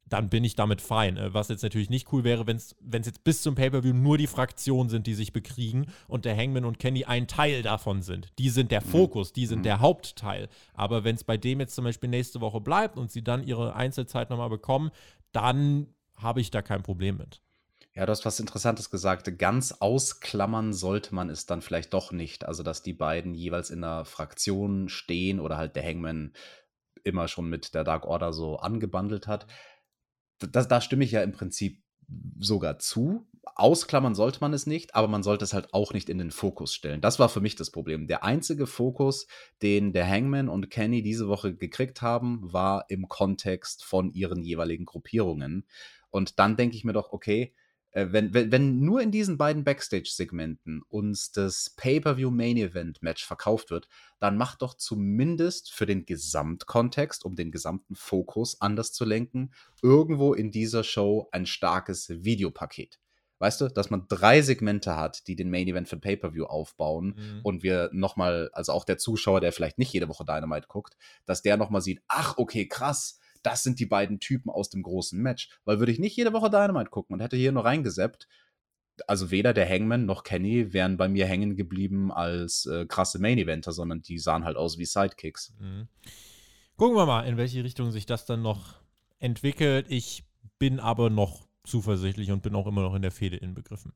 dann 0.08 0.28
bin 0.28 0.44
ich 0.44 0.54
damit 0.54 0.80
fein. 0.80 1.16
Äh, 1.16 1.34
was 1.34 1.48
jetzt 1.48 1.62
natürlich 1.62 1.90
nicht 1.90 2.12
cool 2.12 2.24
wäre, 2.24 2.46
wenn 2.46 2.56
es 2.56 2.74
jetzt 2.92 3.24
bis 3.24 3.42
zum 3.42 3.54
Pay-Per-View 3.54 3.94
nur 3.94 4.18
die 4.18 4.26
Fraktionen 4.26 4.88
sind, 4.88 5.06
die 5.06 5.14
sich 5.14 5.32
bekriegen 5.32 5.86
und 6.08 6.24
der 6.24 6.36
Hangman 6.36 6.64
und 6.64 6.78
Kenny 6.78 7.04
ein 7.04 7.28
Teil 7.28 7.62
davon 7.62 8.02
sind. 8.02 8.32
Die 8.38 8.50
sind 8.50 8.70
der 8.70 8.84
mhm. 8.84 8.88
Fokus, 8.88 9.32
die 9.32 9.46
sind 9.46 9.60
mhm. 9.60 9.64
der 9.64 9.80
Hauptteil. 9.80 10.48
Aber 10.74 11.04
wenn 11.04 11.16
es 11.16 11.24
bei 11.24 11.36
dem 11.36 11.60
jetzt 11.60 11.74
zum 11.74 11.84
Beispiel 11.84 12.10
nächste 12.10 12.40
Woche 12.40 12.60
bleibt 12.60 12.98
und 12.98 13.10
sie 13.10 13.22
dann 13.22 13.44
ihre 13.44 13.74
Einzelzeit 13.74 14.30
nochmal 14.30 14.50
bekommen, 14.50 14.90
dann 15.32 15.88
habe 16.16 16.40
ich 16.40 16.50
da 16.50 16.62
kein 16.62 16.82
Problem 16.82 17.18
mit. 17.18 17.42
Ja, 17.96 18.06
du 18.06 18.12
hast 18.12 18.24
was 18.24 18.38
Interessantes 18.38 18.90
gesagt. 18.90 19.38
Ganz 19.38 19.72
ausklammern 19.72 20.72
sollte 20.72 21.14
man 21.14 21.30
es 21.30 21.46
dann 21.46 21.62
vielleicht 21.62 21.94
doch 21.94 22.12
nicht. 22.12 22.44
Also, 22.44 22.62
dass 22.62 22.82
die 22.82 22.92
beiden 22.92 23.34
jeweils 23.34 23.70
in 23.70 23.82
einer 23.82 24.04
Fraktion 24.04 24.88
stehen 24.88 25.40
oder 25.40 25.56
halt 25.56 25.74
der 25.74 25.84
Hangman 25.84 26.34
immer 27.02 27.26
schon 27.26 27.48
mit 27.48 27.74
der 27.74 27.84
Dark 27.84 28.04
Order 28.04 28.32
so 28.32 28.56
angebandelt 28.58 29.26
hat 29.26 29.46
das, 30.38 30.68
da 30.68 30.80
stimme 30.80 31.04
ich 31.04 31.12
ja 31.12 31.22
im 31.22 31.32
Prinzip 31.32 31.82
sogar 32.38 32.78
zu. 32.78 33.26
Ausklammern 33.54 34.14
sollte 34.14 34.40
man 34.40 34.52
es 34.52 34.66
nicht, 34.66 34.94
aber 34.94 35.08
man 35.08 35.22
sollte 35.22 35.44
es 35.44 35.52
halt 35.52 35.72
auch 35.72 35.92
nicht 35.92 36.08
in 36.08 36.18
den 36.18 36.30
Fokus 36.30 36.74
stellen. 36.74 37.00
Das 37.00 37.18
war 37.18 37.28
für 37.28 37.40
mich 37.40 37.56
das 37.56 37.70
Problem. 37.70 38.06
Der 38.06 38.22
einzige 38.22 38.66
Fokus, 38.66 39.26
den 39.62 39.92
der 39.92 40.08
Hangman 40.08 40.48
und 40.48 40.70
Kenny 40.70 41.02
diese 41.02 41.28
Woche 41.28 41.54
gekriegt 41.54 42.02
haben, 42.02 42.52
war 42.52 42.84
im 42.88 43.08
Kontext 43.08 43.84
von 43.84 44.12
ihren 44.12 44.42
jeweiligen 44.42 44.84
Gruppierungen. 44.84 45.66
Und 46.10 46.38
dann 46.38 46.56
denke 46.56 46.76
ich 46.76 46.84
mir 46.84 46.92
doch, 46.92 47.12
okay, 47.12 47.54
wenn, 47.92 48.34
wenn, 48.34 48.52
wenn 48.52 48.80
nur 48.80 49.00
in 49.00 49.10
diesen 49.10 49.38
beiden 49.38 49.64
Backstage-Segmenten 49.64 50.82
uns 50.88 51.32
das 51.32 51.70
Pay-Per-View 51.76 52.30
Main 52.30 52.56
Event 52.58 53.02
Match 53.02 53.24
verkauft 53.24 53.70
wird, 53.70 53.88
dann 54.18 54.36
macht 54.36 54.62
doch 54.62 54.74
zumindest 54.74 55.72
für 55.72 55.86
den 55.86 56.04
Gesamtkontext, 56.04 57.24
um 57.24 57.36
den 57.36 57.50
gesamten 57.50 57.94
Fokus 57.94 58.60
anders 58.60 58.92
zu 58.92 59.04
lenken, 59.04 59.52
irgendwo 59.82 60.34
in 60.34 60.50
dieser 60.50 60.84
Show 60.84 61.28
ein 61.32 61.46
starkes 61.46 62.08
Videopaket. 62.10 62.98
Weißt 63.38 63.60
du, 63.60 63.68
dass 63.68 63.90
man 63.90 64.06
drei 64.08 64.40
Segmente 64.40 64.96
hat, 64.96 65.26
die 65.26 65.36
den 65.36 65.50
Main 65.50 65.68
Event 65.68 65.88
für 65.88 65.98
Pay-Per-View 65.98 66.44
aufbauen 66.44 67.14
mhm. 67.16 67.40
und 67.42 67.62
wir 67.62 67.90
nochmal, 67.92 68.50
also 68.52 68.72
auch 68.72 68.84
der 68.84 68.96
Zuschauer, 68.96 69.40
der 69.40 69.52
vielleicht 69.52 69.78
nicht 69.78 69.92
jede 69.92 70.08
Woche 70.08 70.24
Dynamite 70.24 70.68
guckt, 70.68 70.96
dass 71.26 71.42
der 71.42 71.56
nochmal 71.56 71.82
sieht, 71.82 72.02
ach, 72.08 72.38
okay, 72.38 72.66
krass, 72.66 73.18
das 73.46 73.62
sind 73.62 73.78
die 73.78 73.86
beiden 73.86 74.18
Typen 74.18 74.50
aus 74.50 74.70
dem 74.70 74.82
großen 74.82 75.20
Match. 75.22 75.60
Weil 75.64 75.78
würde 75.78 75.92
ich 75.92 76.00
nicht 76.00 76.16
jede 76.16 76.32
Woche 76.32 76.50
Dynamite 76.50 76.90
gucken 76.90 77.14
und 77.14 77.20
hätte 77.20 77.36
hier 77.36 77.52
nur 77.52 77.64
reingeseppt, 77.64 78.26
also 79.06 79.30
weder 79.30 79.52
der 79.52 79.68
Hangman 79.68 80.04
noch 80.04 80.24
Kenny 80.24 80.72
wären 80.72 80.96
bei 80.96 81.08
mir 81.08 81.26
hängen 81.26 81.54
geblieben 81.56 82.10
als 82.10 82.66
äh, 82.66 82.86
krasse 82.86 83.20
Main-Eventer, 83.20 83.70
sondern 83.72 84.02
die 84.02 84.18
sahen 84.18 84.44
halt 84.44 84.56
aus 84.56 84.78
wie 84.78 84.84
Sidekicks. 84.84 85.54
Mhm. 85.60 85.86
Gucken 86.76 86.96
wir 86.96 87.06
mal, 87.06 87.22
in 87.22 87.36
welche 87.36 87.62
Richtung 87.62 87.92
sich 87.92 88.04
das 88.04 88.26
dann 88.26 88.42
noch 88.42 88.80
entwickelt. 89.18 89.86
Ich 89.90 90.24
bin 90.58 90.80
aber 90.80 91.08
noch 91.08 91.46
zuversichtlich 91.64 92.32
und 92.32 92.42
bin 92.42 92.54
auch 92.56 92.66
immer 92.66 92.82
noch 92.82 92.94
in 92.94 93.02
der 93.02 93.12
Fehde 93.12 93.36
inbegriffen. 93.36 93.92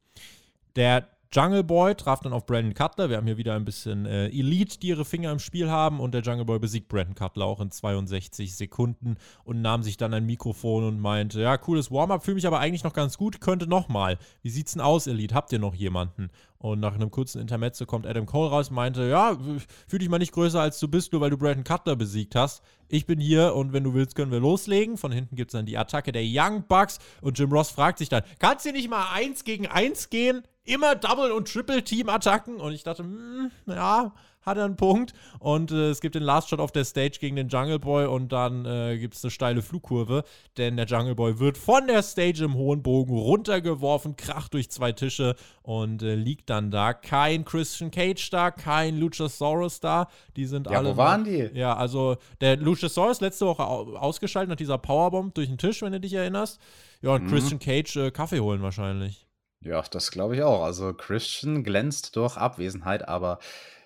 Der 0.76 1.09
Jungle 1.32 1.62
Boy 1.62 1.94
traf 1.94 2.18
dann 2.18 2.32
auf 2.32 2.44
Brandon 2.44 2.74
Cutler. 2.74 3.08
Wir 3.08 3.16
haben 3.16 3.26
hier 3.28 3.36
wieder 3.36 3.54
ein 3.54 3.64
bisschen 3.64 4.04
äh, 4.04 4.26
Elite, 4.30 4.80
die 4.80 4.88
ihre 4.88 5.04
Finger 5.04 5.30
im 5.30 5.38
Spiel 5.38 5.70
haben. 5.70 6.00
Und 6.00 6.12
der 6.12 6.22
Jungle 6.22 6.44
Boy 6.44 6.58
besiegt 6.58 6.88
Brandon 6.88 7.14
Cutler 7.14 7.44
auch 7.44 7.60
in 7.60 7.70
62 7.70 8.56
Sekunden 8.56 9.16
und 9.44 9.62
nahm 9.62 9.84
sich 9.84 9.96
dann 9.96 10.12
ein 10.12 10.26
Mikrofon 10.26 10.82
und 10.82 10.98
meinte: 10.98 11.40
Ja, 11.40 11.56
cooles 11.56 11.92
Warm-up, 11.92 12.24
fühle 12.24 12.34
mich 12.34 12.48
aber 12.48 12.58
eigentlich 12.58 12.82
noch 12.82 12.94
ganz 12.94 13.16
gut, 13.16 13.40
könnte 13.40 13.68
nochmal. 13.68 14.18
Wie 14.42 14.50
sieht's 14.50 14.72
denn 14.72 14.82
aus, 14.82 15.06
Elite? 15.06 15.32
Habt 15.32 15.52
ihr 15.52 15.60
noch 15.60 15.76
jemanden? 15.76 16.30
Und 16.58 16.80
nach 16.80 16.96
einem 16.96 17.12
kurzen 17.12 17.40
Intermezzo 17.40 17.86
kommt 17.86 18.08
Adam 18.08 18.26
Cole 18.26 18.50
raus 18.50 18.70
und 18.70 18.74
meinte: 18.74 19.08
Ja, 19.08 19.38
fühl 19.86 20.00
dich 20.00 20.08
mal 20.08 20.18
nicht 20.18 20.32
größer 20.32 20.60
als 20.60 20.80
du 20.80 20.88
bist, 20.88 21.12
nur 21.12 21.20
weil 21.20 21.30
du 21.30 21.38
Brandon 21.38 21.62
Cutler 21.62 21.94
besiegt 21.94 22.34
hast. 22.34 22.60
Ich 22.88 23.06
bin 23.06 23.20
hier 23.20 23.54
und 23.54 23.72
wenn 23.72 23.84
du 23.84 23.94
willst, 23.94 24.16
können 24.16 24.32
wir 24.32 24.40
loslegen. 24.40 24.98
Von 24.98 25.12
hinten 25.12 25.36
gibt 25.36 25.52
es 25.52 25.56
dann 25.56 25.64
die 25.64 25.78
Attacke 25.78 26.10
der 26.10 26.24
Young 26.24 26.64
Bucks 26.66 26.98
und 27.20 27.38
Jim 27.38 27.52
Ross 27.52 27.70
fragt 27.70 27.98
sich 27.98 28.08
dann: 28.08 28.24
Kannst 28.40 28.66
du 28.66 28.72
nicht 28.72 28.90
mal 28.90 29.12
eins 29.12 29.44
gegen 29.44 29.68
eins 29.68 30.10
gehen? 30.10 30.42
Immer 30.70 30.94
Double- 30.94 31.32
und 31.32 31.52
Triple-Team-Attacken. 31.52 32.56
Und 32.56 32.72
ich 32.72 32.82
dachte, 32.82 33.02
mh, 33.02 33.50
hm, 33.66 33.74
ja, 33.74 34.12
hat 34.42 34.56
er 34.56 34.64
einen 34.64 34.76
Punkt. 34.76 35.12
Und 35.38 35.70
äh, 35.70 35.90
es 35.90 36.00
gibt 36.00 36.14
den 36.14 36.22
Last 36.22 36.48
Shot 36.48 36.60
auf 36.60 36.72
der 36.72 36.84
Stage 36.84 37.18
gegen 37.20 37.36
den 37.36 37.48
Jungle 37.48 37.78
Boy 37.78 38.06
und 38.06 38.32
dann 38.32 38.64
äh, 38.64 38.98
gibt 38.98 39.14
es 39.14 39.24
eine 39.24 39.30
steile 39.30 39.62
Flugkurve, 39.62 40.24
denn 40.56 40.76
der 40.76 40.86
Jungle 40.86 41.14
Boy 41.14 41.38
wird 41.38 41.58
von 41.58 41.86
der 41.86 42.02
Stage 42.02 42.44
im 42.44 42.54
hohen 42.54 42.82
Bogen 42.82 43.16
runtergeworfen, 43.16 44.16
kracht 44.16 44.54
durch 44.54 44.70
zwei 44.70 44.92
Tische 44.92 45.34
und 45.62 46.02
äh, 46.02 46.14
liegt 46.14 46.48
dann 46.50 46.70
da. 46.70 46.94
Kein 46.94 47.44
Christian 47.44 47.90
Cage 47.90 48.30
da, 48.30 48.50
kein 48.50 48.98
Luchasaurus 48.98 49.80
da. 49.80 50.08
Die 50.36 50.46
sind 50.46 50.68
ja, 50.68 50.78
alle. 50.78 50.92
Wo 50.92 50.96
waren 50.96 51.24
die? 51.24 51.50
Ja, 51.54 51.76
also 51.76 52.16
der 52.40 52.56
Luchasaurus 52.56 53.20
letzte 53.20 53.46
Woche 53.46 53.64
ausgeschaltet 53.64 54.50
nach 54.50 54.56
dieser 54.56 54.78
Powerbomb 54.78 55.34
durch 55.34 55.48
den 55.48 55.58
Tisch, 55.58 55.82
wenn 55.82 55.92
du 55.92 56.00
dich 56.00 56.14
erinnerst. 56.14 56.60
Ja, 57.02 57.14
und 57.14 57.24
mhm. 57.24 57.28
Christian 57.28 57.58
Cage 57.58 57.96
äh, 57.96 58.10
Kaffee 58.10 58.40
holen 58.40 58.62
wahrscheinlich. 58.62 59.26
Ja, 59.62 59.82
das 59.82 60.11
glaube 60.11 60.36
ich 60.36 60.42
auch. 60.42 60.62
Also 60.64 60.94
Christian 60.94 61.62
glänzt 61.64 62.16
durch 62.16 62.36
Abwesenheit, 62.36 63.06
aber 63.08 63.38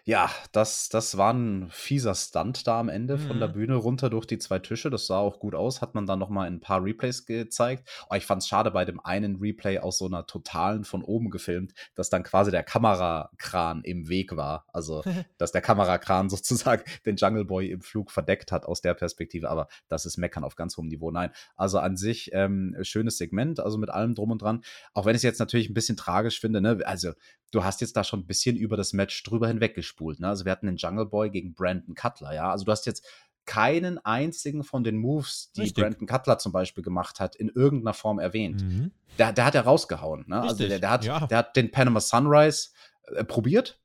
ja, 0.06 0.30
das, 0.52 0.90
das 0.90 1.16
war 1.16 1.32
ein 1.32 1.70
fieser 1.70 2.14
Stunt 2.14 2.66
da 2.66 2.78
am 2.78 2.90
Ende 2.90 3.16
von 3.16 3.38
der 3.38 3.48
mhm. 3.48 3.52
Bühne 3.54 3.74
runter 3.76 4.10
durch 4.10 4.26
die 4.26 4.38
zwei 4.38 4.58
Tische. 4.58 4.90
Das 4.90 5.06
sah 5.06 5.16
auch 5.16 5.40
gut 5.40 5.54
aus. 5.54 5.80
Hat 5.80 5.94
man 5.94 6.04
dann 6.04 6.18
nochmal 6.18 6.46
in 6.46 6.54
ein 6.54 6.60
paar 6.60 6.84
Replays 6.84 7.24
gezeigt. 7.24 7.88
Oh, 8.10 8.14
ich 8.14 8.26
fand 8.26 8.42
es 8.42 8.48
schade 8.48 8.70
bei 8.70 8.84
dem 8.84 9.00
einen 9.00 9.36
Replay 9.36 9.78
aus 9.78 9.96
so 9.96 10.04
einer 10.04 10.26
totalen 10.26 10.84
von 10.84 11.02
oben 11.02 11.30
gefilmt, 11.30 11.72
dass 11.94 12.10
dann 12.10 12.22
quasi 12.22 12.50
der 12.50 12.62
Kamerakran 12.62 13.82
im 13.82 14.06
Weg 14.10 14.36
war. 14.36 14.66
Also, 14.74 15.02
dass 15.38 15.52
der 15.52 15.62
Kamerakran 15.62 16.28
sozusagen 16.28 16.82
den 17.06 17.16
Jungle 17.16 17.46
Boy 17.46 17.70
im 17.70 17.80
Flug 17.80 18.10
verdeckt 18.10 18.52
hat 18.52 18.66
aus 18.66 18.82
der 18.82 18.92
Perspektive. 18.92 19.48
Aber 19.48 19.68
das 19.88 20.04
ist 20.04 20.18
Meckern 20.18 20.44
auf 20.44 20.54
ganz 20.54 20.76
hohem 20.76 20.88
Niveau. 20.88 21.10
Nein, 21.12 21.30
also 21.56 21.78
an 21.78 21.96
sich 21.96 22.28
ähm, 22.34 22.76
schönes 22.82 23.16
Segment, 23.16 23.58
also 23.58 23.78
mit 23.78 23.88
allem 23.88 24.14
drum 24.14 24.32
und 24.32 24.42
dran. 24.42 24.64
Auch 24.92 25.06
wenn 25.06 25.14
ich 25.14 25.20
es 25.20 25.22
jetzt 25.22 25.38
natürlich 25.38 25.70
ein 25.70 25.74
bisschen 25.74 25.96
tragisch 25.96 26.40
finde. 26.40 26.60
Ne? 26.60 26.80
Also, 26.84 27.12
du 27.54 27.64
hast 27.64 27.80
jetzt 27.80 27.96
da 27.96 28.04
schon 28.04 28.20
ein 28.20 28.26
bisschen 28.26 28.56
über 28.56 28.76
das 28.76 28.92
Match 28.92 29.22
drüber 29.22 29.48
hinweggespult. 29.94 30.20
Ne? 30.20 30.28
Also 30.28 30.44
wir 30.44 30.52
hatten 30.52 30.66
den 30.66 30.76
Jungle 30.76 31.06
Boy 31.06 31.30
gegen 31.30 31.54
Brandon 31.54 31.94
Cutler, 31.94 32.34
ja. 32.34 32.50
Also 32.50 32.64
du 32.64 32.72
hast 32.72 32.86
jetzt 32.86 33.06
keinen 33.46 33.98
einzigen 34.04 34.64
von 34.64 34.84
den 34.84 34.96
Moves, 34.96 35.52
die 35.52 35.62
Richtig. 35.62 35.82
Brandon 35.82 36.06
Cutler 36.06 36.38
zum 36.38 36.52
Beispiel 36.52 36.82
gemacht 36.82 37.20
hat, 37.20 37.36
in 37.36 37.48
irgendeiner 37.48 37.92
Form 37.92 38.18
erwähnt. 38.18 38.62
Mhm. 38.62 38.92
Der, 39.18 39.32
der 39.32 39.44
hat 39.44 39.54
er 39.54 39.62
rausgehauen. 39.62 40.24
Ne? 40.26 40.40
Also 40.40 40.66
der, 40.66 40.78
der, 40.78 40.90
hat, 40.90 41.04
ja. 41.04 41.26
der 41.26 41.38
hat 41.38 41.56
den 41.56 41.70
Panama 41.70 42.00
Sunrise 42.00 42.70
äh, 43.14 43.24
probiert. 43.24 43.78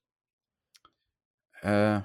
Äh, 1.61 1.99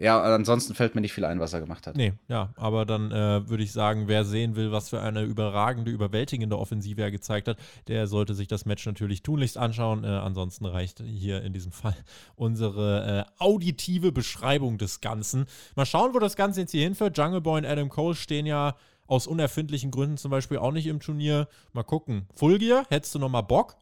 ja, 0.00 0.20
ansonsten 0.22 0.74
fällt 0.74 0.94
mir 0.94 1.02
nicht 1.02 1.12
viel 1.12 1.26
ein, 1.26 1.40
was 1.40 1.52
er 1.52 1.60
gemacht 1.60 1.86
hat. 1.86 1.94
Nee, 1.94 2.14
ja, 2.26 2.54
aber 2.56 2.86
dann 2.86 3.12
äh, 3.12 3.46
würde 3.48 3.62
ich 3.62 3.70
sagen, 3.70 4.08
wer 4.08 4.24
sehen 4.24 4.56
will, 4.56 4.72
was 4.72 4.88
für 4.88 5.02
eine 5.02 5.24
überragende, 5.24 5.90
überwältigende 5.90 6.58
Offensive 6.58 7.02
er 7.02 7.10
gezeigt 7.10 7.48
hat, 7.48 7.58
der 7.86 8.06
sollte 8.06 8.32
sich 8.32 8.48
das 8.48 8.64
Match 8.64 8.86
natürlich 8.86 9.22
tunlichst 9.22 9.58
anschauen. 9.58 10.04
Äh, 10.04 10.06
ansonsten 10.06 10.64
reicht 10.64 11.02
hier 11.04 11.42
in 11.42 11.52
diesem 11.52 11.70
Fall 11.70 11.94
unsere 12.34 13.26
äh, 13.26 13.42
auditive 13.42 14.10
Beschreibung 14.10 14.78
des 14.78 15.02
Ganzen. 15.02 15.44
Mal 15.74 15.84
schauen, 15.84 16.14
wo 16.14 16.18
das 16.18 16.34
Ganze 16.34 16.62
jetzt 16.62 16.70
hier 16.70 16.84
hinführt. 16.84 17.18
Jungle 17.18 17.42
Boy 17.42 17.60
und 17.60 17.66
Adam 17.66 17.90
Cole 17.90 18.14
stehen 18.14 18.46
ja 18.46 18.76
aus 19.06 19.26
unerfindlichen 19.26 19.90
Gründen 19.90 20.16
zum 20.16 20.30
Beispiel 20.30 20.56
auch 20.56 20.72
nicht 20.72 20.86
im 20.86 21.00
Turnier. 21.00 21.46
Mal 21.74 21.82
gucken. 21.82 22.26
Fulgier, 22.34 22.84
hättest 22.88 23.14
du 23.14 23.18
noch 23.18 23.28
mal 23.28 23.42
Bock? 23.42 23.76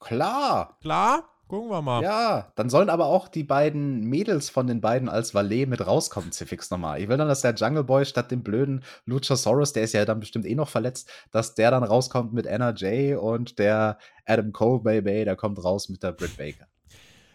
Klar. 0.00 0.78
Klar? 0.80 1.28
Gucken 1.48 1.70
wir 1.70 1.80
mal. 1.80 2.02
Ja, 2.02 2.52
dann 2.56 2.68
sollen 2.68 2.90
aber 2.90 3.06
auch 3.06 3.26
die 3.26 3.42
beiden 3.42 4.04
Mädels 4.04 4.50
von 4.50 4.66
den 4.66 4.82
beiden 4.82 5.08
als 5.08 5.34
Valet 5.34 5.66
mit 5.66 5.86
rauskommen, 5.86 6.30
Cifix 6.30 6.70
nochmal. 6.70 7.00
Ich 7.00 7.08
will 7.08 7.16
dann, 7.16 7.26
dass 7.26 7.40
der 7.40 7.54
Jungle 7.54 7.84
Boy 7.84 8.04
statt 8.04 8.30
dem 8.30 8.42
blöden 8.42 8.84
Luchasaurus, 9.06 9.72
der 9.72 9.84
ist 9.84 9.94
ja 9.94 10.04
dann 10.04 10.20
bestimmt 10.20 10.44
eh 10.44 10.54
noch 10.54 10.68
verletzt, 10.68 11.10
dass 11.30 11.54
der 11.54 11.70
dann 11.70 11.84
rauskommt 11.84 12.34
mit 12.34 12.46
Anna 12.46 12.74
Jay 12.76 13.14
und 13.14 13.58
der 13.58 13.96
Adam 14.26 14.52
Cole 14.52 14.80
Baby, 14.80 15.24
der 15.24 15.36
kommt 15.36 15.64
raus 15.64 15.88
mit 15.88 16.02
der 16.02 16.12
Britt 16.12 16.36
Baker. 16.36 16.66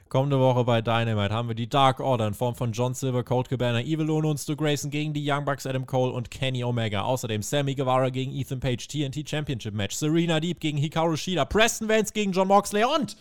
Kommende 0.09 0.39
Woche 0.39 0.63
bei 0.63 0.79
Dynamite 0.79 1.33
haben 1.33 1.47
wir 1.47 1.55
die 1.55 1.67
Dark 1.67 1.99
Order 1.99 2.27
in 2.27 2.35
Form 2.35 2.53
von 2.53 2.71
John 2.71 2.93
Silver, 2.93 3.23
Colt 3.23 3.49
Cabana, 3.49 3.81
Evil 3.81 4.11
Uno 4.11 4.29
und 4.29 4.37
Stu 4.37 4.55
Grayson 4.55 4.91
gegen 4.91 5.11
die 5.11 5.27
Young 5.27 5.43
Bucks, 5.43 5.65
Adam 5.65 5.87
Cole 5.87 6.13
und 6.13 6.29
Kenny 6.29 6.63
Omega. 6.63 7.01
Außerdem 7.01 7.41
Sammy 7.41 7.73
Guevara 7.73 8.09
gegen 8.09 8.31
Ethan 8.31 8.59
Page, 8.59 8.87
TNT 8.87 9.27
Championship 9.27 9.73
Match, 9.73 9.95
Serena 9.95 10.39
Deep 10.39 10.59
gegen 10.59 10.77
Hikaru 10.77 11.15
Shida, 11.15 11.45
Preston 11.45 11.89
Vance 11.89 12.13
gegen 12.13 12.31
John 12.31 12.47
Moxley 12.47 12.83
und 12.83 13.17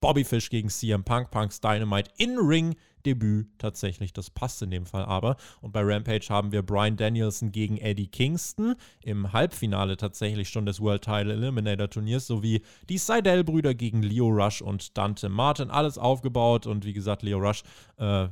Bobby 0.00 0.24
Fish 0.24 0.50
gegen 0.50 0.68
CM 0.68 1.04
Punk, 1.04 1.30
Punks 1.30 1.60
Dynamite 1.60 2.10
in-Ring. 2.18 2.76
Debüt 3.04 3.46
tatsächlich, 3.58 4.12
das 4.12 4.30
passt 4.30 4.60
in 4.62 4.70
dem 4.70 4.84
Fall 4.84 5.04
aber. 5.04 5.36
Und 5.60 5.72
bei 5.72 5.80
Rampage 5.82 6.26
haben 6.28 6.50
wir 6.50 6.62
Brian 6.62 6.96
Danielson 6.96 7.52
gegen 7.52 7.78
Eddie 7.78 8.08
Kingston 8.08 8.74
im 9.00 9.32
Halbfinale 9.32 9.96
tatsächlich 9.96 10.48
schon 10.48 10.66
des 10.66 10.80
World 10.80 11.02
Title 11.02 11.32
Eliminator 11.32 11.88
Turniers 11.88 12.26
sowie 12.26 12.62
die 12.88 12.98
Seidel-Brüder 12.98 13.74
gegen 13.74 14.02
Leo 14.02 14.26
Rush 14.28 14.60
und 14.60 14.98
Dante 14.98 15.28
Martin. 15.28 15.70
Alles 15.70 15.98
aufgebaut 15.98 16.66
und 16.66 16.84
wie 16.84 16.92
gesagt, 16.92 17.22
Leo 17.22 17.38
Rush, 17.38 17.62
äh, 17.98 18.28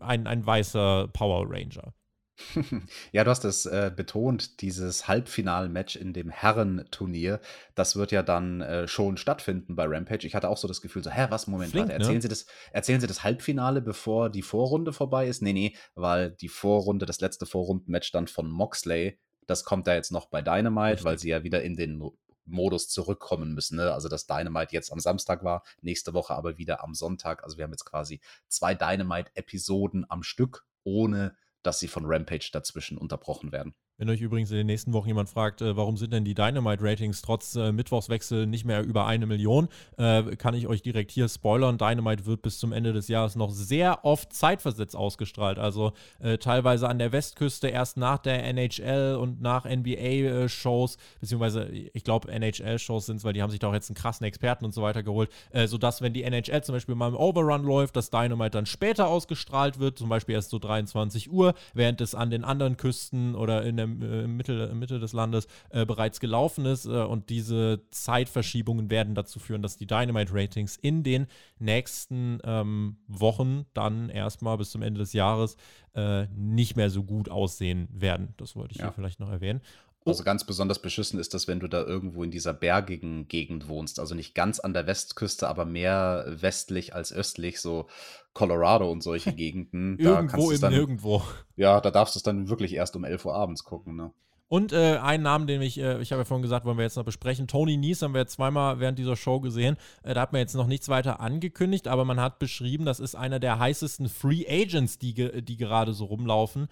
ein, 0.00 0.26
ein 0.26 0.44
weißer 0.44 1.08
Power 1.12 1.46
Ranger. 1.48 1.94
ja, 3.12 3.24
du 3.24 3.30
hast 3.30 3.44
es 3.44 3.66
äh, 3.66 3.90
betont, 3.94 4.60
dieses 4.60 5.08
Halbfinal-Match 5.08 5.96
in 5.96 6.12
dem 6.12 6.30
Herrenturnier, 6.30 7.40
das 7.74 7.96
wird 7.96 8.12
ja 8.12 8.22
dann 8.22 8.60
äh, 8.60 8.88
schon 8.88 9.16
stattfinden 9.16 9.76
bei 9.76 9.84
Rampage. 9.86 10.26
Ich 10.26 10.34
hatte 10.34 10.48
auch 10.48 10.58
so 10.58 10.68
das 10.68 10.80
Gefühl, 10.80 11.02
so, 11.02 11.10
hä, 11.10 11.26
was, 11.30 11.46
Moment, 11.46 11.70
Flink, 11.70 11.88
warte, 11.88 11.94
erzählen, 11.94 12.16
ne? 12.16 12.22
Sie 12.22 12.28
das, 12.28 12.46
erzählen 12.72 13.00
Sie 13.00 13.06
das 13.06 13.24
Halbfinale, 13.24 13.80
bevor 13.80 14.30
die 14.30 14.42
Vorrunde 14.42 14.92
vorbei 14.92 15.28
ist? 15.28 15.42
Nee, 15.42 15.52
nee, 15.52 15.76
weil 15.94 16.30
die 16.30 16.48
Vorrunde, 16.48 17.06
das 17.06 17.20
letzte 17.20 17.46
Vorrunden-Match 17.46 18.12
dann 18.12 18.26
von 18.26 18.50
Moxley, 18.50 19.18
das 19.46 19.64
kommt 19.64 19.86
da 19.86 19.94
jetzt 19.94 20.12
noch 20.12 20.26
bei 20.26 20.42
Dynamite, 20.42 20.92
Richtig. 20.92 21.04
weil 21.04 21.18
sie 21.18 21.28
ja 21.30 21.42
wieder 21.42 21.62
in 21.62 21.76
den 21.76 22.02
Modus 22.46 22.88
zurückkommen 22.88 23.54
müssen. 23.54 23.76
Ne? 23.76 23.92
Also, 23.92 24.08
dass 24.08 24.26
Dynamite 24.26 24.72
jetzt 24.72 24.92
am 24.92 25.00
Samstag 25.00 25.44
war, 25.44 25.62
nächste 25.82 26.14
Woche 26.14 26.34
aber 26.34 26.58
wieder 26.58 26.82
am 26.82 26.94
Sonntag. 26.94 27.44
Also, 27.44 27.56
wir 27.56 27.64
haben 27.64 27.72
jetzt 27.72 27.84
quasi 27.84 28.20
zwei 28.48 28.74
Dynamite-Episoden 28.74 30.06
am 30.08 30.22
Stück, 30.22 30.64
ohne 30.84 31.36
dass 31.66 31.80
sie 31.80 31.88
von 31.88 32.04
Rampage 32.06 32.50
dazwischen 32.52 32.96
unterbrochen 32.98 33.52
werden. 33.52 33.74
Wenn 33.98 34.10
euch 34.10 34.20
übrigens 34.20 34.50
in 34.50 34.58
den 34.58 34.66
nächsten 34.66 34.92
Wochen 34.92 35.08
jemand 35.08 35.30
fragt, 35.30 35.62
äh, 35.62 35.74
warum 35.74 35.96
sind 35.96 36.12
denn 36.12 36.22
die 36.22 36.34
Dynamite-Ratings 36.34 37.22
trotz 37.22 37.56
äh, 37.56 37.72
Mittwochswechsel 37.72 38.46
nicht 38.46 38.66
mehr 38.66 38.82
über 38.82 39.06
eine 39.06 39.24
Million, 39.24 39.68
äh, 39.96 40.36
kann 40.36 40.52
ich 40.52 40.66
euch 40.66 40.82
direkt 40.82 41.10
hier 41.10 41.30
spoilern. 41.30 41.78
Dynamite 41.78 42.26
wird 42.26 42.42
bis 42.42 42.58
zum 42.58 42.72
Ende 42.72 42.92
des 42.92 43.08
Jahres 43.08 43.36
noch 43.36 43.50
sehr 43.50 44.04
oft 44.04 44.34
zeitversetzt 44.34 44.94
ausgestrahlt. 44.94 45.58
Also 45.58 45.92
äh, 46.18 46.36
teilweise 46.36 46.90
an 46.90 46.98
der 46.98 47.12
Westküste 47.12 47.68
erst 47.68 47.96
nach 47.96 48.18
der 48.18 48.44
NHL 48.44 49.16
und 49.18 49.40
nach 49.40 49.64
NBA-Shows, 49.64 50.98
beziehungsweise 51.20 51.66
ich 51.70 52.04
glaube 52.04 52.30
NHL-Shows 52.30 53.06
sind 53.06 53.16
es, 53.16 53.24
weil 53.24 53.32
die 53.32 53.40
haben 53.40 53.50
sich 53.50 53.60
da 53.60 53.68
auch 53.68 53.74
jetzt 53.74 53.88
einen 53.88 53.96
krassen 53.96 54.26
Experten 54.26 54.66
und 54.66 54.74
so 54.74 54.82
weiter 54.82 55.02
geholt, 55.02 55.30
äh, 55.52 55.66
sodass 55.66 56.02
wenn 56.02 56.12
die 56.12 56.22
NHL 56.22 56.62
zum 56.62 56.74
Beispiel 56.74 56.96
mal 56.96 57.08
im 57.08 57.16
Overrun 57.16 57.64
läuft, 57.64 57.96
das 57.96 58.10
Dynamite 58.10 58.50
dann 58.50 58.66
später 58.66 59.08
ausgestrahlt 59.08 59.78
wird, 59.78 59.96
zum 59.96 60.10
Beispiel 60.10 60.34
erst 60.34 60.50
so 60.50 60.58
23 60.58 61.32
Uhr, 61.32 61.54
während 61.72 62.02
es 62.02 62.14
an 62.14 62.30
den 62.30 62.44
anderen 62.44 62.76
Küsten 62.76 63.34
oder 63.34 63.62
in 63.62 63.78
der 63.78 63.85
äh, 63.86 64.26
Mitte, 64.26 64.72
Mitte 64.74 64.98
des 64.98 65.12
Landes 65.12 65.46
äh, 65.70 65.86
bereits 65.86 66.20
gelaufen 66.20 66.64
ist. 66.66 66.86
Äh, 66.86 66.90
und 67.04 67.30
diese 67.30 67.80
Zeitverschiebungen 67.90 68.90
werden 68.90 69.14
dazu 69.14 69.38
führen, 69.38 69.62
dass 69.62 69.76
die 69.76 69.86
Dynamite-Ratings 69.86 70.76
in 70.76 71.02
den 71.02 71.26
nächsten 71.58 72.38
ähm, 72.44 72.96
Wochen 73.08 73.66
dann 73.74 74.08
erstmal 74.08 74.56
bis 74.58 74.70
zum 74.70 74.82
Ende 74.82 74.98
des 74.98 75.12
Jahres 75.12 75.56
äh, 75.94 76.26
nicht 76.34 76.76
mehr 76.76 76.90
so 76.90 77.02
gut 77.04 77.28
aussehen 77.30 77.88
werden. 77.92 78.34
Das 78.36 78.54
wollte 78.56 78.72
ich 78.72 78.78
Ja. 78.78 78.86
hier 78.86 78.92
vielleicht 78.92 79.20
noch 79.20 79.30
erwähnen. 79.30 79.60
Also 80.06 80.24
ganz 80.24 80.44
besonders 80.44 80.80
beschissen 80.80 81.18
ist 81.18 81.34
das, 81.34 81.48
wenn 81.48 81.60
du 81.60 81.68
da 81.68 81.82
irgendwo 81.82 82.22
in 82.22 82.30
dieser 82.30 82.52
bergigen 82.52 83.28
Gegend 83.28 83.68
wohnst. 83.68 83.98
Also 83.98 84.14
nicht 84.14 84.34
ganz 84.34 84.60
an 84.60 84.72
der 84.72 84.86
Westküste, 84.86 85.48
aber 85.48 85.64
mehr 85.64 86.24
westlich 86.28 86.94
als 86.94 87.12
östlich, 87.12 87.60
so 87.60 87.88
Colorado 88.32 88.90
und 88.90 89.02
solche 89.02 89.32
Gegenden. 89.34 89.98
da 89.98 90.16
kannst 90.16 90.34
Irgendwo 90.34 90.50
im 90.52 90.60
dann, 90.60 90.72
Nirgendwo. 90.72 91.22
Ja, 91.56 91.80
da 91.80 91.90
darfst 91.90 92.14
du 92.14 92.18
es 92.18 92.22
dann 92.22 92.48
wirklich 92.48 92.74
erst 92.74 92.96
um 92.96 93.04
11 93.04 93.24
Uhr 93.24 93.34
abends 93.34 93.64
gucken. 93.64 93.96
Ne? 93.96 94.12
Und 94.48 94.72
äh, 94.72 94.98
einen 94.98 95.24
Namen, 95.24 95.48
den 95.48 95.60
ich, 95.60 95.78
äh, 95.78 96.00
ich 96.00 96.12
habe 96.12 96.20
ja 96.20 96.24
vorhin 96.24 96.42
gesagt, 96.42 96.64
wollen 96.64 96.78
wir 96.78 96.84
jetzt 96.84 96.96
noch 96.96 97.04
besprechen. 97.04 97.48
Tony 97.48 97.76
Nies 97.76 98.02
haben 98.02 98.14
wir 98.14 98.20
jetzt 98.20 98.34
zweimal 98.34 98.78
während 98.78 98.98
dieser 98.98 99.16
Show 99.16 99.40
gesehen. 99.40 99.76
Äh, 100.04 100.14
da 100.14 100.20
hat 100.20 100.32
man 100.32 100.38
jetzt 100.38 100.54
noch 100.54 100.68
nichts 100.68 100.88
weiter 100.88 101.18
angekündigt, 101.18 101.88
aber 101.88 102.04
man 102.04 102.20
hat 102.20 102.38
beschrieben, 102.38 102.84
das 102.84 103.00
ist 103.00 103.16
einer 103.16 103.40
der 103.40 103.58
heißesten 103.58 104.08
Free 104.08 104.44
Agents, 104.48 104.98
die, 104.98 105.42
die 105.42 105.56
gerade 105.56 105.94
so 105.94 106.04
rumlaufen. 106.04 106.68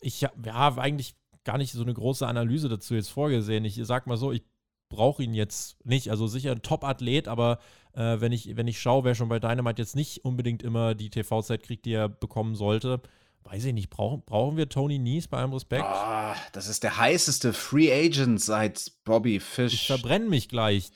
Ich 0.00 0.22
habe 0.22 0.34
ja, 0.44 0.76
eigentlich 0.76 1.14
gar 1.44 1.58
nicht 1.58 1.72
so 1.72 1.82
eine 1.82 1.94
große 1.94 2.26
Analyse 2.26 2.68
dazu 2.68 2.94
jetzt 2.94 3.10
vorgesehen. 3.10 3.64
Ich 3.64 3.80
sag 3.82 4.06
mal 4.06 4.16
so, 4.16 4.32
ich 4.32 4.42
brauche 4.88 5.22
ihn 5.22 5.34
jetzt 5.34 5.84
nicht. 5.86 6.10
Also 6.10 6.26
sicher 6.26 6.50
ein 6.52 6.62
Top-Athlet, 6.62 7.28
aber 7.28 7.58
äh, 7.94 8.20
wenn, 8.20 8.32
ich, 8.32 8.56
wenn 8.56 8.66
ich 8.68 8.80
schaue, 8.80 9.04
wer 9.04 9.14
schon 9.14 9.28
bei 9.28 9.38
Dynamite 9.38 9.80
jetzt 9.82 9.96
nicht 9.96 10.24
unbedingt 10.24 10.62
immer 10.62 10.94
die 10.94 11.10
TV-Zeit 11.10 11.62
kriegt, 11.62 11.84
die 11.84 11.92
er 11.92 12.08
bekommen 12.08 12.54
sollte, 12.56 13.00
weiß 13.44 13.64
ich 13.64 13.72
nicht, 13.72 13.88
brauchen, 13.90 14.22
brauchen 14.26 14.56
wir 14.56 14.68
Tony 14.68 14.98
Nies 14.98 15.28
bei 15.28 15.38
allem 15.38 15.52
Respekt? 15.52 15.84
Ah, 15.84 16.36
das 16.52 16.68
ist 16.68 16.82
der 16.82 16.98
heißeste 16.98 17.52
Free 17.52 17.90
Agent 17.92 18.40
seit 18.40 18.92
Bobby 19.04 19.36
Ich 19.36 19.42
Fish. 19.44 19.86
verbrenne 19.86 20.28
mich 20.28 20.48
gleich. 20.48 20.90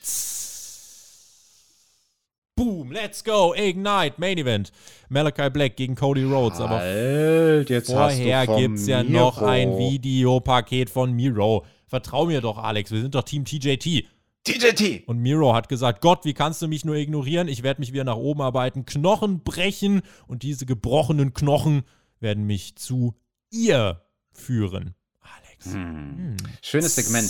Boom, 2.55 2.91
let's 2.93 3.21
go, 3.21 3.53
Ignite, 3.53 4.13
Main 4.17 4.37
Event. 4.37 4.71
Malachi 5.09 5.49
Black 5.49 5.75
gegen 5.75 5.95
Cody 5.95 6.23
Rhodes. 6.23 6.61
Aber 6.61 6.77
Halt, 6.79 7.69
jetzt 7.69 7.91
vorher 7.91 8.47
gibt 8.47 8.79
es 8.79 8.87
ja 8.87 9.03
noch 9.03 9.41
Miro. 9.41 9.51
ein 9.51 9.77
Videopaket 9.77 10.89
von 10.89 11.11
Miro. 11.11 11.65
Vertrau 11.87 12.25
mir 12.25 12.39
doch, 12.39 12.57
Alex, 12.57 12.91
wir 12.91 13.01
sind 13.01 13.13
doch 13.13 13.23
Team 13.23 13.43
TJT. 13.43 14.05
TJT. 14.45 15.07
Und 15.07 15.19
Miro 15.19 15.53
hat 15.53 15.67
gesagt, 15.67 16.01
Gott, 16.01 16.23
wie 16.23 16.33
kannst 16.33 16.61
du 16.61 16.69
mich 16.69 16.85
nur 16.85 16.95
ignorieren? 16.95 17.49
Ich 17.49 17.61
werde 17.61 17.81
mich 17.81 17.91
wieder 17.91 18.05
nach 18.05 18.15
oben 18.15 18.41
arbeiten, 18.41 18.85
Knochen 18.85 19.41
brechen 19.43 20.01
und 20.27 20.43
diese 20.43 20.65
gebrochenen 20.65 21.33
Knochen 21.33 21.83
werden 22.21 22.45
mich 22.45 22.77
zu 22.77 23.15
ihr 23.51 24.01
führen. 24.31 24.95
Alex. 25.19 25.73
Hm. 25.73 26.37
Schönes 26.61 26.95
Segment. 26.95 27.29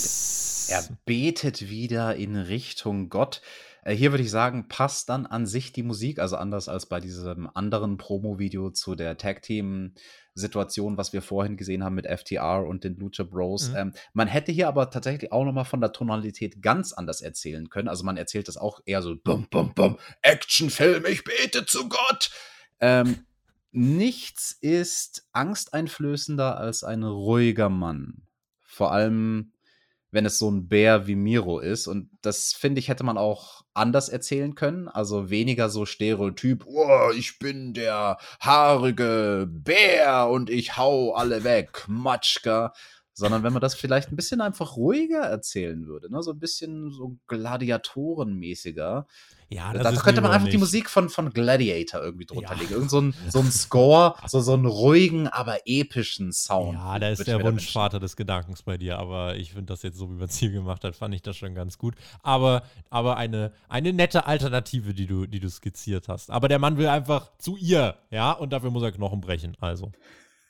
Er 0.68 0.96
betet 1.04 1.68
wieder 1.68 2.14
in 2.14 2.36
Richtung 2.36 3.08
Gott. 3.08 3.40
Äh, 3.86 3.94
Hier 3.94 4.12
würde 4.12 4.24
ich 4.24 4.30
sagen, 4.30 4.68
passt 4.68 5.08
dann 5.08 5.26
an 5.26 5.46
sich 5.46 5.72
die 5.72 5.84
Musik, 5.84 6.18
also 6.18 6.36
anders 6.36 6.68
als 6.68 6.86
bei 6.86 7.00
diesem 7.00 7.48
anderen 7.54 7.96
Promo-Video 7.96 8.70
zu 8.70 8.96
der 8.96 9.16
Tag-Team-Situation, 9.16 10.96
was 10.96 11.12
wir 11.12 11.22
vorhin 11.22 11.56
gesehen 11.56 11.84
haben 11.84 11.94
mit 11.94 12.06
FTR 12.06 12.66
und 12.66 12.82
den 12.82 12.96
Lucha 12.96 13.22
Bros. 13.22 13.70
Mhm. 13.70 13.76
Ähm, 13.76 13.92
man 14.12 14.28
hätte 14.28 14.50
hier 14.50 14.66
aber 14.68 14.90
tatsächlich 14.90 15.30
auch 15.30 15.44
nochmal 15.44 15.64
von 15.64 15.80
der 15.80 15.92
Tonalität 15.92 16.60
ganz 16.62 16.92
anders 16.92 17.20
erzählen 17.20 17.70
können. 17.70 17.88
Also 17.88 18.04
man 18.04 18.16
erzählt 18.16 18.48
das 18.48 18.56
auch 18.56 18.80
eher 18.84 19.02
so 19.02 19.14
bum, 19.16 19.46
bum, 19.50 19.72
bum, 19.74 19.98
Actionfilm, 20.22 21.04
ich 21.06 21.22
bete 21.22 21.64
zu 21.64 21.88
Gott. 21.88 22.30
Ähm, 22.80 23.24
nichts 23.70 24.56
ist 24.60 25.28
angsteinflößender 25.32 26.58
als 26.58 26.82
ein 26.82 27.04
ruhiger 27.04 27.68
Mann. 27.68 28.22
Vor 28.64 28.92
allem 28.92 29.52
wenn 30.16 30.24
es 30.24 30.38
so 30.38 30.50
ein 30.50 30.66
Bär 30.66 31.06
wie 31.06 31.14
Miro 31.14 31.60
ist. 31.60 31.86
Und 31.86 32.08
das, 32.22 32.54
finde 32.54 32.78
ich, 32.78 32.88
hätte 32.88 33.04
man 33.04 33.18
auch 33.18 33.66
anders 33.74 34.08
erzählen 34.08 34.54
können. 34.54 34.88
Also 34.88 35.28
weniger 35.28 35.68
so 35.68 35.84
Stereotyp, 35.84 36.64
oh, 36.66 37.10
ich 37.14 37.38
bin 37.38 37.74
der 37.74 38.16
haarige 38.40 39.46
Bär 39.46 40.28
und 40.28 40.48
ich 40.48 40.78
hau 40.78 41.12
alle 41.12 41.44
weg, 41.44 41.84
Matschka. 41.86 42.72
Sondern 43.18 43.42
wenn 43.42 43.54
man 43.54 43.62
das 43.62 43.74
vielleicht 43.74 44.12
ein 44.12 44.16
bisschen 44.16 44.42
einfach 44.42 44.76
ruhiger 44.76 45.20
erzählen 45.20 45.86
würde, 45.86 46.12
ne? 46.12 46.22
so 46.22 46.32
ein 46.32 46.38
bisschen 46.38 46.90
so 46.90 47.16
Gladiatorenmäßiger. 47.28 49.06
Ja, 49.48 49.72
da, 49.72 49.82
da 49.84 49.92
könnte 49.92 50.20
man 50.20 50.32
einfach 50.32 50.44
nicht. 50.44 50.52
die 50.52 50.58
Musik 50.58 50.90
von, 50.90 51.08
von 51.08 51.32
Gladiator 51.32 52.02
irgendwie 52.02 52.26
drunter 52.26 52.52
ja. 52.52 52.60
legen. 52.60 52.74
Irgend 52.74 52.90
so 52.90 53.00
ein, 53.00 53.14
so 53.30 53.38
ein 53.38 53.50
Score, 53.50 54.16
so, 54.26 54.42
so 54.42 54.52
einen 54.52 54.66
ruhigen, 54.66 55.28
aber 55.28 55.60
epischen 55.64 56.30
Sound. 56.32 56.74
Ja, 56.74 56.98
da 56.98 57.08
ist 57.08 57.26
der 57.26 57.42
Wunschvater 57.42 58.00
des 58.00 58.16
Gedankens 58.16 58.62
bei 58.62 58.76
dir, 58.76 58.98
aber 58.98 59.36
ich 59.36 59.52
finde 59.54 59.72
das 59.72 59.82
jetzt 59.82 59.96
so, 59.96 60.10
wie 60.10 60.14
man 60.16 60.26
es 60.26 60.36
hier 60.36 60.50
gemacht 60.50 60.84
hat, 60.84 60.94
fand 60.94 61.14
ich 61.14 61.22
das 61.22 61.38
schon 61.38 61.54
ganz 61.54 61.78
gut. 61.78 61.94
Aber, 62.22 62.64
aber 62.90 63.16
eine, 63.16 63.50
eine 63.70 63.94
nette 63.94 64.26
Alternative, 64.26 64.92
die 64.92 65.06
du, 65.06 65.24
die 65.24 65.40
du 65.40 65.48
skizziert 65.48 66.08
hast. 66.08 66.30
Aber 66.30 66.48
der 66.48 66.58
Mann 66.58 66.76
will 66.76 66.88
einfach 66.88 67.30
zu 67.38 67.56
ihr, 67.56 67.96
ja, 68.10 68.32
und 68.32 68.52
dafür 68.52 68.70
muss 68.70 68.82
er 68.82 68.92
Knochen 68.92 69.22
brechen, 69.22 69.56
also. 69.58 69.90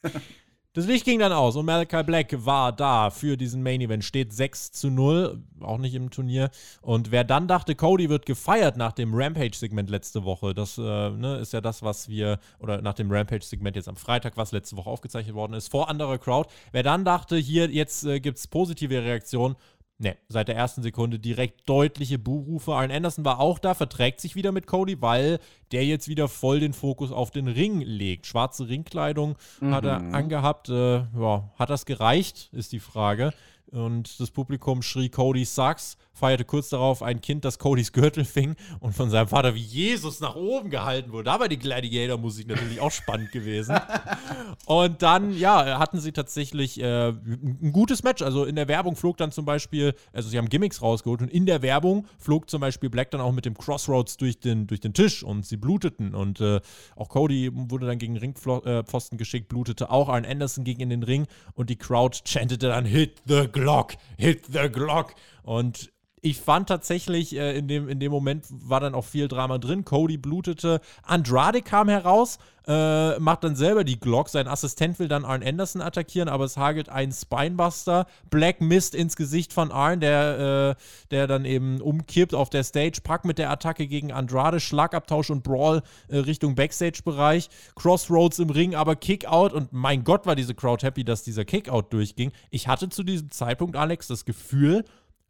Das 0.76 0.84
Licht 0.84 1.06
ging 1.06 1.20
dann 1.20 1.32
aus 1.32 1.56
und 1.56 1.64
Malachi 1.64 2.02
Black 2.02 2.44
war 2.44 2.70
da 2.70 3.08
für 3.08 3.38
diesen 3.38 3.62
Main 3.62 3.80
Event. 3.80 4.04
Steht 4.04 4.34
6 4.34 4.72
zu 4.72 4.90
0, 4.90 5.42
auch 5.60 5.78
nicht 5.78 5.94
im 5.94 6.10
Turnier. 6.10 6.50
Und 6.82 7.10
wer 7.10 7.24
dann 7.24 7.48
dachte, 7.48 7.74
Cody 7.74 8.10
wird 8.10 8.26
gefeiert 8.26 8.76
nach 8.76 8.92
dem 8.92 9.14
Rampage-Segment 9.14 9.88
letzte 9.88 10.24
Woche, 10.24 10.52
das 10.52 10.76
äh, 10.76 10.82
ne, 10.82 11.38
ist 11.38 11.54
ja 11.54 11.62
das, 11.62 11.82
was 11.82 12.10
wir, 12.10 12.38
oder 12.58 12.82
nach 12.82 12.92
dem 12.92 13.10
Rampage-Segment 13.10 13.74
jetzt 13.74 13.88
am 13.88 13.96
Freitag, 13.96 14.36
was 14.36 14.52
letzte 14.52 14.76
Woche 14.76 14.90
aufgezeichnet 14.90 15.34
worden 15.34 15.54
ist, 15.54 15.68
vor 15.68 15.88
anderer 15.88 16.18
Crowd. 16.18 16.50
Wer 16.72 16.82
dann 16.82 17.06
dachte, 17.06 17.38
hier, 17.38 17.70
jetzt 17.70 18.04
äh, 18.04 18.20
gibt 18.20 18.36
es 18.36 18.46
positive 18.46 19.02
Reaktionen, 19.02 19.56
Ne, 19.98 20.14
seit 20.28 20.48
der 20.48 20.56
ersten 20.56 20.82
Sekunde 20.82 21.18
direkt 21.18 21.66
deutliche 21.66 22.18
Buhrufe. 22.18 22.74
Arn 22.74 22.90
Anderson 22.90 23.24
war 23.24 23.40
auch 23.40 23.58
da, 23.58 23.72
verträgt 23.72 24.20
sich 24.20 24.34
wieder 24.36 24.52
mit 24.52 24.66
Cody, 24.66 25.00
weil 25.00 25.38
der 25.72 25.86
jetzt 25.86 26.06
wieder 26.06 26.28
voll 26.28 26.60
den 26.60 26.74
Fokus 26.74 27.10
auf 27.10 27.30
den 27.30 27.48
Ring 27.48 27.80
legt. 27.80 28.26
Schwarze 28.26 28.68
Ringkleidung 28.68 29.36
mhm. 29.60 29.74
hat 29.74 29.86
er 29.86 30.00
mhm. 30.00 30.14
angehabt. 30.14 30.68
Äh, 30.68 30.96
ja, 30.96 31.50
hat 31.58 31.70
das 31.70 31.86
gereicht, 31.86 32.50
ist 32.52 32.72
die 32.72 32.80
Frage. 32.80 33.32
Und 33.70 34.20
das 34.20 34.30
Publikum 34.30 34.82
schrie 34.82 35.08
Cody 35.08 35.46
sucks, 35.46 35.96
feierte 36.16 36.44
kurz 36.44 36.70
darauf 36.70 37.02
ein 37.02 37.20
Kind, 37.20 37.44
das 37.44 37.58
Codys 37.58 37.92
Gürtel 37.92 38.24
fing 38.24 38.56
und 38.80 38.94
von 38.94 39.10
seinem 39.10 39.28
Vater 39.28 39.54
wie 39.54 39.60
Jesus 39.60 40.20
nach 40.20 40.34
oben 40.34 40.70
gehalten 40.70 41.12
wurde. 41.12 41.24
Da 41.24 41.38
war 41.38 41.48
die 41.48 41.58
Gladiator-Musik 41.58 42.48
natürlich 42.48 42.80
auch 42.80 42.90
spannend 42.90 43.30
gewesen. 43.32 43.76
Und 44.66 45.02
dann, 45.02 45.36
ja, 45.36 45.78
hatten 45.78 46.00
sie 46.00 46.12
tatsächlich 46.12 46.80
äh, 46.80 47.08
ein 47.10 47.72
gutes 47.72 48.02
Match. 48.02 48.22
Also 48.22 48.44
in 48.44 48.56
der 48.56 48.68
Werbung 48.68 48.96
flog 48.96 49.16
dann 49.16 49.30
zum 49.30 49.44
Beispiel, 49.44 49.94
also 50.12 50.28
sie 50.28 50.38
haben 50.38 50.48
Gimmicks 50.48 50.82
rausgeholt 50.82 51.22
und 51.22 51.30
in 51.30 51.46
der 51.46 51.62
Werbung 51.62 52.06
flog 52.18 52.48
zum 52.50 52.60
Beispiel 52.60 52.90
Black 52.90 53.10
dann 53.10 53.20
auch 53.20 53.32
mit 53.32 53.44
dem 53.44 53.56
Crossroads 53.56 54.16
durch 54.16 54.40
den, 54.40 54.66
durch 54.66 54.80
den 54.80 54.94
Tisch 54.94 55.22
und 55.22 55.46
sie 55.46 55.56
bluteten. 55.56 56.14
Und 56.14 56.40
äh, 56.40 56.60
auch 56.96 57.08
Cody 57.08 57.50
wurde 57.52 57.86
dann 57.86 57.98
gegen 57.98 58.16
Ringpfosten 58.16 59.18
geschickt, 59.18 59.48
blutete 59.48 59.90
auch. 59.90 60.08
Arn 60.08 60.24
Anderson 60.24 60.64
ging 60.64 60.80
in 60.80 60.90
den 60.90 61.02
Ring 61.02 61.26
und 61.54 61.70
die 61.70 61.76
Crowd 61.76 62.18
chantete 62.26 62.68
dann 62.68 62.86
Hit 62.86 63.22
the 63.26 63.48
Glock, 63.50 63.94
hit 64.16 64.46
the 64.46 64.68
Glock. 64.70 65.14
Und 65.42 65.92
ich 66.22 66.40
fand 66.40 66.68
tatsächlich, 66.68 67.36
äh, 67.36 67.56
in, 67.56 67.68
dem, 67.68 67.88
in 67.88 68.00
dem 68.00 68.10
Moment 68.10 68.46
war 68.50 68.80
dann 68.80 68.94
auch 68.94 69.04
viel 69.04 69.28
Drama 69.28 69.58
drin. 69.58 69.84
Cody 69.84 70.16
blutete. 70.16 70.80
Andrade 71.02 71.60
kam 71.62 71.88
heraus, 71.88 72.38
äh, 72.66 73.18
macht 73.18 73.44
dann 73.44 73.54
selber 73.54 73.84
die 73.84 74.00
Glock. 74.00 74.28
Sein 74.30 74.48
Assistent 74.48 74.98
will 74.98 75.08
dann 75.08 75.24
Arn 75.24 75.42
Anderson 75.42 75.82
attackieren, 75.82 76.28
aber 76.28 76.44
es 76.44 76.56
hagelt 76.56 76.88
ein 76.88 77.12
Spinebuster. 77.12 78.06
Black 78.30 78.60
Mist 78.60 78.94
ins 78.94 79.14
Gesicht 79.14 79.52
von 79.52 79.70
Arn, 79.70 80.00
der, 80.00 80.76
äh, 80.76 80.82
der 81.10 81.26
dann 81.26 81.44
eben 81.44 81.80
umkippt 81.80 82.34
auf 82.34 82.50
der 82.50 82.64
Stage. 82.64 83.00
Pack 83.04 83.24
mit 83.24 83.38
der 83.38 83.50
Attacke 83.50 83.86
gegen 83.86 84.10
Andrade, 84.10 84.58
Schlagabtausch 84.58 85.30
und 85.30 85.44
Brawl 85.44 85.82
äh, 86.08 86.16
Richtung 86.16 86.54
Backstage-Bereich. 86.54 87.50
Crossroads 87.76 88.38
im 88.38 88.50
Ring, 88.50 88.74
aber 88.74 88.96
Kickout. 88.96 89.52
Und 89.52 89.72
mein 89.72 90.02
Gott, 90.02 90.26
war 90.26 90.34
diese 90.34 90.54
Crowd 90.54 90.84
happy, 90.84 91.04
dass 91.04 91.22
dieser 91.22 91.44
Kickout 91.44 91.92
durchging. 91.92 92.32
Ich 92.50 92.68
hatte 92.68 92.88
zu 92.88 93.04
diesem 93.04 93.30
Zeitpunkt, 93.30 93.76
Alex, 93.76 94.08
das 94.08 94.24
Gefühl, 94.24 94.84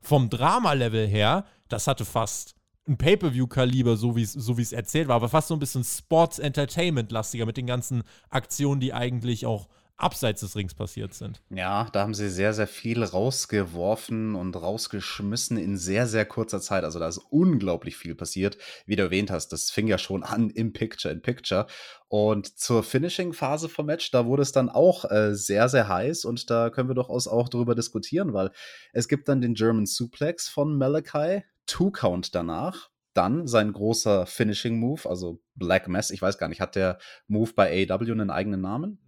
vom 0.07 0.31
Drama-Level 0.31 1.07
her, 1.07 1.45
das 1.69 1.87
hatte 1.87 2.05
fast 2.05 2.55
ein 2.89 2.97
Pay-Per-View-Kaliber, 2.97 3.97
so 3.97 4.15
wie 4.15 4.25
so 4.25 4.57
es 4.57 4.73
erzählt 4.73 5.09
war, 5.09 5.17
aber 5.17 5.29
fast 5.29 5.49
so 5.49 5.55
ein 5.55 5.59
bisschen 5.59 5.83
Sports-Entertainment-lastiger 5.83 7.45
mit 7.45 7.57
den 7.57 7.67
ganzen 7.67 8.05
Aktionen, 8.31 8.81
die 8.81 8.95
eigentlich 8.95 9.47
auch 9.47 9.69
abseits 9.97 10.41
des 10.41 10.57
Rings 10.57 10.75
passiert 10.75 11.15
sind. 11.15 11.41
Ja, 11.51 11.89
da 11.93 12.03
haben 12.03 12.15
sie 12.15 12.29
sehr, 12.29 12.53
sehr 12.53 12.67
viel 12.67 13.03
rausgeworfen 13.03 14.35
und 14.35 14.55
rausgeschmissen 14.55 15.57
in 15.57 15.77
sehr, 15.79 16.07
sehr 16.07 16.27
kurzer 16.27 16.61
Zeit. 16.61 16.85
Also 16.85 16.99
da 16.99 17.09
ist 17.09 17.19
unglaublich 17.19 17.97
viel 17.97 18.15
passiert. 18.15 18.59
Wie 18.85 18.97
du 18.97 19.05
erwähnt 19.05 19.31
hast, 19.31 19.49
das 19.49 19.71
fing 19.71 19.87
ja 19.87 19.99
schon 19.99 20.23
an 20.23 20.51
im 20.51 20.73
Picture-in-Picture. 20.73 21.67
Und 22.09 22.59
zur 22.59 22.83
Finishing-Phase 22.83 23.69
vom 23.69 23.87
Match, 23.87 24.11
da 24.11 24.27
wurde 24.27 24.43
es 24.43 24.53
dann 24.53 24.69
auch 24.69 25.11
äh, 25.11 25.35
sehr, 25.35 25.69
sehr 25.69 25.89
heiß 25.89 26.25
und 26.25 26.51
da 26.51 26.71
können 26.71 26.89
wir 26.89 26.95
durchaus 26.95 27.27
auch 27.27 27.49
drüber 27.49 27.75
diskutieren, 27.75 28.33
weil 28.35 28.51
es 28.93 29.09
gibt 29.09 29.29
dann 29.29 29.41
den 29.41 29.55
German 29.55 29.87
Suplex 29.87 30.49
von 30.49 30.77
Malachi, 30.77 31.43
Two-Count 31.67 32.35
danach, 32.35 32.91
dann 33.15 33.47
sein 33.47 33.73
großer 33.73 34.27
Finishing 34.27 34.79
Move, 34.79 35.09
also 35.09 35.41
Black 35.55 35.89
Mess. 35.89 36.11
Ich 36.11 36.21
weiß 36.21 36.39
gar 36.39 36.49
nicht, 36.49 36.61
hat 36.61 36.77
der 36.77 36.99
Move 37.29 37.53
bei 37.55 37.89
AW 37.89 38.13
einen 38.13 38.31
eigenen 38.31 38.61
Namen? 38.61 38.99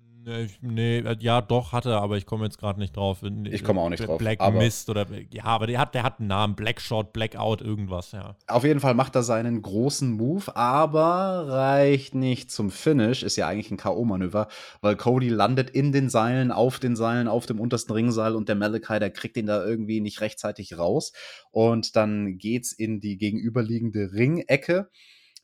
Nee, 0.60 1.02
ja, 1.20 1.40
doch, 1.40 1.72
hatte, 1.72 1.96
aber 1.96 2.16
ich 2.16 2.26
komme 2.26 2.44
jetzt 2.44 2.58
gerade 2.58 2.78
nicht 2.78 2.96
drauf. 2.96 3.22
Ich 3.44 3.64
komme 3.64 3.80
auch 3.80 3.88
nicht 3.88 4.06
drauf. 4.06 4.18
Black 4.18 4.40
Mist 4.54 4.90
oder, 4.90 5.06
ja, 5.30 5.44
aber 5.44 5.66
der 5.66 5.78
hat, 5.78 5.94
der 5.94 6.02
hat 6.02 6.18
einen 6.18 6.28
Namen. 6.28 6.54
Blackshot, 6.54 7.12
Blackout, 7.12 7.60
irgendwas, 7.60 8.12
ja. 8.12 8.36
Auf 8.46 8.64
jeden 8.64 8.80
Fall 8.80 8.94
macht 8.94 9.14
er 9.14 9.22
seinen 9.22 9.62
großen 9.62 10.10
Move, 10.10 10.54
aber 10.56 11.48
reicht 11.48 12.14
nicht 12.14 12.50
zum 12.50 12.70
Finish. 12.70 13.22
Ist 13.22 13.36
ja 13.36 13.48
eigentlich 13.48 13.70
ein 13.70 13.76
K.O.-Manöver, 13.76 14.48
weil 14.80 14.96
Cody 14.96 15.28
landet 15.28 15.70
in 15.70 15.92
den 15.92 16.08
Seilen, 16.10 16.52
auf 16.52 16.78
den 16.78 16.96
Seilen, 16.96 17.28
auf 17.28 17.46
dem 17.46 17.60
untersten 17.60 17.92
Ringseil 17.92 18.34
und 18.34 18.48
der 18.48 18.56
Malachi, 18.56 18.98
der 18.98 19.10
kriegt 19.10 19.36
ihn 19.36 19.46
da 19.46 19.64
irgendwie 19.64 20.00
nicht 20.00 20.20
rechtzeitig 20.20 20.78
raus. 20.78 21.12
Und 21.50 21.96
dann 21.96 22.38
geht's 22.38 22.72
in 22.72 23.00
die 23.00 23.16
gegenüberliegende 23.16 24.12
Ringecke. 24.12 24.90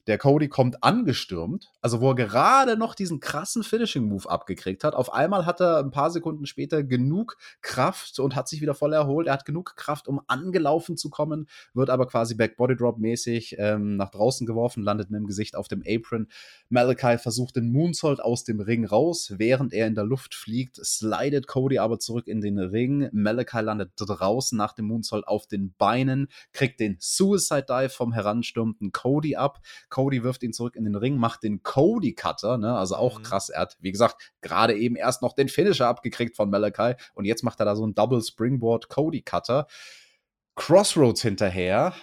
Der 0.06 0.18
Cody 0.18 0.48
kommt 0.48 0.85
angestürmt, 0.85 1.72
also 1.81 2.02
wo 2.02 2.10
er 2.10 2.14
gerade 2.14 2.76
noch 2.76 2.94
diesen 2.94 3.20
krassen 3.20 3.62
Finishing-Move 3.62 4.28
abgekriegt 4.28 4.85
hat. 4.85 4.94
Auf 4.94 5.12
einmal 5.14 5.47
hat 5.47 5.60
er 5.60 5.78
ein 5.78 5.90
paar 5.90 6.10
Sekunden 6.10 6.44
später 6.44 6.82
genug 6.82 7.39
Kraft 7.62 8.18
und 8.18 8.36
hat 8.36 8.47
sich 8.47 8.60
wieder 8.60 8.74
voll 8.74 8.93
erholt. 8.93 9.28
Er 9.28 9.32
hat 9.32 9.47
genug 9.47 9.76
Kraft, 9.76 10.06
um 10.06 10.20
angelaufen 10.26 10.98
zu 10.98 11.09
kommen, 11.09 11.48
wird 11.72 11.89
aber 11.89 12.06
quasi 12.06 12.35
Back-Body-Drop-mäßig 12.35 13.56
ähm, 13.59 13.97
nach 13.97 14.10
draußen 14.10 14.47
geworfen, 14.47 14.82
landet 14.82 15.10
mit 15.10 15.20
dem 15.20 15.26
Gesicht 15.26 15.56
auf 15.56 15.68
dem 15.68 15.82
Apron. 15.86 16.28
Malachi 16.68 17.16
versucht 17.16 17.56
den 17.56 17.72
Moonsault 17.72 18.20
aus 18.20 18.44
dem 18.44 18.60
Ring 18.60 18.85
raus. 18.85 19.32
Während 19.39 19.72
er 19.72 19.86
in 19.86 19.94
der 19.94 20.05
Luft 20.05 20.35
fliegt, 20.35 20.76
slidet 20.85 21.47
Cody 21.47 21.78
aber 21.78 21.98
zurück 21.98 22.26
in 22.26 22.43
den 22.43 22.59
Ring. 22.59 23.09
Malachi 23.12 23.60
landet 23.60 23.93
draußen 23.97 24.59
nach 24.59 24.74
dem 24.74 24.86
Moonsault 24.86 25.26
auf 25.26 25.47
den 25.47 25.74
Beinen, 25.78 26.28
kriegt 26.52 26.81
den 26.81 26.97
Suicide 27.01 27.64
Dive 27.66 27.89
vom 27.89 28.12
heranstürmenden 28.12 28.93
Cody 28.93 29.36
ab. 29.36 29.60
Cody 29.95 30.25
wirft 30.25 30.43
ihn 30.43 30.53
zurück 30.53 30.75
in 30.75 30.83
den 30.83 30.97
Ring, 30.97 31.19
macht 31.19 31.45
den 31.45 31.62
Cody 31.62 32.15
Cutter, 32.15 32.59
ne? 32.59 32.77
also 32.77 32.97
auch 32.97 33.21
mhm. 33.21 33.23
krass. 33.23 33.49
Er 33.49 33.61
hat, 33.61 33.77
wie 33.79 33.93
gesagt, 33.93 34.33
gerade 34.41 34.75
eben 34.75 34.97
erst 34.97 35.23
noch 35.23 35.35
den 35.35 35.49
Finisher 35.49 35.87
abgekriegt 35.87 36.35
von 36.35 36.51
Malachi 36.51 36.95
und 37.15 37.27
jetzt 37.27 37.45
macht 37.45 37.61
er 37.61 37.65
da 37.65 37.77
so 37.77 37.85
einen 37.85 37.95
Double 37.95 38.21
Springboard 38.21 38.89
Cody 38.89 39.23
Cutter. 39.23 39.69
Crossroads 40.57 41.23
hinterher 41.23 41.95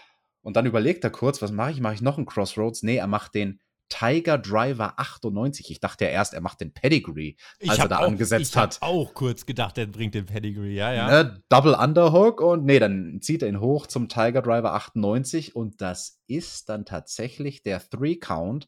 und 0.41 0.55
dann 0.55 0.65
überlegt 0.65 1.03
er 1.03 1.09
kurz, 1.09 1.41
was 1.41 1.51
mache 1.51 1.72
ich? 1.72 1.81
Mache 1.81 1.95
ich 1.95 2.01
noch 2.01 2.15
einen 2.15 2.26
Crossroads? 2.26 2.81
Nee, 2.84 2.95
er 2.95 3.07
macht 3.07 3.35
den 3.35 3.59
Tiger 3.91 4.38
Driver 4.38 4.93
98. 4.97 5.69
Ich 5.69 5.80
dachte 5.80 6.05
ja 6.05 6.11
erst, 6.11 6.34
er 6.34 6.41
macht 6.41 6.61
den 6.61 6.73
Pedigree, 6.73 7.35
als 7.68 7.77
er 7.77 7.88
da 7.88 7.99
auch, 7.99 8.07
angesetzt 8.07 8.51
ich 8.51 8.57
hat. 8.57 8.76
Ich 8.76 8.81
auch 8.81 9.13
kurz 9.13 9.45
gedacht, 9.45 9.77
er 9.77 9.85
bringt 9.85 10.15
den 10.15 10.26
Pedigree, 10.26 10.73
ja, 10.73 10.93
ja. 10.93 11.07
Ne, 11.07 11.43
Double 11.49 11.76
Underhook 11.76 12.41
und 12.41 12.65
nee, 12.65 12.80
dann 12.80 13.19
zieht 13.22 13.43
er 13.43 13.49
ihn 13.49 13.59
hoch 13.59 13.88
zum 13.88 14.07
Tiger 14.07 14.41
Driver 14.41 14.73
98 14.73 15.55
und 15.55 15.81
das 15.81 16.22
ist 16.27 16.69
dann 16.69 16.85
tatsächlich 16.85 17.63
der 17.63 17.81
Three 17.89 18.15
Count. 18.15 18.68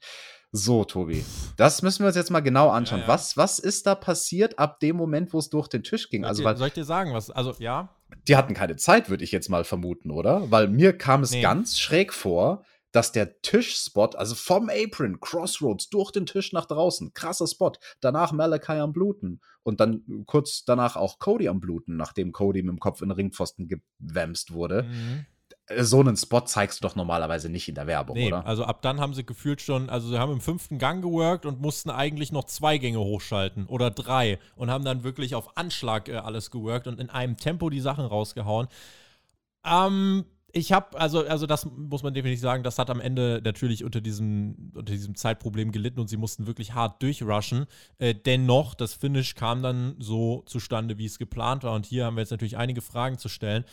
So, 0.51 0.83
Tobi, 0.83 1.25
das 1.57 1.81
müssen 1.81 2.03
wir 2.03 2.07
uns 2.07 2.15
jetzt 2.15 2.29
mal 2.29 2.41
genau 2.41 2.69
anschauen. 2.69 2.99
Ja, 2.99 3.05
ja. 3.05 3.13
Was, 3.13 3.37
was 3.37 3.57
ist 3.57 3.87
da 3.87 3.95
passiert 3.95 4.59
ab 4.59 4.79
dem 4.81 4.95
Moment, 4.95 5.33
wo 5.33 5.39
es 5.39 5.49
durch 5.49 5.67
den 5.67 5.83
Tisch 5.83 6.09
ging? 6.09 6.21
Soll, 6.21 6.29
also, 6.29 6.43
weil, 6.43 6.57
soll 6.57 6.67
ich 6.67 6.73
dir 6.73 6.83
sagen, 6.83 7.13
was, 7.13 7.31
also 7.31 7.55
ja? 7.57 7.89
Die 8.27 8.35
hatten 8.35 8.53
keine 8.53 8.75
Zeit, 8.75 9.09
würde 9.09 9.23
ich 9.23 9.31
jetzt 9.31 9.49
mal 9.49 9.63
vermuten, 9.63 10.11
oder? 10.11 10.51
Weil 10.51 10.67
mir 10.67 10.95
kam 10.95 11.23
es 11.23 11.31
nee. 11.31 11.41
ganz 11.41 11.79
schräg 11.79 12.13
vor, 12.13 12.63
dass 12.93 13.11
der 13.11 13.41
Tischspot, 13.41 14.15
also 14.15 14.35
vom 14.35 14.69
Apron, 14.69 15.19
Crossroads, 15.19 15.89
durch 15.89 16.11
den 16.11 16.25
Tisch 16.25 16.53
nach 16.53 16.65
draußen, 16.65 17.13
krasser 17.13 17.47
Spot, 17.47 17.73
danach 17.99 18.31
Malachi 18.31 18.73
am 18.73 18.93
Bluten 18.93 19.41
und 19.63 19.79
dann 19.79 20.23
kurz 20.27 20.63
danach 20.63 20.95
auch 20.95 21.19
Cody 21.19 21.49
am 21.49 21.59
Bluten, 21.59 21.97
nachdem 21.97 22.31
Cody 22.31 22.61
mit 22.61 22.69
dem 22.69 22.79
Kopf 22.79 23.01
in 23.01 23.09
den 23.09 23.15
Ringpfosten 23.15 23.67
gewämst 23.67 24.53
wurde. 24.53 24.83
Mhm. 24.83 25.25
So 25.79 26.01
einen 26.01 26.17
Spot 26.17 26.41
zeigst 26.41 26.79
du 26.83 26.87
doch 26.87 26.95
normalerweise 26.95 27.49
nicht 27.49 27.67
in 27.69 27.75
der 27.75 27.87
Werbung, 27.87 28.17
nee, 28.17 28.27
oder? 28.27 28.45
Also 28.45 28.65
ab 28.65 28.81
dann 28.81 28.99
haben 28.99 29.13
sie 29.13 29.25
gefühlt 29.25 29.61
schon, 29.61 29.89
also 29.89 30.09
sie 30.09 30.19
haben 30.19 30.33
im 30.33 30.41
fünften 30.41 30.77
Gang 30.77 31.01
geworkt 31.01 31.45
und 31.45 31.61
mussten 31.61 31.89
eigentlich 31.89 32.31
noch 32.31 32.43
zwei 32.43 32.77
Gänge 32.77 32.99
hochschalten 32.99 33.65
oder 33.65 33.89
drei 33.89 34.39
und 34.55 34.69
haben 34.69 34.85
dann 34.85 35.03
wirklich 35.03 35.35
auf 35.35 35.57
Anschlag 35.57 36.09
äh, 36.09 36.17
alles 36.17 36.51
geworkt 36.51 36.87
und 36.87 36.99
in 36.99 37.09
einem 37.09 37.37
Tempo 37.37 37.69
die 37.69 37.79
Sachen 37.79 38.05
rausgehauen. 38.05 38.67
Ähm, 39.65 40.25
ich 40.55 40.71
habe, 40.71 40.99
also, 40.99 41.25
also 41.25 41.47
das 41.47 41.65
muss 41.65 42.03
man 42.03 42.13
definitiv 42.13 42.39
sagen, 42.39 42.61
das 42.61 42.77
hat 42.77 42.91
am 42.91 43.01
Ende 43.01 43.41
natürlich 43.43 43.83
unter 43.83 44.01
diesem, 44.01 44.71
unter 44.75 44.93
diesem 44.93 45.15
Zeitproblem 45.15 45.71
gelitten 45.71 45.99
und 45.99 46.09
sie 46.09 46.17
mussten 46.17 46.45
wirklich 46.45 46.75
hart 46.75 47.01
durchrushen. 47.01 47.65
Äh, 47.97 48.13
dennoch, 48.13 48.75
das 48.75 48.93
Finish 48.93 49.33
kam 49.33 49.63
dann 49.63 49.95
so 49.97 50.43
zustande, 50.45 50.99
wie 50.99 51.05
es 51.05 51.17
geplant 51.17 51.63
war. 51.63 51.73
Und 51.73 51.87
hier 51.87 52.05
haben 52.05 52.15
wir 52.15 52.21
jetzt 52.21 52.29
natürlich 52.29 52.55
einige 52.55 52.81
Fragen 52.81 53.17
zu 53.17 53.29
stellen. 53.29 53.65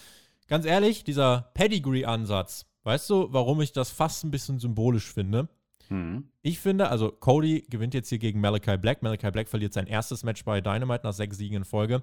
Ganz 0.49 0.65
ehrlich, 0.65 1.05
dieser 1.05 1.51
Pedigree-Ansatz, 1.53 2.65
weißt 2.85 3.11
du, 3.11 3.29
warum 3.31 3.61
ich 3.61 3.73
das 3.73 3.91
fast 3.91 4.25
ein 4.25 4.31
bisschen 4.31 4.59
symbolisch 4.59 5.13
finde? 5.13 5.51
Mhm. 5.91 6.31
Ich 6.41 6.61
finde, 6.61 6.89
also 6.89 7.11
Cody 7.11 7.67
gewinnt 7.69 7.93
jetzt 7.93 8.09
hier 8.09 8.19
gegen 8.19 8.41
Malachi 8.41 8.79
Black. 8.79 9.03
Malachi 9.03 9.31
Black 9.31 9.51
verliert 9.51 9.75
sein 9.75 9.87
erstes 9.87 10.25
Match 10.25 10.47
bei 10.47 10.63
Dynamite 10.63 11.05
nach 11.05 11.13
sechs 11.13 11.37
Siegen 11.37 11.59
in 11.59 11.65
Folge. 11.67 12.03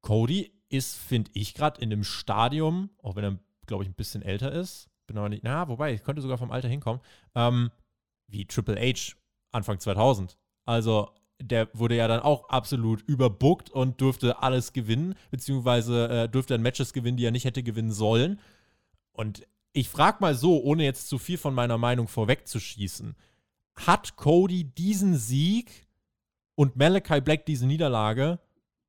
Cody 0.00 0.52
ist, 0.68 0.96
finde 0.96 1.32
ich, 1.34 1.54
gerade 1.54 1.80
in 1.80 1.90
dem 1.90 2.04
Stadium, 2.04 2.90
auch 3.02 3.16
wenn 3.16 3.24
er 3.24 3.38
glaube 3.70 3.84
ich, 3.84 3.88
ein 3.88 3.94
bisschen 3.94 4.22
älter 4.22 4.52
ist. 4.52 4.90
Bin 5.06 5.16
aber 5.16 5.28
nicht, 5.28 5.44
na, 5.44 5.68
wobei, 5.68 5.94
ich 5.94 6.02
könnte 6.02 6.22
sogar 6.22 6.38
vom 6.38 6.50
Alter 6.50 6.68
hinkommen. 6.68 7.00
Ähm, 7.34 7.70
wie 8.26 8.44
Triple 8.44 8.76
H 8.76 9.14
Anfang 9.52 9.78
2000. 9.78 10.36
Also, 10.64 11.10
der 11.40 11.68
wurde 11.72 11.96
ja 11.96 12.06
dann 12.08 12.20
auch 12.20 12.48
absolut 12.48 13.02
überbookt 13.02 13.70
und 13.70 14.00
durfte 14.00 14.42
alles 14.42 14.72
gewinnen, 14.72 15.14
beziehungsweise 15.30 16.08
äh, 16.08 16.28
durfte 16.28 16.54
dann 16.54 16.62
Matches 16.62 16.92
gewinnen, 16.92 17.16
die 17.16 17.24
er 17.24 17.30
nicht 17.30 17.44
hätte 17.44 17.62
gewinnen 17.62 17.92
sollen. 17.92 18.40
Und 19.12 19.46
ich 19.72 19.88
frage 19.88 20.18
mal 20.20 20.34
so, 20.34 20.62
ohne 20.62 20.84
jetzt 20.84 21.08
zu 21.08 21.18
viel 21.18 21.38
von 21.38 21.54
meiner 21.54 21.78
Meinung 21.78 22.08
vorwegzuschießen, 22.08 23.16
hat 23.76 24.16
Cody 24.16 24.64
diesen 24.64 25.16
Sieg 25.16 25.86
und 26.56 26.76
Malachi 26.76 27.20
Black 27.20 27.46
diese 27.46 27.66
Niederlage 27.66 28.38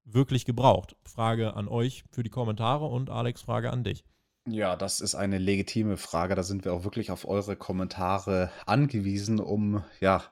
wirklich 0.04 0.46
gebraucht? 0.46 0.96
Frage 1.04 1.56
an 1.56 1.68
euch 1.68 2.04
für 2.12 2.24
die 2.24 2.30
Kommentare 2.30 2.86
und 2.86 3.10
Alex, 3.10 3.42
Frage 3.42 3.72
an 3.72 3.84
dich. 3.84 4.04
Ja, 4.52 4.76
das 4.76 5.00
ist 5.00 5.16
eine 5.16 5.38
legitime 5.38 5.98
Frage. 5.98 6.36
Da 6.36 6.44
sind 6.44 6.66
wir 6.66 6.74
auch 6.74 6.84
wirklich 6.84 7.10
auf 7.10 7.28
eure 7.28 7.56
Kommentare 7.56 8.52
angewiesen, 8.66 9.40
um 9.40 9.84
ja 10.02 10.24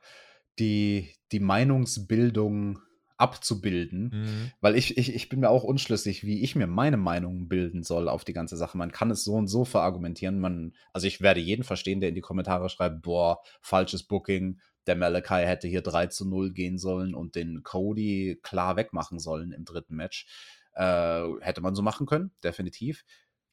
die, 0.59 1.15
die 1.31 1.39
Meinungsbildung 1.39 2.79
abzubilden. 3.17 4.11
Mhm. 4.13 4.51
Weil 4.59 4.75
ich, 4.75 4.97
ich, 4.97 5.13
ich 5.15 5.29
bin 5.29 5.39
mir 5.39 5.49
auch 5.49 5.63
unschlüssig, 5.63 6.23
wie 6.23 6.41
ich 6.41 6.55
mir 6.55 6.67
meine 6.67 6.97
Meinung 6.97 7.47
bilden 7.47 7.83
soll 7.83 8.09
auf 8.09 8.25
die 8.25 8.33
ganze 8.33 8.57
Sache. 8.57 8.77
Man 8.77 8.91
kann 8.91 9.11
es 9.11 9.23
so 9.23 9.35
und 9.35 9.47
so 9.47 9.63
verargumentieren. 9.63 10.39
Man, 10.39 10.73
also 10.93 11.07
ich 11.07 11.21
werde 11.21 11.39
jeden 11.39 11.63
verstehen, 11.63 12.01
der 12.01 12.09
in 12.09 12.15
die 12.15 12.21
Kommentare 12.21 12.69
schreibt, 12.69 13.01
boah, 13.01 13.39
falsches 13.61 14.03
Booking, 14.03 14.59
der 14.87 14.95
Malachi 14.95 15.45
hätte 15.45 15.67
hier 15.67 15.81
3 15.81 16.07
zu 16.07 16.27
0 16.27 16.51
gehen 16.51 16.77
sollen 16.77 17.13
und 17.13 17.35
den 17.35 17.63
Cody 17.63 18.39
klar 18.41 18.75
wegmachen 18.75 19.19
sollen 19.19 19.51
im 19.51 19.63
dritten 19.63 19.95
Match. 19.95 20.25
Äh, 20.73 21.23
hätte 21.41 21.61
man 21.61 21.75
so 21.75 21.81
machen 21.81 22.05
können, 22.05 22.31
definitiv. 22.43 23.03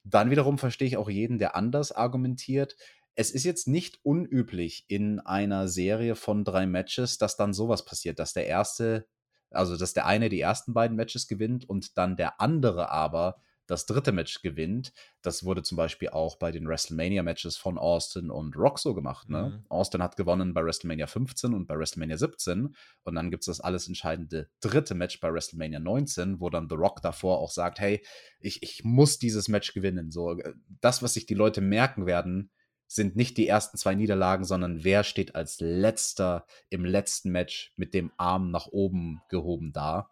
Dann 0.08 0.30
wiederum 0.30 0.56
verstehe 0.56 0.86
ich 0.86 0.96
auch 0.96 1.10
jeden, 1.10 1.38
der 1.38 1.56
anders 1.56 1.90
argumentiert. 1.90 2.76
Es 3.16 3.32
ist 3.32 3.44
jetzt 3.44 3.66
nicht 3.66 3.98
unüblich 4.04 4.84
in 4.86 5.18
einer 5.20 5.66
Serie 5.66 6.14
von 6.14 6.44
drei 6.44 6.66
Matches, 6.66 7.18
dass 7.18 7.36
dann 7.36 7.52
sowas 7.52 7.84
passiert, 7.84 8.20
dass 8.20 8.32
der 8.32 8.46
erste, 8.46 9.06
also 9.50 9.76
dass 9.76 9.94
der 9.94 10.06
eine 10.06 10.28
die 10.28 10.40
ersten 10.40 10.74
beiden 10.74 10.96
Matches 10.96 11.26
gewinnt 11.26 11.68
und 11.68 11.98
dann 11.98 12.16
der 12.16 12.40
andere 12.40 12.90
aber 12.90 13.42
das 13.66 13.86
dritte 13.86 14.12
Match 14.12 14.42
gewinnt. 14.42 14.92
Das 15.22 15.44
wurde 15.44 15.62
zum 15.62 15.76
Beispiel 15.76 16.10
auch 16.10 16.36
bei 16.36 16.52
den 16.52 16.68
WrestleMania-Matches 16.68 17.56
von 17.56 17.78
Austin 17.78 18.30
und 18.30 18.56
Rock 18.56 18.78
so 18.78 18.94
gemacht. 18.94 19.28
Ne? 19.28 19.58
Mhm. 19.58 19.66
Austin 19.68 20.02
hat 20.02 20.16
gewonnen 20.16 20.54
bei 20.54 20.64
WrestleMania 20.64 21.06
15 21.06 21.54
und 21.54 21.66
bei 21.66 21.76
WrestleMania 21.76 22.16
17. 22.16 22.74
Und 23.02 23.14
dann 23.14 23.30
gibt 23.30 23.42
es 23.42 23.46
das 23.46 23.60
alles 23.60 23.88
entscheidende 23.88 24.48
dritte 24.60 24.94
Match 24.94 25.20
bei 25.20 25.32
WrestleMania 25.32 25.80
19, 25.80 26.40
wo 26.40 26.50
dann 26.50 26.68
The 26.68 26.76
Rock 26.76 27.02
davor 27.02 27.38
auch 27.38 27.50
sagt: 27.50 27.80
Hey, 27.80 28.04
ich, 28.40 28.62
ich 28.62 28.84
muss 28.84 29.18
dieses 29.18 29.48
Match 29.48 29.74
gewinnen. 29.74 30.10
So, 30.10 30.38
äh, 30.38 30.54
das, 30.80 31.02
was 31.02 31.14
sich 31.14 31.26
die 31.26 31.34
Leute 31.34 31.60
merken 31.60 32.06
werden, 32.06 32.50
sind 32.88 33.16
nicht 33.16 33.36
die 33.36 33.48
ersten 33.48 33.76
zwei 33.76 33.94
Niederlagen, 33.94 34.44
sondern 34.44 34.84
wer 34.84 35.02
steht 35.02 35.34
als 35.34 35.58
letzter 35.60 36.46
im 36.70 36.84
letzten 36.84 37.30
Match 37.30 37.72
mit 37.76 37.94
dem 37.94 38.12
Arm 38.16 38.50
nach 38.50 38.68
oben 38.68 39.20
gehoben 39.28 39.72
da. 39.72 40.10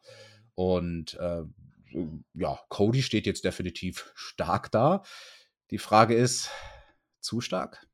Und 0.54 1.14
äh, 1.14 1.42
ja, 2.34 2.58
Cody 2.68 3.02
steht 3.02 3.26
jetzt 3.26 3.44
definitiv 3.44 4.12
stark 4.14 4.70
da. 4.70 5.02
Die 5.70 5.78
Frage 5.78 6.14
ist, 6.14 6.50
zu 7.20 7.40
stark? 7.40 7.86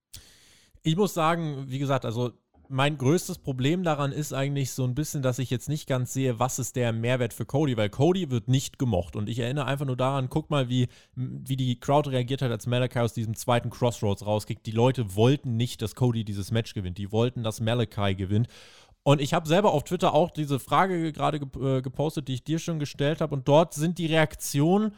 Ich 0.82 0.96
muss 0.96 1.14
sagen, 1.14 1.66
wie 1.68 1.78
gesagt, 1.78 2.04
also 2.04 2.32
mein 2.72 2.98
größtes 2.98 3.38
Problem 3.38 3.82
daran 3.82 4.12
ist 4.12 4.32
eigentlich 4.32 4.70
so 4.70 4.84
ein 4.84 4.94
bisschen, 4.94 5.22
dass 5.22 5.40
ich 5.40 5.50
jetzt 5.50 5.68
nicht 5.68 5.88
ganz 5.88 6.12
sehe, 6.12 6.38
was 6.38 6.60
ist 6.60 6.76
der 6.76 6.92
Mehrwert 6.92 7.34
für 7.34 7.44
Cody, 7.44 7.76
weil 7.76 7.90
Cody 7.90 8.30
wird 8.30 8.46
nicht 8.46 8.78
gemocht. 8.78 9.16
Und 9.16 9.28
ich 9.28 9.40
erinnere 9.40 9.64
einfach 9.64 9.86
nur 9.86 9.96
daran, 9.96 10.30
guck 10.30 10.50
mal, 10.50 10.68
wie, 10.68 10.86
wie 11.16 11.56
die 11.56 11.80
Crowd 11.80 12.08
reagiert 12.08 12.42
hat, 12.42 12.52
als 12.52 12.68
Malachi 12.68 13.00
aus 13.00 13.12
diesem 13.12 13.34
zweiten 13.34 13.70
Crossroads 13.70 14.24
rauskickt. 14.24 14.64
Die 14.66 14.70
Leute 14.70 15.16
wollten 15.16 15.56
nicht, 15.56 15.82
dass 15.82 15.96
Cody 15.96 16.24
dieses 16.24 16.52
Match 16.52 16.72
gewinnt. 16.72 16.98
Die 16.98 17.10
wollten, 17.10 17.42
dass 17.42 17.60
Malachi 17.60 18.14
gewinnt. 18.14 18.46
Und 19.02 19.20
ich 19.20 19.32
habe 19.32 19.48
selber 19.48 19.72
auf 19.72 19.84
Twitter 19.84 20.12
auch 20.12 20.30
diese 20.30 20.58
Frage 20.58 21.12
gerade 21.12 21.38
äh, 21.38 21.80
gepostet, 21.80 22.28
die 22.28 22.34
ich 22.34 22.44
dir 22.44 22.58
schon 22.58 22.78
gestellt 22.78 23.20
habe. 23.20 23.34
Und 23.34 23.48
dort 23.48 23.74
sind 23.74 23.98
die 23.98 24.06
Reaktionen 24.06 24.92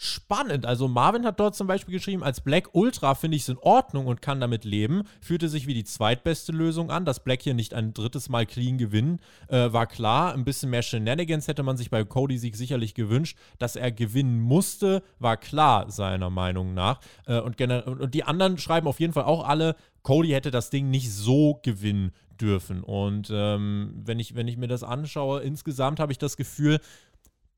spannend. 0.00 0.64
Also 0.64 0.86
Marvin 0.86 1.24
hat 1.24 1.40
dort 1.40 1.56
zum 1.56 1.66
Beispiel 1.66 1.92
geschrieben, 1.92 2.22
als 2.22 2.40
Black 2.40 2.68
Ultra 2.72 3.16
finde 3.16 3.36
ich 3.36 3.42
es 3.42 3.48
in 3.48 3.58
Ordnung 3.58 4.06
und 4.06 4.22
kann 4.22 4.40
damit 4.40 4.64
leben. 4.64 5.02
Fühlte 5.20 5.48
sich 5.48 5.66
wie 5.66 5.74
die 5.74 5.82
zweitbeste 5.82 6.52
Lösung 6.52 6.90
an. 6.90 7.04
Dass 7.04 7.24
Black 7.24 7.42
hier 7.42 7.54
nicht 7.54 7.74
ein 7.74 7.94
drittes 7.94 8.28
Mal 8.28 8.46
clean 8.46 8.78
gewinnen, 8.78 9.20
äh, 9.48 9.72
war 9.72 9.86
klar. 9.86 10.34
Ein 10.34 10.44
bisschen 10.44 10.70
mehr 10.70 10.82
Shenanigans 10.82 11.48
hätte 11.48 11.64
man 11.64 11.76
sich 11.76 11.90
bei 11.90 12.04
Cody-Sieg 12.04 12.54
sicherlich 12.54 12.94
gewünscht. 12.94 13.36
Dass 13.58 13.76
er 13.76 13.90
gewinnen 13.90 14.40
musste, 14.40 15.02
war 15.18 15.36
klar, 15.36 15.90
seiner 15.90 16.30
Meinung 16.30 16.74
nach. 16.74 17.00
Äh, 17.26 17.40
und, 17.40 17.60
und 17.60 18.14
die 18.14 18.24
anderen 18.24 18.56
schreiben 18.58 18.86
auf 18.86 19.00
jeden 19.00 19.12
Fall 19.12 19.24
auch 19.24 19.48
alle, 19.48 19.74
Cody 20.02 20.28
hätte 20.28 20.52
das 20.52 20.70
Ding 20.70 20.90
nicht 20.90 21.12
so 21.12 21.58
gewinnen 21.62 22.12
dürfen. 22.40 22.82
Und 22.82 23.30
ähm, 23.32 23.92
wenn, 24.04 24.18
ich, 24.18 24.34
wenn 24.34 24.48
ich 24.48 24.56
mir 24.56 24.68
das 24.68 24.82
anschaue, 24.82 25.40
insgesamt 25.40 26.00
habe 26.00 26.12
ich 26.12 26.18
das 26.18 26.36
Gefühl, 26.36 26.80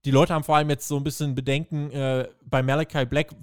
die 0.04 0.10
Leute 0.10 0.34
haben 0.34 0.44
vor 0.44 0.56
allem 0.56 0.70
jetzt 0.70 0.88
so 0.88 0.96
ein 0.96 1.04
bisschen 1.04 1.34
Bedenken, 1.34 1.90
äh, 1.90 2.28
bei 2.44 2.62
Malachi 2.62 3.04
Black 3.04 3.34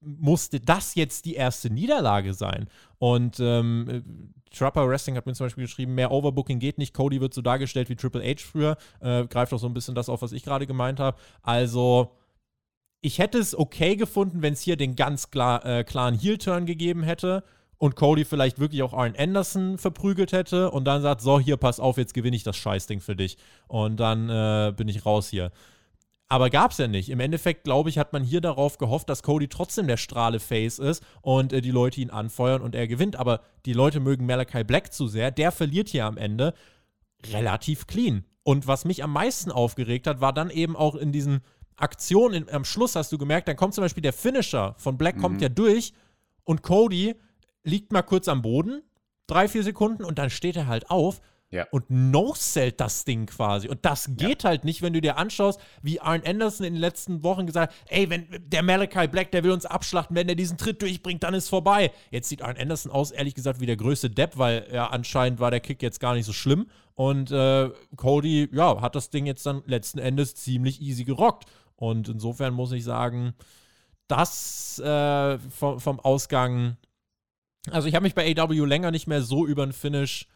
musste 0.00 0.60
das 0.60 0.94
jetzt 0.94 1.24
die 1.24 1.34
erste 1.34 1.68
Niederlage 1.68 2.32
sein. 2.32 2.68
Und 2.98 3.38
ähm, 3.40 4.32
Trapper 4.54 4.88
Wrestling 4.88 5.16
hat 5.16 5.26
mir 5.26 5.34
zum 5.34 5.46
Beispiel 5.46 5.64
geschrieben, 5.64 5.94
mehr 5.94 6.12
Overbooking 6.12 6.58
geht 6.58 6.78
nicht. 6.78 6.94
Cody 6.94 7.20
wird 7.20 7.34
so 7.34 7.42
dargestellt 7.42 7.88
wie 7.88 7.96
Triple 7.96 8.22
H 8.22 8.40
früher. 8.40 8.76
Äh, 9.00 9.26
greift 9.26 9.52
auch 9.52 9.58
so 9.58 9.66
ein 9.66 9.74
bisschen 9.74 9.94
das 9.94 10.08
auf, 10.08 10.22
was 10.22 10.32
ich 10.32 10.44
gerade 10.44 10.66
gemeint 10.66 11.00
habe. 11.00 11.18
Also, 11.42 12.12
ich 13.00 13.18
hätte 13.18 13.38
es 13.38 13.56
okay 13.56 13.96
gefunden, 13.96 14.42
wenn 14.42 14.54
es 14.54 14.62
hier 14.62 14.76
den 14.76 14.96
ganz 14.96 15.30
klar, 15.30 15.64
äh, 15.66 15.84
klaren 15.84 16.18
Heel-Turn 16.18 16.66
gegeben 16.66 17.02
hätte 17.02 17.42
und 17.78 17.96
Cody 17.96 18.24
vielleicht 18.24 18.58
wirklich 18.58 18.82
auch 18.82 18.92
Arn 18.92 19.14
Anderson 19.16 19.78
verprügelt 19.78 20.32
hätte 20.32 20.70
und 20.70 20.84
dann 20.84 21.02
sagt, 21.02 21.20
so, 21.20 21.38
hier, 21.38 21.56
pass 21.56 21.80
auf, 21.80 21.98
jetzt 21.98 22.14
gewinne 22.14 22.36
ich 22.36 22.42
das 22.42 22.56
Scheißding 22.56 23.00
für 23.00 23.16
dich. 23.16 23.36
Und 23.68 24.00
dann 24.00 24.30
äh, 24.30 24.72
bin 24.74 24.88
ich 24.88 25.04
raus 25.04 25.28
hier. 25.28 25.50
Aber 26.28 26.50
gab 26.50 26.72
es 26.72 26.78
ja 26.78 26.88
nicht. 26.88 27.08
Im 27.08 27.20
Endeffekt, 27.20 27.64
glaube 27.64 27.88
ich, 27.88 27.98
hat 27.98 28.12
man 28.12 28.24
hier 28.24 28.40
darauf 28.40 28.78
gehofft, 28.78 29.08
dass 29.08 29.22
Cody 29.22 29.46
trotzdem 29.46 29.86
der 29.86 29.96
Strahle-Face 29.96 30.80
ist 30.80 31.04
und 31.22 31.52
äh, 31.52 31.60
die 31.60 31.70
Leute 31.70 32.00
ihn 32.00 32.10
anfeuern 32.10 32.62
und 32.62 32.74
er 32.74 32.88
gewinnt. 32.88 33.16
Aber 33.16 33.40
die 33.64 33.74
Leute 33.74 34.00
mögen 34.00 34.26
Malachi 34.26 34.64
Black 34.64 34.92
zu 34.92 35.06
sehr. 35.06 35.30
Der 35.30 35.52
verliert 35.52 35.88
hier 35.88 36.06
am 36.06 36.16
Ende 36.16 36.54
relativ 37.32 37.86
clean. 37.86 38.24
Und 38.42 38.66
was 38.66 38.84
mich 38.84 39.04
am 39.04 39.12
meisten 39.12 39.52
aufgeregt 39.52 40.06
hat, 40.06 40.20
war 40.20 40.32
dann 40.32 40.50
eben 40.50 40.76
auch 40.76 40.94
in 40.94 41.12
diesen 41.12 41.40
Aktionen 41.76 42.48
am 42.50 42.64
Schluss, 42.64 42.96
hast 42.96 43.12
du 43.12 43.18
gemerkt, 43.18 43.48
dann 43.48 43.56
kommt 43.56 43.74
zum 43.74 43.82
Beispiel 43.82 44.02
der 44.02 44.12
Finisher 44.12 44.74
von 44.78 44.96
Black, 44.96 45.16
mhm. 45.16 45.20
kommt 45.20 45.42
ja 45.42 45.48
durch 45.48 45.92
und 46.44 46.62
Cody 46.62 47.14
liegt 47.66 47.92
mal 47.92 48.02
kurz 48.02 48.28
am 48.28 48.42
Boden, 48.42 48.82
drei, 49.26 49.48
vier 49.48 49.62
Sekunden 49.62 50.04
und 50.04 50.18
dann 50.18 50.30
steht 50.30 50.56
er 50.56 50.66
halt 50.66 50.90
auf 50.90 51.20
ja. 51.50 51.66
und 51.70 51.90
no-sellt 51.90 52.80
das 52.80 53.04
Ding 53.04 53.26
quasi. 53.26 53.68
Und 53.68 53.84
das 53.84 54.10
geht 54.16 54.42
ja. 54.42 54.50
halt 54.50 54.64
nicht, 54.64 54.82
wenn 54.82 54.92
du 54.92 55.00
dir 55.00 55.16
anschaust, 55.16 55.60
wie 55.82 56.00
Arn 56.00 56.22
Anderson 56.24 56.66
in 56.66 56.74
den 56.74 56.80
letzten 56.80 57.22
Wochen 57.22 57.46
gesagt 57.46 57.72
hat, 57.72 57.78
ey, 57.88 58.10
wenn 58.10 58.26
der 58.46 58.62
Malachi 58.62 59.08
Black, 59.08 59.30
der 59.32 59.44
will 59.44 59.52
uns 59.52 59.66
abschlachten, 59.66 60.16
wenn 60.16 60.26
der 60.26 60.36
diesen 60.36 60.58
Tritt 60.58 60.82
durchbringt, 60.82 61.22
dann 61.22 61.34
ist 61.34 61.48
vorbei. 61.48 61.92
Jetzt 62.10 62.28
sieht 62.28 62.42
Arn 62.42 62.56
Anderson 62.56 62.92
aus, 62.92 63.10
ehrlich 63.10 63.34
gesagt, 63.34 63.60
wie 63.60 63.66
der 63.66 63.76
größte 63.76 64.10
Depp, 64.10 64.38
weil 64.38 64.68
ja 64.72 64.88
anscheinend 64.88 65.40
war 65.40 65.50
der 65.50 65.60
Kick 65.60 65.82
jetzt 65.82 66.00
gar 66.00 66.14
nicht 66.14 66.26
so 66.26 66.32
schlimm. 66.32 66.66
Und 66.94 67.30
äh, 67.30 67.70
Cody, 67.96 68.48
ja, 68.52 68.80
hat 68.80 68.94
das 68.94 69.10
Ding 69.10 69.26
jetzt 69.26 69.44
dann 69.46 69.62
letzten 69.66 69.98
Endes 69.98 70.34
ziemlich 70.34 70.80
easy 70.80 71.04
gerockt. 71.04 71.44
Und 71.76 72.08
insofern 72.08 72.54
muss 72.54 72.72
ich 72.72 72.84
sagen, 72.84 73.34
das 74.08 74.78
äh, 74.78 75.38
vom, 75.38 75.78
vom 75.80 76.00
Ausgang 76.00 76.76
also 77.70 77.88
ich 77.88 77.94
habe 77.94 78.04
mich 78.04 78.14
bei 78.14 78.34
AW 78.36 78.64
länger 78.64 78.90
nicht 78.90 79.06
mehr 79.06 79.22
so 79.22 79.46
über 79.46 79.64
den 79.66 79.72
Finish 79.72 80.28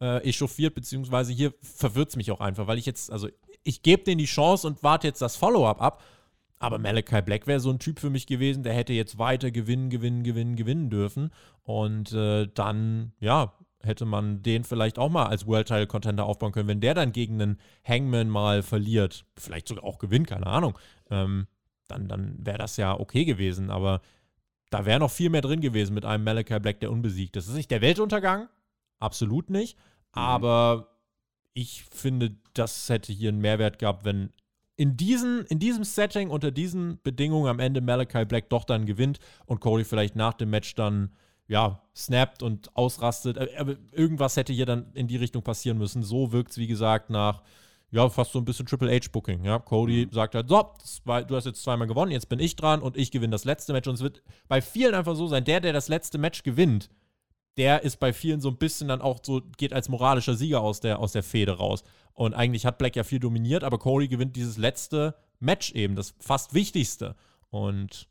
äh, 0.00 0.28
echauffiert, 0.28 0.74
beziehungsweise 0.74 1.32
hier 1.32 1.54
verwirrt 1.60 2.10
es 2.10 2.16
mich 2.16 2.30
auch 2.30 2.40
einfach, 2.40 2.66
weil 2.66 2.78
ich 2.78 2.86
jetzt, 2.86 3.10
also 3.10 3.28
ich 3.62 3.82
gebe 3.82 4.04
denen 4.04 4.18
die 4.18 4.24
Chance 4.26 4.66
und 4.66 4.82
warte 4.82 5.06
jetzt 5.06 5.22
das 5.22 5.36
Follow-up 5.36 5.80
ab. 5.80 6.02
Aber 6.58 6.78
Malachi 6.78 7.20
Black 7.20 7.46
wäre 7.46 7.60
so 7.60 7.70
ein 7.70 7.78
Typ 7.78 7.98
für 7.98 8.10
mich 8.10 8.26
gewesen, 8.26 8.62
der 8.62 8.74
hätte 8.74 8.92
jetzt 8.92 9.18
weiter 9.18 9.50
gewinnen, 9.50 9.90
gewinnen, 9.90 10.22
gewinnen, 10.22 10.56
gewinnen 10.56 10.88
dürfen. 10.88 11.30
Und 11.62 12.12
äh, 12.12 12.48
dann, 12.54 13.12
ja, 13.20 13.52
hätte 13.82 14.06
man 14.06 14.42
den 14.42 14.64
vielleicht 14.64 14.98
auch 14.98 15.10
mal 15.10 15.26
als 15.26 15.46
World 15.46 15.68
Title 15.68 15.86
Contender 15.86 16.24
aufbauen 16.24 16.52
können. 16.52 16.68
Wenn 16.68 16.80
der 16.80 16.94
dann 16.94 17.12
gegen 17.12 17.40
einen 17.40 17.60
Hangman 17.86 18.28
mal 18.28 18.62
verliert, 18.62 19.26
vielleicht 19.36 19.68
sogar 19.68 19.84
auch 19.84 19.98
gewinnt, 19.98 20.28
keine 20.28 20.46
Ahnung, 20.46 20.78
ähm, 21.10 21.46
dann, 21.88 22.08
dann 22.08 22.36
wäre 22.38 22.58
das 22.58 22.76
ja 22.76 22.98
okay 22.98 23.24
gewesen. 23.24 23.70
Aber 23.70 24.00
da 24.74 24.84
wäre 24.84 24.98
noch 24.98 25.12
viel 25.12 25.30
mehr 25.30 25.40
drin 25.40 25.60
gewesen 25.60 25.94
mit 25.94 26.04
einem 26.04 26.24
Malachi 26.24 26.58
Black, 26.58 26.80
der 26.80 26.90
unbesiegt 26.90 27.36
ist. 27.36 27.44
Das 27.44 27.52
ist 27.52 27.56
nicht 27.56 27.70
der 27.70 27.80
Weltuntergang, 27.80 28.48
absolut 28.98 29.48
nicht. 29.48 29.78
Mhm. 29.78 29.82
Aber 30.14 30.88
ich 31.52 31.84
finde, 31.84 32.34
das 32.54 32.88
hätte 32.88 33.12
hier 33.12 33.28
einen 33.28 33.40
Mehrwert 33.40 33.78
gehabt, 33.78 34.04
wenn 34.04 34.32
in, 34.74 34.96
diesen, 34.96 35.46
in 35.46 35.60
diesem 35.60 35.84
Setting, 35.84 36.28
unter 36.28 36.50
diesen 36.50 36.98
Bedingungen 37.04 37.46
am 37.46 37.60
Ende 37.60 37.80
Malachi 37.82 38.24
Black 38.24 38.48
doch 38.48 38.64
dann 38.64 38.84
gewinnt 38.84 39.20
und 39.46 39.60
Cody 39.60 39.84
vielleicht 39.84 40.16
nach 40.16 40.34
dem 40.34 40.50
Match 40.50 40.74
dann 40.74 41.12
ja, 41.46 41.80
snappt 41.94 42.42
und 42.42 42.76
ausrastet. 42.76 43.36
Äh, 43.36 43.56
aber 43.56 43.76
irgendwas 43.92 44.36
hätte 44.36 44.52
hier 44.52 44.66
dann 44.66 44.90
in 44.94 45.06
die 45.06 45.18
Richtung 45.18 45.44
passieren 45.44 45.78
müssen. 45.78 46.02
So 46.02 46.32
wirkt 46.32 46.50
es, 46.50 46.58
wie 46.58 46.66
gesagt, 46.66 47.10
nach 47.10 47.42
ja, 47.94 48.08
fast 48.08 48.32
so 48.32 48.40
ein 48.40 48.44
bisschen 48.44 48.66
Triple 48.66 48.90
H-Booking. 48.90 49.44
Ja, 49.44 49.60
Cody 49.60 50.06
mhm. 50.06 50.12
sagt 50.12 50.34
halt, 50.34 50.48
so, 50.48 50.74
zwei, 50.82 51.22
du 51.22 51.36
hast 51.36 51.44
jetzt 51.44 51.62
zweimal 51.62 51.86
gewonnen, 51.86 52.10
jetzt 52.10 52.28
bin 52.28 52.40
ich 52.40 52.56
dran 52.56 52.82
und 52.82 52.96
ich 52.96 53.12
gewinne 53.12 53.30
das 53.30 53.44
letzte 53.44 53.72
Match. 53.72 53.86
Und 53.86 53.94
es 53.94 54.00
wird 54.00 54.20
bei 54.48 54.60
vielen 54.60 54.94
einfach 54.94 55.14
so 55.14 55.28
sein, 55.28 55.44
der, 55.44 55.60
der 55.60 55.72
das 55.72 55.86
letzte 55.86 56.18
Match 56.18 56.42
gewinnt, 56.42 56.90
der 57.56 57.84
ist 57.84 58.00
bei 58.00 58.12
vielen 58.12 58.40
so 58.40 58.48
ein 58.48 58.56
bisschen 58.56 58.88
dann 58.88 59.00
auch 59.00 59.20
so, 59.22 59.42
geht 59.58 59.72
als 59.72 59.88
moralischer 59.88 60.34
Sieger 60.34 60.60
aus 60.60 60.80
der, 60.80 60.98
aus 60.98 61.12
der 61.12 61.22
Fehde 61.22 61.52
raus. 61.52 61.84
Und 62.14 62.34
eigentlich 62.34 62.66
hat 62.66 62.78
Black 62.78 62.96
ja 62.96 63.04
viel 63.04 63.20
dominiert, 63.20 63.62
aber 63.62 63.78
Cody 63.78 64.08
gewinnt 64.08 64.34
dieses 64.34 64.56
letzte 64.56 65.14
Match 65.38 65.70
eben, 65.70 65.94
das 65.94 66.16
fast 66.18 66.52
wichtigste. 66.52 67.14
Und 67.50 68.08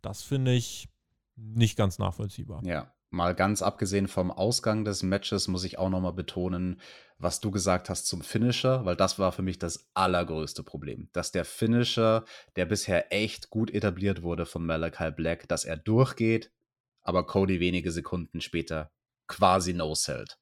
das 0.00 0.22
finde 0.22 0.54
ich 0.54 0.88
nicht 1.36 1.76
ganz 1.76 1.98
nachvollziehbar. 1.98 2.62
Ja, 2.64 2.90
mal 3.10 3.34
ganz 3.34 3.60
abgesehen 3.60 4.08
vom 4.08 4.30
Ausgang 4.30 4.86
des 4.86 5.02
Matches 5.02 5.46
muss 5.46 5.64
ich 5.64 5.78
auch 5.78 5.90
nochmal 5.90 6.14
betonen, 6.14 6.80
was 7.18 7.40
du 7.40 7.50
gesagt 7.50 7.88
hast 7.88 8.06
zum 8.06 8.22
Finisher, 8.22 8.84
weil 8.84 8.96
das 8.96 9.18
war 9.18 9.32
für 9.32 9.42
mich 9.42 9.58
das 9.58 9.88
allergrößte 9.94 10.62
Problem. 10.62 11.08
Dass 11.12 11.32
der 11.32 11.44
Finisher, 11.44 12.24
der 12.56 12.66
bisher 12.66 13.12
echt 13.12 13.50
gut 13.50 13.70
etabliert 13.70 14.22
wurde 14.22 14.46
von 14.46 14.66
Malachi 14.66 15.10
Black, 15.10 15.48
dass 15.48 15.64
er 15.64 15.76
durchgeht, 15.76 16.52
aber 17.02 17.26
Cody 17.26 17.60
wenige 17.60 17.90
Sekunden 17.90 18.40
später 18.40 18.90
quasi 19.28 19.72
no-sellt. 19.72 20.38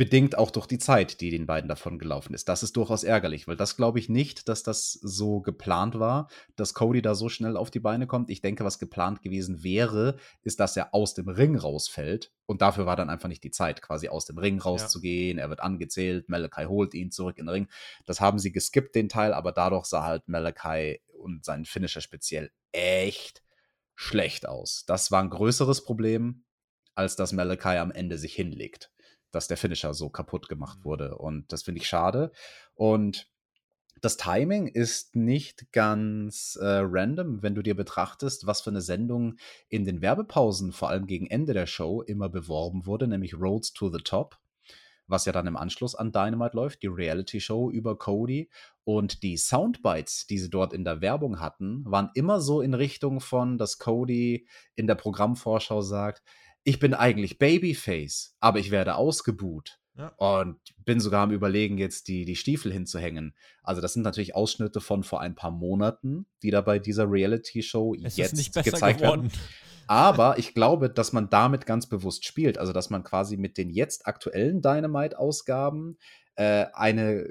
Bedingt 0.00 0.38
auch 0.38 0.50
durch 0.50 0.64
die 0.64 0.78
Zeit, 0.78 1.20
die 1.20 1.28
den 1.28 1.44
beiden 1.44 1.68
davon 1.68 1.98
gelaufen 1.98 2.32
ist. 2.32 2.48
Das 2.48 2.62
ist 2.62 2.74
durchaus 2.74 3.04
ärgerlich, 3.04 3.46
weil 3.46 3.56
das 3.56 3.76
glaube 3.76 3.98
ich 3.98 4.08
nicht, 4.08 4.48
dass 4.48 4.62
das 4.62 4.94
so 4.94 5.42
geplant 5.42 5.98
war, 5.98 6.30
dass 6.56 6.72
Cody 6.72 7.02
da 7.02 7.14
so 7.14 7.28
schnell 7.28 7.54
auf 7.54 7.70
die 7.70 7.80
Beine 7.80 8.06
kommt. 8.06 8.30
Ich 8.30 8.40
denke, 8.40 8.64
was 8.64 8.78
geplant 8.78 9.20
gewesen 9.20 9.62
wäre, 9.62 10.16
ist, 10.40 10.58
dass 10.58 10.74
er 10.74 10.94
aus 10.94 11.12
dem 11.12 11.28
Ring 11.28 11.54
rausfällt. 11.54 12.32
Und 12.46 12.62
dafür 12.62 12.86
war 12.86 12.96
dann 12.96 13.10
einfach 13.10 13.28
nicht 13.28 13.44
die 13.44 13.50
Zeit, 13.50 13.82
quasi 13.82 14.08
aus 14.08 14.24
dem 14.24 14.38
Ring 14.38 14.58
rauszugehen. 14.58 15.36
Ja. 15.36 15.44
Er 15.44 15.50
wird 15.50 15.60
angezählt, 15.60 16.30
Malachi 16.30 16.64
holt 16.64 16.94
ihn 16.94 17.10
zurück 17.10 17.36
in 17.36 17.44
den 17.44 17.52
Ring. 17.52 17.68
Das 18.06 18.22
haben 18.22 18.38
sie 18.38 18.52
geskippt, 18.52 18.94
den 18.94 19.10
Teil, 19.10 19.34
aber 19.34 19.52
dadurch 19.52 19.84
sah 19.84 20.04
halt 20.04 20.26
Malachi 20.28 21.02
und 21.12 21.44
sein 21.44 21.66
Finisher 21.66 22.00
speziell 22.00 22.50
echt 22.72 23.42
schlecht 23.96 24.48
aus. 24.48 24.84
Das 24.86 25.10
war 25.10 25.22
ein 25.22 25.28
größeres 25.28 25.84
Problem, 25.84 26.44
als 26.94 27.16
dass 27.16 27.34
Malachi 27.34 27.76
am 27.76 27.90
Ende 27.90 28.16
sich 28.16 28.34
hinlegt 28.34 28.90
dass 29.32 29.48
der 29.48 29.56
Finisher 29.56 29.94
so 29.94 30.08
kaputt 30.08 30.48
gemacht 30.48 30.80
mhm. 30.80 30.84
wurde. 30.84 31.18
Und 31.18 31.52
das 31.52 31.62
finde 31.62 31.80
ich 31.80 31.88
schade. 31.88 32.32
Und 32.74 33.28
das 34.00 34.16
Timing 34.16 34.66
ist 34.66 35.14
nicht 35.14 35.72
ganz 35.72 36.58
äh, 36.60 36.80
random, 36.82 37.42
wenn 37.42 37.54
du 37.54 37.62
dir 37.62 37.76
betrachtest, 37.76 38.46
was 38.46 38.62
für 38.62 38.70
eine 38.70 38.80
Sendung 38.80 39.36
in 39.68 39.84
den 39.84 40.00
Werbepausen, 40.00 40.72
vor 40.72 40.88
allem 40.88 41.06
gegen 41.06 41.26
Ende 41.26 41.52
der 41.52 41.66
Show, 41.66 42.00
immer 42.00 42.28
beworben 42.28 42.86
wurde, 42.86 43.06
nämlich 43.06 43.34
Roads 43.34 43.74
to 43.74 43.90
the 43.90 44.02
Top, 44.02 44.38
was 45.06 45.26
ja 45.26 45.32
dann 45.32 45.46
im 45.46 45.56
Anschluss 45.56 45.94
an 45.94 46.12
Dynamite 46.12 46.56
läuft, 46.56 46.82
die 46.82 46.86
Reality-Show 46.86 47.70
über 47.70 47.98
Cody. 47.98 48.48
Und 48.84 49.22
die 49.22 49.36
Soundbites, 49.36 50.26
die 50.26 50.38
sie 50.38 50.50
dort 50.50 50.72
in 50.72 50.84
der 50.84 51.00
Werbung 51.00 51.40
hatten, 51.40 51.84
waren 51.84 52.10
immer 52.14 52.40
so 52.40 52.62
in 52.62 52.74
Richtung 52.74 53.20
von, 53.20 53.58
dass 53.58 53.78
Cody 53.78 54.46
in 54.76 54.86
der 54.86 54.94
Programmvorschau 54.94 55.82
sagt, 55.82 56.22
ich 56.64 56.78
bin 56.78 56.94
eigentlich 56.94 57.38
Babyface, 57.38 58.36
aber 58.40 58.58
ich 58.58 58.70
werde 58.70 58.96
ausgebuht. 58.96 59.78
Ja. 59.96 60.08
Und 60.16 60.58
bin 60.84 61.00
sogar 61.00 61.24
am 61.24 61.30
Überlegen, 61.30 61.76
jetzt 61.76 62.08
die, 62.08 62.24
die 62.24 62.36
Stiefel 62.36 62.72
hinzuhängen. 62.72 63.34
Also, 63.62 63.80
das 63.80 63.92
sind 63.92 64.02
natürlich 64.02 64.34
Ausschnitte 64.34 64.80
von 64.80 65.02
vor 65.02 65.20
ein 65.20 65.34
paar 65.34 65.50
Monaten, 65.50 66.26
die 66.42 66.50
da 66.50 66.60
bei 66.60 66.78
dieser 66.78 67.10
Reality-Show 67.10 67.94
jetzt 67.94 68.54
gezeigt 68.54 69.00
geworden. 69.00 69.24
werden. 69.24 69.40
Aber 69.88 70.38
ich 70.38 70.54
glaube, 70.54 70.88
dass 70.90 71.12
man 71.12 71.28
damit 71.28 71.66
ganz 71.66 71.88
bewusst 71.88 72.24
spielt. 72.24 72.56
Also, 72.56 72.72
dass 72.72 72.88
man 72.88 73.02
quasi 73.02 73.36
mit 73.36 73.58
den 73.58 73.68
jetzt 73.68 74.06
aktuellen 74.06 74.62
Dynamite-Ausgaben 74.62 75.98
äh, 76.36 76.66
eine 76.72 77.26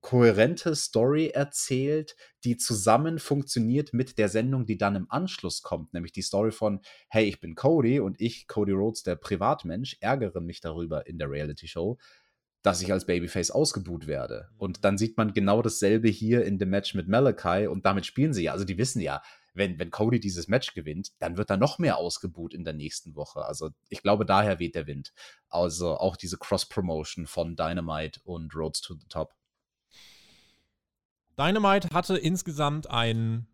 kohärente 0.00 0.74
Story 0.74 1.28
erzählt, 1.28 2.16
die 2.44 2.56
zusammen 2.56 3.18
funktioniert 3.18 3.92
mit 3.92 4.18
der 4.18 4.28
Sendung, 4.28 4.66
die 4.66 4.78
dann 4.78 4.96
im 4.96 5.10
Anschluss 5.10 5.62
kommt, 5.62 5.92
nämlich 5.92 6.12
die 6.12 6.22
Story 6.22 6.52
von, 6.52 6.80
hey, 7.08 7.24
ich 7.24 7.40
bin 7.40 7.54
Cody 7.54 8.00
und 8.00 8.20
ich, 8.20 8.46
Cody 8.46 8.72
Rhodes, 8.72 9.02
der 9.02 9.16
Privatmensch, 9.16 9.96
ärgere 10.00 10.40
mich 10.40 10.60
darüber 10.60 11.06
in 11.06 11.18
der 11.18 11.30
Reality-Show, 11.30 11.98
dass 12.62 12.82
ich 12.82 12.92
als 12.92 13.06
Babyface 13.06 13.50
ausgebuht 13.50 14.06
werde. 14.06 14.48
Und 14.56 14.78
mhm. 14.78 14.82
dann 14.82 14.98
sieht 14.98 15.16
man 15.16 15.32
genau 15.32 15.62
dasselbe 15.62 16.08
hier 16.08 16.44
in 16.44 16.58
dem 16.58 16.70
Match 16.70 16.94
mit 16.94 17.08
Malachi 17.08 17.66
und 17.66 17.84
damit 17.84 18.06
spielen 18.06 18.32
sie 18.32 18.44
ja. 18.44 18.52
Also 18.52 18.64
die 18.64 18.78
wissen 18.78 19.00
ja, 19.00 19.22
wenn, 19.54 19.78
wenn 19.78 19.90
Cody 19.90 20.20
dieses 20.20 20.48
Match 20.48 20.74
gewinnt, 20.74 21.10
dann 21.18 21.36
wird 21.36 21.50
er 21.50 21.56
noch 21.56 21.78
mehr 21.78 21.96
ausgebuht 21.96 22.54
in 22.54 22.64
der 22.64 22.72
nächsten 22.72 23.16
Woche. 23.16 23.44
Also 23.44 23.70
ich 23.88 24.02
glaube, 24.02 24.24
daher 24.24 24.58
weht 24.58 24.74
der 24.74 24.86
Wind. 24.86 25.12
Also 25.48 25.96
auch 25.96 26.16
diese 26.16 26.38
Cross-Promotion 26.38 27.26
von 27.26 27.56
Dynamite 27.56 28.20
und 28.24 28.54
Roads 28.54 28.80
to 28.80 28.94
the 28.94 29.06
Top. 29.08 29.34
Dynamite 31.40 31.88
hatte 31.92 32.16
insgesamt 32.16 32.90
einen, 32.90 33.46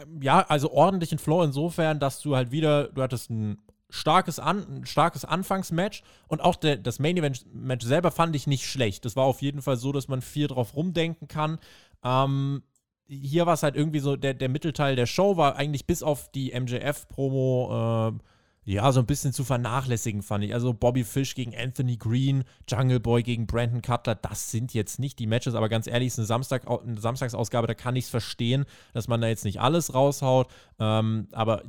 ähm, 0.00 0.22
ja, 0.22 0.40
also 0.48 0.72
ordentlichen 0.72 1.18
Flow 1.18 1.42
insofern, 1.42 2.00
dass 2.00 2.20
du 2.20 2.34
halt 2.36 2.50
wieder, 2.50 2.88
du 2.88 3.02
hattest 3.02 3.30
ein 3.30 3.58
starkes, 3.90 4.38
An 4.38 4.66
ein 4.68 4.86
starkes 4.86 5.24
Anfangsmatch 5.24 6.02
und 6.26 6.40
auch 6.40 6.56
der, 6.56 6.78
das 6.78 6.98
Main 6.98 7.18
Event 7.18 7.44
Match 7.54 7.84
selber 7.84 8.10
fand 8.10 8.34
ich 8.34 8.46
nicht 8.46 8.66
schlecht. 8.66 9.04
Das 9.04 9.16
war 9.16 9.24
auf 9.24 9.42
jeden 9.42 9.60
Fall 9.60 9.76
so, 9.76 9.92
dass 9.92 10.08
man 10.08 10.22
viel 10.22 10.46
drauf 10.46 10.74
rumdenken 10.74 11.28
kann. 11.28 11.58
Ähm, 12.02 12.62
hier 13.06 13.44
war 13.44 13.52
es 13.52 13.62
halt 13.62 13.76
irgendwie 13.76 13.98
so, 13.98 14.16
der, 14.16 14.32
der 14.32 14.48
Mittelteil 14.48 14.96
der 14.96 15.06
Show 15.06 15.36
war 15.36 15.56
eigentlich 15.56 15.86
bis 15.86 16.02
auf 16.02 16.30
die 16.30 16.58
MJF-Promo 16.58 18.12
äh, 18.18 18.18
ja, 18.64 18.92
so 18.92 19.00
ein 19.00 19.06
bisschen 19.06 19.32
zu 19.32 19.44
vernachlässigen, 19.44 20.22
fand 20.22 20.44
ich. 20.44 20.54
Also 20.54 20.72
Bobby 20.72 21.02
Fish 21.04 21.34
gegen 21.34 21.56
Anthony 21.56 21.96
Green, 21.96 22.44
Jungle 22.68 23.00
Boy 23.00 23.22
gegen 23.22 23.46
Brandon 23.46 23.82
Cutler, 23.82 24.14
das 24.14 24.50
sind 24.50 24.72
jetzt 24.72 24.98
nicht 24.98 25.18
die 25.18 25.26
Matches, 25.26 25.54
aber 25.54 25.68
ganz 25.68 25.86
ehrlich, 25.86 26.08
es 26.08 26.14
ist 26.14 26.18
eine, 26.20 26.26
Samstag, 26.26 26.68
eine 26.68 27.00
Samstagsausgabe, 27.00 27.66
da 27.66 27.74
kann 27.74 27.96
ich 27.96 28.04
es 28.04 28.10
verstehen, 28.10 28.64
dass 28.92 29.08
man 29.08 29.20
da 29.20 29.28
jetzt 29.28 29.44
nicht 29.44 29.60
alles 29.60 29.94
raushaut. 29.94 30.48
Ähm, 30.78 31.28
aber 31.32 31.62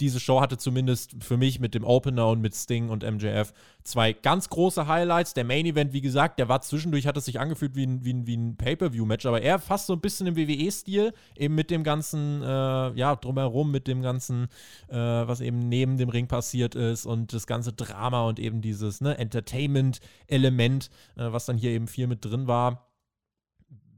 diese 0.00 0.20
Show 0.20 0.40
hatte 0.40 0.58
zumindest 0.58 1.22
für 1.22 1.36
mich 1.36 1.60
mit 1.60 1.74
dem 1.74 1.84
Opener 1.84 2.28
und 2.28 2.40
mit 2.40 2.54
Sting 2.54 2.88
und 2.88 3.02
MJF 3.02 3.52
zwei 3.84 4.12
ganz 4.12 4.48
große 4.48 4.86
Highlights. 4.86 5.34
Der 5.34 5.44
Main 5.44 5.66
Event, 5.66 5.92
wie 5.92 6.00
gesagt, 6.00 6.38
der 6.38 6.48
war 6.48 6.62
zwischendurch, 6.62 7.06
hat 7.06 7.16
es 7.16 7.26
sich 7.26 7.38
angefühlt 7.38 7.74
wie 7.76 7.86
ein, 7.86 8.04
wie 8.04 8.12
ein, 8.12 8.26
wie 8.26 8.36
ein 8.36 8.56
Pay-Per-View-Match, 8.56 9.26
aber 9.26 9.42
eher 9.42 9.58
fast 9.58 9.86
so 9.86 9.92
ein 9.92 10.00
bisschen 10.00 10.26
im 10.26 10.36
WWE-Stil, 10.36 11.12
eben 11.36 11.54
mit 11.54 11.70
dem 11.70 11.84
ganzen, 11.84 12.42
äh, 12.42 12.46
ja, 12.92 13.16
drumherum, 13.16 13.70
mit 13.70 13.86
dem 13.86 14.02
ganzen, 14.02 14.48
äh, 14.88 14.96
was 14.96 15.40
eben 15.40 15.58
neben 15.58 15.96
dem 15.96 16.08
Ring 16.08 16.26
passiert 16.26 16.74
ist 16.74 17.06
und 17.06 17.32
das 17.32 17.46
ganze 17.46 17.72
Drama 17.72 18.26
und 18.26 18.38
eben 18.38 18.62
dieses 18.62 19.00
ne, 19.00 19.18
Entertainment-Element, 19.18 20.90
äh, 21.16 21.32
was 21.32 21.46
dann 21.46 21.56
hier 21.56 21.70
eben 21.70 21.86
viel 21.86 22.06
mit 22.06 22.24
drin 22.24 22.46
war 22.46 22.86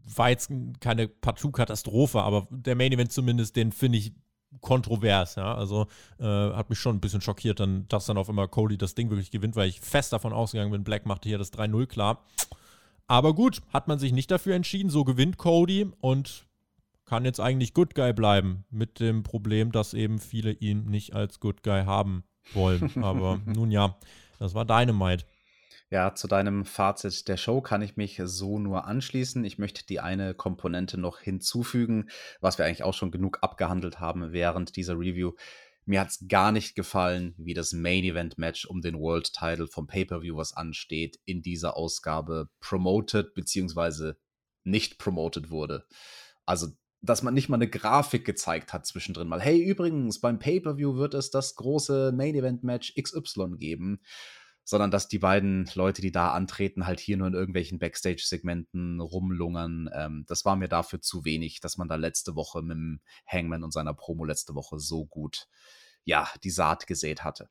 war 0.05 0.31
jetzt 0.31 0.51
keine 0.81 1.07
Partout-Katastrophe, 1.09 2.23
aber 2.23 2.49
der 2.51 2.75
Main 2.75 2.93
Event 2.93 3.13
zumindest, 3.13 3.57
den 3.57 3.71
finde 3.73 3.99
ich 3.99 4.13
kontrovers, 4.61 5.37
ja. 5.37 5.55
Also 5.55 5.87
äh, 6.19 6.25
hat 6.25 6.71
mich 6.71 6.79
schon 6.79 6.97
ein 6.97 7.01
bisschen 7.01 7.21
schockiert, 7.21 7.61
dann, 7.61 7.87
dass 7.89 8.07
dann 8.07 8.19
auf 8.19 8.29
einmal 8.29 8.49
Cody 8.49 8.77
das 8.77 8.95
Ding 8.95 9.11
wirklich 9.11 9.31
gewinnt, 9.31 9.57
weil 9.57 9.69
ich 9.69 9.81
fest 9.81 10.13
davon 10.13 10.33
ausgegangen 10.33 10.71
bin, 10.71 10.85
Black 10.85 11.07
machte 11.07 11.29
hier 11.29 11.39
das 11.39 11.53
3-0 11.53 11.87
klar. 11.87 12.23
Aber 13.07 13.35
gut, 13.35 13.63
hat 13.73 13.89
man 13.89 13.99
sich 13.99 14.13
nicht 14.13 14.31
dafür 14.31 14.55
entschieden, 14.55 14.91
so 14.91 15.05
gewinnt 15.05 15.37
Cody 15.37 15.91
und 16.01 16.47
kann 17.05 17.25
jetzt 17.25 17.41
eigentlich 17.41 17.75
Good 17.75 17.95
Guy 17.95 18.13
bleiben, 18.13 18.65
mit 18.71 19.01
dem 19.01 19.23
Problem, 19.23 19.73
dass 19.73 19.93
eben 19.93 20.19
viele 20.19 20.53
ihn 20.53 20.87
nicht 20.87 21.15
als 21.15 21.41
Good 21.41 21.63
Guy 21.63 21.85
haben 21.85 22.25
wollen. 22.55 22.91
Aber 23.03 23.41
nun 23.47 23.71
ja, 23.71 23.97
das 24.39 24.55
war 24.55 24.65
Dynamite. 24.65 25.27
Ja, 25.93 26.15
zu 26.15 26.27
deinem 26.27 26.65
Fazit 26.65 27.29
der 27.29 27.37
Show 27.37 27.61
kann 27.61 27.83
ich 27.83 27.99
mich 27.99 28.19
so 28.25 28.59
nur 28.59 28.87
anschließen. 28.87 29.45
Ich 29.45 29.59
möchte 29.59 29.85
die 29.85 30.01
eine 30.01 30.33
Komponente 30.33 30.97
noch 30.97 31.21
hinzufügen, 31.21 32.09
was 32.41 32.57
wir 32.57 32.65
eigentlich 32.65 32.83
auch 32.83 32.95
schon 32.95 33.11
genug 33.11 33.41
abgehandelt 33.43 34.01
haben 34.01 34.33
während 34.33 34.77
dieser 34.77 34.99
Review. 34.99 35.33
Mir 35.85 36.01
hat 36.01 36.09
es 36.09 36.25
gar 36.29 36.51
nicht 36.51 36.77
gefallen, 36.77 37.35
wie 37.37 37.53
das 37.53 37.75
Main 37.75 38.05
Event 38.05 38.39
Match 38.39 38.65
um 38.65 38.81
den 38.81 38.99
World 38.99 39.35
Title 39.35 39.67
vom 39.67 39.87
Pay-Per-View, 39.87 40.35
was 40.35 40.57
ansteht, 40.57 41.19
in 41.27 41.43
dieser 41.43 41.77
Ausgabe 41.77 42.49
promoted 42.61 43.35
bzw. 43.35 44.15
nicht 44.65 44.97
promoted 44.97 45.51
wurde. 45.51 45.85
Also, 46.47 46.69
dass 47.03 47.23
man 47.23 47.35
nicht 47.35 47.51
mal 47.51 47.57
eine 47.57 47.69
Grafik 47.69 48.25
gezeigt 48.25 48.73
hat 48.73 48.87
zwischendrin 48.87 49.29
mal. 49.29 49.43
Hey, 49.43 49.63
übrigens, 49.63 50.21
beim 50.21 50.39
Pay-Per-View 50.39 50.95
wird 50.95 51.13
es 51.13 51.29
das 51.29 51.55
große 51.55 52.13
Main 52.17 52.35
Event 52.35 52.65
Match 52.65 52.95
XY 52.95 53.59
geben 53.59 54.01
sondern 54.65 54.91
dass 54.91 55.09
die 55.09 55.19
beiden 55.19 55.69
Leute, 55.75 56.03
die 56.03 56.13
da 56.13 56.33
antreten, 56.33 56.87
halt 56.87 57.01
hier 57.01 57.17
nur 57.17 57.27
in 57.27 57.35
irgendwelchen 57.35 57.79
Backstage-Segmenten 57.79 59.01
rumlungern. 59.01 59.91
Ähm, 59.95 60.25
das 60.29 60.45
war 60.45 60.57
mir 60.57 60.69
dafür 60.69 61.01
zu 61.01 61.25
wenig, 61.25 61.61
dass 61.61 61.77
man 61.79 61.89
da 61.89 61.97
letzte 61.97 62.37
Woche 62.37 62.63
mit 62.63 62.77
dem 62.77 63.01
Hangman 63.27 63.65
und 63.65 63.73
seiner 63.73 63.95
Promo 63.95 64.25
letzte 64.25 64.55
Woche 64.55 64.79
so 64.79 65.05
gut 65.07 65.49
ja, 66.05 66.29
die 66.43 66.51
Saat 66.51 66.87
gesät 66.87 67.25
hatte. 67.25 67.49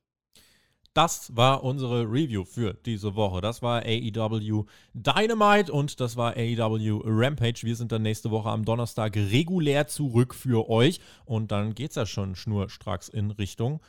Das 0.94 1.34
war 1.34 1.64
unsere 1.64 2.02
Review 2.02 2.44
für 2.44 2.74
diese 2.74 3.14
Woche. 3.14 3.40
Das 3.40 3.62
war 3.62 3.82
AEW 3.82 4.66
Dynamite 4.92 5.72
und 5.72 6.00
das 6.00 6.16
war 6.16 6.36
AEW 6.36 7.00
Rampage. 7.06 7.62
Wir 7.62 7.76
sind 7.76 7.92
dann 7.92 8.02
nächste 8.02 8.30
Woche 8.30 8.50
am 8.50 8.66
Donnerstag 8.66 9.16
regulär 9.16 9.86
zurück 9.86 10.34
für 10.34 10.68
euch 10.68 11.00
und 11.24 11.50
dann 11.50 11.74
geht 11.74 11.90
es 11.90 11.96
ja 11.96 12.04
schon 12.04 12.36
schnurstracks 12.36 13.08
in 13.08 13.30
Richtung 13.30 13.80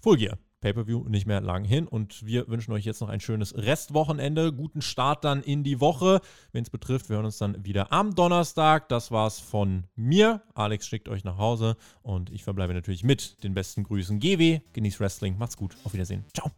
Full 0.00 0.18
Gear. 0.18 0.38
Pay-per-View 0.64 1.10
nicht 1.10 1.26
mehr 1.26 1.42
lang 1.42 1.62
hin. 1.62 1.86
Und 1.86 2.24
wir 2.24 2.48
wünschen 2.48 2.72
euch 2.72 2.86
jetzt 2.86 3.02
noch 3.02 3.10
ein 3.10 3.20
schönes 3.20 3.54
Restwochenende. 3.54 4.50
Guten 4.50 4.80
Start 4.80 5.22
dann 5.22 5.42
in 5.42 5.62
die 5.62 5.78
Woche. 5.78 6.22
Wenn 6.52 6.62
es 6.62 6.70
betrifft, 6.70 7.10
wir 7.10 7.16
hören 7.16 7.26
uns 7.26 7.36
dann 7.36 7.62
wieder 7.66 7.92
am 7.92 8.14
Donnerstag. 8.14 8.88
Das 8.88 9.10
war's 9.10 9.40
von 9.40 9.84
mir. 9.94 10.40
Alex 10.54 10.86
schickt 10.86 11.10
euch 11.10 11.22
nach 11.22 11.36
Hause 11.36 11.76
und 12.02 12.30
ich 12.30 12.44
verbleibe 12.44 12.72
natürlich 12.72 13.04
mit 13.04 13.44
den 13.44 13.52
besten 13.52 13.82
Grüßen. 13.82 14.18
GW, 14.18 14.60
genießt 14.72 15.00
Wrestling. 15.00 15.36
Macht's 15.36 15.58
gut. 15.58 15.76
Auf 15.84 15.92
Wiedersehen. 15.92 16.24
Ciao. 16.32 16.50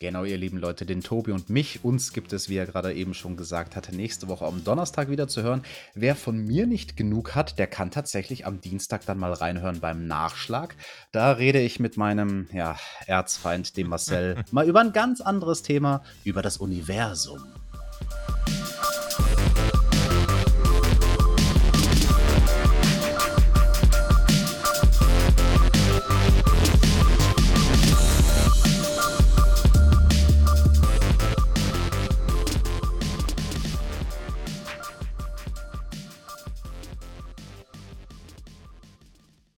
Genau, 0.00 0.24
ihr 0.24 0.36
lieben 0.36 0.58
Leute, 0.58 0.86
den 0.86 1.02
Tobi 1.02 1.30
und 1.30 1.50
mich. 1.50 1.84
Uns 1.84 2.12
gibt 2.12 2.32
es, 2.32 2.48
wie 2.48 2.56
er 2.56 2.66
gerade 2.66 2.92
eben 2.92 3.14
schon 3.14 3.36
gesagt 3.36 3.76
hatte, 3.76 3.94
nächste 3.94 4.28
Woche 4.28 4.44
am 4.44 4.64
Donnerstag 4.64 5.08
wieder 5.08 5.28
zu 5.28 5.42
hören. 5.42 5.62
Wer 5.94 6.16
von 6.16 6.36
mir 6.36 6.66
nicht 6.66 6.96
genug 6.96 7.34
hat, 7.34 7.58
der 7.58 7.66
kann 7.68 7.90
tatsächlich 7.90 8.46
am 8.46 8.60
Dienstag 8.60 9.06
dann 9.06 9.18
mal 9.18 9.32
reinhören 9.32 9.80
beim 9.80 10.06
Nachschlag. 10.06 10.76
Da 11.12 11.32
rede 11.32 11.60
ich 11.60 11.78
mit 11.80 11.96
meinem 11.96 12.48
ja, 12.52 12.76
Erzfeind, 13.06 13.76
dem 13.76 13.88
Marcel, 13.88 14.44
mal 14.50 14.66
über 14.66 14.80
ein 14.80 14.92
ganz 14.92 15.20
anderes 15.20 15.62
Thema, 15.62 16.02
über 16.24 16.42
das 16.42 16.56
Universum. 16.56 17.40